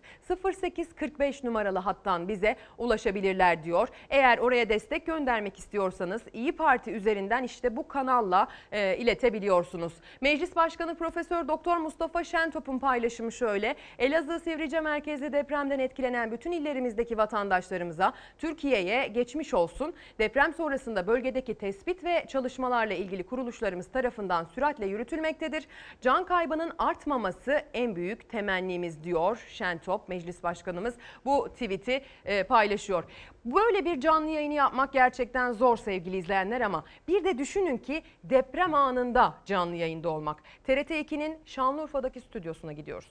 [0.98, 3.88] 0845 numaralı hattan bize ulaşabilirler diyor.
[4.10, 9.92] Eğer oraya destek göndermek istiyorsanız İyi Parti üzerinden işte bu kanalla e, iletebiliyorsunuz.
[10.20, 13.76] Meclis Başkanı Profesör Doktor Mustafa Şentop'un paylaşımı şöyle.
[13.98, 19.94] Elazığ Sivrice merkezli depremden etkilenen bütün illerimizdeki vatandaşlarımıza Türkiye'ye geçmiş olsun.
[20.18, 25.66] Deprem sonrasında bölgedeki tespit ve çalışmalarla ilgili kuruluşlarımız tarafından süratle yürütülmektedir.
[26.00, 30.87] Can kaybının artmaması en büyük temennimiz diyor Şentop Meclis Başkanımız
[31.24, 33.04] bu tweet'i e, paylaşıyor.
[33.44, 38.74] Böyle bir canlı yayını yapmak gerçekten zor sevgili izleyenler ama bir de düşünün ki deprem
[38.74, 40.42] anında canlı yayında olmak.
[40.64, 43.08] TRT 2'nin Şanlıurfa'daki stüdyosuna gidiyoruz.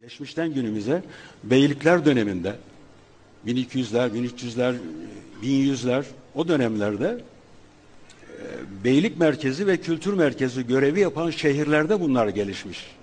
[0.00, 1.02] Geçmişten günümüze
[1.44, 2.56] beylikler döneminde
[3.46, 4.76] 1200'ler, 1300'ler,
[5.42, 6.04] 1100'ler
[6.34, 7.20] o dönemlerde
[8.38, 12.96] e, beylik merkezi ve kültür merkezi görevi yapan şehirlerde bunlar gelişmiş.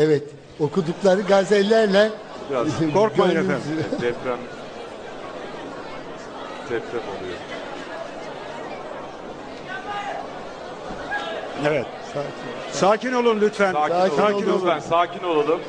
[0.00, 0.22] Evet,
[0.60, 2.10] okudukları gazellerle
[2.50, 3.84] Biraz korkmayın gönlümüzü- efendim.
[3.92, 4.38] Deprem
[6.70, 7.38] deprem oluyor.
[11.68, 11.86] Evet.
[12.72, 13.72] Sakin olun lütfen.
[13.72, 14.78] Sakin, olun lütfen.
[14.78, 15.60] Sakin olalım.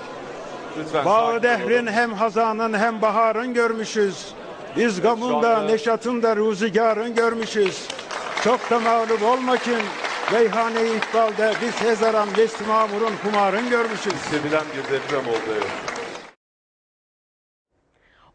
[0.79, 1.87] Lütfen Bağı sakin dehrin olalım.
[1.87, 4.27] hem hazanın hem baharın görmüşüz.
[4.77, 7.87] Biz gamın da anda- neşatın da ruzigarın görmüşüz.
[8.43, 9.77] Çok da mağlup olmakin.
[10.31, 14.13] Reyhane-i İkbal'de biz hezaran Vesti Mamur'un kumarın görmüşüz.
[14.13, 15.71] Hissedilen bir deprem oldu evet.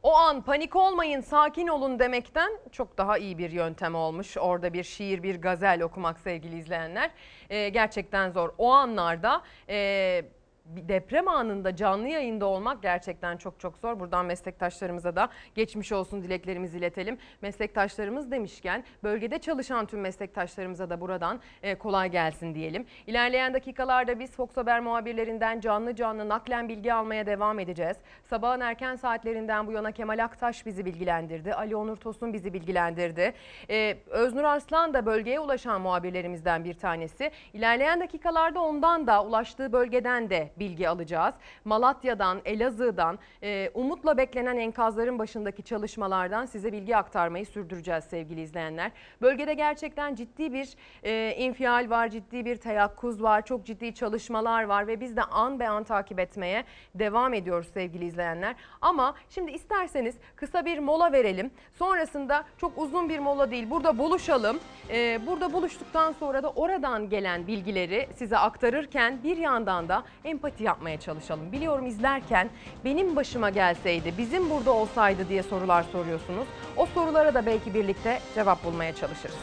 [0.03, 4.37] O an panik olmayın, sakin olun demekten çok daha iyi bir yöntem olmuş.
[4.37, 7.11] Orada bir şiir, bir gazel okumak sevgili izleyenler.
[7.51, 8.51] Ee, gerçekten zor.
[8.59, 10.25] O anlarda e,
[10.67, 14.01] bir deprem anında canlı yayında olmak gerçekten çok çok zor.
[14.01, 17.19] Buradan meslektaşlarımıza da geçmiş olsun dileklerimizi iletelim.
[17.43, 22.87] Meslektaşlarımız demişken bölgede çalışan tüm meslektaşlarımıza da buradan e, kolay gelsin diyelim.
[23.07, 27.97] İlerleyen dakikalarda biz Fox Haber muhabirlerinden canlı canlı naklen bilgi almaya devam edeceğiz.
[28.25, 31.55] Sabahın erken saatlerinden bu yana Kemal Aktaş bizi bilgilendirdi.
[31.55, 33.33] Ali Onur Tosun bizi bilgilendirdi.
[33.71, 37.31] Ee, Öznur Arslan da bölgeye ulaşan muhabirlerimizden bir tanesi.
[37.53, 41.35] İlerleyen dakikalarda ondan da ulaştığı bölgeden de bilgi alacağız.
[41.65, 48.93] Malatya'dan, Elazığ'dan, e, umutla beklenen enkazların başındaki çalışmalardan size bilgi aktarmayı sürdüreceğiz sevgili izleyenler.
[49.23, 50.69] Bölgede gerçekten ciddi bir
[51.03, 55.61] e, infial var, ciddi bir teyakkuz var, çok ciddi çalışmalar var ve biz de an
[55.61, 58.55] be an takip etmeye devam ediyoruz sevgili izleyenler.
[58.81, 61.51] Ama şimdi isterseniz kısa bir mola verelim.
[61.79, 64.59] Sonrasında çok uzun bir mola değil burada buluşalım.
[64.91, 71.01] E, burada buluştuktan sonra da oradan gelen bilgileri size aktarırken bir yandan da empati yapmaya
[71.01, 71.53] çalışalım.
[71.53, 72.49] Biliyorum izlerken
[72.85, 76.47] benim başıma gelseydi, bizim burada olsaydı diye sorular soruyorsunuz.
[76.77, 79.37] O sorulara da belki birlikte cevap bulmaya çalışırız.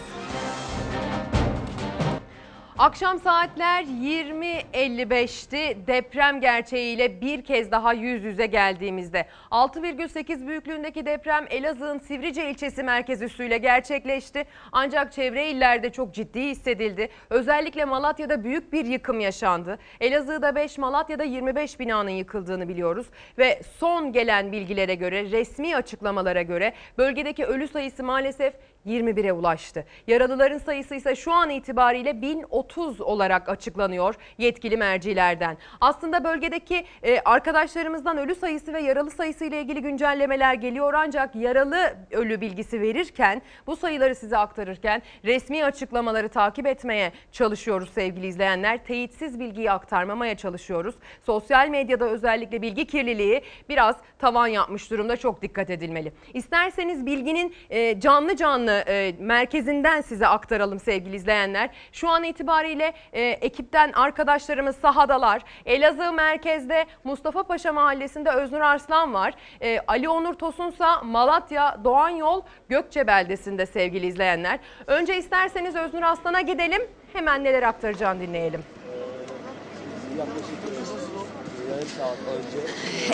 [2.77, 5.87] Akşam saatler 20.55'ti.
[5.87, 13.21] Deprem gerçeğiyle bir kez daha yüz yüze geldiğimizde 6,8 büyüklüğündeki deprem Elazığ'ın Sivrice ilçesi merkez
[13.21, 14.45] üssüyle gerçekleşti.
[14.71, 17.09] Ancak çevre illerde çok ciddi hissedildi.
[17.29, 19.77] Özellikle Malatya'da büyük bir yıkım yaşandı.
[19.99, 26.73] Elazığ'da 5, Malatya'da 25 binanın yıkıldığını biliyoruz ve son gelen bilgilere göre, resmi açıklamalara göre
[26.97, 28.53] bölgedeki ölü sayısı maalesef
[28.85, 29.85] 21'e ulaştı.
[30.07, 35.57] Yaralıların sayısı ise şu an itibariyle 1030 olarak açıklanıyor yetkili mercilerden.
[35.81, 41.95] Aslında bölgedeki e, arkadaşlarımızdan ölü sayısı ve yaralı sayısı ile ilgili güncellemeler geliyor ancak yaralı
[42.11, 48.85] ölü bilgisi verirken bu sayıları size aktarırken resmi açıklamaları takip etmeye çalışıyoruz sevgili izleyenler.
[48.85, 50.95] Teyitsiz bilgiyi aktarmamaya çalışıyoruz.
[51.25, 56.13] Sosyal medyada özellikle bilgi kirliliği biraz tavan yapmış durumda çok dikkat edilmeli.
[56.33, 58.35] İsterseniz bilginin e, canlı
[58.73, 61.69] canlı e, merkezinden size aktaralım sevgili izleyenler.
[61.91, 65.41] Şu an itibariyle e, ekipten arkadaşlarımız sahadalar.
[65.65, 69.33] Elazığ merkezde Mustafa Paşa mahallesinde Öznur Arslan var.
[69.61, 74.59] E, Ali Onur Tosunsa Malatya Doğan Yol Gökçe beldesinde sevgili izleyenler.
[74.87, 76.81] Önce isterseniz Öznur Arslan'a gidelim.
[77.13, 78.63] Hemen neler aktaracağını dinleyelim.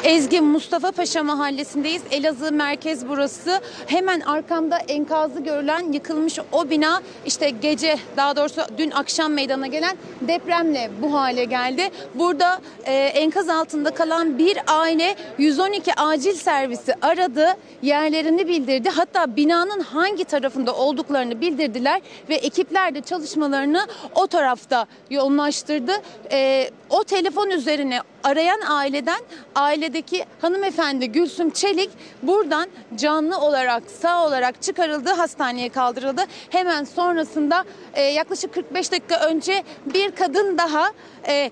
[0.04, 2.02] Ezgi Mustafa Paşa mahallesindeyiz.
[2.12, 3.62] Elazığ merkez burası.
[3.88, 9.98] Hemen arkamda enkazı görülen yıkılmış o bina işte gece daha doğrusu dün akşam meydana gelen
[10.22, 11.90] depremle bu hale geldi.
[12.16, 17.48] Burada e, enkaz altında kalan bir aile 112 acil servisi aradı.
[17.82, 18.90] Yerlerini bildirdi.
[18.90, 25.92] Hatta binanın hangi tarafında olduklarını bildirdiler ve ekipler de çalışmalarını o tarafta yoğunlaştırdı.
[26.32, 29.20] E, o telefon üzerine arayan aileden
[29.56, 31.90] ailedeki hanımefendi Gülsüm Çelik
[32.24, 36.22] buradan canlı olarak sağ olarak çıkarıldı hastaneye kaldırıldı.
[36.50, 40.92] Hemen sonrasında e, yaklaşık 45 dakika önce bir kadın daha
[41.28, 41.52] e,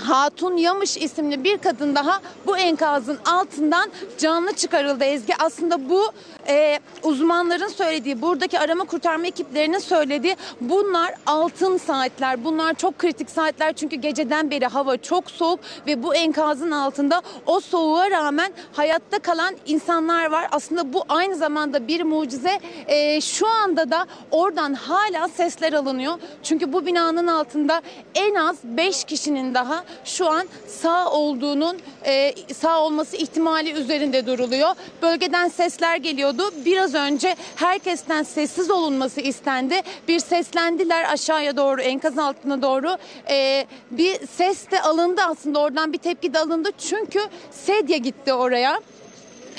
[0.00, 5.32] Hatun Yamış isimli bir kadın daha bu enkazın altından canlı çıkarıldı Ezgi.
[5.38, 6.12] Aslında bu
[6.48, 12.44] e, uzmanların söylediği, buradaki arama kurtarma ekiplerinin söylediği bunlar altın saatler.
[12.44, 17.60] Bunlar çok kritik saatler çünkü geceden beri hava çok soğuk ve bu enkazın altında o
[17.60, 20.48] soğuğa rağmen hayatta kalan insanlar var.
[20.50, 22.60] Aslında bu aynı zamanda bir mucize.
[22.86, 26.14] E, şu anda da oradan hala sesler alınıyor.
[26.42, 27.82] Çünkü bu binanın altında
[28.14, 34.70] en az 5 kişinin daha şu an sağ olduğunun e, sağ olması ihtimali üzerinde duruluyor.
[35.02, 36.42] Bölgeden sesler geliyordu.
[36.64, 39.80] Biraz önce herkesten sessiz olunması istendi.
[40.08, 42.96] Bir seslendiler aşağıya doğru enkaz altına doğru.
[43.30, 46.68] E, bir ses de alındı aslında oradan bir tepki de alındı.
[46.78, 48.80] Çünkü sedye gitti oraya.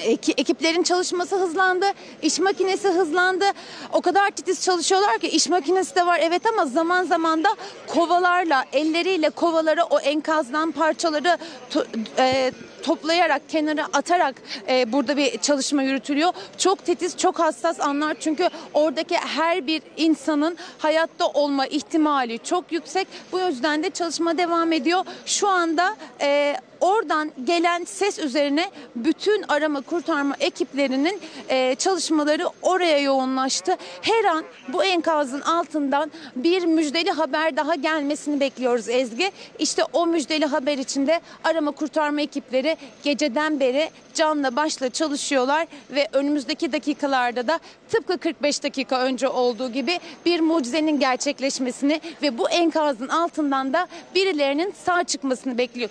[0.04, 1.86] Eki- ekiplerin çalışması hızlandı,
[2.22, 3.46] iş makinesi hızlandı.
[3.94, 7.50] O kadar titiz çalışıyorlar ki iş makinesi de var evet ama zaman zaman da
[7.88, 11.38] kovalarla, elleriyle kovaları o enkazdan parçaları
[11.72, 11.86] to-
[12.20, 12.52] e,
[12.84, 14.36] toplayarak, kenara atarak
[14.70, 16.34] e, burada bir çalışma yürütülüyor.
[16.58, 23.08] Çok titiz, çok hassas anlar çünkü oradaki her bir insanın hayatta olma ihtimali çok yüksek.
[23.32, 25.06] Bu yüzden de çalışma devam ediyor.
[25.26, 33.76] Şu anda e, oradan gelen ses üzerine bütün arama kurtarma ekiplerinin e, çalışmaları oraya yoğunlaştı.
[34.02, 39.32] Her an bu enkazın altından bir müjdeli haber daha gelmesini bekliyoruz Ezgi.
[39.60, 46.72] İşte o müjdeli haber içinde arama kurtarma ekipleri geceden beri canla başla çalışıyorlar ve önümüzdeki
[46.72, 53.74] dakikalarda da tıpkı 45 dakika önce olduğu gibi bir mucizenin gerçekleşmesini ve bu enkazın altından
[53.74, 55.90] da birilerinin sağ çıkmasını bekliyor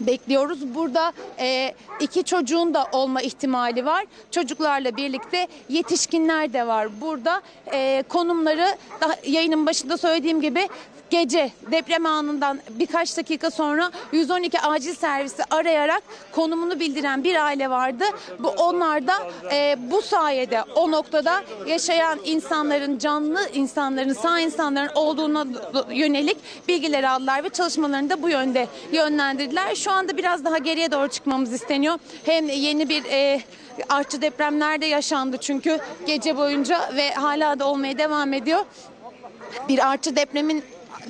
[0.00, 0.74] bekliyoruz.
[0.74, 4.04] Burada e, iki çocuğun da olma ihtimali var.
[4.30, 7.00] Çocuklarla birlikte yetişkinler de var.
[7.00, 10.68] Burada e, konumları daha yayının başında söylediğim gibi
[11.10, 18.04] gece deprem anından birkaç dakika sonra 112 acil servisi arayarak konumunu bildiren bir aile vardı.
[18.38, 19.14] Bu onlar da
[19.52, 25.46] e, bu sayede o noktada yaşayan insanların canlı insanların sağ insanların olduğuna
[25.90, 26.36] yönelik
[26.68, 29.74] bilgileri aldılar ve çalışmalarını da bu yönde yönlendirdiler.
[29.74, 31.98] Şu anda biraz daha geriye doğru çıkmamız isteniyor.
[32.24, 33.40] Hem yeni bir e,
[33.88, 38.64] artçı depremler de yaşandı çünkü gece boyunca ve hala da olmaya devam ediyor.
[39.68, 40.64] Bir artçı depremin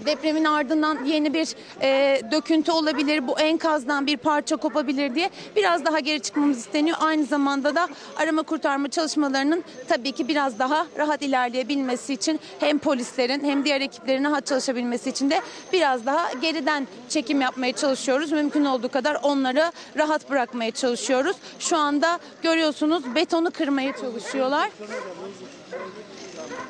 [0.06, 1.48] depremin ardından yeni bir
[1.82, 6.96] e, döküntü olabilir, bu enkazdan bir parça kopabilir diye biraz daha geri çıkmamız isteniyor.
[7.00, 13.44] Aynı zamanda da arama kurtarma çalışmalarının tabii ki biraz daha rahat ilerleyebilmesi için hem polislerin
[13.44, 15.40] hem diğer ekiplerin rahat çalışabilmesi için de
[15.72, 18.32] biraz daha geriden çekim yapmaya çalışıyoruz.
[18.32, 21.36] Mümkün olduğu kadar onları rahat bırakmaya çalışıyoruz.
[21.58, 24.70] Şu anda görüyorsunuz betonu kırmaya çalışıyorlar.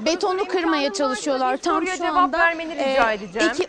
[0.06, 1.56] Betonu kırmaya çalışıyorlar.
[1.56, 3.48] Tam şu cevap anda vermeni rica e, edeceğim.
[3.54, 3.66] iki-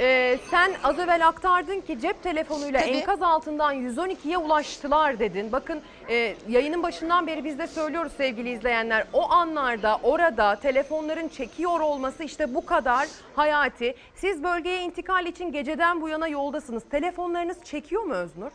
[0.00, 2.90] Ee, sen az evvel aktardın ki cep telefonuyla Tabii.
[2.90, 5.52] enkaz altından 112'ye ulaştılar dedin.
[5.52, 9.06] Bakın e, yayının başından beri biz de söylüyoruz sevgili izleyenler.
[9.12, 13.94] O anlarda orada telefonların çekiyor olması işte bu kadar hayati.
[14.14, 16.82] Siz bölgeye intikal için geceden bu yana yoldasınız.
[16.90, 18.50] Telefonlarınız çekiyor mu Öznur?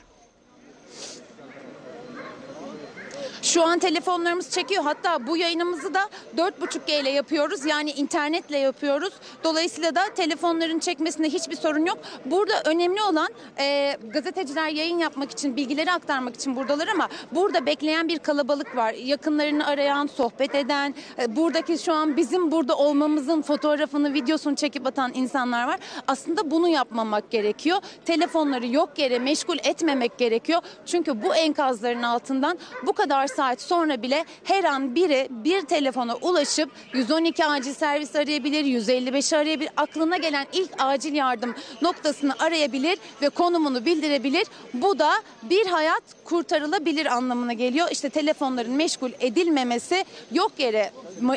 [3.43, 4.83] Şu an telefonlarımız çekiyor.
[4.83, 7.65] Hatta bu yayınımızı da 4.5G ile yapıyoruz.
[7.65, 9.13] Yani internetle yapıyoruz.
[9.43, 11.97] Dolayısıyla da telefonların çekmesinde hiçbir sorun yok.
[12.25, 18.07] Burada önemli olan e, gazeteciler yayın yapmak için, bilgileri aktarmak için buradalar ama burada bekleyen
[18.07, 18.93] bir kalabalık var.
[18.93, 25.11] Yakınlarını arayan, sohbet eden, e, buradaki şu an bizim burada olmamızın fotoğrafını, videosunu çekip atan
[25.13, 25.79] insanlar var.
[26.07, 27.77] Aslında bunu yapmamak gerekiyor.
[28.05, 30.61] Telefonları yok yere meşgul etmemek gerekiyor.
[30.85, 36.69] Çünkü bu enkazların altından bu kadar saat sonra bile her an biri bir telefona ulaşıp
[36.93, 39.69] 112 acil servis arayabilir, 155 arayabilir.
[39.77, 44.47] Aklına gelen ilk acil yardım noktasını arayabilir ve konumunu bildirebilir.
[44.73, 45.11] Bu da
[45.43, 47.87] bir hayat kurtarılabilir anlamına geliyor.
[47.91, 50.91] İşte telefonların meşgul edilmemesi, yok yere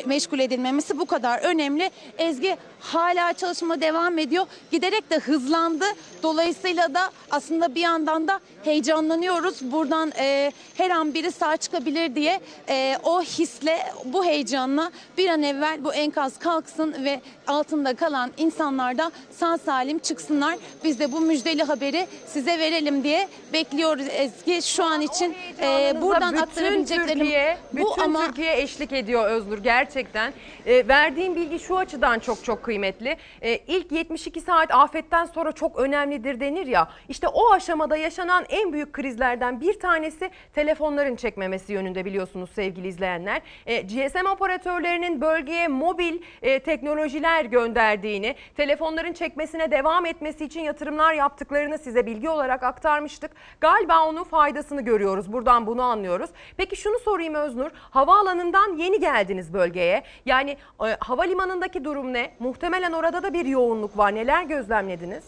[0.05, 1.91] meşgul edilmemesi bu kadar önemli.
[2.17, 4.45] Ezgi hala çalışma devam ediyor.
[4.71, 5.85] Giderek de hızlandı.
[6.23, 9.71] Dolayısıyla da aslında bir yandan da heyecanlanıyoruz.
[9.71, 12.39] Buradan e, her an biri sağ çıkabilir diye
[12.69, 18.97] e, o hisle, bu heyecanla bir an evvel bu enkaz kalksın ve altında kalan insanlar
[18.97, 20.57] da sağ salim çıksınlar.
[20.83, 24.61] Biz de bu müjdeli haberi size verelim diye bekliyoruz Ezgi.
[24.61, 30.33] Şu an için e, buradan aktarabileceklerim Türkiye, bu bütün ama Türkiye eşlik ediyor Özgür gerçekten.
[30.65, 33.17] E, verdiğim bilgi şu açıdan çok çok kıymetli.
[33.41, 36.89] E, ilk 72 saat afetten sonra çok önemlidir denir ya.
[37.09, 43.41] İşte o aşamada yaşanan en büyük krizlerden bir tanesi telefonların çekmemesi yönünde biliyorsunuz sevgili izleyenler.
[43.65, 51.77] E, GSM operatörlerinin bölgeye mobil e, teknolojiler gönderdiğini, telefonların çekmesine devam etmesi için yatırımlar yaptıklarını
[51.77, 53.31] size bilgi olarak aktarmıştık.
[53.61, 55.33] Galiba onun faydasını görüyoruz.
[55.33, 56.29] Buradan bunu anlıyoruz.
[56.57, 57.71] Peki şunu sorayım Öznur.
[57.73, 60.03] Havaalanından yeni geldiniz bölgeye.
[60.25, 62.31] Yani e, havalimanındaki durum ne?
[62.39, 64.15] Muhtemelen orada da bir yoğunluk var.
[64.15, 65.23] Neler gözlemlediniz?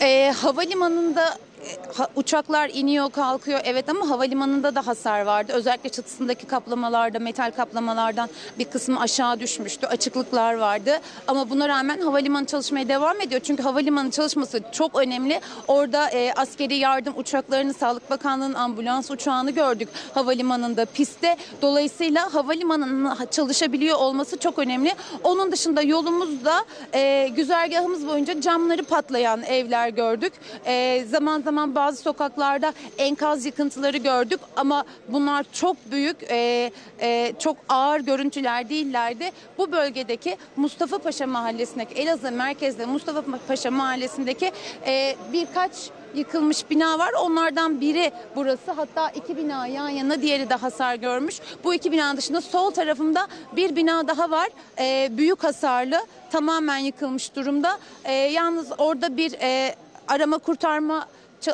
[0.00, 1.51] E, havalimanında e,
[1.96, 5.52] ha- uçaklar iniyor kalkıyor evet ama havalimanında da hasar vardı.
[5.52, 9.86] Özellikle çatısındaki kaplamalarda metal kaplamalardan bir kısmı aşağı düşmüştü.
[9.86, 13.40] Açıklıklar vardı ama buna rağmen havalimanı çalışmaya devam ediyor.
[13.44, 15.40] Çünkü havalimanı çalışması çok önemli.
[15.68, 21.36] Orada e, askeri yardım uçaklarını Sağlık Bakanlığı'nın ambulans uçağını gördük havalimanında pistte.
[21.62, 24.94] Dolayısıyla havalimanının çalışabiliyor olması çok önemli.
[25.22, 30.32] Onun dışında yolumuzda e, güzergahımız boyunca camları patlayan evler gördük.
[30.66, 37.56] E, zaman zaman bazı sokaklarda enkaz yıkıntıları gördük ama bunlar çok büyük, e, e, çok
[37.68, 39.30] ağır görüntüler değillerdi.
[39.58, 44.52] Bu bölgedeki Mustafa Paşa Mahallesi'ndeki Elazığ merkezde Mustafa Paşa Mahallesi'ndeki
[44.86, 45.72] e, birkaç
[46.14, 47.12] yıkılmış bina var.
[47.20, 48.72] Onlardan biri burası.
[48.72, 51.40] Hatta iki bina yan yana diğeri de hasar görmüş.
[51.64, 54.48] Bu iki bina dışında sol tarafımda bir bina daha var.
[54.78, 56.00] Ee, büyük hasarlı.
[56.30, 57.78] Tamamen yıkılmış durumda.
[58.04, 59.74] Ee, yalnız orada bir e,
[60.08, 61.06] arama kurtarma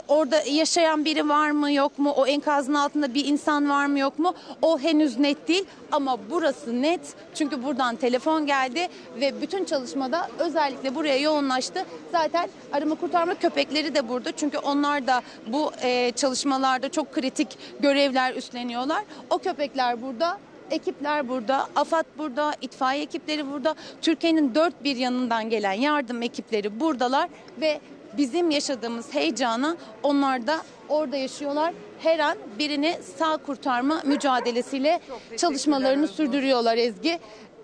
[0.08, 2.10] Orada yaşayan biri var mı yok mu?
[2.10, 4.34] O enkazın altında bir insan var mı yok mu?
[4.62, 7.00] O henüz net değil ama burası net.
[7.34, 8.89] Çünkü buradan telefon geldi
[9.20, 11.84] ve bütün çalışmada özellikle buraya yoğunlaştı.
[12.12, 14.33] Zaten arama kurtarma köpekleri de burada.
[14.33, 19.05] Çünkü onlar da bu e, çalışmalarda çok kritik görevler üstleniyorlar.
[19.31, 20.39] O köpekler burada.
[20.70, 23.75] Ekipler burada, AFAD burada, itfaiye ekipleri burada.
[24.02, 27.28] Türkiye'nin dört bir yanından gelen yardım ekipleri buradalar
[27.60, 27.81] ve
[28.17, 31.75] bizim yaşadığımız heyecana onlar da orada yaşıyorlar.
[31.99, 35.01] Her an birini sağ kurtarma mücadelesiyle
[35.37, 37.19] çalışmalarını sürdürüyorlar Ezgi.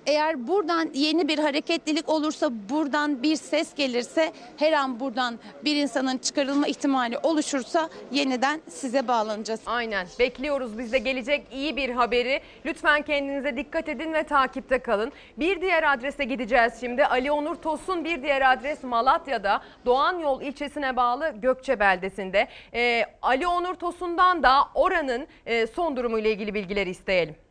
[0.07, 6.19] Eğer buradan yeni bir hareketlilik olursa, buradan bir ses gelirse, her an buradan bir insanın
[6.19, 9.61] çıkarılma ihtimali oluşursa yeniden size bağlanacağız.
[9.67, 10.07] Aynen.
[10.19, 12.41] Bekliyoruz biz de gelecek iyi bir haberi.
[12.67, 15.13] Lütfen kendinize dikkat edin ve takipte kalın.
[15.39, 17.07] Bir diğer adrese gideceğiz şimdi.
[17.07, 22.49] Ali Onur Tosun bir diğer adres Malatya'da Doğan Yol ilçesine bağlı Gökçe beldesinde.
[22.75, 27.44] Ee, Ali Onur Tosun'dan da oranın e, son durumuyla ilgili bilgileri isteyelim.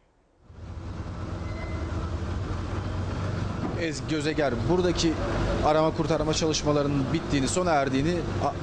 [3.84, 5.14] Ezgi Gözeger buradaki
[5.66, 8.16] arama kurtarma çalışmalarının bittiğini, sona erdiğini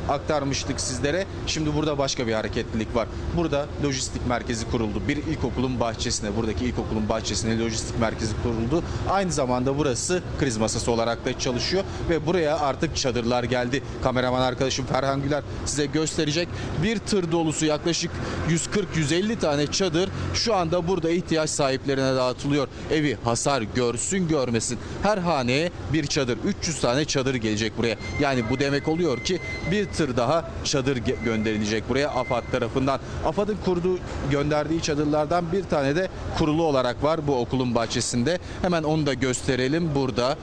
[0.08, 1.26] aktarmıştık sizlere.
[1.46, 3.08] Şimdi burada başka bir hareketlilik var.
[3.36, 5.02] Burada lojistik merkezi kuruldu.
[5.08, 8.84] Bir ilkokulun bahçesine, buradaki ilkokulun bahçesine lojistik merkezi kuruldu.
[9.10, 13.82] Aynı zamanda burası kriz masası olarak da çalışıyor ve buraya artık çadırlar geldi.
[14.02, 16.48] Kameraman arkadaşım Ferhan Güler size gösterecek.
[16.82, 18.10] Bir tır dolusu yaklaşık
[18.48, 22.68] 140-150 tane çadır şu anda burada ihtiyaç sahiplerine dağıtılıyor.
[22.90, 24.78] Evi hasar görsün görmesin.
[25.02, 26.38] Her haneye bir çadır.
[26.44, 27.96] 300 tane çadır gelecek buraya.
[28.20, 29.40] Yani bu demek oluyor ki
[29.70, 33.00] bir tır daha çadır gönderilecek buraya AFAD tarafından.
[33.24, 33.98] AFAD'ın kurduğu
[34.30, 36.08] gönderdiği çadırlardan bir tane de
[36.38, 38.38] kurulu olarak var bu okulun bahçesinde.
[38.62, 40.36] Hemen onu da gösterelim burada.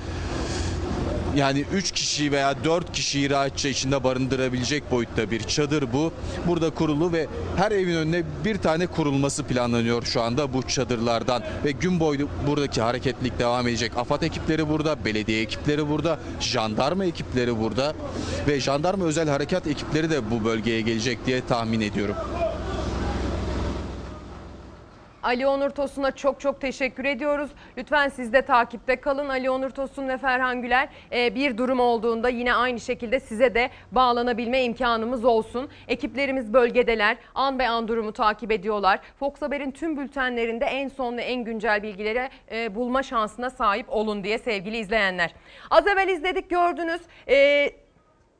[1.38, 6.12] Yani 3 kişiyi veya 4 kişiyi rahatça içinde barındırabilecek boyutta bir çadır bu.
[6.48, 11.44] Burada kurulu ve her evin önüne bir tane kurulması planlanıyor şu anda bu çadırlardan.
[11.66, 13.92] Ve gün boyu buradaki hareketlilik devam edecek.
[13.98, 17.94] AFAD ekipleri burada, belediye ekipleri burada, jandarma ekipleri burada.
[18.48, 22.16] Ve jandarma özel harekat ekipleri de bu bölgeye gelecek diye tahmin ediyorum.
[25.28, 27.50] Ali Onur Tosun'a çok çok teşekkür ediyoruz.
[27.78, 29.30] Lütfen siz de takipte kalın.
[29.30, 33.70] Ali Onur Tosun ve Ferhan Güler e, bir durum olduğunda yine aynı şekilde size de
[33.92, 35.70] bağlanabilme imkanımız olsun.
[35.88, 37.18] Ekiplerimiz bölgedeler.
[37.36, 39.00] An be an durumu takip ediyorlar.
[39.20, 44.24] Fox Haber'in tüm bültenlerinde en son ve en güncel bilgileri e, bulma şansına sahip olun
[44.24, 45.34] diye sevgili izleyenler.
[45.70, 47.02] Az evvel izledik gördünüz.
[47.30, 47.70] E,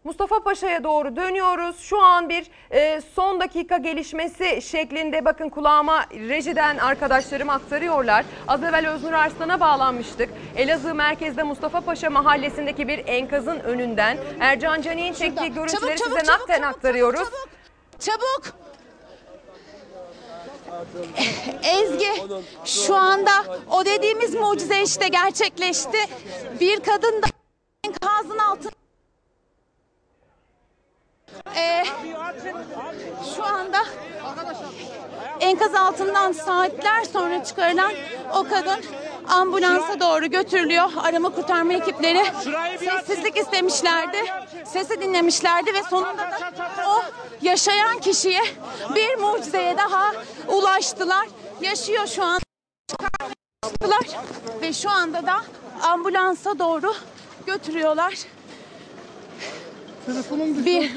[0.08, 1.80] Mustafa Paşa'ya doğru dönüyoruz.
[1.80, 8.26] Şu an bir e, son dakika gelişmesi şeklinde bakın kulağıma rejiden arkadaşlarım aktarıyorlar.
[8.48, 10.30] Az evvel Öznur Arslan'a bağlanmıştık.
[10.56, 16.32] Elazığ merkezde Mustafa Paşa mahallesindeki bir enkazın önünden Ercan Cani'nin çektiği görüntüleri Çabuk, çabuk, size
[16.32, 17.28] çabuk, naklen aktarıyoruz.
[18.00, 18.44] Çabuk!
[21.64, 22.12] Ezgi
[22.66, 23.32] şu anda
[23.72, 25.98] o dediğimiz mucize işte gerçekleşti.
[26.60, 27.28] Bir kadın da
[27.84, 28.87] enkazın altında
[31.56, 31.84] Ee,
[33.36, 33.78] şu anda
[35.40, 37.92] enkaz altından saatler sonra çıkarılan
[38.34, 38.80] o kadın
[39.30, 40.90] ambulansa doğru götürülüyor.
[41.04, 42.24] Arama kurtarma ekipleri
[42.80, 44.18] sessizlik istemişlerdi.
[44.66, 46.40] Sesi dinlemişlerdi ve sonunda da
[46.88, 47.02] o
[47.42, 48.42] yaşayan kişiye
[48.96, 50.12] bir mucizeye daha
[50.48, 51.28] ulaştılar.
[51.62, 52.40] Yaşıyor şu an.
[54.62, 55.42] Ve şu anda da
[55.82, 56.94] ambulansa doğru
[57.46, 58.14] götürüyorlar.
[60.06, 60.92] Telefonum Bir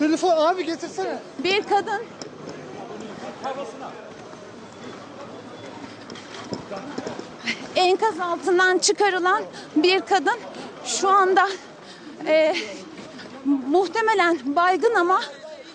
[0.00, 1.18] Telefon abi getirsene.
[1.44, 2.02] bir kadın
[7.76, 9.42] enkaz altından çıkarılan
[9.76, 10.38] bir kadın
[10.84, 11.48] şu anda
[12.26, 12.54] e,
[13.44, 15.20] muhtemelen baygın ama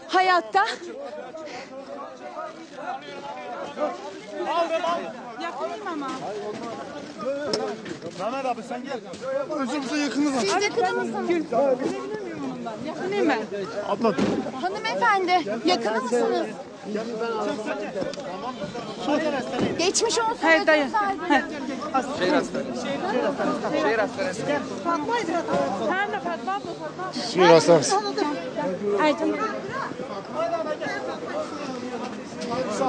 [0.07, 0.65] hayatta.
[5.41, 6.09] Yakınayım ama.
[8.19, 8.99] Mehmet abi sen gel.
[9.59, 10.39] Özümüze yakınız var.
[10.39, 11.29] Siz yakın mısınız?
[12.87, 13.39] Yakınayım ben.
[13.89, 14.13] Abla.
[14.61, 16.47] Hanımefendi yakın mısınız?
[19.79, 20.37] Geçmiş olsun.
[20.41, 20.87] Hayır, dayı.
[22.19, 22.81] Şehir hastanesi.
[23.81, 24.41] Şehir hastanesi.
[25.89, 27.13] Hem de Fatma abla Fatma.
[27.33, 27.95] Şehir hastanesi.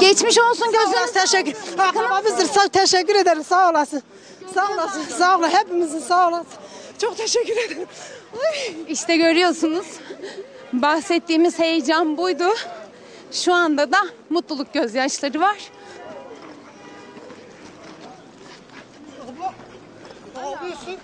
[0.00, 1.12] Geçmiş olsun gözünüz.
[1.12, 1.78] Teşekkür.
[1.78, 2.44] Akrabamızdır.
[2.46, 3.44] Sağ, teşekkür ederim.
[3.44, 4.02] Sağ olasın.
[4.54, 5.02] Sağ olasın.
[5.18, 5.48] Sağ olun.
[5.48, 6.46] Hepimizin sağ olasın.
[6.98, 7.88] Çok teşekkür ederim.
[8.88, 9.86] İşte görüyorsunuz.
[10.72, 12.44] Bahsettiğimiz heyecan buydu.
[13.32, 13.98] Şu anda da
[14.30, 15.56] mutluluk gözyaşları var.
[20.36, 20.96] Ne yapıyorsun?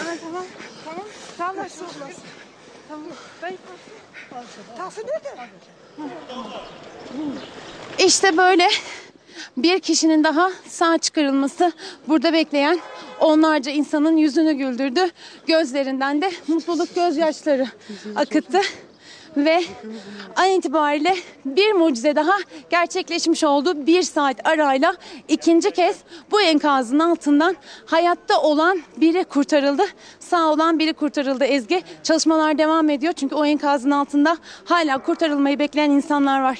[0.00, 0.44] Ana tamam.
[0.84, 1.06] Tamam.
[1.38, 1.66] Tamam.
[2.88, 3.08] Tamam.
[3.42, 3.56] Ben
[4.76, 5.48] Tahsin nerede?
[7.98, 8.68] İşte böyle
[9.56, 11.72] bir kişinin daha sağ çıkarılması
[12.08, 12.78] burada bekleyen
[13.20, 15.00] onlarca insanın yüzünü güldürdü.
[15.46, 17.66] Gözlerinden de mutluluk gözyaşları
[18.16, 18.60] akıttı.
[19.36, 19.60] Ve
[20.36, 21.14] an itibariyle
[21.44, 22.32] bir mucize daha
[22.70, 23.86] gerçekleşmiş oldu.
[23.86, 24.96] Bir saat arayla
[25.28, 25.96] ikinci kez
[26.30, 27.56] bu enkazın altından
[27.86, 29.82] hayatta olan biri kurtarıldı.
[30.20, 31.82] Sağ olan biri kurtarıldı Ezgi.
[32.02, 36.58] Çalışmalar devam ediyor çünkü o enkazın altında hala kurtarılmayı bekleyen insanlar var.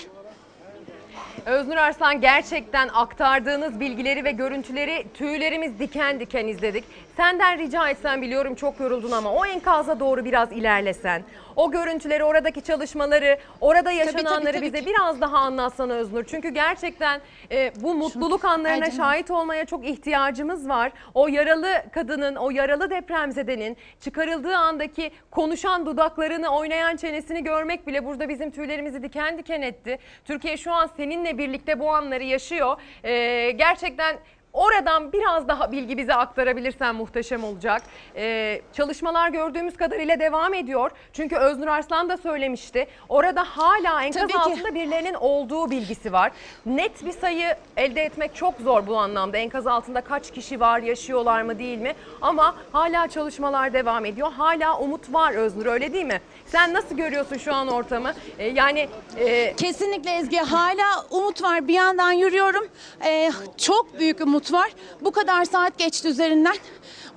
[1.46, 6.84] Öznur Arslan gerçekten aktardığınız bilgileri ve görüntüleri tüylerimiz diken diken izledik.
[7.16, 11.22] Senden rica etsem biliyorum çok yoruldun ama o enkaza doğru biraz ilerlesen.
[11.56, 14.86] O görüntüleri, oradaki çalışmaları, orada yaşananları tabii bize ki.
[14.86, 16.24] biraz daha anlatsana Öznur.
[16.24, 20.92] Çünkü gerçekten e, bu mutluluk anlarına şahit olmaya çok ihtiyacımız var.
[21.14, 28.28] O yaralı kadının, o yaralı depremzedenin çıkarıldığı andaki konuşan dudaklarını, oynayan çenesini görmek bile burada
[28.28, 29.98] bizim tüylerimizi diken diken etti.
[30.24, 32.80] Türkiye şu an seninle birlikte bu anları yaşıyor.
[33.04, 34.16] E, gerçekten
[34.52, 37.82] Oradan biraz daha bilgi bize aktarabilirsen muhteşem olacak.
[38.16, 40.90] Ee, çalışmalar gördüğümüz kadarıyla devam ediyor.
[41.12, 42.86] Çünkü Öznur Arslan da söylemişti.
[43.08, 44.38] Orada hala enkaz Tabii ki.
[44.38, 46.32] altında birilerinin olduğu bilgisi var.
[46.66, 49.36] Net bir sayı elde etmek çok zor bu anlamda.
[49.36, 51.94] Enkaz altında kaç kişi var, yaşıyorlar mı değil mi?
[52.22, 54.32] Ama hala çalışmalar devam ediyor.
[54.32, 56.20] Hala umut var Öznur öyle değil mi?
[56.52, 58.14] Sen nasıl görüyorsun şu an ortamı?
[58.38, 61.68] Ee, yani e, Kesinlikle Ezgi hala umut var.
[61.68, 62.68] Bir yandan yürüyorum.
[63.04, 64.70] Ee, çok büyük umut var.
[65.00, 66.56] Bu kadar saat geçti üzerinden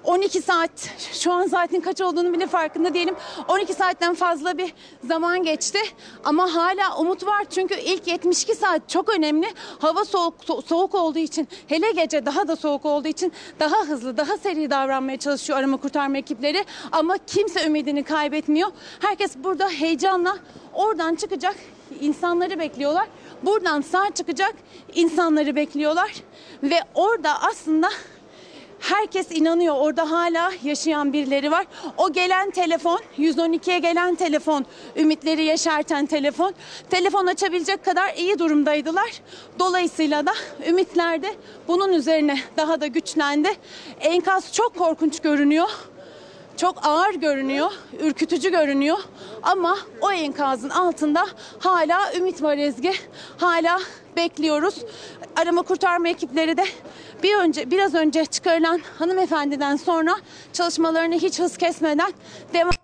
[0.04, 0.72] 12 saat
[1.14, 3.16] şu an saatin kaç olduğunu bile farkında değilim.
[3.48, 4.74] 12 saatten fazla bir
[5.08, 5.80] zaman geçti.
[6.24, 9.48] Ama hala umut var çünkü ilk 72 saat çok önemli.
[9.80, 14.18] Hava soğuk so- soğuk olduğu için hele gece daha da soğuk olduğu için daha hızlı
[14.18, 16.66] daha seri davranmaya çalışıyor arama kurtarma ekipleri.
[16.92, 18.70] Ama kimse ümidini kaybetmiyor.
[19.00, 20.38] Herkes burada heyecanla
[20.74, 21.56] oradan çıkacak
[22.02, 23.08] insanları bekliyorlar.
[23.44, 24.54] Buradan sağ çıkacak
[24.96, 26.14] insanları bekliyorlar.
[26.64, 27.90] Ve orada aslında
[28.84, 31.66] herkes inanıyor orada hala yaşayan birileri var.
[31.98, 36.54] O gelen telefon 112'ye gelen telefon ümitleri yeşerten telefon.
[36.90, 39.22] Telefon açabilecek kadar iyi durumdaydılar.
[39.60, 40.34] Dolayısıyla da
[40.68, 41.28] ümitler de
[41.68, 43.50] bunun üzerine daha da güçlendi.
[44.02, 45.70] Enkaz çok korkunç görünüyor.
[46.58, 48.98] Çok ağır görünüyor, ürkütücü görünüyor
[49.44, 51.28] ama o enkazın altında
[51.60, 52.94] hala ümit var Ezgi.
[53.38, 53.80] Hala
[54.16, 54.76] bekliyoruz.
[55.36, 56.64] Arama kurtarma ekipleri de
[57.24, 60.16] bir önce biraz önce çıkarılan hanımefendiden sonra
[60.54, 62.14] çalışmalarını hiç hız kesmeden
[62.54, 62.83] devam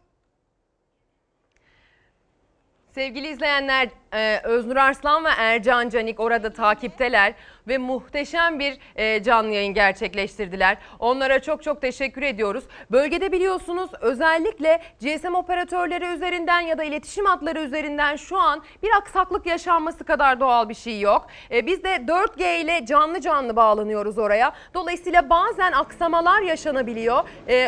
[2.96, 7.34] Sevgili izleyenler, e, Öznur Arslan ve Ercan Canik orada takipteler
[7.68, 10.78] ve muhteşem bir e, canlı yayın gerçekleştirdiler.
[11.00, 12.64] Onlara çok çok teşekkür ediyoruz.
[12.92, 19.46] Bölgede biliyorsunuz özellikle GSM operatörleri üzerinden ya da iletişim hatları üzerinden şu an bir aksaklık
[19.46, 21.28] yaşanması kadar doğal bir şey yok.
[21.52, 24.54] E, Biz de 4G ile canlı canlı bağlanıyoruz oraya.
[24.74, 27.24] Dolayısıyla bazen aksamalar yaşanabiliyor.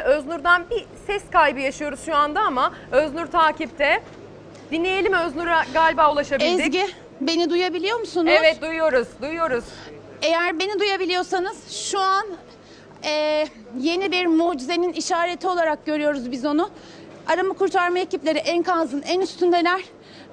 [0.06, 4.01] Öznur'dan bir ses kaybı yaşıyoruz şu anda ama Öznur takipte.
[4.72, 6.59] Dinleyelim Öznur'a galiba ulaşabildik.
[6.59, 6.88] Ezgi
[7.22, 8.32] beni duyabiliyor musunuz?
[8.40, 9.64] Evet duyuyoruz, duyuyoruz.
[10.22, 12.25] Eğer beni duyabiliyorsanız şu an
[13.06, 13.45] e,
[13.80, 16.69] yeni bir mucizenin işareti olarak görüyoruz biz onu.
[17.27, 19.82] Arama kurtarma ekipleri enkazın en üstündeler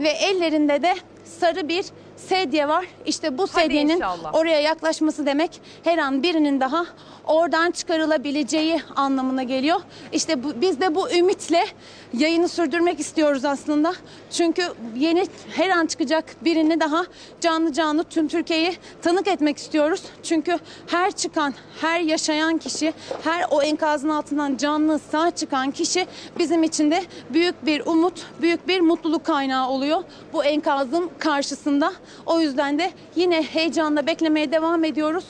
[0.01, 0.95] ve ellerinde de
[1.25, 1.85] sarı bir
[2.17, 2.87] sedye var.
[3.07, 4.35] İşte bu sedyenin inşallah.
[4.35, 6.87] oraya yaklaşması demek her an birinin daha
[7.27, 9.81] oradan çıkarılabileceği anlamına geliyor.
[10.13, 11.65] İşte bu, biz de bu ümitle
[12.13, 13.95] yayını sürdürmek istiyoruz aslında.
[14.31, 14.63] Çünkü
[14.97, 17.05] yeni her an çıkacak birini daha
[17.41, 18.73] canlı canlı tüm Türkiye'yi
[19.03, 20.03] tanık etmek istiyoruz.
[20.23, 22.93] Çünkü her çıkan, her yaşayan kişi,
[23.25, 26.07] her o enkazın altından canlı sağ çıkan kişi
[26.39, 31.93] bizim için de büyük bir umut, büyük bir mutluluk kaynağı oluyor bu enkazın karşısında.
[32.27, 35.25] O yüzden de yine heyecanla beklemeye devam ediyoruz.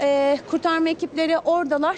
[0.00, 1.96] Ee, kurtarma ekipleri oradalar.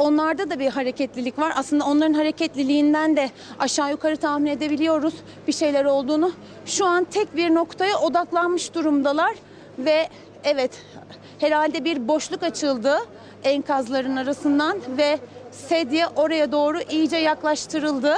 [0.00, 1.52] Onlarda da bir hareketlilik var.
[1.56, 5.14] Aslında onların hareketliliğinden de aşağı yukarı tahmin edebiliyoruz
[5.46, 6.32] bir şeyler olduğunu.
[6.66, 9.34] Şu an tek bir noktaya odaklanmış durumdalar
[9.78, 10.08] ve
[10.44, 10.70] evet
[11.38, 12.98] herhalde bir boşluk açıldı
[13.44, 15.18] enkazların arasından ve
[15.50, 18.14] sedye oraya doğru iyice yaklaştırıldı.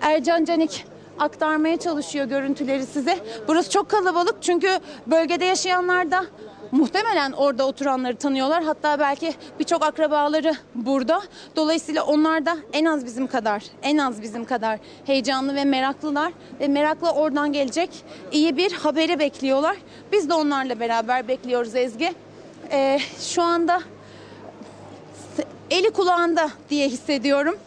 [0.00, 0.86] Ercan Canik
[1.18, 3.18] aktarmaya çalışıyor görüntüleri size.
[3.48, 4.68] Burası çok kalabalık çünkü
[5.06, 6.24] bölgede yaşayanlar da
[6.72, 8.64] muhtemelen orada oturanları tanıyorlar.
[8.64, 11.22] Hatta belki birçok akrabaları burada.
[11.56, 16.68] Dolayısıyla onlar da en az bizim kadar, en az bizim kadar heyecanlı ve meraklılar ve
[16.68, 17.90] merakla oradan gelecek
[18.32, 19.76] iyi bir haberi bekliyorlar.
[20.12, 22.12] Biz de onlarla beraber bekliyoruz Ezgi.
[22.72, 23.80] Ee, şu anda
[25.70, 27.58] eli kulağında diye hissediyorum.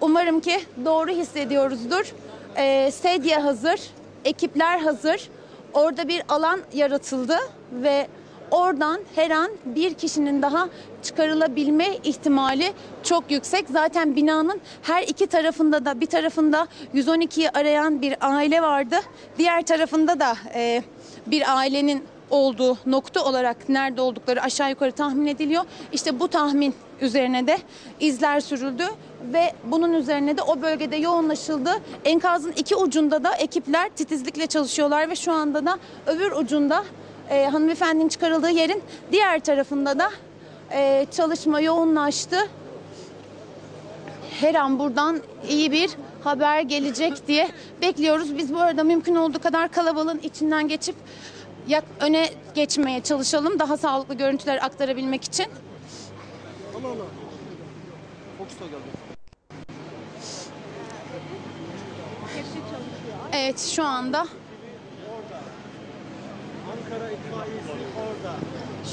[0.00, 2.14] Umarım ki doğru hissediyoruzdur.
[2.56, 3.80] Ee, sedye hazır,
[4.24, 5.30] ekipler hazır.
[5.72, 7.36] Orada bir alan yaratıldı
[7.72, 8.08] ve
[8.50, 10.68] oradan her an bir kişinin daha
[11.02, 13.66] çıkarılabilme ihtimali çok yüksek.
[13.70, 18.96] Zaten binanın her iki tarafında da bir tarafında 112'yi arayan bir aile vardı.
[19.38, 20.82] Diğer tarafında da e,
[21.26, 25.64] bir ailenin olduğu nokta olarak nerede oldukları aşağı yukarı tahmin ediliyor.
[25.92, 27.58] İşte bu tahmin üzerine de
[28.00, 28.84] izler sürüldü
[29.32, 31.70] ve bunun üzerine de o bölgede yoğunlaşıldı.
[32.04, 36.84] Enkazın iki ucunda da ekipler titizlikle çalışıyorlar ve şu anda da öbür ucunda
[37.30, 38.82] e, hanımefendinin çıkarıldığı yerin
[39.12, 40.10] diğer tarafında da
[40.72, 42.36] e, çalışma yoğunlaştı.
[44.40, 45.90] Her an buradan iyi bir
[46.24, 47.48] haber gelecek diye
[47.82, 48.38] bekliyoruz.
[48.38, 50.94] Biz bu arada mümkün olduğu kadar kalabalığın içinden geçip
[51.68, 53.58] yak öne geçmeye çalışalım.
[53.58, 55.46] Daha sağlıklı görüntüler aktarabilmek için.
[63.32, 64.26] Evet şu anda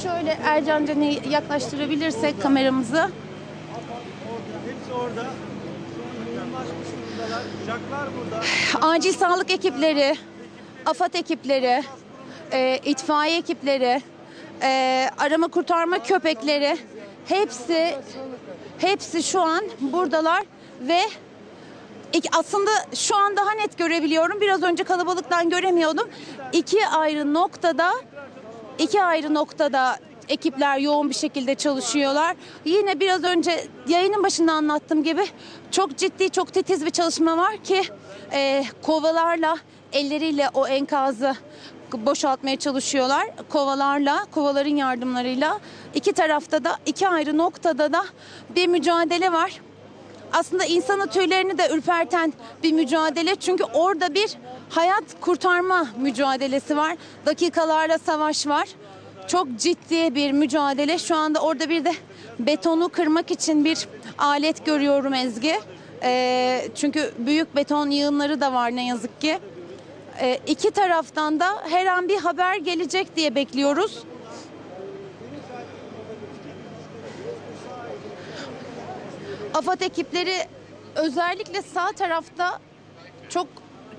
[0.03, 3.09] şöyle Ercan Can'ı yaklaştırabilirsek kameramızı.
[4.65, 5.25] Hepsi orada.
[6.35, 7.41] Yoğunlaşmış durumdalar.
[7.63, 8.87] Uçaklar burada.
[8.87, 10.15] Acil sağlık ekipleri,
[10.85, 11.83] AFAD ekipleri,
[12.51, 14.01] e, itfaiye ekipleri,
[14.61, 16.77] e, arama kurtarma köpekleri
[17.25, 17.95] hepsi
[18.77, 20.43] hepsi şu an buradalar
[20.81, 21.01] ve
[22.31, 24.41] aslında şu an daha net görebiliyorum.
[24.41, 26.09] Biraz önce kalabalıktan göremiyordum.
[26.53, 27.91] İki ayrı noktada
[28.77, 29.97] iki ayrı noktada
[30.29, 32.35] ekipler yoğun bir şekilde çalışıyorlar.
[32.65, 35.25] Yine biraz önce yayının başında anlattığım gibi
[35.71, 37.83] çok ciddi, çok titiz bir çalışma var ki
[38.31, 39.57] e, kovalarla,
[39.93, 41.35] elleriyle o enkazı
[41.93, 43.27] boşaltmaya çalışıyorlar.
[43.49, 45.59] Kovalarla, kovaların yardımlarıyla
[45.93, 48.05] iki tarafta da iki ayrı noktada da
[48.55, 49.61] bir mücadele var
[50.33, 53.35] aslında insanın tüylerini de ürperten bir mücadele.
[53.35, 54.37] Çünkü orada bir
[54.69, 56.95] hayat kurtarma mücadelesi var.
[57.25, 58.67] Dakikalarla savaş var.
[59.27, 60.97] Çok ciddi bir mücadele.
[60.97, 61.93] Şu anda orada bir de
[62.39, 63.87] betonu kırmak için bir
[64.17, 65.59] alet görüyorum Ezgi.
[66.03, 69.39] Ee, çünkü büyük beton yığınları da var ne yazık ki.
[70.21, 74.03] Ee, iki taraftan da her an bir haber gelecek diye bekliyoruz.
[79.55, 80.33] AFAD ekipleri
[80.95, 82.59] özellikle sağ tarafta
[83.29, 83.47] çok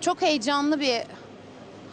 [0.01, 1.02] çok heyecanlı bir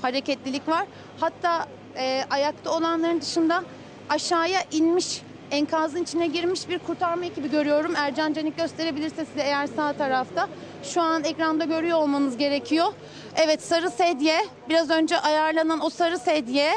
[0.01, 0.85] hareketlilik var.
[1.19, 1.67] Hatta
[1.97, 3.63] e, ayakta olanların dışında
[4.09, 7.95] aşağıya inmiş enkazın içine girmiş bir kurtarma ekibi görüyorum.
[7.95, 10.49] Ercan Canik gösterebilirse size eğer sağ tarafta.
[10.83, 12.87] Şu an ekranda görüyor olmanız gerekiyor.
[13.35, 14.37] Evet sarı sedye
[14.69, 16.71] biraz önce ayarlanan o sarı sedye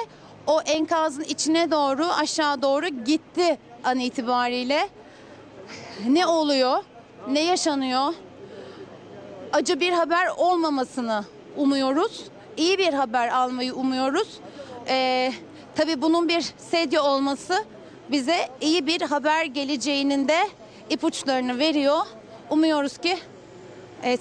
[0.47, 4.89] o enkazın içine doğru aşağı doğru gitti an itibariyle
[6.08, 6.78] ne oluyor,
[7.28, 8.15] ne yaşanıyor,
[9.52, 11.25] acı bir haber olmamasını
[11.57, 12.25] umuyoruz.
[12.57, 14.28] İyi bir haber almayı umuyoruz.
[14.89, 15.33] Ee,
[15.75, 17.65] tabii bunun bir sedye olması
[18.10, 20.39] bize iyi bir haber geleceğinin de
[20.91, 22.07] ipuçlarını veriyor.
[22.50, 23.18] Umuyoruz ki
[24.02, 24.20] evet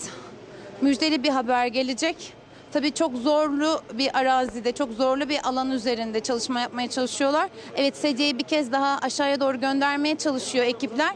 [0.81, 2.33] müjdeli bir haber gelecek.
[2.73, 7.49] Tabii çok zorlu bir arazide, çok zorlu bir alan üzerinde çalışma yapmaya çalışıyorlar.
[7.75, 11.15] Evet sedyeyi bir kez daha aşağıya doğru göndermeye çalışıyor ekipler.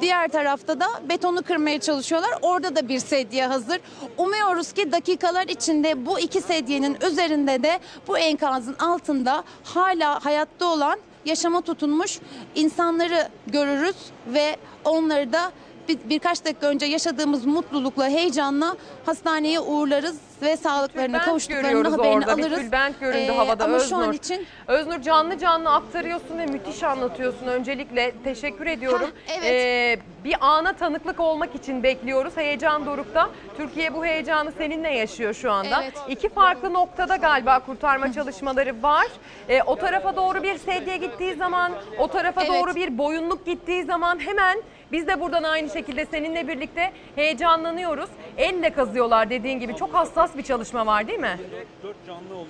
[0.00, 2.30] Diğer tarafta da betonu kırmaya çalışıyorlar.
[2.42, 3.80] Orada da bir sedye hazır.
[4.16, 7.78] Umuyoruz ki dakikalar içinde bu iki sedyenin üzerinde de
[8.08, 12.18] bu enkazın altında hala hayatta olan yaşama tutunmuş
[12.54, 13.96] insanları görürüz
[14.26, 15.52] ve onları da
[15.88, 18.76] bir, birkaç dakika önce yaşadığımız mutlulukla, heyecanla
[19.06, 22.32] hastaneye uğurlarız ve Tülbent kavuştuklarının görüyoruz haberini orada.
[22.32, 22.50] alırız.
[22.50, 23.88] Bir tülbent göründü Ee, havada ama Öznur.
[23.88, 27.46] şu an için Öznur canlı canlı aktarıyorsun ve müthiş anlatıyorsun.
[27.46, 29.10] Öncelikle teşekkür ediyorum.
[29.26, 29.44] Hah, evet.
[29.52, 32.36] Ee, bir ana tanıklık olmak için bekliyoruz.
[32.36, 33.30] Heyecan dorukta.
[33.56, 35.82] Türkiye bu heyecanı seninle yaşıyor şu anda.
[35.82, 35.94] Evet.
[36.08, 39.06] İki farklı noktada galiba kurtarma çalışmaları var.
[39.48, 42.52] Ee, o tarafa doğru bir sedye gittiği zaman, o tarafa Evet.
[42.54, 44.58] doğru bir boyunluk gittiği zaman hemen
[44.92, 48.10] biz de buradan aynı şekilde seninle birlikte heyecanlanıyoruz.
[48.36, 49.76] Elle kazıyorlar dediğin gibi.
[49.76, 51.38] Çok hassas bir çalışma var değil mi?
[51.82, 52.48] Dört canlı oldu.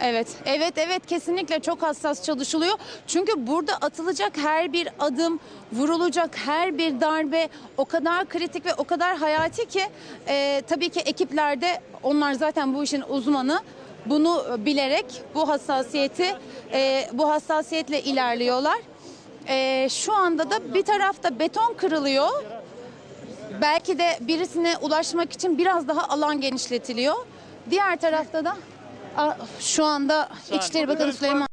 [0.00, 2.78] Evet, evet, evet kesinlikle çok hassas çalışılıyor.
[3.06, 5.40] Çünkü burada atılacak her bir adım,
[5.72, 9.82] vurulacak her bir darbe o kadar kritik ve o kadar hayati ki
[10.28, 13.60] e, tabii ki ekiplerde onlar zaten bu işin uzmanı.
[14.06, 16.36] Bunu bilerek bu hassasiyeti,
[16.72, 18.78] e, bu hassasiyetle ilerliyorlar.
[19.48, 22.28] E, şu anda da bir tarafta beton kırılıyor.
[23.60, 27.14] Belki de birisine ulaşmak için biraz daha alan genişletiliyor.
[27.70, 28.56] Diğer tarafta da
[29.16, 31.48] Aa, şu anda İçişleri Bakanı Süleyman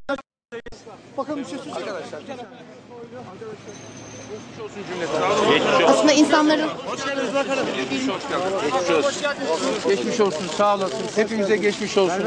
[1.18, 1.96] Bakın bir şey söyleyeceğim.
[5.88, 6.70] aslında insanların
[9.88, 10.98] Geçmiş olsun, sağ olasın.
[11.16, 12.24] Hepimize geçmiş olsun.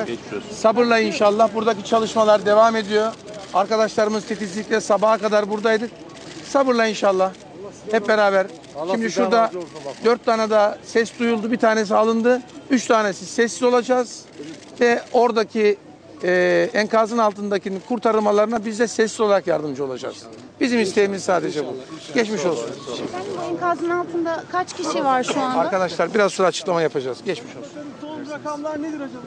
[0.53, 1.55] Sabırla inşallah.
[1.55, 3.13] Buradaki çalışmalar devam ediyor.
[3.57, 5.91] Arkadaşlarımız titizlikle sabaha kadar buradaydık.
[6.49, 7.33] Sabırla inşallah.
[7.91, 8.47] Hep beraber.
[8.91, 9.51] Şimdi şurada
[10.05, 11.53] dört tane daha ses duyuldu.
[11.53, 12.43] Bir tanesi alındı.
[12.71, 14.25] Üç tanesi sessiz olacağız.
[14.81, 15.77] Ve oradaki
[16.23, 20.23] e, enkazın altındaki kurtarılmalarına biz de sessiz olarak yardımcı olacağız.
[20.61, 21.77] Bizim isteğimiz sadece bu.
[22.15, 22.71] Geçmiş olsun.
[23.39, 25.61] Bu enkazın altında kaç kişi var şu anda?
[25.61, 27.19] Arkadaşlar biraz sonra açıklama yapacağız.
[27.25, 27.73] Geçmiş olsun.
[28.01, 29.27] Son rakamlar nedir acaba?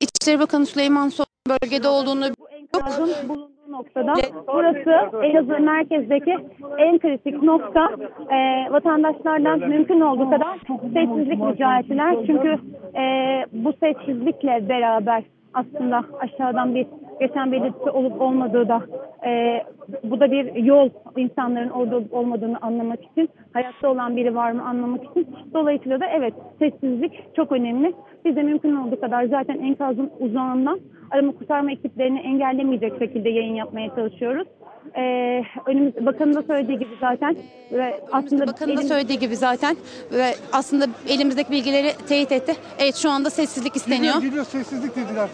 [0.00, 4.14] İçişleri Bakanı Süleyman Soylu bölgede olduğunu Enkazın bulunduğu noktada.
[4.46, 6.36] Burası Elazığ merkezdeki
[6.78, 7.90] en kritik nokta.
[8.30, 10.58] Ee, vatandaşlardan mümkün olduğu kadar
[10.94, 12.16] sessizlik rica ettiler.
[12.26, 12.58] Çünkü
[12.96, 13.04] e,
[13.52, 15.22] bu sessizlikle beraber
[15.54, 16.86] aslında aşağıdan bir
[17.20, 18.82] geçen belirtisi olup olmadığı da
[19.26, 19.62] e,
[20.04, 24.62] bu da bir yol insanların orada olup olmadığını anlamak için hayatta olan biri var mı
[24.62, 27.92] anlamak için dolayısıyla da evet sessizlik çok önemli
[28.24, 30.80] biz de mümkün olduğu kadar zaten enkazın uzağından
[31.12, 34.48] arama kurtarma ekiplerini engellemeyecek şekilde yayın yapmaya çalışıyoruz.
[34.96, 37.36] Ee, önümüz bakanın da söylediği gibi zaten
[37.72, 39.76] ve aslında Bakanın da söylediği gibi zaten
[40.12, 42.54] ve aslında elimizdeki bilgileri teyit etti.
[42.78, 44.14] Evet şu anda sessizlik isteniyor.
[44.14, 45.28] Geliyor, geliyor sessizlik dediler.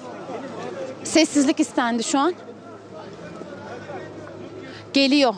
[1.05, 2.35] Sessizlik istendi şu an.
[4.93, 5.35] Geliyor.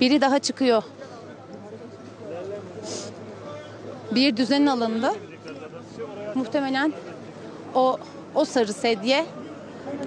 [0.00, 0.82] Biri daha çıkıyor.
[4.14, 5.12] Bir düzen alındı.
[6.34, 6.92] Muhtemelen
[7.74, 7.98] o
[8.34, 9.26] o sarı sedye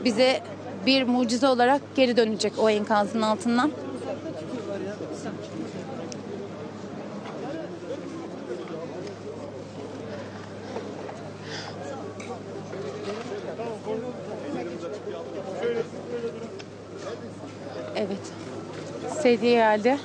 [0.06, 0.42] bize
[0.86, 3.72] bir mucize olarak geri dönecek o enkazın altından.
[17.96, 18.18] Evet.
[19.22, 19.98] Sedye geldi.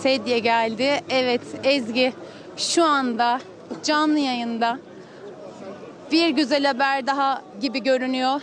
[0.00, 1.00] Sedye geldi.
[1.08, 2.12] Evet Ezgi
[2.56, 3.40] şu anda
[3.82, 4.78] canlı yayında
[6.14, 8.40] bir güzel haber daha gibi görünüyor.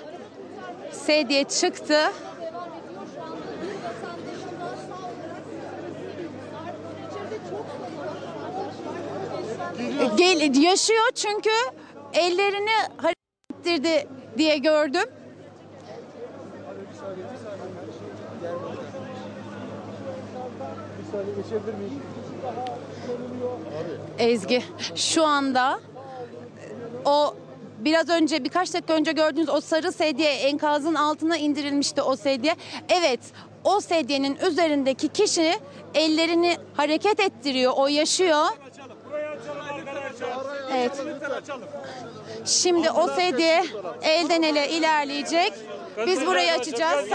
[0.91, 1.99] Sedye çıktı.
[10.17, 11.49] Gel, yaşıyor çünkü
[12.13, 13.15] ellerini hareket
[13.59, 15.09] ettirdi diye gördüm.
[24.19, 24.63] Ezgi
[24.95, 25.79] şu anda
[27.05, 27.35] o
[27.85, 32.55] biraz önce birkaç dakika önce gördüğünüz o sarı sedye enkazın altına indirilmişti o sedye.
[32.89, 33.19] Evet
[33.63, 35.59] o sedyenin üzerindeki kişi
[35.93, 38.45] ellerini hareket ettiriyor o yaşıyor.
[40.73, 40.91] Evet.
[42.45, 43.63] Şimdi o sedye
[44.01, 45.53] elden ele ilerleyecek.
[46.07, 47.09] Biz burayı açacağız.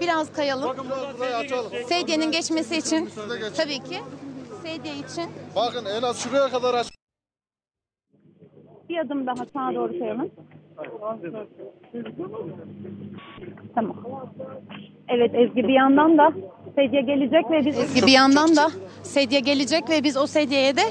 [0.00, 0.76] Biraz kayalım.
[1.88, 3.10] Sedyenin geçmesi için
[3.56, 4.02] tabii ki
[4.62, 6.97] sedye için Bakın en az şuraya kadar aç.
[8.88, 10.30] Bir adım daha sağa doğru kayalım.
[13.74, 13.96] Tamam.
[15.08, 16.32] Evet Ezgi bir yandan da
[16.74, 18.70] sedye gelecek ve biz Ezgi bir yandan da
[19.02, 20.82] sedye gelecek ve biz o sedyeye de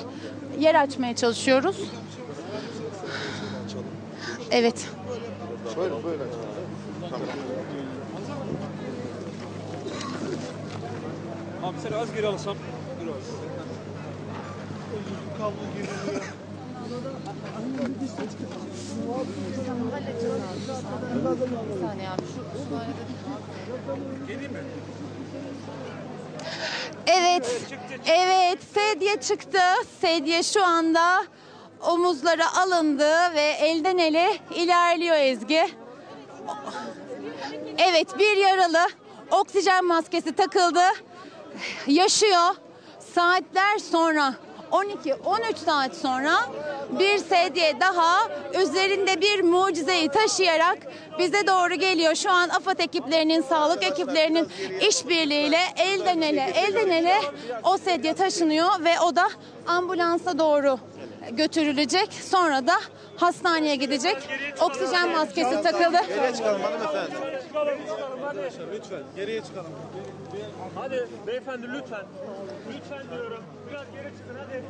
[0.60, 1.92] yer açmaya çalışıyoruz.
[4.52, 4.90] Evet.
[5.78, 6.24] Böyle böyle.
[7.10, 7.28] Tamam.
[11.64, 12.56] Abi sen az geri alsam.
[13.04, 13.16] Biraz.
[15.38, 16.47] Kablo
[27.08, 27.62] Evet.
[28.06, 29.60] Evet, sedye çıktı.
[30.02, 31.24] Sedye şu anda
[31.88, 35.68] omuzlara alındı ve elden ele ilerliyor Ezgi.
[37.78, 38.88] Evet, bir yaralı
[39.32, 40.84] oksijen maskesi takıldı.
[41.88, 42.56] Yaşıyor.
[43.16, 44.34] Saatler sonra
[44.72, 46.34] 12-13 saat sonra
[47.00, 48.28] bir sedye daha
[48.62, 50.78] üzerinde bir mucizeyi taşıyarak
[51.20, 52.16] bize doğru geliyor.
[52.16, 54.48] Şu an AFAD ekiplerinin, sağlık ekiplerinin
[54.90, 57.16] işbirliğiyle elden ele, elden ele
[57.64, 59.30] o sedye taşınıyor ve o da
[59.68, 60.80] ambulansa doğru
[61.32, 62.14] götürülecek.
[62.14, 62.74] Sonra da
[63.18, 64.18] hastaneye gidecek.
[64.62, 65.98] Oksijen maskesi takıldı.
[66.08, 67.12] Geriye çıkalım hanımefendi.
[68.74, 69.72] Lütfen geriye çıkalım.
[70.76, 72.06] Hadi beyefendi lütfen.
[72.76, 73.44] Lütfen diyorum.
[73.70, 74.64] Biraz geri çıkın hadi.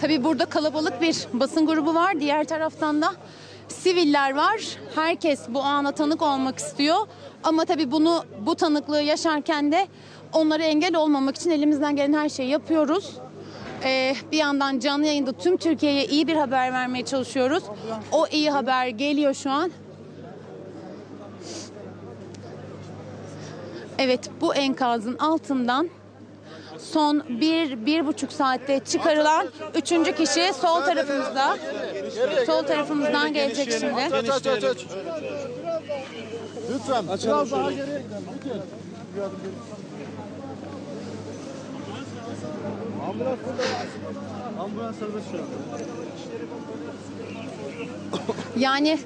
[0.00, 2.20] Tabii burada kalabalık bir basın grubu var.
[2.20, 3.12] Diğer taraftan da
[3.68, 4.60] siviller var.
[4.94, 6.96] Herkes bu ana tanık olmak istiyor.
[7.44, 9.86] Ama tabii bunu bu tanıklığı yaşarken de
[10.32, 13.16] onlara engel olmamak için elimizden gelen her şeyi yapıyoruz.
[13.84, 17.62] Ee, bir yandan canlı yayında tüm Türkiye'ye iyi bir haber vermeye çalışıyoruz.
[18.12, 19.72] O iyi haber geliyor şu an.
[23.98, 25.90] Evet bu enkazın altından
[26.78, 31.58] son bir, bir buçuk saatte çıkarılan üçüncü kişi sol tarafımızda.
[32.46, 34.14] Sol tarafımızdan gelecek şimdi.
[34.14, 34.86] Aç aç aç aç.
[36.74, 37.04] Lütfen.
[37.24, 38.22] Biraz daha geriye gidelim.
[38.44, 38.60] Lütfen.
[43.08, 44.62] Ambulans burada.
[44.62, 45.46] Ambulans serbest şu anda.
[48.58, 48.98] Yani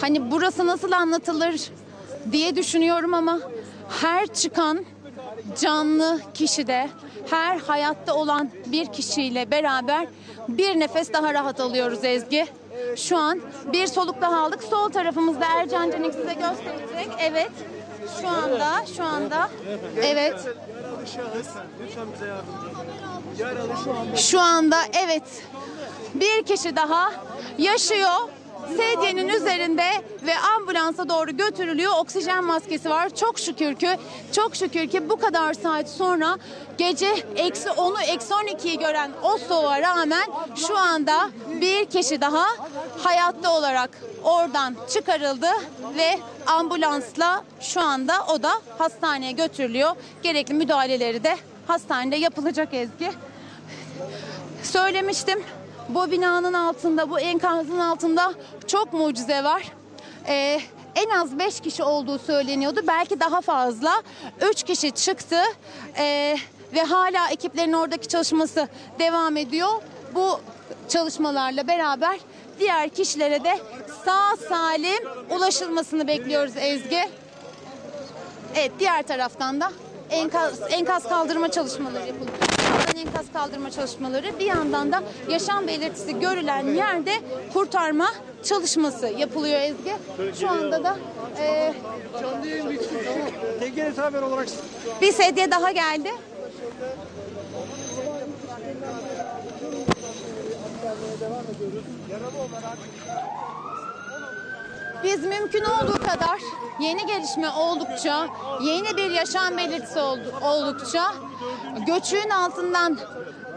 [0.00, 1.70] hani burası nasıl anlatılır
[2.32, 3.38] diye düşünüyorum ama
[4.02, 4.84] her çıkan
[5.60, 6.88] canlı kişide,
[7.30, 10.06] her hayatta olan bir kişiyle beraber
[10.48, 12.46] bir nefes daha rahat alıyoruz Ezgi.
[12.96, 13.40] Şu an
[13.72, 14.62] bir soluk daha aldık.
[14.62, 17.10] Sol tarafımızda Ercan Canik size gösterecek.
[17.20, 17.50] Evet.
[18.20, 19.50] Şu anda, şu anda.
[20.02, 20.34] Evet.
[21.82, 22.71] Lütfen bize yardımcı
[24.16, 24.76] şu anda.
[25.04, 25.22] Evet
[26.14, 27.12] bir kişi daha
[27.58, 28.28] yaşıyor.
[28.76, 29.84] Sedyenin üzerinde
[30.26, 31.92] ve ambulansa doğru götürülüyor.
[31.98, 33.14] Oksijen maskesi var.
[33.14, 33.88] Çok şükür ki,
[34.32, 36.38] çok şükür ki bu kadar saat sonra
[36.78, 41.30] gece eksi 10'u eksi 12'yi gören o soğuğa rağmen şu anda
[41.60, 42.46] bir kişi daha
[42.98, 43.90] hayatta olarak
[44.24, 45.50] oradan çıkarıldı
[45.96, 49.90] ve ambulansla şu anda o da hastaneye götürülüyor.
[50.22, 51.36] Gerekli müdahaleleri de
[51.66, 53.10] hastanede yapılacak Ezgi.
[54.62, 55.42] Söylemiştim
[55.88, 58.32] bu binanın altında, bu enkazın altında
[58.66, 59.62] çok mucize var.
[60.28, 60.60] Ee,
[60.94, 62.80] en az 5 kişi olduğu söyleniyordu.
[62.88, 64.02] Belki daha fazla.
[64.50, 65.36] 3 kişi çıktı
[65.98, 66.36] Ee,
[66.74, 68.68] ve hala ekiplerin oradaki çalışması
[68.98, 69.68] devam ediyor.
[70.14, 70.40] Bu
[70.88, 72.18] çalışmalarla beraber
[72.58, 73.58] diğer kişilere de
[74.04, 77.10] sağ salim ulaşılmasını bekliyoruz Ezgi.
[78.54, 79.72] Evet diğer taraftan da
[80.12, 82.32] enkaz, enkaz kaldırma çalışmaları yapılıyor.
[82.96, 87.12] Enkaz kaldırma çalışmaları bir yandan da yaşam belirtisi görülen yerde
[87.52, 88.08] kurtarma
[88.42, 89.92] çalışması yapılıyor Ezgi.
[90.40, 90.96] Şu anda da
[91.38, 91.74] e,
[93.96, 94.48] Canlı haber olarak
[95.00, 96.10] bir sedye daha geldi.
[105.04, 106.40] Biz mümkün olduğu kadar
[106.80, 108.26] yeni gelişme oldukça,
[108.62, 111.14] yeni bir yaşam belirtisi oldu- oldukça
[111.86, 112.98] göçüğün altından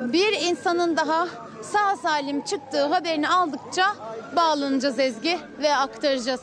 [0.01, 1.27] bir insanın daha
[1.61, 3.95] sağ salim çıktığı haberini aldıkça
[4.35, 6.41] bağlanacağız Ezgi ve aktaracağız.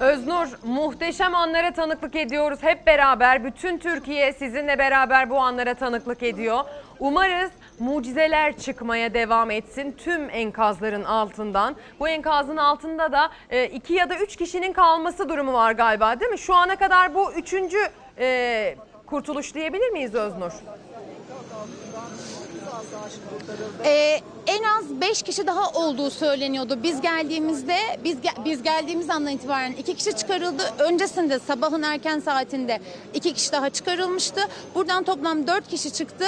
[0.00, 2.58] Öznur muhteşem anlara tanıklık ediyoruz.
[2.62, 6.64] Hep beraber bütün Türkiye sizinle beraber bu anlara tanıklık ediyor.
[6.98, 7.50] Umarız
[7.80, 11.76] mucizeler çıkmaya devam etsin tüm enkazların altından.
[12.00, 16.30] Bu enkazın altında da e, iki ya da üç kişinin kalması durumu var galiba değil
[16.30, 16.38] mi?
[16.38, 17.78] Şu ana kadar bu üçüncü
[18.18, 18.76] e,
[19.06, 20.52] kurtuluş diyebilir miyiz Öznur?
[23.84, 26.78] Ee, en az 5 kişi daha olduğu söyleniyordu.
[26.82, 30.62] Biz geldiğimizde, biz ge- biz geldiğimiz andan itibaren iki kişi çıkarıldı.
[30.78, 32.80] Öncesinde sabahın erken saatinde
[33.14, 34.40] iki kişi daha çıkarılmıştı.
[34.74, 36.24] Buradan toplam 4 kişi çıktı.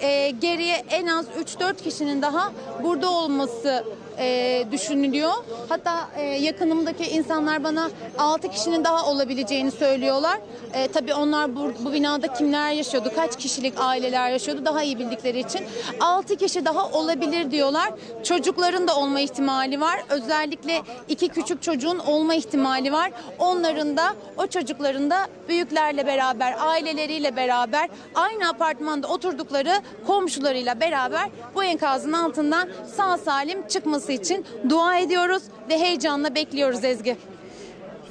[0.00, 1.26] Ee, geriye en az
[1.60, 2.52] 3-4 kişinin daha
[2.82, 3.84] burada olması
[4.20, 5.32] e, düşünülüyor.
[5.68, 10.38] Hatta e, yakınımdaki insanlar bana 6 kişinin daha olabileceğini söylüyorlar.
[10.72, 15.38] E, tabii onlar bu, bu binada kimler yaşıyordu, kaç kişilik aileler yaşıyordu daha iyi bildikleri
[15.38, 15.60] için.
[16.00, 17.92] 6 kişi daha olabilir diyorlar.
[18.24, 20.00] Çocukların da olma ihtimali var.
[20.08, 23.10] Özellikle iki küçük çocuğun olma ihtimali var.
[23.38, 29.72] Onların da o çocukların da büyüklerle beraber, aileleriyle beraber aynı apartmanda oturdukları
[30.06, 37.16] komşularıyla beraber bu enkazın altından sağ salim çıkması için dua ediyoruz ve heyecanla bekliyoruz Ezgi.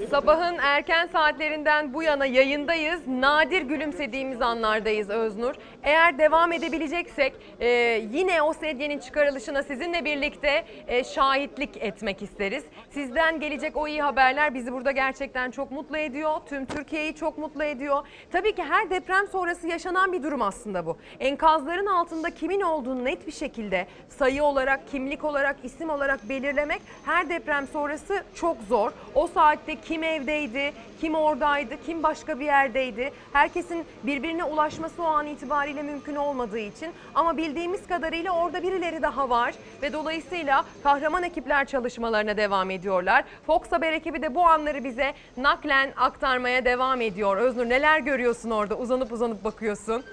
[0.10, 3.08] Sabahın erken saatlerinden bu yana yayındayız.
[3.08, 5.56] Nadir gülümsediğimiz anlardayız Öznur.
[5.84, 7.68] Eğer devam edebileceksek e,
[8.12, 12.64] yine o sedyenin çıkarılışına sizinle birlikte e, şahitlik etmek isteriz.
[12.90, 16.32] Sizden gelecek o iyi haberler bizi burada gerçekten çok mutlu ediyor.
[16.50, 18.08] Tüm Türkiye'yi çok mutlu ediyor.
[18.32, 20.98] Tabii ki her deprem sonrası yaşanan bir durum aslında bu.
[21.20, 27.30] Enkazların altında kimin olduğunu net bir şekilde sayı olarak, kimlik olarak, isim olarak belirlemek her
[27.30, 28.92] deprem sonrası çok zor.
[29.16, 33.12] O saatte kim evdeydi, kim oradaydı, kim başka bir yerdeydi.
[33.34, 39.30] Herkesin birbirine ulaşması o an itibariyle mümkün olmadığı için ama bildiğimiz kadarıyla orada birileri daha
[39.30, 43.24] var ve dolayısıyla kahraman ekipler çalışmalarına devam ediyorlar.
[43.46, 47.38] Fox Haber ekibi de bu anları bize naklen aktarmaya devam ediyor.
[47.38, 48.78] Öznur neler görüyorsun orada?
[48.78, 50.04] Uzanıp uzanıp bakıyorsun.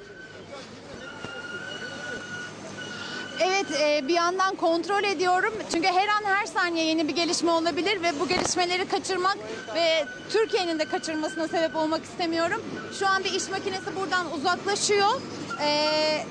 [3.40, 5.54] Evet e, bir yandan kontrol ediyorum.
[5.72, 9.36] Çünkü her an her saniye yeni bir gelişme olabilir ve bu gelişmeleri kaçırmak
[9.74, 12.62] ve Türkiye'nin de kaçırmasına sebep olmak istemiyorum.
[12.98, 15.20] Şu an bir iş makinesi buradan uzaklaşıyor.
[15.60, 16.24] E,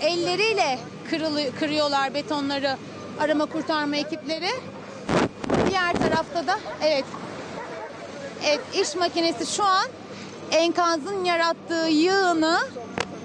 [0.00, 0.78] elleriyle
[1.10, 2.76] kırılı, kırıyorlar betonları
[3.20, 4.50] arama kurtarma ekipleri.
[5.70, 7.04] Diğer tarafta da evet
[8.46, 9.86] Evet iş makinesi şu an
[10.50, 12.58] enkazın yarattığı yığını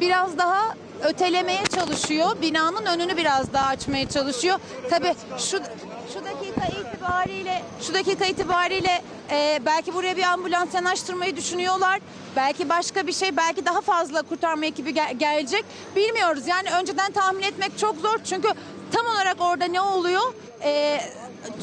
[0.01, 2.41] biraz daha ötelemeye çalışıyor.
[2.41, 4.59] Binanın önünü biraz daha açmaya çalışıyor.
[4.89, 5.59] Tabii şu
[6.13, 9.01] şu dakika itibariyle şu dakika itibariyle
[9.31, 11.99] e, belki buraya bir ambulans yanaştırmayı düşünüyorlar.
[12.35, 15.65] Belki başka bir şey, belki daha fazla kurtarma ekibi gel- gelecek.
[15.95, 16.47] Bilmiyoruz.
[16.47, 18.17] Yani önceden tahmin etmek çok zor.
[18.25, 18.47] Çünkü
[18.91, 20.33] tam olarak orada ne oluyor?
[20.63, 20.99] E,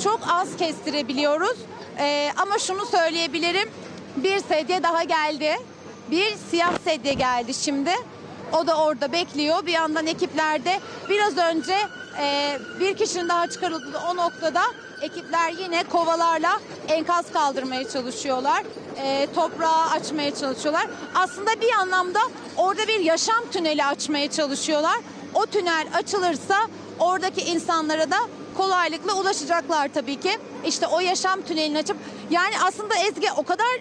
[0.05, 1.57] çok az kestirebiliyoruz.
[1.99, 3.71] E, ama şunu söyleyebilirim.
[4.17, 5.57] Bir sedye daha geldi.
[6.11, 7.91] Bir siyah sedye geldi şimdi.
[8.53, 9.67] O da orada bekliyor.
[9.67, 11.75] Bir yandan ekiplerde biraz önce
[12.21, 14.63] e, bir kişinin daha çıkarıldığı o noktada
[15.03, 18.63] ekipler yine kovalarla enkaz kaldırmaya çalışıyorlar.
[19.03, 20.87] E, toprağı açmaya çalışıyorlar.
[21.15, 22.21] Aslında bir anlamda
[22.57, 24.99] orada bir yaşam tüneli açmaya çalışıyorlar.
[25.35, 26.57] O tünel açılırsa
[26.99, 28.17] oradaki insanlara da
[28.57, 30.39] kolaylıkla ulaşacaklar tabii ki.
[30.67, 31.97] İşte o yaşam tünelini açıp
[32.31, 33.81] yani aslında Ezgi o kadar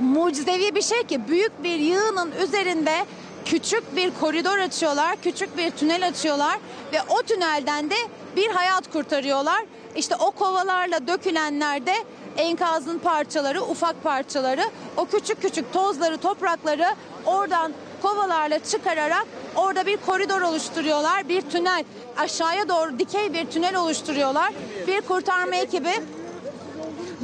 [0.00, 3.06] mucizevi bir şey ki büyük bir yığının üzerinde
[3.46, 6.58] küçük bir koridor açıyorlar, küçük bir tünel açıyorlar
[6.92, 7.94] ve o tünelden de
[8.36, 9.64] bir hayat kurtarıyorlar.
[9.96, 11.94] İşte o kovalarla dökülenler de
[12.36, 14.62] enkazın parçaları, ufak parçaları,
[14.96, 16.86] o küçük küçük tozları, toprakları
[17.26, 19.26] oradan kovalarla çıkararak
[19.56, 21.84] orada bir koridor oluşturuyorlar, bir tünel
[22.16, 24.52] aşağıya doğru dikey bir tünel oluşturuyorlar.
[24.86, 25.92] Bir kurtarma ekibi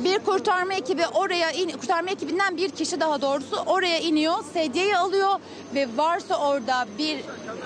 [0.05, 5.41] bir kurtarma ekibi oraya in, kurtarma ekibinden bir kişi daha doğrusu oraya iniyor, sedyeyi alıyor
[5.75, 7.19] ve varsa orada bir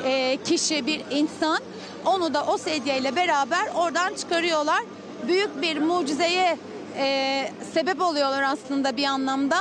[0.05, 1.59] e, kişi, bir insan
[2.05, 4.83] onu da o sedyeyle beraber oradan çıkarıyorlar.
[5.29, 6.59] Büyük bir mucizeye
[6.99, 9.57] e, sebep oluyorlar aslında bir anlamda.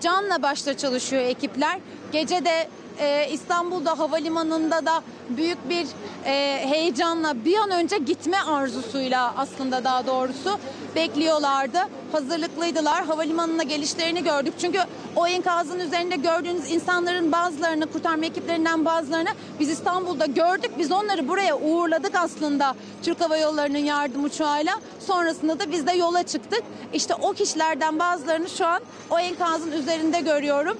[0.00, 1.78] Canla başla çalışıyor ekipler.
[2.12, 5.86] Gece de e, İstanbul'da havalimanında da büyük bir
[6.24, 10.58] e, heyecanla bir an önce gitme arzusuyla aslında daha doğrusu
[10.94, 11.78] bekliyorlardı.
[12.12, 13.04] Hazırlıklıydılar.
[13.04, 14.54] Havalimanına gelişlerini gördük.
[14.60, 14.78] Çünkü
[15.16, 20.70] o enkazın üzerinde gördüğünüz insanların bazılarını, kurtarma ekiplerinden bazılarını biz İstanbul'da gördük.
[20.78, 24.72] Biz onları buraya uğurladık aslında Türk Hava Yolları'nın yardım uçağıyla.
[25.06, 26.62] Sonrasında da biz de yola çıktık.
[26.92, 30.78] İşte o kişilerden bazılarını şu an o enkazın üzerinde görüyorum.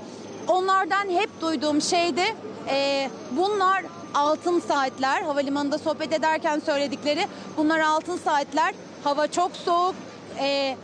[0.48, 2.22] Onlardan hep duyduğum şeydi
[2.68, 5.22] e, bunlar altın saatler.
[5.22, 8.74] Havalimanında sohbet ederken söyledikleri bunlar altın saatler.
[9.04, 9.94] Hava çok soğuk.
[10.40, 10.76] E,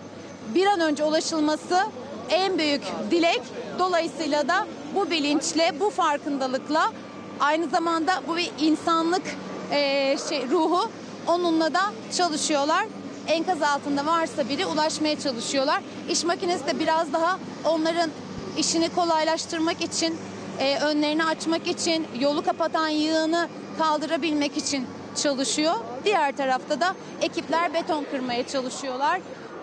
[0.55, 1.87] bir an önce ulaşılması
[2.31, 3.43] en büyük dilek.
[3.79, 6.93] Dolayısıyla da bu bilinçle bu farkındalıkla
[7.41, 9.23] aynı zamanda bu bir insanlık
[9.71, 10.91] e, şey ruhu
[11.27, 11.81] onunla da
[12.17, 12.87] çalışıyorlar.
[13.27, 15.83] Enkaz altında varsa biri ulaşmaya çalışıyorlar.
[16.11, 18.11] İş makinesi de biraz daha onların
[18.59, 20.19] işini kolaylaştırmak için,
[20.59, 23.49] e, önlerini açmak için, yolu kapatan yığını
[23.79, 24.87] kaldırabilmek için
[25.23, 25.75] çalışıyor.
[26.05, 29.20] Diğer tarafta da ekipler beton kırmaya çalışıyorlar.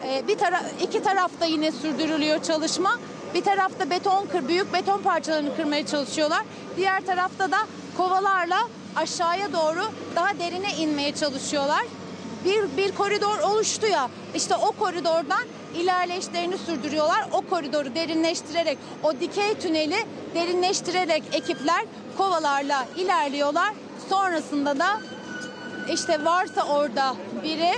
[0.08, 3.00] E, bir tara iki tarafta yine sürdürülüyor çalışma.
[3.34, 6.44] Bir tarafta beton kır, büyük beton parçalarını kırmaya çalışıyorlar.
[6.78, 7.58] Diğer tarafta da
[7.98, 8.60] kovalarla
[8.96, 9.82] aşağıya doğru
[10.16, 11.86] daha derine inmeye çalışıyorlar.
[12.46, 15.44] Bir, bir koridor oluştu ya işte o koridordan
[15.78, 17.28] ilerleyişlerini sürdürüyorlar.
[17.32, 21.86] O koridoru derinleştirerek, o dikey tüneli derinleştirerek ekipler
[22.18, 23.74] kovalarla ilerliyorlar.
[24.10, 25.02] Sonrasında da
[25.94, 27.72] işte varsa orada biri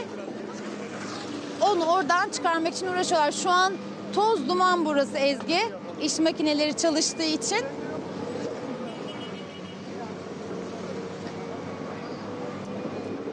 [1.62, 3.32] onu oradan çıkarmak için uğraşıyorlar.
[3.32, 3.74] Şu an
[4.14, 5.60] toz duman burası Ezgi.
[6.02, 7.66] İş makineleri çalıştığı için.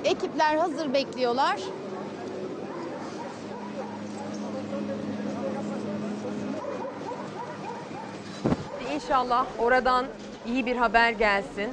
[0.04, 1.56] Ekipler hazır bekliyorlar.
[8.96, 10.06] İnşallah oradan
[10.46, 11.70] iyi bir haber gelsin.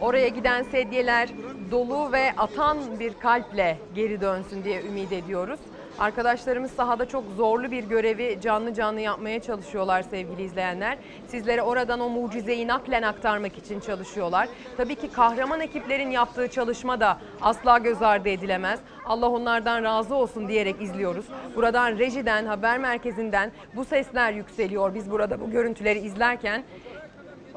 [0.00, 1.28] Oraya giden sedyeler
[1.70, 5.60] dolu ve atan bir kalple geri dönsün diye ümit ediyoruz.
[5.98, 10.98] Arkadaşlarımız sahada çok zorlu bir görevi canlı canlı yapmaya çalışıyorlar sevgili izleyenler.
[11.28, 14.48] Sizlere oradan o mucizeyi naklen aktarmak için çalışıyorlar.
[14.76, 18.80] Tabii ki kahraman ekiplerin yaptığı çalışma da asla göz ardı edilemez.
[19.06, 21.24] Allah onlardan razı olsun diyerek izliyoruz.
[21.56, 24.94] Buradan rejiden, haber merkezinden bu sesler yükseliyor.
[24.94, 26.64] Biz burada bu görüntüleri izlerken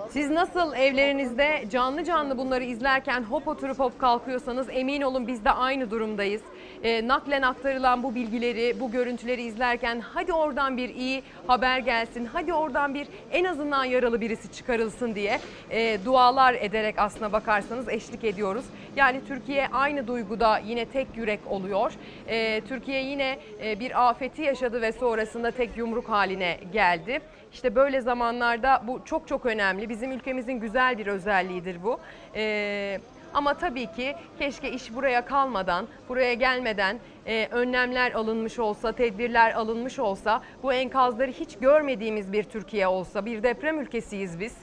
[0.10, 5.52] siz nasıl evlerinizde canlı canlı bunları izlerken hop oturup hop kalkıyorsanız emin olun biz de
[5.52, 6.42] aynı durumdayız.
[6.84, 12.54] E, naklen aktarılan bu bilgileri, bu görüntüleri izlerken hadi oradan bir iyi haber gelsin, hadi
[12.54, 15.40] oradan bir en azından yaralı birisi çıkarılsın diye
[15.70, 18.66] e, dualar ederek aslına bakarsanız eşlik ediyoruz.
[18.96, 21.94] Yani Türkiye aynı duyguda yine tek yürek oluyor.
[22.28, 27.20] E, Türkiye yine e, bir afeti yaşadı ve sonrasında tek yumruk haline geldi.
[27.54, 29.90] İşte böyle zamanlarda bu çok çok önemli.
[29.90, 32.00] Bizim ülkemizin güzel bir özelliğidir bu.
[32.36, 33.00] Ee,
[33.38, 40.00] ama tabii ki keşke iş buraya kalmadan, buraya gelmeden e, önlemler alınmış olsa, tedbirler alınmış
[40.00, 44.54] olsa, bu enkazları hiç görmediğimiz bir Türkiye olsa, bir deprem ülkesiyiz biz.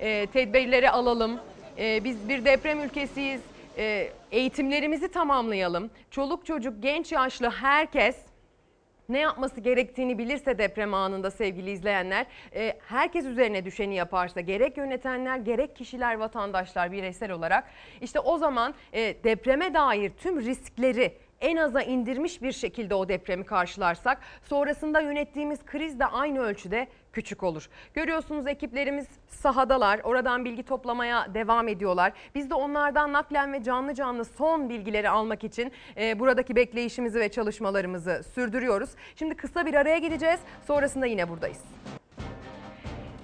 [0.00, 1.40] E, tedbirleri alalım,
[1.78, 3.40] e, biz bir deprem ülkesiyiz.
[3.78, 5.90] E, eğitimlerimizi tamamlayalım.
[6.10, 8.16] Çoluk çocuk, genç yaşlı herkes
[9.08, 15.36] ne yapması gerektiğini bilirse deprem anında sevgili izleyenler, e, herkes üzerine düşeni yaparsa gerek yönetenler
[15.36, 17.64] gerek kişiler, vatandaşlar bireysel olarak
[18.00, 23.44] işte o zaman e, depreme dair tüm riskleri en aza indirmiş bir şekilde o depremi
[23.44, 26.86] karşılarsak sonrasında yönettiğimiz kriz de aynı ölçüde
[27.18, 27.68] küçük olur.
[27.94, 30.00] Görüyorsunuz ekiplerimiz sahadalar.
[30.04, 32.12] Oradan bilgi toplamaya devam ediyorlar.
[32.34, 37.28] Biz de onlardan naklen ve canlı canlı son bilgileri almak için e, buradaki bekleyişimizi ve
[37.28, 38.90] çalışmalarımızı sürdürüyoruz.
[39.16, 40.40] Şimdi kısa bir araya gideceğiz.
[40.66, 41.60] Sonrasında yine buradayız.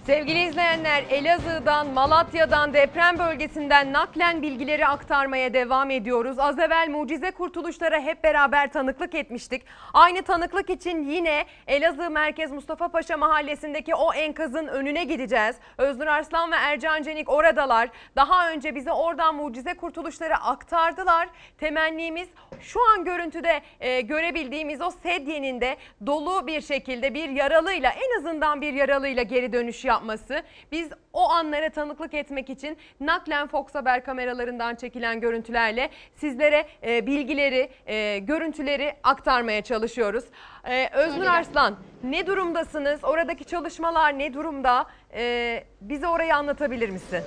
[0.06, 6.38] Sevgili izleyenler Elazığ'dan, Malatya'dan, deprem bölgesinden naklen bilgileri aktarmaya devam ediyoruz.
[6.38, 9.62] Az evvel mucize kurtuluşlara hep beraber tanıklık etmiştik.
[9.94, 15.56] Aynı tanıklık için yine Elazığ Merkez Mustafa Paşa Mahallesi'ndeki o enkazın önüne gideceğiz.
[15.78, 17.88] Öznur Arslan ve Ercan Cenik oradalar.
[18.16, 21.28] Daha önce bize oradan mucize kurtuluşları aktardılar.
[21.58, 22.28] Temennimiz
[22.60, 25.76] şu an görüntüde e, görebildiğimiz o sedyenin de
[26.06, 30.42] dolu bir şekilde bir yaralıyla en azından bir yaralıyla geri dönüş yapması.
[30.72, 37.68] Biz o anlara tanıklık etmek için naklen Fox Haber kameralarından çekilen görüntülerle sizlere e, bilgileri,
[37.86, 40.24] e, görüntüleri aktarmaya çalışıyoruz.
[40.64, 43.04] E, Öznur Arslan ne durumdasınız?
[43.04, 44.86] Oradaki çalışmalar ne durumda?
[45.14, 47.24] E, bize orayı anlatabilir misin?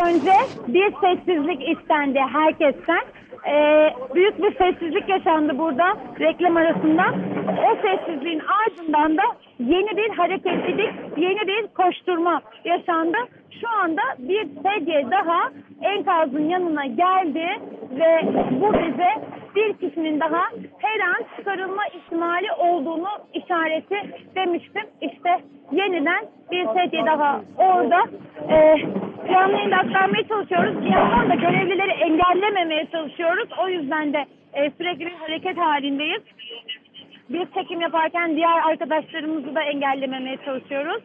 [0.00, 0.32] önce
[0.66, 3.02] bir sessizlik istendi herkesten.
[3.46, 7.02] Ee, büyük bir sessizlik yaşandı burada reklam arasında.
[7.48, 9.22] O sessizliğin ardından da
[9.58, 13.16] yeni bir hareketlilik, yeni bir koşturma yaşandı.
[13.60, 15.50] Şu anda bir sedye daha
[15.82, 17.46] enkazın yanına geldi
[17.90, 18.20] ve
[18.60, 19.10] bu bize
[19.54, 20.42] bir kişinin daha
[20.78, 23.96] her an çıkarılma ihtimali olduğunu işareti
[24.34, 24.82] demiştim.
[25.00, 25.40] İşte
[25.72, 28.04] yeniden bir sedye daha orada.
[28.48, 28.76] Ee,
[29.32, 29.82] canlı yayında
[30.28, 30.84] çalışıyoruz.
[30.84, 33.48] Bir yandan da görevlileri engellememeye çalışıyoruz.
[33.62, 36.22] O yüzden de e, sürekli bir hareket halindeyiz.
[37.28, 41.02] Bir çekim yaparken diğer arkadaşlarımızı da engellememeye çalışıyoruz.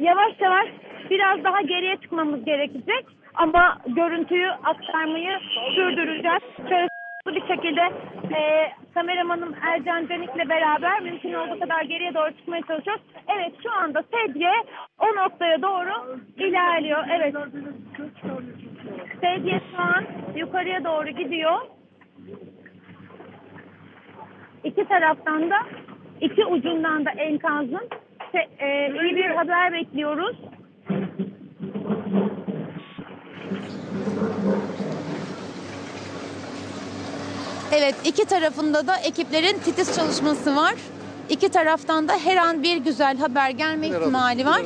[0.00, 0.68] Yavaş yavaş
[1.10, 3.06] biraz daha geriye çıkmamız gerekecek.
[3.34, 5.38] Ama görüntüyü aktarmayı
[5.74, 6.42] sürdüreceğiz.
[6.68, 6.88] Şöyle
[7.26, 7.80] bir şekilde
[8.36, 13.02] e, kameramanım Ercan Canik'le beraber mümkün olduğu kadar geriye doğru çıkmaya çalışıyoruz.
[13.36, 14.52] Evet şu anda sedye
[14.98, 17.04] o noktaya doğru ilerliyor.
[17.10, 17.34] Evet.
[19.20, 20.04] Sedye şu an
[20.36, 21.60] yukarıya doğru gidiyor.
[24.64, 25.56] İki taraftan da
[26.20, 27.88] iki ucundan da enkazın
[28.58, 30.36] e, iyi bir haber bekliyoruz.
[37.72, 40.74] Evet iki tarafında da ekiplerin titiz çalışması var.
[41.28, 44.62] İki taraftan da her an bir güzel haber gelme ihtimali var.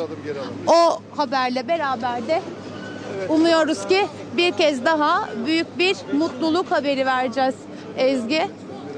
[0.67, 2.43] O haberle beraber de
[3.29, 7.55] umuyoruz ki bir kez daha büyük bir mutluluk haberi vereceğiz
[7.97, 8.49] Ezgi.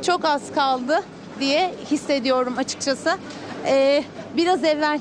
[0.06, 1.00] Çok az kaldı
[1.40, 3.16] diye hissediyorum açıkçası.
[3.66, 4.04] Ee,
[4.36, 5.00] biraz evvel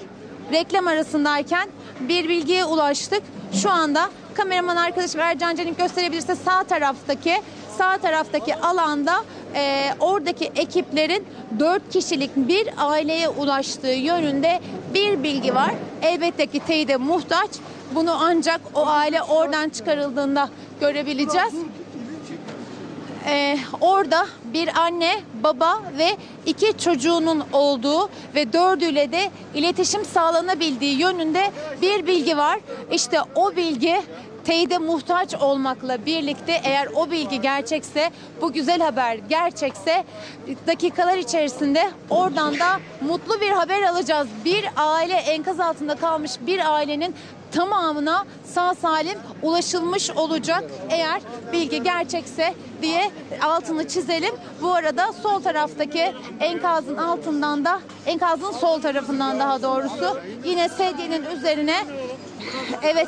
[0.51, 1.69] reklam arasındayken
[1.99, 3.23] bir bilgiye ulaştık.
[3.61, 7.41] Şu anda kameraman arkadaşım Ercan Canik gösterebilirse sağ taraftaki
[7.77, 9.23] sağ taraftaki alanda
[9.55, 11.25] e, oradaki ekiplerin
[11.59, 14.59] 4 kişilik bir aileye ulaştığı yönünde
[14.93, 15.71] bir bilgi var.
[16.01, 17.49] Elbette ki teyide muhtaç.
[17.95, 20.49] Bunu ancak o aile oradan çıkarıldığında
[20.81, 21.53] görebileceğiz.
[23.29, 31.51] Ee, orada bir anne, baba ve iki çocuğunun olduğu ve dördüyle de iletişim sağlanabildiği yönünde
[31.81, 32.59] bir bilgi var.
[32.91, 34.01] İşte o bilgi
[34.47, 38.11] teyide muhtaç olmakla birlikte eğer o bilgi gerçekse,
[38.41, 40.03] bu güzel haber gerçekse
[40.67, 44.27] dakikalar içerisinde oradan da mutlu bir haber alacağız.
[44.45, 47.15] Bir aile enkaz altında kalmış bir ailenin
[47.51, 53.11] tamamına sağ salim ulaşılmış olacak eğer bilgi gerçekse diye
[53.41, 54.35] altını çizelim.
[54.61, 61.83] Bu arada sol taraftaki enkazın altından da enkazın sol tarafından daha doğrusu yine sedyenin üzerine
[62.83, 63.07] evet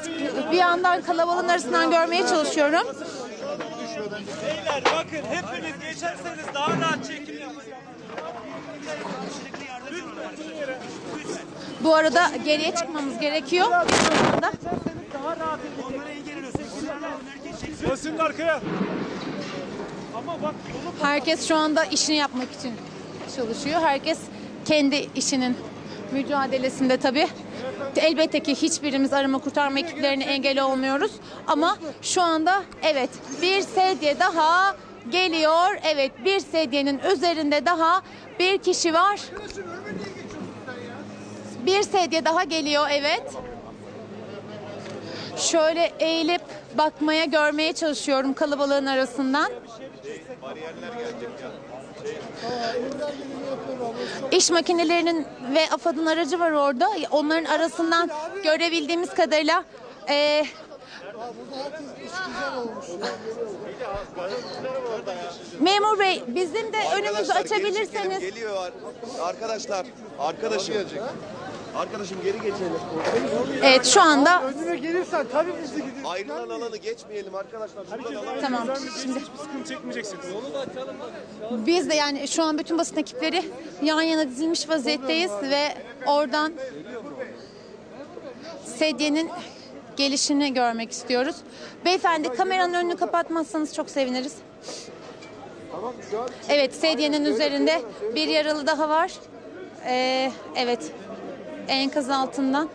[0.51, 2.87] bir yandan kalabalığın arasından görmeye çalışıyorum.
[4.43, 7.63] Beyler bakın hepiniz geçerseniz daha rahat çekim yapın.
[11.83, 13.67] Bu arada geriye çıkmamız gerekiyor.
[17.89, 18.61] Basın arkaya.
[20.15, 20.55] Ama bak
[21.01, 22.73] Herkes şu anda işini yapmak için
[23.35, 23.81] çalışıyor.
[23.81, 24.19] Herkes
[24.65, 25.57] kendi işinin
[26.11, 27.27] mücadelesinde tabii.
[27.95, 31.11] Elbette ki hiçbirimiz arama kurtarma ekiplerine engel olmuyoruz.
[31.47, 33.09] Ama şu anda evet
[33.41, 34.75] bir sedye daha
[35.09, 35.79] geliyor.
[35.83, 38.01] Evet bir sedyenin üzerinde daha
[38.39, 39.19] bir kişi var.
[41.65, 43.23] Bir sedye daha geliyor evet.
[45.37, 46.41] Şöyle eğilip
[46.77, 49.51] bakmaya, görmeye çalışıyorum kalabalığın arasından.
[54.31, 56.89] İş makinelerinin ve AFAD'ın aracı var orada.
[57.11, 58.09] Onların arasından
[58.43, 59.63] görebildiğimiz kadarıyla
[60.09, 60.45] e,
[65.59, 68.19] Memur Bey bizim de önümüzü açabilirseniz.
[68.19, 68.71] Geliyor
[69.21, 69.85] arkadaşlar.
[70.19, 70.75] Arkadaşım.
[71.79, 72.71] Arkadaşım geri geçelim.
[73.63, 76.05] Evet şu anda Önüme gelirsen tabii biz de gideriz.
[76.05, 77.85] Ayrılan alanı geçmeyelim arkadaşlar.
[77.85, 78.41] Şuradan alan.
[78.41, 78.67] Tamam.
[79.03, 80.25] Şimdi Sıkıntı çekmeyeceksiniz.
[80.33, 80.95] Yolu da açalım.
[81.65, 83.43] biz de yani şu an bütün basın ekipleri
[83.83, 85.75] yan yana dizilmiş vaziyetteyiz ve
[86.07, 86.53] oradan
[88.65, 89.29] sedyenin
[89.97, 91.35] gelişini görmek istiyoruz.
[91.85, 94.35] Beyefendi kameranın önünü kapatmazsanız çok seviniriz.
[96.49, 97.81] Evet sedyenin üzerinde
[98.15, 99.11] bir yaralı daha var.
[99.85, 100.91] Ee, evet
[101.69, 102.69] enkaz altından.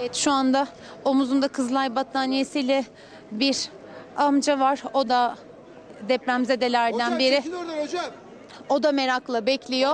[0.00, 0.68] Evet şu anda
[1.04, 2.84] omuzunda Kızılay battaniyesiyle
[3.30, 3.68] bir
[4.16, 4.82] amca var.
[4.94, 5.36] O da
[6.08, 7.36] depremzedelerden biri.
[7.36, 8.04] Çekil oradan hocam.
[8.68, 9.90] O da merakla bekliyor.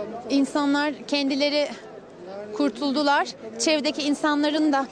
[0.00, 0.30] Anlatamam.
[0.30, 1.68] İnsanlar kendileri
[2.56, 3.28] kurtuldular.
[3.58, 4.86] Çevredeki insanların da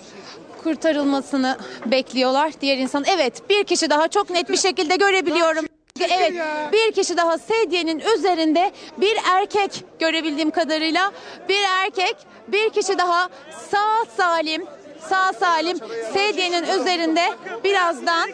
[0.63, 2.53] kurtarılmasını bekliyorlar.
[2.61, 5.67] Diğer insan evet bir kişi daha çok net bir şekilde görebiliyorum.
[6.01, 6.33] Evet
[6.73, 11.13] bir kişi daha sedyenin üzerinde bir erkek görebildiğim kadarıyla
[11.49, 12.17] bir erkek
[12.49, 13.29] bir kişi daha
[13.71, 14.67] sağ salim
[15.09, 15.79] sağ salim
[16.13, 17.29] sedyenin üzerinde
[17.65, 18.31] birazdan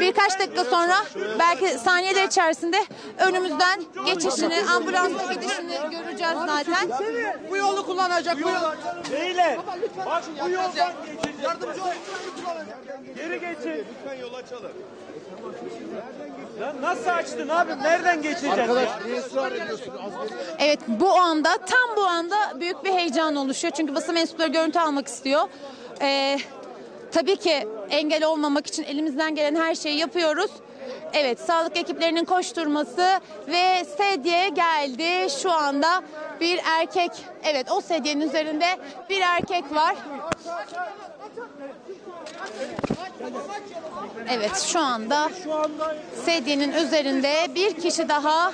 [0.00, 0.94] birkaç dakika sonra
[1.38, 2.84] belki saniyeler içerisinde
[3.18, 6.90] önümüzden geçişini ambulansla gidişini göreceğiz zaten.
[7.50, 8.36] Bu yolu kullanacak.
[8.36, 8.74] Bu yolu.
[9.12, 9.58] Beyler.
[10.06, 11.42] Bak bu yoldan geçeceğiz.
[11.42, 11.88] Yardımcı ol.
[13.16, 13.84] Geri geçin.
[14.04, 14.72] Lütfen yol açalım.
[16.60, 17.82] Ya nasıl açtın abi?
[17.82, 19.92] Nereden geçeceğiz Arkadaş niye ısrar ediyorsun?
[20.58, 23.72] Evet bu anda tam bu anda büyük bir heyecan oluşuyor.
[23.76, 25.48] Çünkü basın mensupları görüntü almak istiyor.
[26.00, 26.38] Ee,
[27.12, 30.50] tabii ki engel olmamak için elimizden gelen her şeyi yapıyoruz.
[31.12, 35.30] Evet sağlık ekiplerinin koşturması ve sedye geldi.
[35.42, 36.02] Şu anda
[36.40, 37.10] bir erkek
[37.44, 38.66] evet o sedyenin üzerinde
[39.10, 39.96] bir erkek var.
[44.30, 45.30] Evet şu anda
[46.24, 48.52] sedyenin üzerinde bir kişi daha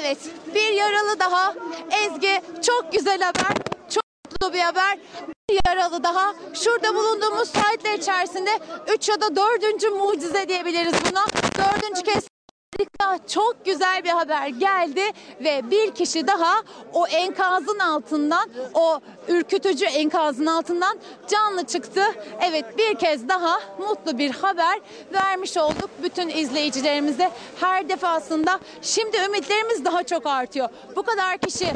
[0.00, 0.18] Evet
[0.54, 1.54] bir yaralı daha
[2.04, 3.73] Ezgi çok güzel haber
[4.30, 4.98] mutlu bir haber
[5.50, 8.50] bir yaralı daha şurada bulunduğumuz saatler içerisinde
[8.94, 9.92] 3 ya da 4.
[9.92, 11.26] mucize diyebiliriz buna
[11.58, 12.28] dördüncü kez
[12.78, 15.02] Harika, çok güzel bir haber geldi
[15.40, 16.54] ve bir kişi daha
[16.92, 22.02] o enkazın altından, o ürkütücü enkazın altından canlı çıktı.
[22.40, 24.80] Evet bir kez daha mutlu bir haber
[25.12, 27.30] vermiş olduk bütün izleyicilerimize
[27.60, 28.60] her defasında.
[28.82, 30.68] Şimdi ümitlerimiz daha çok artıyor.
[30.96, 31.66] Bu kadar kişi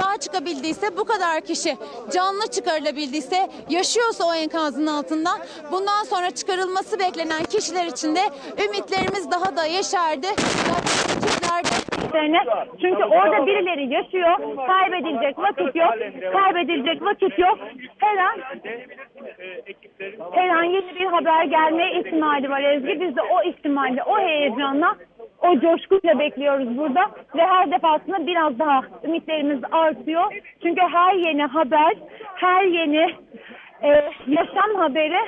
[0.00, 1.78] sağ çıkabildiyse, bu kadar kişi
[2.12, 5.38] canlı çıkarılabildiyse, yaşıyorsa o enkazın altından
[5.72, 8.30] bundan sonra çıkarılması beklenen kişiler için de
[8.64, 10.28] ümitlerimiz daha da yeşerdi.
[12.80, 14.32] Çünkü orada birileri yaşıyor.
[14.66, 15.94] Kaybedilecek vakit yok.
[16.32, 17.58] Kaybedilecek vakit yok.
[17.98, 18.38] Her an
[20.32, 23.00] her an yeni bir haber gelme ihtimali var Ezgi.
[23.00, 24.96] Biz de o ihtimalle, o heyecanla,
[25.42, 27.00] o coşkuyla bekliyoruz burada.
[27.36, 30.32] Ve her defasında biraz daha ümitlerimiz artıyor.
[30.62, 31.92] Çünkü her yeni haber,
[32.34, 33.14] her yeni
[33.82, 33.88] e,
[34.26, 35.20] yaşam haberi,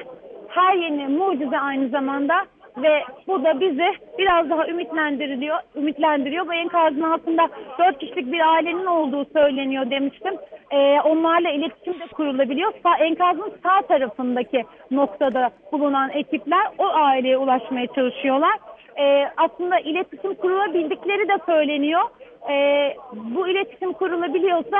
[0.49, 2.35] her yeni mucize aynı zamanda
[2.77, 6.47] ve bu da bizi biraz daha ümitlendiriyor, ümitlendiriyor.
[6.47, 10.35] Bu enkazın altında dört kişilik bir ailenin olduğu söyleniyor demiştim.
[10.71, 12.73] Ee, onlarla iletişim de kurulabiliyor.
[12.83, 18.59] Sağ, enkazın sağ tarafındaki noktada bulunan ekipler o aileye ulaşmaya çalışıyorlar.
[18.99, 22.03] Ee, aslında iletişim kurulabildikleri de söyleniyor.
[22.51, 24.79] Ee, bu iletişim kurulabiliyorsa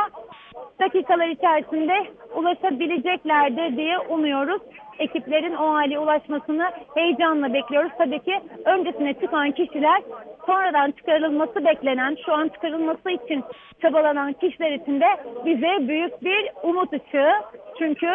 [0.81, 1.95] dakikalar içerisinde
[2.37, 4.63] ulaşabileceklerdir diye umuyoruz.
[4.99, 7.93] Ekiplerin o aileye ulaşmasını heyecanla bekliyoruz.
[7.99, 10.03] Tabii ki öncesine çıkan kişiler
[10.47, 13.45] sonradan çıkarılması beklenen, şu an çıkarılması için
[13.83, 15.07] çabalanan kişiler için de
[15.45, 17.33] bize büyük bir umut ışığı.
[17.79, 18.09] Çünkü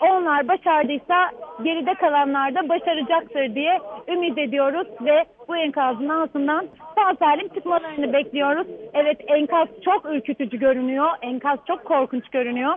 [0.00, 1.30] onlar başardıysa
[1.62, 8.66] geride kalanlar da başaracaktır diye ümit ediyoruz ve bu enkazın altından sağ salim çıkmalarını bekliyoruz.
[8.94, 11.08] Evet enkaz çok ürkütücü görünüyor.
[11.22, 12.74] Enkaz çok korkunç görünüyor.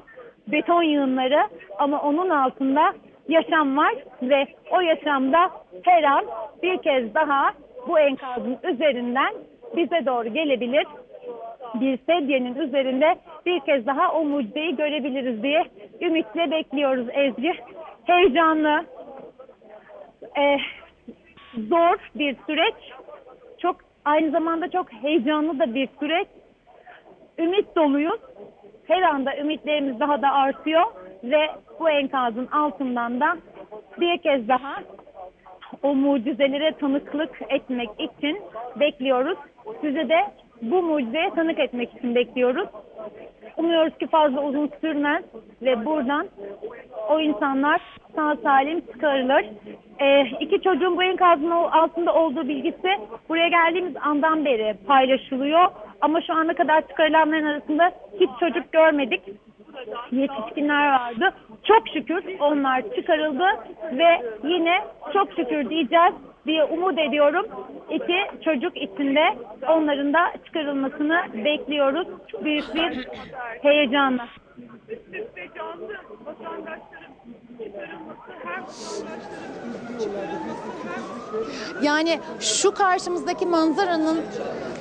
[0.48, 1.48] Beton yığınları
[1.80, 2.94] ama onun altında
[3.28, 5.52] yaşam var ve o yaşamda
[5.84, 6.26] her an
[6.64, 7.54] bir kez daha
[7.88, 9.34] bu enkazın üzerinden
[9.76, 10.86] bize doğru gelebilir
[11.74, 15.66] bir sedyenin üzerinde bir kez daha o mucizeyi görebiliriz diye
[16.02, 17.54] ümitle bekliyoruz Ezgi.
[18.06, 18.86] Heyecanlı,
[20.38, 20.58] e,
[21.70, 22.76] zor bir süreç.
[23.58, 26.28] Çok aynı zamanda çok heyecanlı da bir süreç.
[27.40, 28.20] Ümit doluyuz.
[28.88, 30.84] Her anda ümitlerimiz daha da artıyor
[31.24, 31.48] ve
[31.80, 33.38] bu enkazın altından da
[34.00, 34.76] bir kez daha
[35.84, 38.42] o mucizelere tanıklık etmek için
[38.80, 39.38] bekliyoruz.
[39.82, 40.20] Size de
[40.62, 42.70] bu mucizeye tanık etmek için bekliyoruz.
[43.58, 45.24] Umuyoruz ki fazla uzun sürmez
[45.62, 46.28] ve buradan
[47.10, 47.82] o insanlar
[48.16, 49.46] sağ salim çıkarılır.
[50.00, 52.90] Ee, iki çocuğun bu enkazın altında olduğu bilgisi
[53.30, 55.72] buraya geldiğimiz andan beri paylaşılıyor.
[56.02, 59.22] Ama şu ana kadar çıkarılanların arasında hiç çocuk görmedik.
[60.12, 61.34] Yetişkinler vardı.
[61.64, 63.46] Çok şükür onlar çıkarıldı
[63.92, 66.14] ve yine çok şükür diyeceğiz
[66.46, 67.46] diye umut ediyorum.
[67.90, 69.38] İki çocuk içinde
[69.68, 72.08] onların da çıkarılmasını bekliyoruz.
[72.44, 73.08] Büyük bir
[73.62, 74.28] heyecanla.
[81.82, 84.22] Yani şu karşımızdaki manzaranın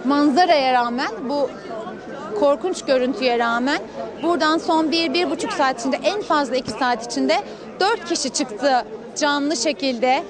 [0.05, 1.51] manzaraya rağmen bu
[2.41, 3.79] korkunç görüntüye rağmen
[4.23, 7.37] buradan son bir, bir buçuk saat içinde en fazla iki saat içinde
[7.81, 8.85] dört kişi çıktı
[9.17, 10.23] canlı şekilde.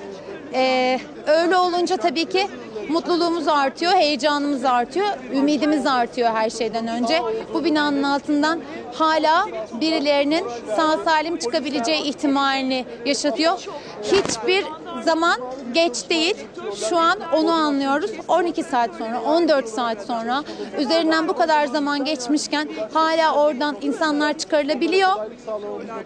[0.54, 2.48] Ee, öyle olunca tabii ki
[2.88, 7.22] mutluluğumuz artıyor, heyecanımız artıyor, ümidimiz artıyor her şeyden önce.
[7.54, 8.60] Bu binanın altından
[8.94, 9.46] hala
[9.80, 10.44] birilerinin
[10.76, 13.64] sağ salim çıkabileceği ihtimalini yaşatıyor.
[14.02, 14.64] Hiçbir
[15.04, 15.40] zaman
[15.74, 16.36] geç değil.
[16.76, 18.10] Şu an onu anlıyoruz.
[18.28, 20.42] 12 saat sonra, 14 saat sonra
[20.78, 25.10] üzerinden bu kadar zaman geçmişken hala oradan insanlar çıkarılabiliyor.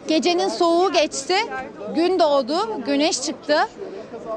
[0.08, 1.34] Gecenin soğuğu geçti.
[1.94, 3.56] Gün doğdu, güneş çıktı.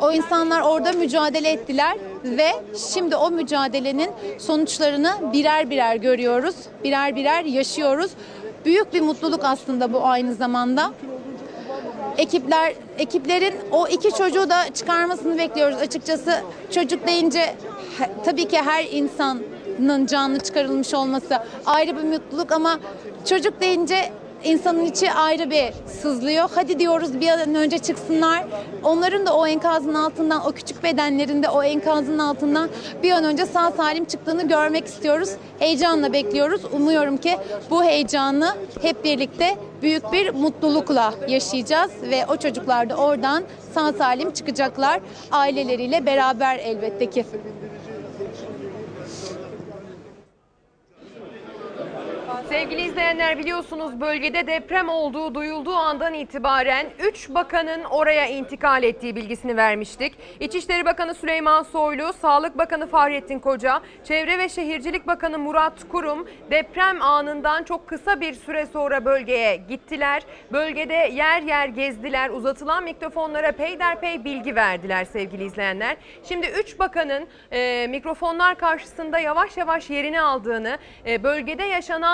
[0.01, 2.49] O insanlar orada mücadele ettiler ve
[2.93, 6.55] şimdi o mücadelenin sonuçlarını birer birer görüyoruz.
[6.83, 8.11] Birer birer yaşıyoruz.
[8.65, 10.91] Büyük bir mutluluk aslında bu aynı zamanda.
[12.19, 16.41] Ekipler ekiplerin o iki çocuğu da çıkarmasını bekliyoruz açıkçası.
[16.71, 17.55] Çocuk deyince
[18.25, 22.79] tabii ki her insanın canlı çıkarılmış olması ayrı bir mutluluk ama
[23.25, 24.11] çocuk deyince
[24.43, 26.49] insanın içi ayrı bir sızlıyor.
[26.55, 28.43] Hadi diyoruz bir an önce çıksınlar.
[28.83, 32.69] Onların da o enkazın altından, o küçük bedenlerinde o enkazın altından
[33.03, 35.29] bir an önce sağ salim çıktığını görmek istiyoruz.
[35.59, 36.61] Heyecanla bekliyoruz.
[36.71, 37.37] Umuyorum ki
[37.69, 43.43] bu heyecanı hep birlikte büyük bir mutlulukla yaşayacağız ve o çocuklar da oradan
[43.73, 44.99] sağ salim çıkacaklar
[45.31, 47.25] aileleriyle beraber elbette ki.
[52.49, 59.57] Sevgili izleyenler biliyorsunuz bölgede deprem olduğu duyulduğu andan itibaren 3 bakanın oraya intikal ettiği bilgisini
[59.57, 60.13] vermiştik.
[60.39, 67.01] İçişleri Bakanı Süleyman Soylu, Sağlık Bakanı Fahrettin Koca, Çevre ve Şehircilik Bakanı Murat Kurum deprem
[67.01, 70.23] anından çok kısa bir süre sonra bölgeye gittiler.
[70.51, 75.97] Bölgede yer yer gezdiler, uzatılan mikrofonlara peyderpey bilgi verdiler sevgili izleyenler.
[76.23, 81.63] Şimdi 3 bakanın e, mikrofonlar karşısında yavaş yavaş yerini aldığını, e, bölgede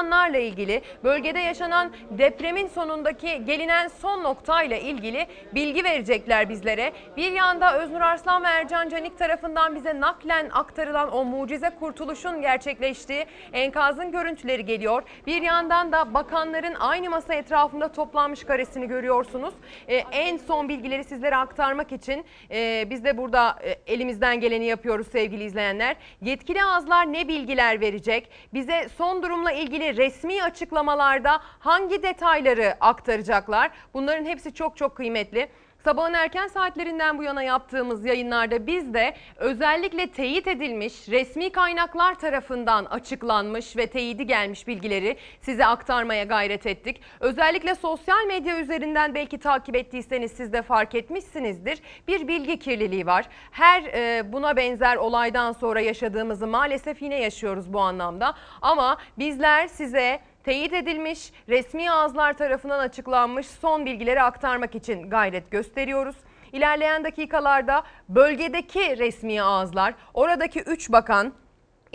[0.06, 6.94] yaşananlarla ilgili, bölgede yaşanan depremin sonundaki gelinen son noktayla ilgili bilgi verecekler bizlere.
[7.18, 13.26] Bir yanda Öznur Arslan ve Ercan Canik tarafından bize naklen aktarılan o mucize kurtuluşun gerçekleştiği
[13.54, 15.04] enkazın görüntüleri geliyor.
[15.28, 19.54] Bir yandan da bakanların aynı masa etrafında toplanmış karesini görüyorsunuz.
[19.88, 25.08] Ee, en son bilgileri sizlere aktarmak için e, biz de burada e, elimizden geleni yapıyoruz
[25.08, 25.96] sevgili izleyenler.
[26.22, 28.30] Yetkili ağızlar ne bilgiler verecek?
[28.54, 33.72] Bize son durumla ilgili resmi açıklamalarda hangi detayları aktaracaklar?
[33.94, 35.50] Bunların hepsi çok çok kıymetli.
[35.86, 42.86] Sabahın erken saatlerinden bu yana yaptığımız yayınlarda biz de özellikle teyit edilmiş resmi kaynaklar tarafından
[42.86, 47.02] açıklanmış ve teyidi gelmiş bilgileri size aktarmaya gayret ettik.
[47.20, 51.80] Özellikle sosyal medya üzerinden belki takip ettiyseniz siz de fark etmişsinizdir.
[52.08, 53.26] Bir bilgi kirliliği var.
[53.52, 58.34] Her e, buna benzer olaydan sonra yaşadığımızı maalesef yine yaşıyoruz bu anlamda.
[58.62, 66.16] Ama bizler size teyit edilmiş, resmi ağızlar tarafından açıklanmış son bilgileri aktarmak için gayret gösteriyoruz.
[66.54, 71.34] İlerleyen dakikalarda bölgedeki resmi ağızlar, oradaki 3 bakan,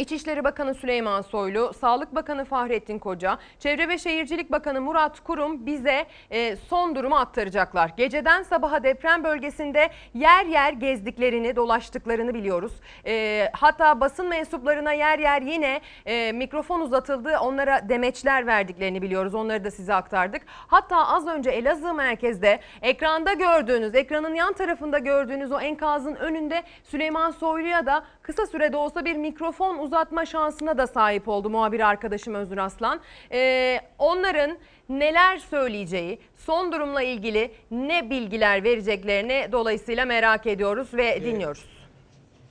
[0.01, 6.07] İçişleri Bakanı Süleyman Soylu, Sağlık Bakanı Fahrettin Koca, Çevre ve Şehircilik Bakanı Murat Kurum bize
[6.31, 7.93] e, son durumu aktaracaklar.
[7.97, 12.73] Geceden sabaha deprem bölgesinde yer yer gezdiklerini, dolaştıklarını biliyoruz.
[13.07, 19.35] E, hatta basın mensuplarına yer yer yine e, mikrofon uzatıldı, onlara demeçler verdiklerini biliyoruz.
[19.35, 20.43] Onları da size aktardık.
[20.47, 27.31] Hatta az önce Elazığ merkezde ekranda gördüğünüz, ekranın yan tarafında gördüğünüz o enkazın önünde Süleyman
[27.31, 32.59] Soylu'ya da kısa sürede olsa bir mikrofon uzatma şansına da sahip oldu muhabir arkadaşım Özgür
[32.59, 33.01] Aslan.
[33.33, 41.65] Ee, onların neler söyleyeceği, son durumla ilgili ne bilgiler vereceklerini dolayısıyla merak ediyoruz ve dinliyoruz.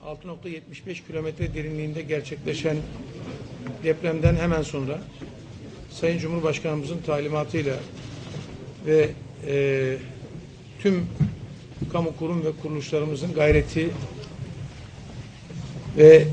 [0.06, 2.77] 6.75 kilometre derinliğinde gerçekleşen
[3.83, 4.98] depremden hemen sonra
[5.91, 7.75] Sayın Cumhurbaşkanımızın talimatıyla
[8.85, 9.09] ve
[9.48, 9.98] e,
[10.80, 11.08] tüm
[11.91, 13.90] kamu kurum ve kuruluşlarımızın gayreti
[15.98, 16.27] ve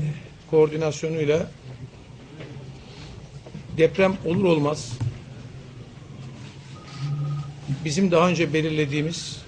[0.51, 1.51] koordinasyonuyla
[3.77, 4.97] deprem olur olmaz
[7.85, 9.41] bizim daha önce belirlediğimiz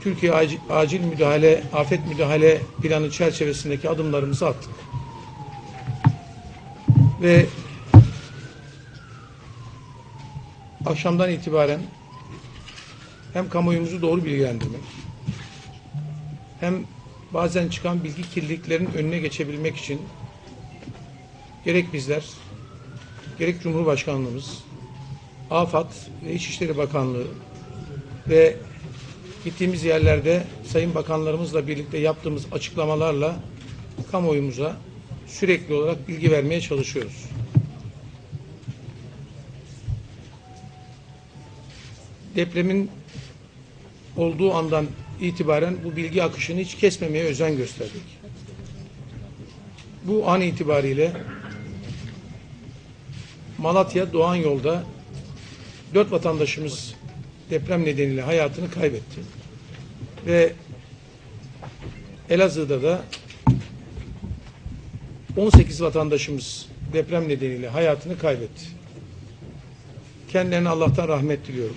[0.00, 0.32] Türkiye
[0.70, 4.70] acil, müdahale, afet müdahale planı çerçevesindeki adımlarımızı attık.
[7.22, 7.46] Ve
[10.86, 11.80] akşamdan itibaren
[13.32, 14.80] hem kamuoyumuzu doğru bilgilendirmek,
[16.60, 16.84] hem
[17.34, 20.00] bazen çıkan bilgi kirliliklerinin önüne geçebilmek için
[21.64, 22.24] gerek bizler,
[23.38, 24.58] gerek Cumhurbaşkanlığımız,
[25.50, 25.90] AFAD
[26.24, 27.26] ve İçişleri Bakanlığı
[28.28, 28.56] ve
[29.44, 33.36] gittiğimiz yerlerde Sayın Bakanlarımızla birlikte yaptığımız açıklamalarla
[34.10, 34.76] kamuoyumuza
[35.26, 37.24] sürekli olarak bilgi vermeye çalışıyoruz.
[42.36, 42.90] Depremin
[44.16, 44.86] olduğu andan
[45.20, 48.02] itibaren bu bilgi akışını hiç kesmemeye özen gösterdik.
[50.04, 51.12] Bu an itibariyle
[53.58, 54.84] Malatya Doğan Yolda
[55.94, 56.94] dört vatandaşımız
[57.50, 59.20] deprem nedeniyle hayatını kaybetti.
[60.26, 60.52] Ve
[62.30, 63.02] Elazığ'da da
[65.36, 68.64] 18 vatandaşımız deprem nedeniyle hayatını kaybetti.
[70.28, 71.76] Kendilerine Allah'tan rahmet diliyorum.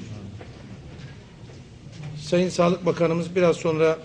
[2.31, 3.99] Sayın Sağlık Bakanımız biraz sonra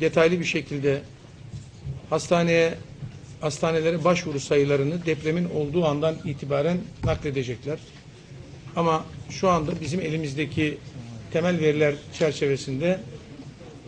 [0.00, 1.02] detaylı bir şekilde
[2.10, 2.74] hastaneye
[3.40, 7.78] hastanelere başvuru sayılarını depremin olduğu andan itibaren nakledecekler.
[8.76, 10.78] Ama şu anda bizim elimizdeki
[11.32, 13.00] temel veriler çerçevesinde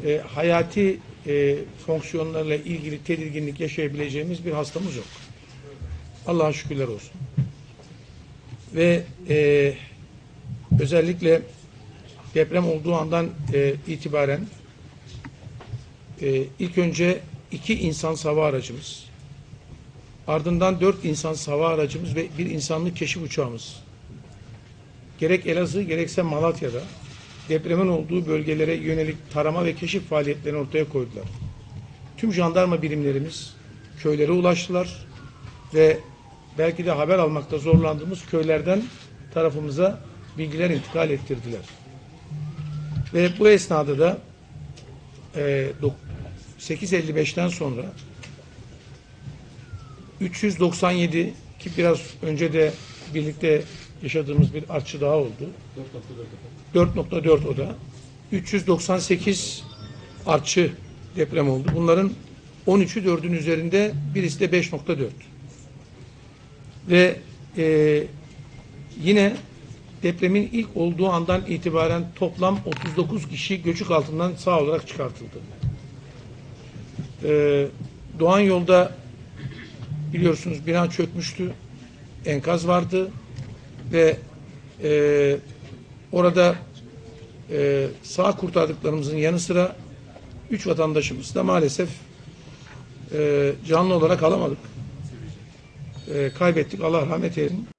[0.07, 5.07] e, hayati e, fonksiyonlarla ilgili tedirginlik yaşayabileceğimiz bir hastamız yok.
[6.27, 7.13] Allah'a şükürler olsun.
[8.75, 9.75] Ve e,
[10.81, 11.43] özellikle
[12.35, 14.47] deprem olduğu andan e, itibaren
[16.23, 17.21] e, ilk önce
[17.53, 19.05] iki insan hava aracımız,
[20.27, 23.85] ardından dört insan hava aracımız ve bir insanlık keşif uçağımız
[25.19, 26.81] gerek Elazığ gerekse Malatya'da
[27.49, 31.25] depremin olduğu bölgelere yönelik tarama ve keşif faaliyetlerini ortaya koydular.
[32.17, 33.57] Tüm jandarma birimlerimiz
[33.99, 35.07] köylere ulaştılar
[35.75, 35.99] ve
[36.59, 38.83] belki de haber almakta zorlandığımız köylerden
[39.35, 40.01] tarafımıza
[40.39, 41.84] bilgiler intikal ettirdiler.
[43.15, 44.19] Ve bu esnada da
[45.37, 45.71] e,
[46.61, 47.83] 8.55'ten sonra
[50.21, 52.73] 397 ki biraz önce de
[53.15, 53.63] birlikte
[54.03, 55.51] yaşadığımız bir artçı daha oldu.
[56.75, 57.75] 4.4 o da.
[58.33, 59.65] 398
[60.27, 60.73] artçı
[61.17, 61.69] deprem oldu.
[61.75, 62.13] Bunların
[62.67, 65.09] 13'ü 4'ün üzerinde, birisi de 5.4.
[66.89, 67.17] Ve
[67.59, 68.03] e,
[69.03, 69.37] yine
[70.05, 75.39] depremin ilk olduğu andan itibaren toplam 39 kişi göçük altından sağ olarak çıkartıldı.
[77.25, 77.67] E,
[78.19, 78.93] Doğan yolda
[80.13, 81.53] biliyorsunuz bina çökmüştü.
[82.27, 83.11] Enkaz vardı
[83.93, 84.17] ve
[84.83, 85.37] e,
[86.13, 86.55] orada
[87.51, 89.77] e, sağ kurtardıklarımızın yanı sıra
[90.51, 91.89] üç vatandaşımız da maalesef
[93.13, 94.59] e, canlı olarak alamadık.
[96.15, 96.81] E, kaybettik.
[96.81, 97.74] Allah rahmet eylesin.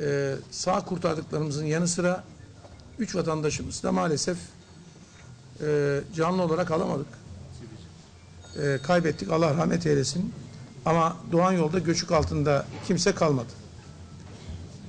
[0.00, 2.24] E, sağ kurtardıklarımızın yanı sıra
[2.98, 4.38] üç vatandaşımız da maalesef
[5.62, 7.06] e, canlı olarak alamadık.
[8.62, 9.30] E, kaybettik.
[9.30, 10.32] Allah rahmet eylesin.
[10.86, 13.52] Ama Doğan yolda göçük altında kimse kalmadı.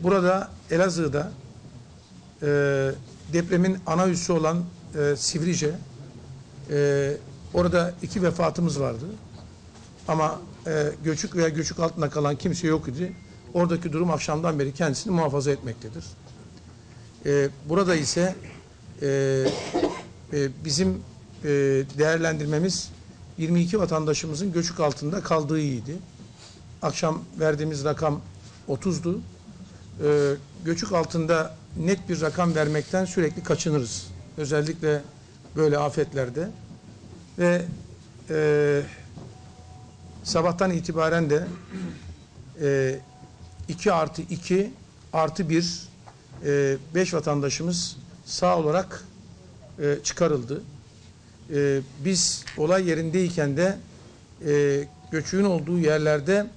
[0.04, 1.32] Burada Elazığ'da
[2.42, 2.48] e,
[3.34, 4.64] depremin ana üssü olan
[4.96, 5.76] e, Sivrice
[6.72, 7.18] e,
[7.54, 9.06] orada iki vefatımız vardı.
[10.08, 13.14] Ama e, göçük veya göçük altında kalan kimse yok idi.
[13.56, 16.04] Oradaki durum akşamdan beri kendisini muhafaza etmektedir.
[17.26, 18.36] E, burada ise
[19.02, 19.08] e,
[20.34, 20.90] e, bizim
[21.44, 21.50] e,
[21.98, 22.90] değerlendirmemiz
[23.38, 25.96] 22 vatandaşımızın göçük altında kaldığı iyiydi.
[26.82, 28.22] Akşam verdiğimiz rakam
[28.70, 29.20] 30'du.
[30.04, 30.34] Ee,
[30.66, 34.08] göçük altında net bir rakam vermekten sürekli kaçınırız.
[34.38, 35.02] Özellikle
[35.56, 36.50] böyle afetlerde.
[37.40, 37.62] Ve
[38.30, 38.82] e,
[40.24, 41.48] sabahtan itibaren de
[42.62, 43.00] e,
[43.68, 44.72] 2 artı 2
[45.14, 45.88] artı 1
[46.96, 49.04] 5 vatandaşımız sağ olarak
[49.80, 50.64] e, çıkarıldı.
[51.54, 53.78] e, biz olay yerindeyken de
[54.48, 56.48] e, göçüğün olduğu yerlerde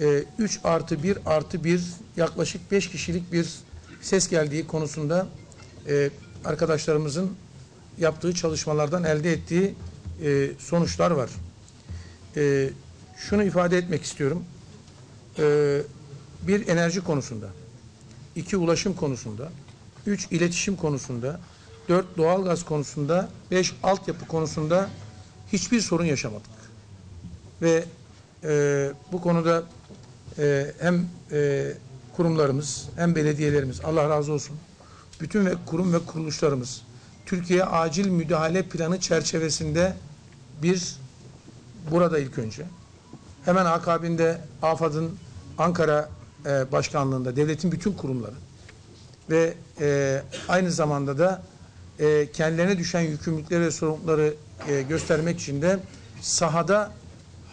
[0.00, 1.82] e, 3 artı 1 artı 1
[2.16, 3.48] yaklaşık 5 kişilik bir
[4.00, 5.26] ses geldiği konusunda
[5.88, 6.10] e,
[6.44, 7.30] arkadaşlarımızın
[7.98, 9.74] yaptığı çalışmalardan elde ettiği
[10.24, 11.30] e, sonuçlar var.
[12.36, 12.70] E,
[13.16, 14.44] şunu ifade etmek istiyorum.
[15.38, 15.78] E,
[16.42, 17.46] bir enerji konusunda,
[18.36, 19.52] iki ulaşım konusunda,
[20.06, 21.40] üç iletişim konusunda,
[21.88, 24.90] dört doğalgaz konusunda, beş altyapı konusunda
[25.52, 26.50] hiçbir sorun yaşamadık.
[27.62, 27.84] Ve
[28.44, 29.64] e, bu konuda
[30.38, 31.72] e, hem e,
[32.16, 34.56] kurumlarımız hem belediyelerimiz Allah razı olsun
[35.20, 36.82] bütün ve kurum ve kuruluşlarımız
[37.26, 39.94] Türkiye acil müdahale planı çerçevesinde
[40.62, 40.96] bir
[41.90, 42.66] burada ilk önce
[43.44, 45.18] hemen akabinde AFAD'ın
[45.58, 46.08] Ankara
[46.46, 48.34] e, başkanlığında devletin bütün kurumları
[49.30, 51.42] ve e, aynı zamanda da
[51.98, 54.34] e, kendilerine düşen yükümlülükleri ve sorumlulukları
[54.68, 55.78] e, göstermek için de
[56.20, 56.92] sahada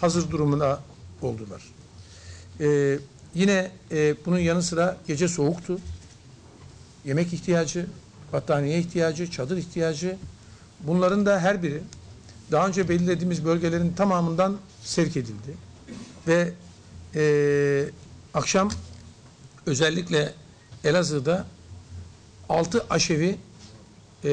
[0.02, 0.80] hazır durumuna
[1.22, 1.64] oldular.
[2.60, 3.00] E,
[3.34, 5.80] yine e, bunun yanı sıra gece soğuktu.
[7.06, 7.86] Yemek ihtiyacı,
[8.34, 10.18] battaniye ihtiyacı, çadır ihtiyacı.
[10.80, 11.82] Bunların da her biri
[12.52, 15.58] daha önce belirlediğimiz bölgelerin tamamından sevk edildi.
[16.28, 16.54] Ve
[17.16, 17.86] e,
[18.38, 18.70] akşam
[19.66, 20.34] özellikle
[20.84, 21.46] Elazığ'da
[22.50, 23.38] 6 aşevi
[24.24, 24.30] e,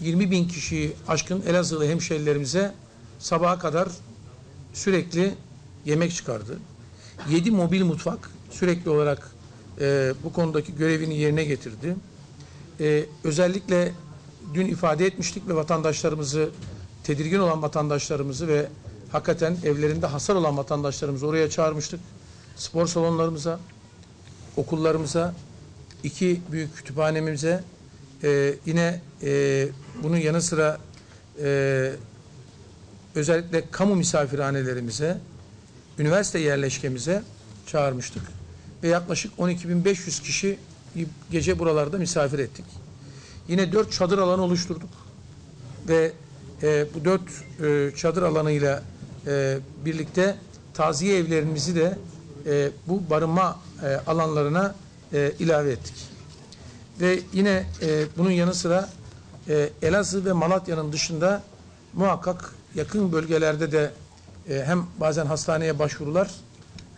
[0.00, 2.74] 20 bin kişiyi aşkın Elazığlı hemşerilerimize
[3.18, 3.88] sabaha kadar
[4.72, 5.34] sürekli
[5.84, 6.58] yemek çıkardı.
[7.30, 9.30] 7 mobil mutfak sürekli olarak
[9.80, 11.96] e, bu konudaki görevini yerine getirdi.
[12.80, 13.92] E, özellikle
[14.54, 16.50] dün ifade etmiştik ve vatandaşlarımızı,
[17.04, 18.68] tedirgin olan vatandaşlarımızı ve
[19.12, 22.00] hakikaten evlerinde hasar olan vatandaşlarımızı oraya çağırmıştık.
[22.60, 23.60] Spor salonlarımıza,
[24.56, 25.34] okullarımıza,
[26.02, 27.64] iki büyük kütüphanemize,
[28.22, 29.68] e, yine e,
[30.02, 30.78] bunun yanı sıra
[31.42, 31.92] e,
[33.14, 35.18] özellikle kamu misafirhanelerimize,
[35.98, 37.22] üniversite yerleşkemize
[37.66, 38.22] çağırmıştık.
[38.82, 40.58] Ve yaklaşık 12.500 kişi
[41.30, 42.64] gece buralarda misafir ettik.
[43.48, 44.90] Yine dört çadır alanı oluşturduk.
[45.88, 46.12] Ve
[46.62, 47.22] e, bu dört
[47.62, 48.82] e, çadır alanıyla
[49.26, 50.36] e, birlikte
[50.74, 51.98] taziye evlerimizi de
[52.46, 54.74] e, bu barınma e, alanlarına
[55.12, 55.94] e, ilave ettik.
[57.00, 58.88] Ve yine e, bunun yanı sıra
[59.48, 61.42] e, Elazığ ve Malatya'nın dışında
[61.92, 63.90] muhakkak yakın bölgelerde de
[64.48, 66.30] e, hem bazen hastaneye başvurular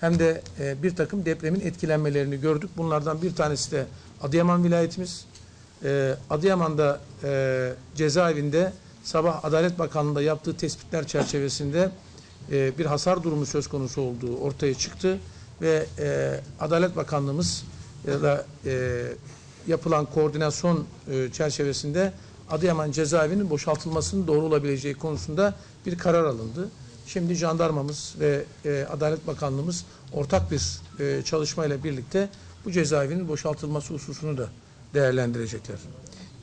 [0.00, 2.70] hem de e, bir takım depremin etkilenmelerini gördük.
[2.76, 3.86] Bunlardan bir tanesi de
[4.22, 5.24] Adıyaman vilayetimiz.
[5.84, 8.72] E, Adıyaman'da e, cezaevinde
[9.04, 11.90] sabah Adalet Bakanlığı'nda yaptığı tespitler çerçevesinde
[12.52, 15.18] e, bir hasar durumu söz konusu olduğu ortaya çıktı
[15.62, 17.64] ve e, Adalet Bakanlığımız
[18.06, 19.02] ya da e,
[19.66, 22.12] yapılan koordinasyon e, çerçevesinde
[22.50, 25.54] Adıyaman cezaevinin boşaltılmasının doğru olabileceği konusunda
[25.86, 26.68] bir karar alındı.
[27.06, 32.28] Şimdi jandarmamız ve e, Adalet Bakanlığımız ortak bir e, çalışmayla birlikte
[32.64, 34.48] bu cezaevinin boşaltılması hususunu da
[34.94, 35.76] değerlendirecekler.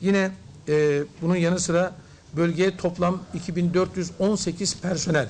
[0.00, 0.30] Yine
[0.68, 1.94] e, bunun yanı sıra
[2.36, 5.28] bölgeye toplam 2418 personel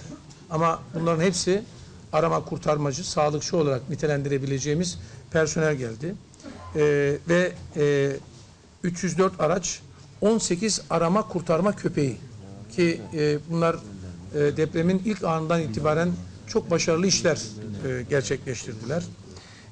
[0.50, 1.62] ama bunların hepsi
[2.12, 4.98] arama kurtarmacı, sağlıkçı olarak nitelendirebileceğimiz
[5.30, 6.14] personel geldi.
[6.76, 8.12] E, ve e,
[8.82, 9.80] 304 araç,
[10.20, 12.16] 18 arama kurtarma köpeği
[12.76, 13.76] ki e, bunlar
[14.34, 16.12] e, depremin ilk anından itibaren
[16.47, 17.42] çok başarılı işler
[17.86, 19.02] e, gerçekleştirdiler.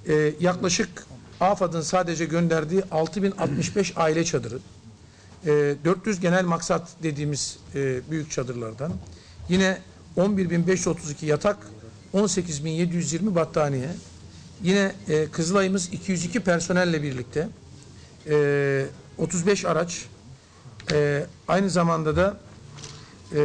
[0.08, 1.06] E, yaklaşık
[1.40, 4.58] AFAD'ın sadece gönderdiği 6065 aile çadırı,
[5.46, 8.92] e, 400 genel maksat dediğimiz e, büyük çadırlardan,
[9.48, 9.78] yine
[10.16, 11.56] 11532 yatak,
[12.12, 13.88] 18720 battaniye,
[14.62, 17.48] yine e, Kızılay'ımız 202 personelle birlikte,
[18.30, 18.86] e,
[19.18, 20.04] 35 araç,
[20.92, 22.36] e, aynı zamanda da
[23.32, 23.38] e,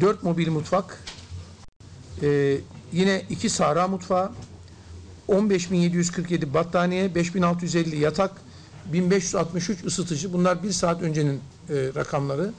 [0.00, 1.04] 4 mobil mutfak,
[2.22, 2.56] e,
[2.92, 4.32] yine 2 sahra mutfağı,
[5.28, 8.30] 15.747 battaniye, 5.650 yatak,
[8.92, 10.32] 1563 ısıtıcı.
[10.32, 12.52] Bunlar bir saat öncenin e, rakamları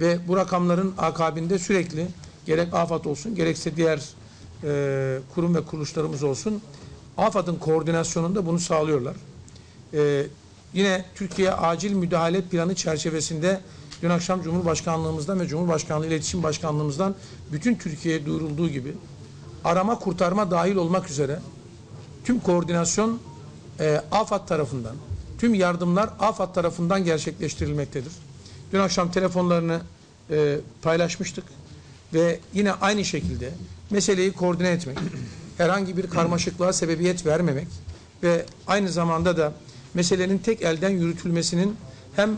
[0.00, 2.06] ve bu rakamların akabinde sürekli
[2.46, 4.00] gerek AFAD olsun gerekse diğer
[4.64, 6.62] e, kurum ve kuruluşlarımız olsun
[7.16, 9.16] AFAD'ın koordinasyonunda bunu sağlıyorlar.
[9.94, 10.26] E,
[10.74, 13.60] yine Türkiye Acil Müdahale Planı çerçevesinde
[14.02, 17.14] dün akşam Cumhurbaşkanlığımızdan ve Cumhurbaşkanlığı İletişim Başkanlığımızdan
[17.52, 18.94] bütün Türkiye'ye duyurulduğu gibi
[19.64, 21.38] arama kurtarma dahil olmak üzere
[22.24, 23.20] tüm koordinasyon
[23.80, 24.96] e, AFAD tarafından,
[25.38, 28.12] tüm yardımlar AFAD tarafından gerçekleştirilmektedir.
[28.72, 29.80] Dün akşam telefonlarını
[30.30, 31.44] e, paylaşmıştık
[32.14, 33.50] ve yine aynı şekilde
[33.90, 34.98] meseleyi koordine etmek,
[35.58, 37.68] herhangi bir karmaşıklığa sebebiyet vermemek
[38.22, 39.52] ve aynı zamanda da
[39.94, 41.76] meselenin tek elden yürütülmesinin
[42.16, 42.30] hem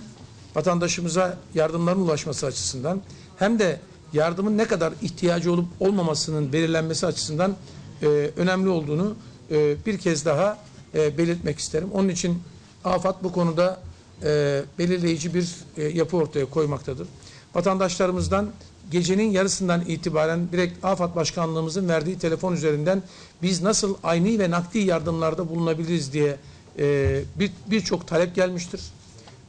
[0.55, 3.03] vatandaşımıza yardımların ulaşması açısından
[3.39, 3.81] hem de
[4.13, 7.57] yardımın ne kadar ihtiyacı olup olmamasının belirlenmesi açısından
[8.03, 8.07] e,
[8.37, 9.17] önemli olduğunu
[9.51, 10.59] e, bir kez daha
[10.95, 11.89] e, belirtmek isterim.
[11.93, 12.43] Onun için
[12.85, 13.81] AFAD bu konuda
[14.23, 17.09] e, belirleyici bir e, yapı ortaya koymaktadır.
[17.55, 18.53] Vatandaşlarımızdan
[18.91, 23.03] gecenin yarısından itibaren direkt AFAD Başkanlığımızın verdiği telefon üzerinden
[23.43, 26.37] biz nasıl ayni ve nakdi yardımlarda bulunabiliriz diye
[26.79, 28.81] e, bir birçok talep gelmiştir.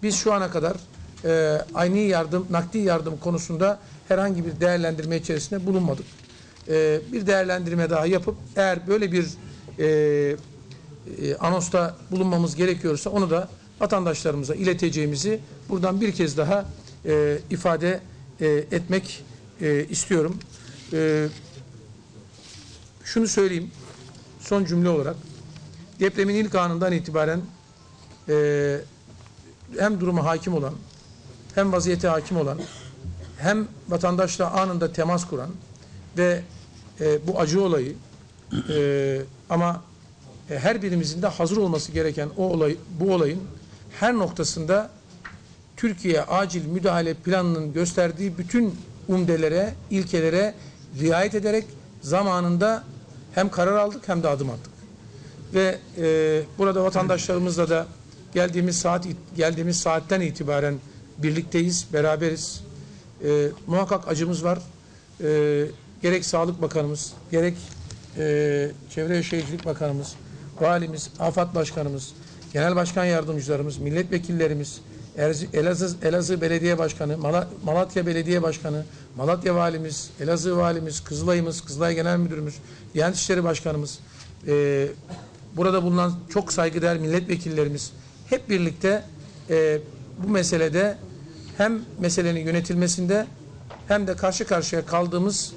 [0.03, 0.77] Biz şu ana kadar
[1.25, 6.05] e, ayni yardım, nakdi yardım konusunda herhangi bir değerlendirme içerisinde bulunmadık.
[6.67, 9.27] E, bir değerlendirme daha yapıp eğer böyle bir
[9.79, 9.85] e,
[11.21, 13.49] e, anosta bulunmamız gerekiyorsa onu da
[13.81, 15.39] vatandaşlarımıza ileteceğimizi
[15.69, 16.65] buradan bir kez daha
[17.05, 18.01] e, ifade
[18.41, 19.23] e, etmek
[19.61, 20.39] e, istiyorum.
[20.93, 21.27] E,
[23.03, 23.71] şunu söyleyeyim
[24.39, 25.15] son cümle olarak
[25.99, 27.41] depremin ilk anından itibaren
[28.29, 28.77] e,
[29.79, 30.73] hem duruma hakim olan
[31.55, 32.59] hem vaziyete hakim olan
[33.37, 35.49] hem vatandaşla anında temas kuran
[36.17, 36.41] ve
[36.99, 37.93] e, bu acı olayı
[38.69, 39.83] e, ama
[40.49, 43.41] e, her birimizin de hazır olması gereken o olay bu olayın
[43.99, 44.89] her noktasında
[45.77, 48.75] Türkiye acil müdahale planının gösterdiği bütün
[49.07, 50.53] umdelere, ilkelere
[50.99, 51.65] riayet ederek
[52.01, 52.83] zamanında
[53.35, 54.73] hem karar aldık hem de adım attık.
[55.53, 57.87] Ve e, burada vatandaşlarımızla da
[58.33, 60.75] geldiğimiz saat geldiğimiz saatten itibaren
[61.17, 62.63] birlikteyiz, beraberiz.
[63.23, 64.59] E, muhakkak acımız var.
[65.23, 65.65] E,
[66.01, 67.57] gerek Sağlık Bakanımız, gerek
[68.17, 70.15] e, Çevre ve Şehircilik Bakanımız,
[70.61, 72.13] Valimiz, AFAD Başkanımız,
[72.53, 74.81] Genel Başkan Yardımcılarımız, milletvekillerimiz,
[75.53, 78.85] Elazığ, Elazığ Belediye Başkanı, Mala- Malatya Belediye Başkanı,
[79.17, 82.55] Malatya Valimiz, Elazığ Valimiz, Kızılay'ımız, Kızılay Genel Müdürümüz,
[82.93, 83.99] Diyanet İşleri Başkanımız,
[84.47, 84.87] e,
[85.55, 87.91] burada bulunan çok saygıdeğer milletvekillerimiz
[88.29, 89.03] hep birlikte
[89.49, 89.79] e,
[90.23, 90.97] bu meselede
[91.57, 93.27] hem meselenin yönetilmesinde
[93.87, 95.53] hem de karşı karşıya kaldığımız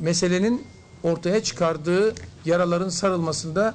[0.00, 0.66] meselenin
[1.02, 3.74] ortaya çıkardığı yaraların sarılmasında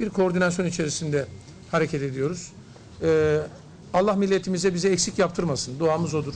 [0.00, 1.26] bir koordinasyon içerisinde
[1.72, 2.52] hareket ediyoruz.
[3.02, 3.38] Ee,
[3.94, 5.78] Allah milletimize bize eksik yaptırmasın.
[5.78, 6.34] Duamız odur.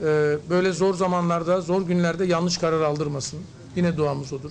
[0.00, 3.40] Ee, böyle zor zamanlarda, zor günlerde yanlış karar aldırmasın.
[3.76, 4.50] Yine duamız odur.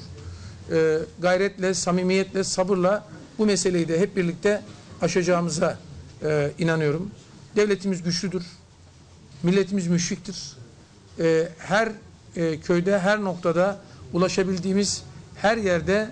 [0.71, 3.05] Ee, gayretle, samimiyetle, sabırla
[3.37, 4.61] bu meseleyi de hep birlikte
[5.01, 5.77] aşacağımıza
[6.23, 7.11] e, inanıyorum.
[7.55, 8.43] Devletimiz güçlüdür.
[9.43, 10.57] Milletimiz müşfiktir.
[11.19, 11.91] Ee, her
[12.35, 13.79] e, köyde, her noktada
[14.13, 15.03] ulaşabildiğimiz
[15.35, 16.09] her yerde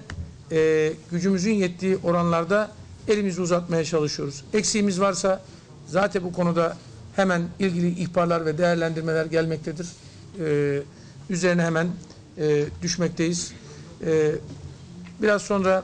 [0.52, 2.72] e, gücümüzün yettiği oranlarda
[3.08, 4.44] elimizi uzatmaya çalışıyoruz.
[4.54, 5.42] Eksiğimiz varsa
[5.88, 6.78] zaten bu konuda
[7.16, 9.88] hemen ilgili ihbarlar ve değerlendirmeler gelmektedir.
[10.40, 10.82] Ee,
[11.30, 11.88] üzerine hemen
[12.38, 13.52] e, düşmekteyiz.
[14.06, 14.32] Ee,
[15.22, 15.84] biraz sonra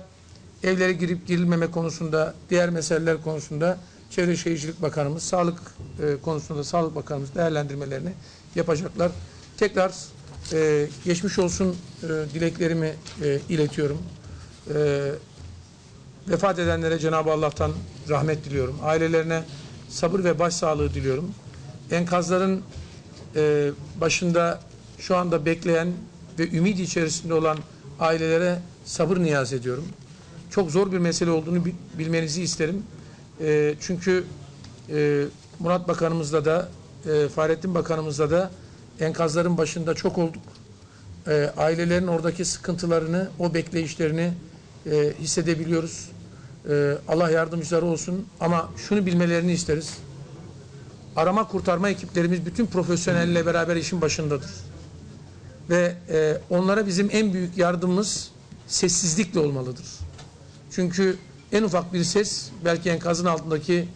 [0.64, 3.78] evlere girip girilmeme konusunda, diğer meseleler konusunda
[4.10, 5.60] Çevre Şehircilik Bakanımız, Sağlık
[6.02, 8.14] e, konusunda Sağlık Bakanımız değerlendirmelerini
[8.56, 9.12] yapacaklar.
[9.58, 9.94] Tekrar
[10.54, 12.94] e, geçmiş olsun e, dileklerimi
[13.24, 13.98] e, iletiyorum.
[14.76, 15.12] E,
[16.28, 17.72] vefat edenlere Cenab-ı Allah'tan
[18.10, 18.76] rahmet diliyorum.
[18.84, 19.44] Ailelerine
[19.90, 21.32] sabır ve başsağlığı diliyorum.
[21.92, 22.62] Enkazların
[23.36, 23.72] e,
[24.02, 24.60] başında
[25.00, 25.88] şu anda bekleyen
[26.40, 27.58] ve ümit içerisinde olan
[28.00, 29.86] ailelere sabır niyaz ediyorum.
[30.50, 32.84] Çok zor bir mesele olduğunu bi- bilmenizi isterim.
[33.42, 34.24] E, çünkü
[34.90, 35.24] e,
[35.60, 36.70] Murat Bakanımızla da
[37.14, 38.52] e, Fahrettin Bakanımızla da
[39.00, 40.44] enkazların başında çok olduk.
[41.28, 44.34] E, ailelerin oradaki sıkıntılarını, o bekleyişlerini
[44.92, 46.10] e, hissedebiliyoruz.
[46.70, 49.98] E, Allah yardımcıları olsun ama şunu bilmelerini isteriz.
[51.16, 54.52] Arama kurtarma ekiplerimiz bütün profesyonelle beraber işin başındadır.
[55.70, 58.32] Ve e, onlara bizim en büyük yardımımız
[58.68, 59.86] sessizlikle olmalıdır.
[60.72, 61.18] Çünkü
[61.52, 63.88] en ufak bir ses belki enkazın altındaki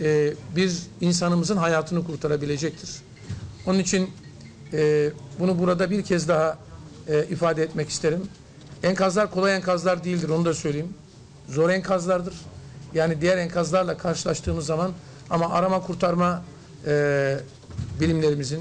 [0.00, 2.90] e, bir insanımızın hayatını kurtarabilecektir.
[3.66, 4.10] Onun için
[4.72, 6.58] e, bunu burada bir kez daha
[7.08, 8.22] e, ifade etmek isterim.
[8.82, 10.94] Enkazlar kolay enkazlar değildir onu da söyleyeyim.
[11.50, 12.34] Zor enkazlardır.
[12.94, 14.92] Yani diğer enkazlarla karşılaştığımız zaman
[15.30, 16.42] ama arama kurtarma
[16.86, 17.36] e,
[18.00, 18.60] birimlerimizin,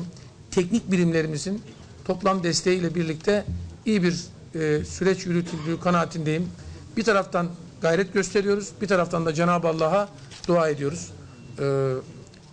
[0.52, 1.62] teknik birimlerimizin
[2.06, 3.46] toplam desteğiyle birlikte
[3.86, 6.50] iyi bir e, süreç yürütüldüğü kanaatindeyim.
[6.98, 7.48] Bir taraftan
[7.82, 10.10] gayret gösteriyoruz, bir taraftan da Cenab-ı Allah'a
[10.48, 11.12] dua ediyoruz.
[11.60, 11.94] E,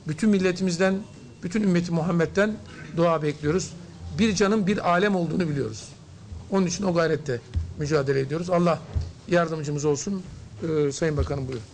[0.09, 0.95] bütün milletimizden,
[1.43, 2.57] bütün ümmeti Muhammed'den
[2.97, 3.73] dua bekliyoruz.
[4.19, 5.89] Bir canın bir alem olduğunu biliyoruz.
[6.51, 7.41] Onun için o gayrette
[7.79, 8.51] mücadele ediyoruz.
[8.51, 8.79] Allah
[9.29, 10.23] yardımcımız olsun.
[10.63, 11.65] Ee, Sayın Bakanım buyurun.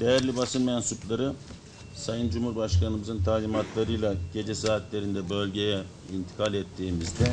[0.00, 1.32] Değerli basın mensupları,
[1.94, 7.32] Sayın Cumhurbaşkanımızın talimatlarıyla gece saatlerinde bölgeye intikal ettiğimizde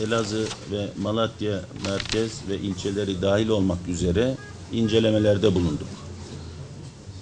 [0.00, 4.34] Elazığ ve Malatya merkez ve ilçeleri dahil olmak üzere
[4.72, 5.88] incelemelerde bulunduk.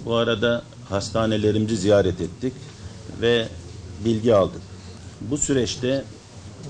[0.05, 2.53] Bu arada hastanelerimizi ziyaret ettik
[3.21, 3.47] ve
[4.05, 4.61] bilgi aldık.
[5.21, 6.05] Bu süreçte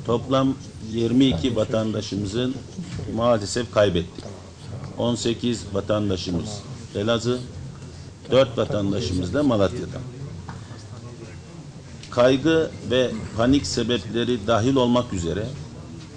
[0.05, 0.55] toplam
[0.91, 2.55] 22 vatandaşımızın
[3.15, 4.23] maalesef kaybettik.
[4.97, 6.49] 18 vatandaşımız
[6.95, 7.39] Elazığ,
[8.31, 9.99] 4 vatandaşımız da Malatya'da.
[12.11, 15.47] Kaygı ve panik sebepleri dahil olmak üzere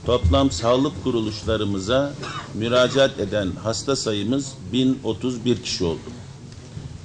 [0.06, 2.12] toplam sağlık kuruluşlarımıza
[2.54, 6.00] müracaat eden hasta sayımız 1031 kişi oldu.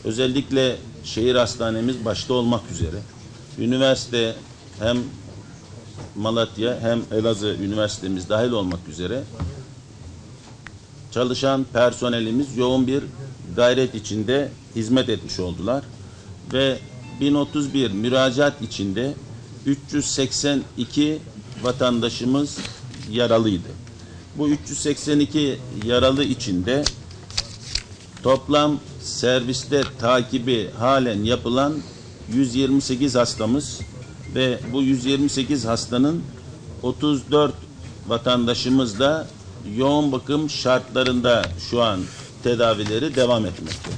[0.04, 2.98] Özellikle şehir hastanemiz başta olmak üzere
[3.60, 4.36] üniversite
[4.80, 4.98] hem
[6.16, 9.24] Malatya hem Elazığ Üniversitemiz dahil olmak üzere
[11.12, 13.04] çalışan personelimiz yoğun bir
[13.56, 15.84] gayret içinde hizmet etmiş oldular
[16.54, 16.78] ve
[17.22, 19.14] 1031 müracaat içinde
[19.66, 21.20] 382
[21.64, 22.58] vatandaşımız
[23.12, 23.70] yaralıydı.
[24.38, 26.84] Bu 382 yaralı içinde
[28.24, 31.74] toplam serviste takibi halen yapılan
[32.34, 33.80] 128 hastamız
[34.36, 36.24] ve bu 128 hastanın
[36.82, 37.54] 34
[38.08, 39.28] vatandaşımız da
[39.76, 42.00] yoğun bakım şartlarında şu an
[42.44, 43.92] tedavileri devam etmekte.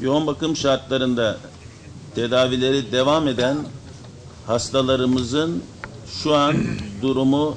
[0.00, 1.38] Yoğun bakım şartlarında
[2.14, 3.56] tedavileri devam eden
[4.46, 5.62] hastalarımızın
[6.22, 6.56] şu an
[7.02, 7.56] durumu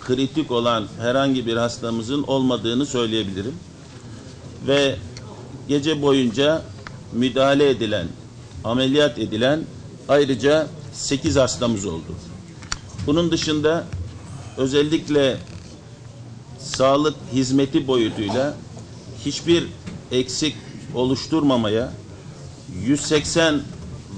[0.00, 3.54] kritik olan herhangi bir hastamızın olmadığını söyleyebilirim.
[4.66, 4.96] Ve
[5.68, 6.62] gece boyunca
[7.12, 8.06] müdahale edilen,
[8.64, 9.60] ameliyat edilen
[10.08, 10.66] ayrıca
[10.98, 12.14] 8 hastamız oldu.
[13.06, 13.84] Bunun dışında
[14.56, 15.36] özellikle
[16.58, 18.54] sağlık hizmeti boyutuyla
[19.24, 19.66] hiçbir
[20.12, 20.56] eksik
[20.94, 21.92] oluşturmamaya
[22.84, 23.62] 180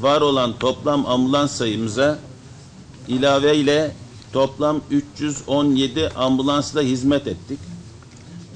[0.00, 2.18] var olan toplam ambulans sayımıza
[3.08, 3.94] ilave ile
[4.32, 7.58] toplam 317 ambulansla hizmet ettik.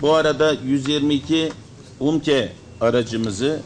[0.01, 1.53] Bu arada 122
[2.01, 3.63] UMKE aracımızı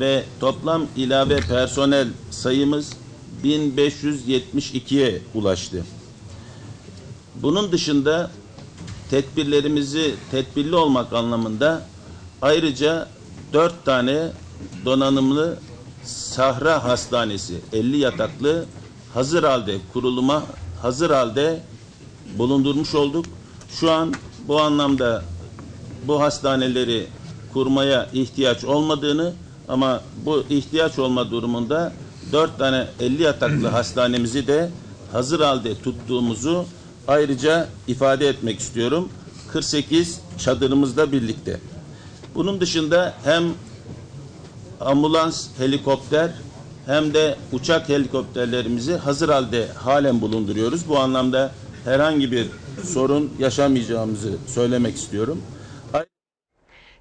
[0.00, 2.92] ve toplam ilave personel sayımız
[3.44, 5.84] 1572'ye ulaştı.
[7.42, 8.30] Bunun dışında
[9.10, 11.86] tedbirlerimizi tedbirli olmak anlamında
[12.42, 13.08] ayrıca
[13.52, 14.28] dört tane
[14.84, 15.58] donanımlı
[16.04, 18.66] Sahra Hastanesi 50 yataklı
[19.14, 20.42] hazır halde kuruluma
[20.82, 21.62] hazır halde
[22.38, 23.24] bulundurmuş olduk.
[23.80, 24.14] Şu an
[24.48, 25.24] bu anlamda
[26.06, 27.06] bu hastaneleri
[27.52, 29.32] kurmaya ihtiyaç olmadığını
[29.68, 31.92] ama bu ihtiyaç olma durumunda
[32.32, 34.70] dört tane 50 yataklı hastanemizi de
[35.12, 36.64] hazır halde tuttuğumuzu
[37.08, 39.08] ayrıca ifade etmek istiyorum.
[39.52, 41.60] 48 çadırımızla birlikte.
[42.34, 43.44] Bunun dışında hem
[44.80, 46.30] ambulans, helikopter
[46.86, 50.88] hem de uçak helikopterlerimizi hazır halde halen bulunduruyoruz.
[50.88, 51.52] Bu anlamda
[51.84, 52.46] herhangi bir
[52.84, 55.42] sorun yaşamayacağımızı söylemek istiyorum.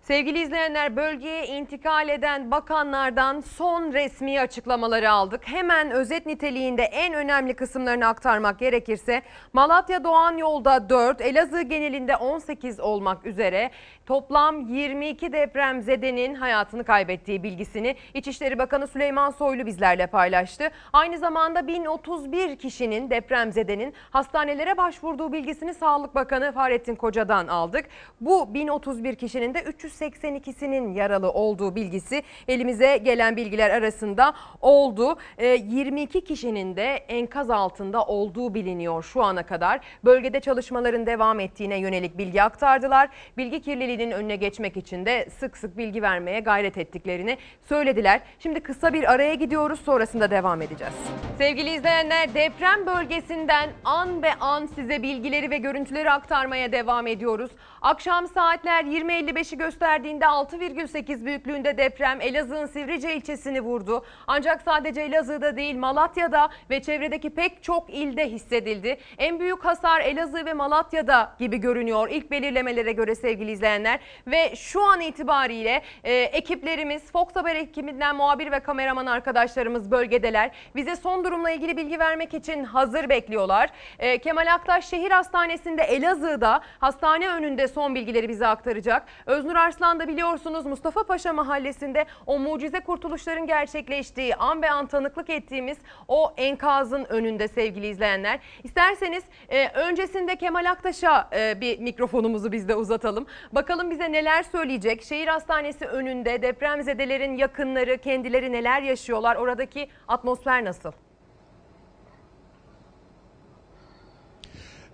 [0.10, 5.48] Sevgili izleyenler bölgeye intikal eden bakanlardan son resmi açıklamaları aldık.
[5.48, 9.22] Hemen özet niteliğinde en önemli kısımlarını aktarmak gerekirse
[9.54, 13.72] Malatya Doğan Yolda 4, Elazığ genelinde 18 olmak üzere
[14.06, 20.70] toplam 22 depremzedenin hayatını kaybettiği bilgisini İçişleri Bakanı Süleyman Soylu bizlerle paylaştı.
[20.94, 27.86] Aynı zamanda 1031 kişinin depremzedenin hastanelere başvurduğu bilgisini Sağlık Bakanı Fahrettin Koca'dan aldık.
[28.22, 29.60] Bu 1031 kişinin de
[30.06, 35.18] 382'sinin yaralı olduğu bilgisi elimize gelen bilgiler arasında oldu.
[35.38, 39.80] Ee, 22 kişinin de enkaz altında olduğu biliniyor şu ana kadar.
[40.06, 43.10] Bölgede çalışmaların devam ettiğine yönelik bilgi aktardılar.
[43.38, 48.22] Bilgi kirliliğinin önüne geçmek için de sık sık bilgi vermeye gayret ettiklerini söylediler.
[48.40, 50.94] Şimdi kısa bir araya gidiyoruz sonrasında devam edeceğiz.
[51.38, 57.52] Sevgili izleyenler deprem bölgesinden an be an size bilgileri ve görüntüleri aktarmaya devam ediyoruz.
[57.82, 59.58] Akşam saatler 20.55'i
[59.90, 64.06] gösterdiğinde 6,8 büyüklüğünde deprem Elazığ'ın Sivrice ilçesini vurdu.
[64.28, 68.98] Ancak sadece Elazığ'da değil Malatya'da ve çevredeki pek çok ilde hissedildi.
[69.18, 74.00] En büyük hasar Elazığ ve Malatya'da gibi görünüyor ilk belirlemelere göre sevgili izleyenler.
[74.28, 80.52] Ve şu an itibariyle e, ekiplerimiz Fox Haber ekibinden muhabir ve kameraman arkadaşlarımız bölgedeler.
[80.76, 83.70] Bize son durumla ilgili bilgi vermek için hazır bekliyorlar.
[84.00, 89.06] E, Kemal Aktaş Şehir Hastanesi'nde Elazığ'da hastane önünde son bilgileri bize aktaracak.
[89.26, 95.30] Öznur Arslan da biliyorsunuz Mustafa Paşa Mahallesi'nde o mucize kurtuluşların gerçekleştiği an be an tanıklık
[95.30, 98.40] ettiğimiz o enkazın önünde sevgili izleyenler.
[98.64, 103.26] İsterseniz e, öncesinde Kemal Aktaş'a e, bir mikrofonumuzu biz de uzatalım.
[103.52, 105.04] Bakalım bize neler söyleyecek.
[105.04, 109.36] Şehir Hastanesi önünde depremzedelerin yakınları kendileri neler yaşıyorlar?
[109.36, 110.92] Oradaki atmosfer nasıl?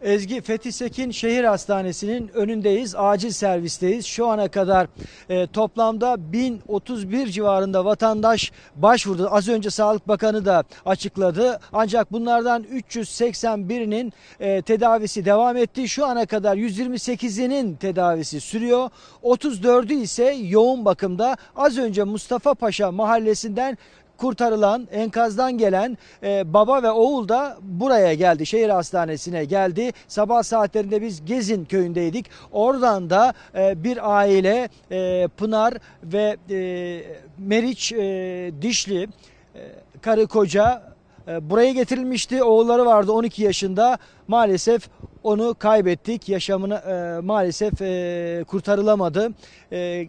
[0.01, 2.95] Ezgi Fethi Sekin Şehir Hastanesi'nin önündeyiz.
[2.95, 4.05] Acil servisteyiz.
[4.05, 4.87] Şu ana kadar
[5.29, 9.27] e, toplamda 1031 civarında vatandaş başvurdu.
[9.31, 11.59] Az önce Sağlık Bakanı da açıkladı.
[11.73, 15.89] Ancak bunlardan 381'inin e, tedavisi devam etti.
[15.89, 18.89] Şu ana kadar 128'inin tedavisi sürüyor.
[19.23, 21.37] 34'ü ise yoğun bakımda.
[21.55, 23.77] Az önce Mustafa Paşa mahallesinden
[24.17, 28.45] kurtarılan enkazdan gelen e, baba ve oğul da buraya geldi.
[28.45, 29.91] Şehir hastanesine geldi.
[30.07, 32.25] Sabah saatlerinde biz Gezin köyündeydik.
[32.51, 37.01] Oradan da e, bir aile e, Pınar ve e,
[37.37, 39.61] Meriç e, Dişli e,
[40.01, 40.95] karı koca
[41.27, 42.43] e, buraya getirilmişti.
[42.43, 43.97] Oğulları vardı 12 yaşında.
[44.27, 44.89] Maalesef
[45.23, 46.29] onu kaybettik.
[46.29, 49.33] Yaşamını e, maalesef e, kurtarılamadı.
[49.71, 50.07] E,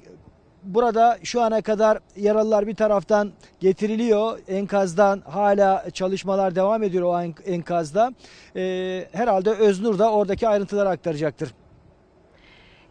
[0.67, 4.39] Burada şu ana kadar yaralılar bir taraftan getiriliyor.
[4.49, 8.13] Enkazdan hala çalışmalar devam ediyor o en- enkazda.
[8.57, 11.55] Ee, herhalde Öznur da oradaki ayrıntıları aktaracaktır.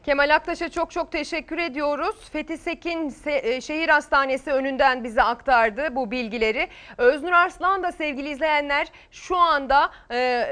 [0.03, 2.15] Kemal Aktaş'a çok çok teşekkür ediyoruz.
[2.31, 6.67] Fethi Sekin Se- e, Şehir Hastanesi önünden bize aktardı bu bilgileri.
[6.97, 10.45] Öznur Arslan da sevgili izleyenler şu anda e,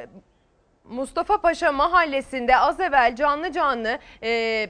[0.84, 4.70] Mustafa Paşa mahallesinde az evvel canlı canlı e,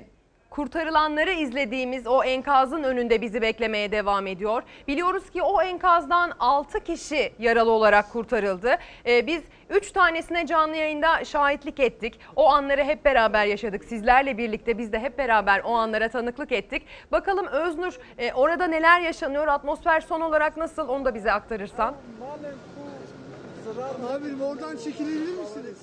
[0.54, 4.64] kurtarılanları izlediğimiz o enkazın önünde bizi beklemeye devam ediyor.
[4.88, 8.78] Biliyoruz ki o enkazdan 6 kişi yaralı olarak kurtarıldı.
[9.06, 12.20] E, biz 3 tanesine canlı yayında şahitlik ettik.
[12.36, 13.84] O anları hep beraber yaşadık.
[13.84, 16.84] Sizlerle birlikte biz de hep beraber o anlara tanıklık ettik.
[17.12, 19.48] Bakalım Öznur e, orada neler yaşanıyor?
[19.48, 20.88] Atmosfer son olarak nasıl?
[20.88, 21.96] Onu da bize aktarırsan.
[23.82, 25.78] Abim oradan çekilebilir misiniz?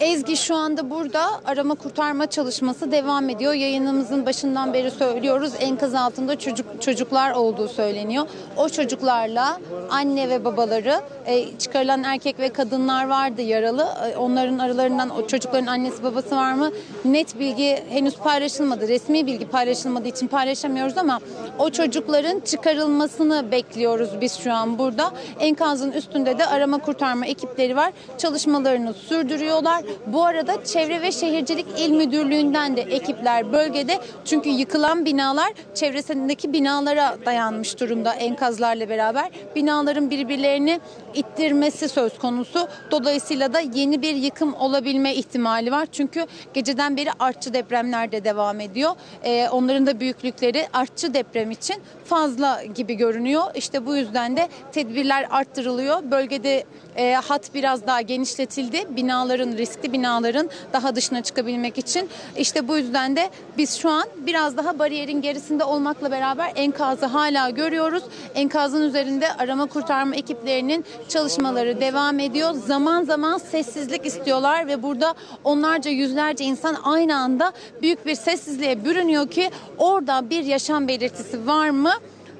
[0.00, 3.52] Ezgi şu anda burada arama kurtarma çalışması devam ediyor.
[3.52, 5.52] Yayınımızın başından beri söylüyoruz.
[5.60, 8.26] Enkaz altında çocuk çocuklar olduğu söyleniyor.
[8.56, 13.88] O çocuklarla anne ve babaları e, çıkarılan erkek ve kadınlar vardı yaralı.
[14.12, 16.70] E, onların aralarından o çocukların annesi babası var mı?
[17.04, 18.88] Net bilgi henüz paylaşılmadı.
[18.88, 21.20] Resmi bilgi paylaşılmadığı için paylaşamıyoruz ama
[21.58, 25.12] o çocukların çıkarılmasını bekliyoruz biz şu an burada.
[25.38, 26.89] Enkazın üstünde de arama kurtarma
[27.26, 27.92] ekipleri var.
[28.18, 29.82] Çalışmalarını sürdürüyorlar.
[30.06, 33.98] Bu arada Çevre ve Şehircilik İl Müdürlüğü'nden de ekipler bölgede.
[34.24, 39.30] Çünkü yıkılan binalar çevresindeki binalara dayanmış durumda enkazlarla beraber.
[39.56, 40.80] Binaların birbirlerini
[41.14, 42.68] ittirmesi söz konusu.
[42.90, 45.86] Dolayısıyla da yeni bir yıkım olabilme ihtimali var.
[45.92, 48.90] Çünkü geceden beri artçı depremler de devam ediyor.
[49.24, 53.42] Ee, onların da büyüklükleri artçı deprem için fazla gibi görünüyor.
[53.54, 56.10] İşte bu yüzden de tedbirler arttırılıyor.
[56.10, 56.64] Bölgede
[56.96, 58.96] e, hat biraz daha genişletildi.
[58.96, 62.08] Binaların, riskli binaların daha dışına çıkabilmek için.
[62.36, 67.50] İşte bu yüzden de biz şu an biraz daha bariyerin gerisinde olmakla beraber enkazı hala
[67.50, 68.02] görüyoruz.
[68.34, 72.54] Enkazın üzerinde arama kurtarma ekiplerinin çalışmaları devam ediyor.
[72.66, 77.52] Zaman zaman sessizlik istiyorlar ve burada onlarca yüzlerce insan aynı anda
[77.82, 81.92] büyük bir sessizliğe bürünüyor ki orada bir yaşam belirtisi var mı?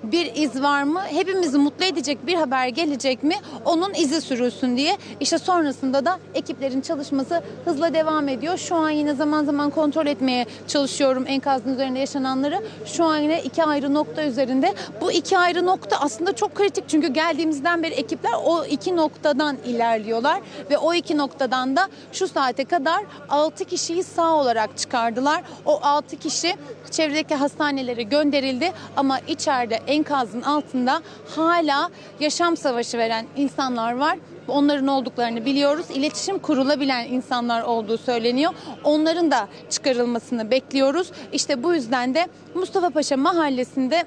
[0.02, 1.00] Bir iz var mı?
[1.08, 3.34] Hepimizi mutlu edecek bir haber gelecek mi?
[3.64, 4.96] Onun izi sürülsün diye.
[5.20, 8.56] İşte sonrasında da ekiplerin çalışması hızla devam ediyor.
[8.58, 12.62] Şu an yine zaman zaman kontrol etmeye çalışıyorum enkazın üzerinde yaşananları.
[12.86, 14.74] Şu an yine iki ayrı nokta üzerinde.
[15.00, 16.84] Bu iki ayrı nokta aslında çok kritik.
[16.88, 20.40] Çünkü geldiğimizden beri ekipler o iki noktadan ilerliyorlar.
[20.70, 25.42] Ve o iki noktadan da şu saate kadar 6 kişiyi sağ olarak çıkardılar.
[25.66, 26.56] O 6 kişi
[26.90, 31.02] çevredeki hastanelere gönderildi ama içeride enkazın altında
[31.36, 34.18] hala yaşam savaşı veren insanlar var.
[34.48, 35.86] Onların olduklarını biliyoruz.
[35.94, 38.52] İletişim kurulabilen insanlar olduğu söyleniyor.
[38.84, 41.12] Onların da çıkarılmasını bekliyoruz.
[41.32, 44.04] İşte bu yüzden de Mustafa Paşa mahallesinde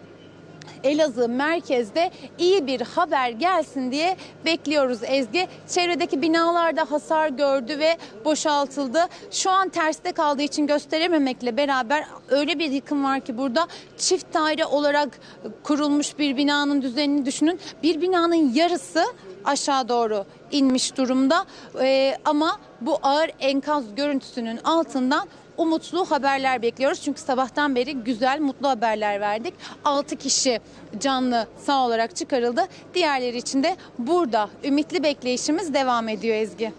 [0.83, 5.47] Elazığ merkezde iyi bir haber gelsin diye bekliyoruz Ezgi.
[5.67, 9.05] Çevredeki binalarda hasar gördü ve boşaltıldı.
[9.31, 14.65] Şu an terste kaldığı için gösterememekle beraber öyle bir yıkım var ki burada çift daire
[14.65, 15.19] olarak
[15.63, 17.59] kurulmuş bir binanın düzenini düşünün.
[17.83, 19.03] Bir binanın yarısı
[19.45, 21.45] aşağı doğru inmiş durumda
[21.81, 27.01] Ee, ama bu ağır enkaz görüntüsünün altından umutlu haberler bekliyoruz.
[27.01, 29.53] Çünkü sabahtan beri güzel, mutlu haberler verdik.
[29.85, 30.59] 6 kişi
[30.99, 32.61] canlı sağ olarak çıkarıldı.
[32.93, 36.73] Diğerleri için de burada ümitli bekleyişimiz devam ediyor Ezgi.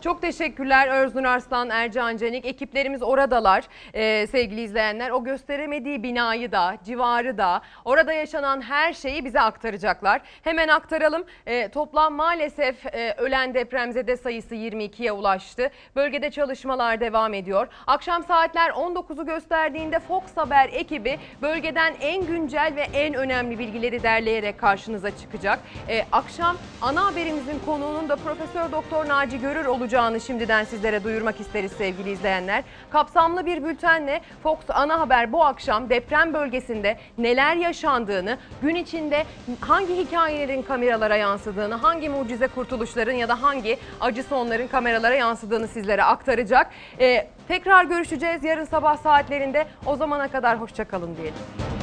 [0.00, 2.46] Çok teşekkürler Öznur Arslan, Ercan Canik.
[2.46, 5.10] Ekiplerimiz oradalar Ee, sevgili izleyenler.
[5.10, 10.20] O gösteremediği binayı da, civarı da, orada yaşanan her şeyi bize aktaracaklar.
[10.42, 11.24] Hemen aktaralım.
[11.46, 15.70] Ee, toplam maalesef e, ölen depremzede sayısı 22'ye ulaştı.
[15.96, 17.68] Bölgede çalışmalar devam ediyor.
[17.86, 24.58] Akşam saatler 19'u gösterdiğinde Fox Haber ekibi bölgeden en güncel ve en önemli bilgileri derleyerek
[24.58, 25.58] karşınıza çıkacak.
[25.88, 31.40] Ee, akşam ana haberimizin konuğunun da Profesör Doktor Naci Görür olacak olacağını şimdiden sizlere duyurmak
[31.40, 32.64] isteriz sevgili izleyenler.
[32.90, 39.24] Kapsamlı bir bültenle Fox Ana Haber bu akşam deprem bölgesinde neler yaşandığını, gün içinde
[39.60, 46.02] hangi hikayelerin kameralara yansıdığını, hangi mucize kurtuluşların ya da hangi acı sonların kameralara yansıdığını sizlere
[46.02, 46.70] aktaracak.
[47.00, 49.66] Ee, tekrar görüşeceğiz yarın sabah saatlerinde.
[49.86, 51.77] O zamana kadar hoşçakalın diyelim.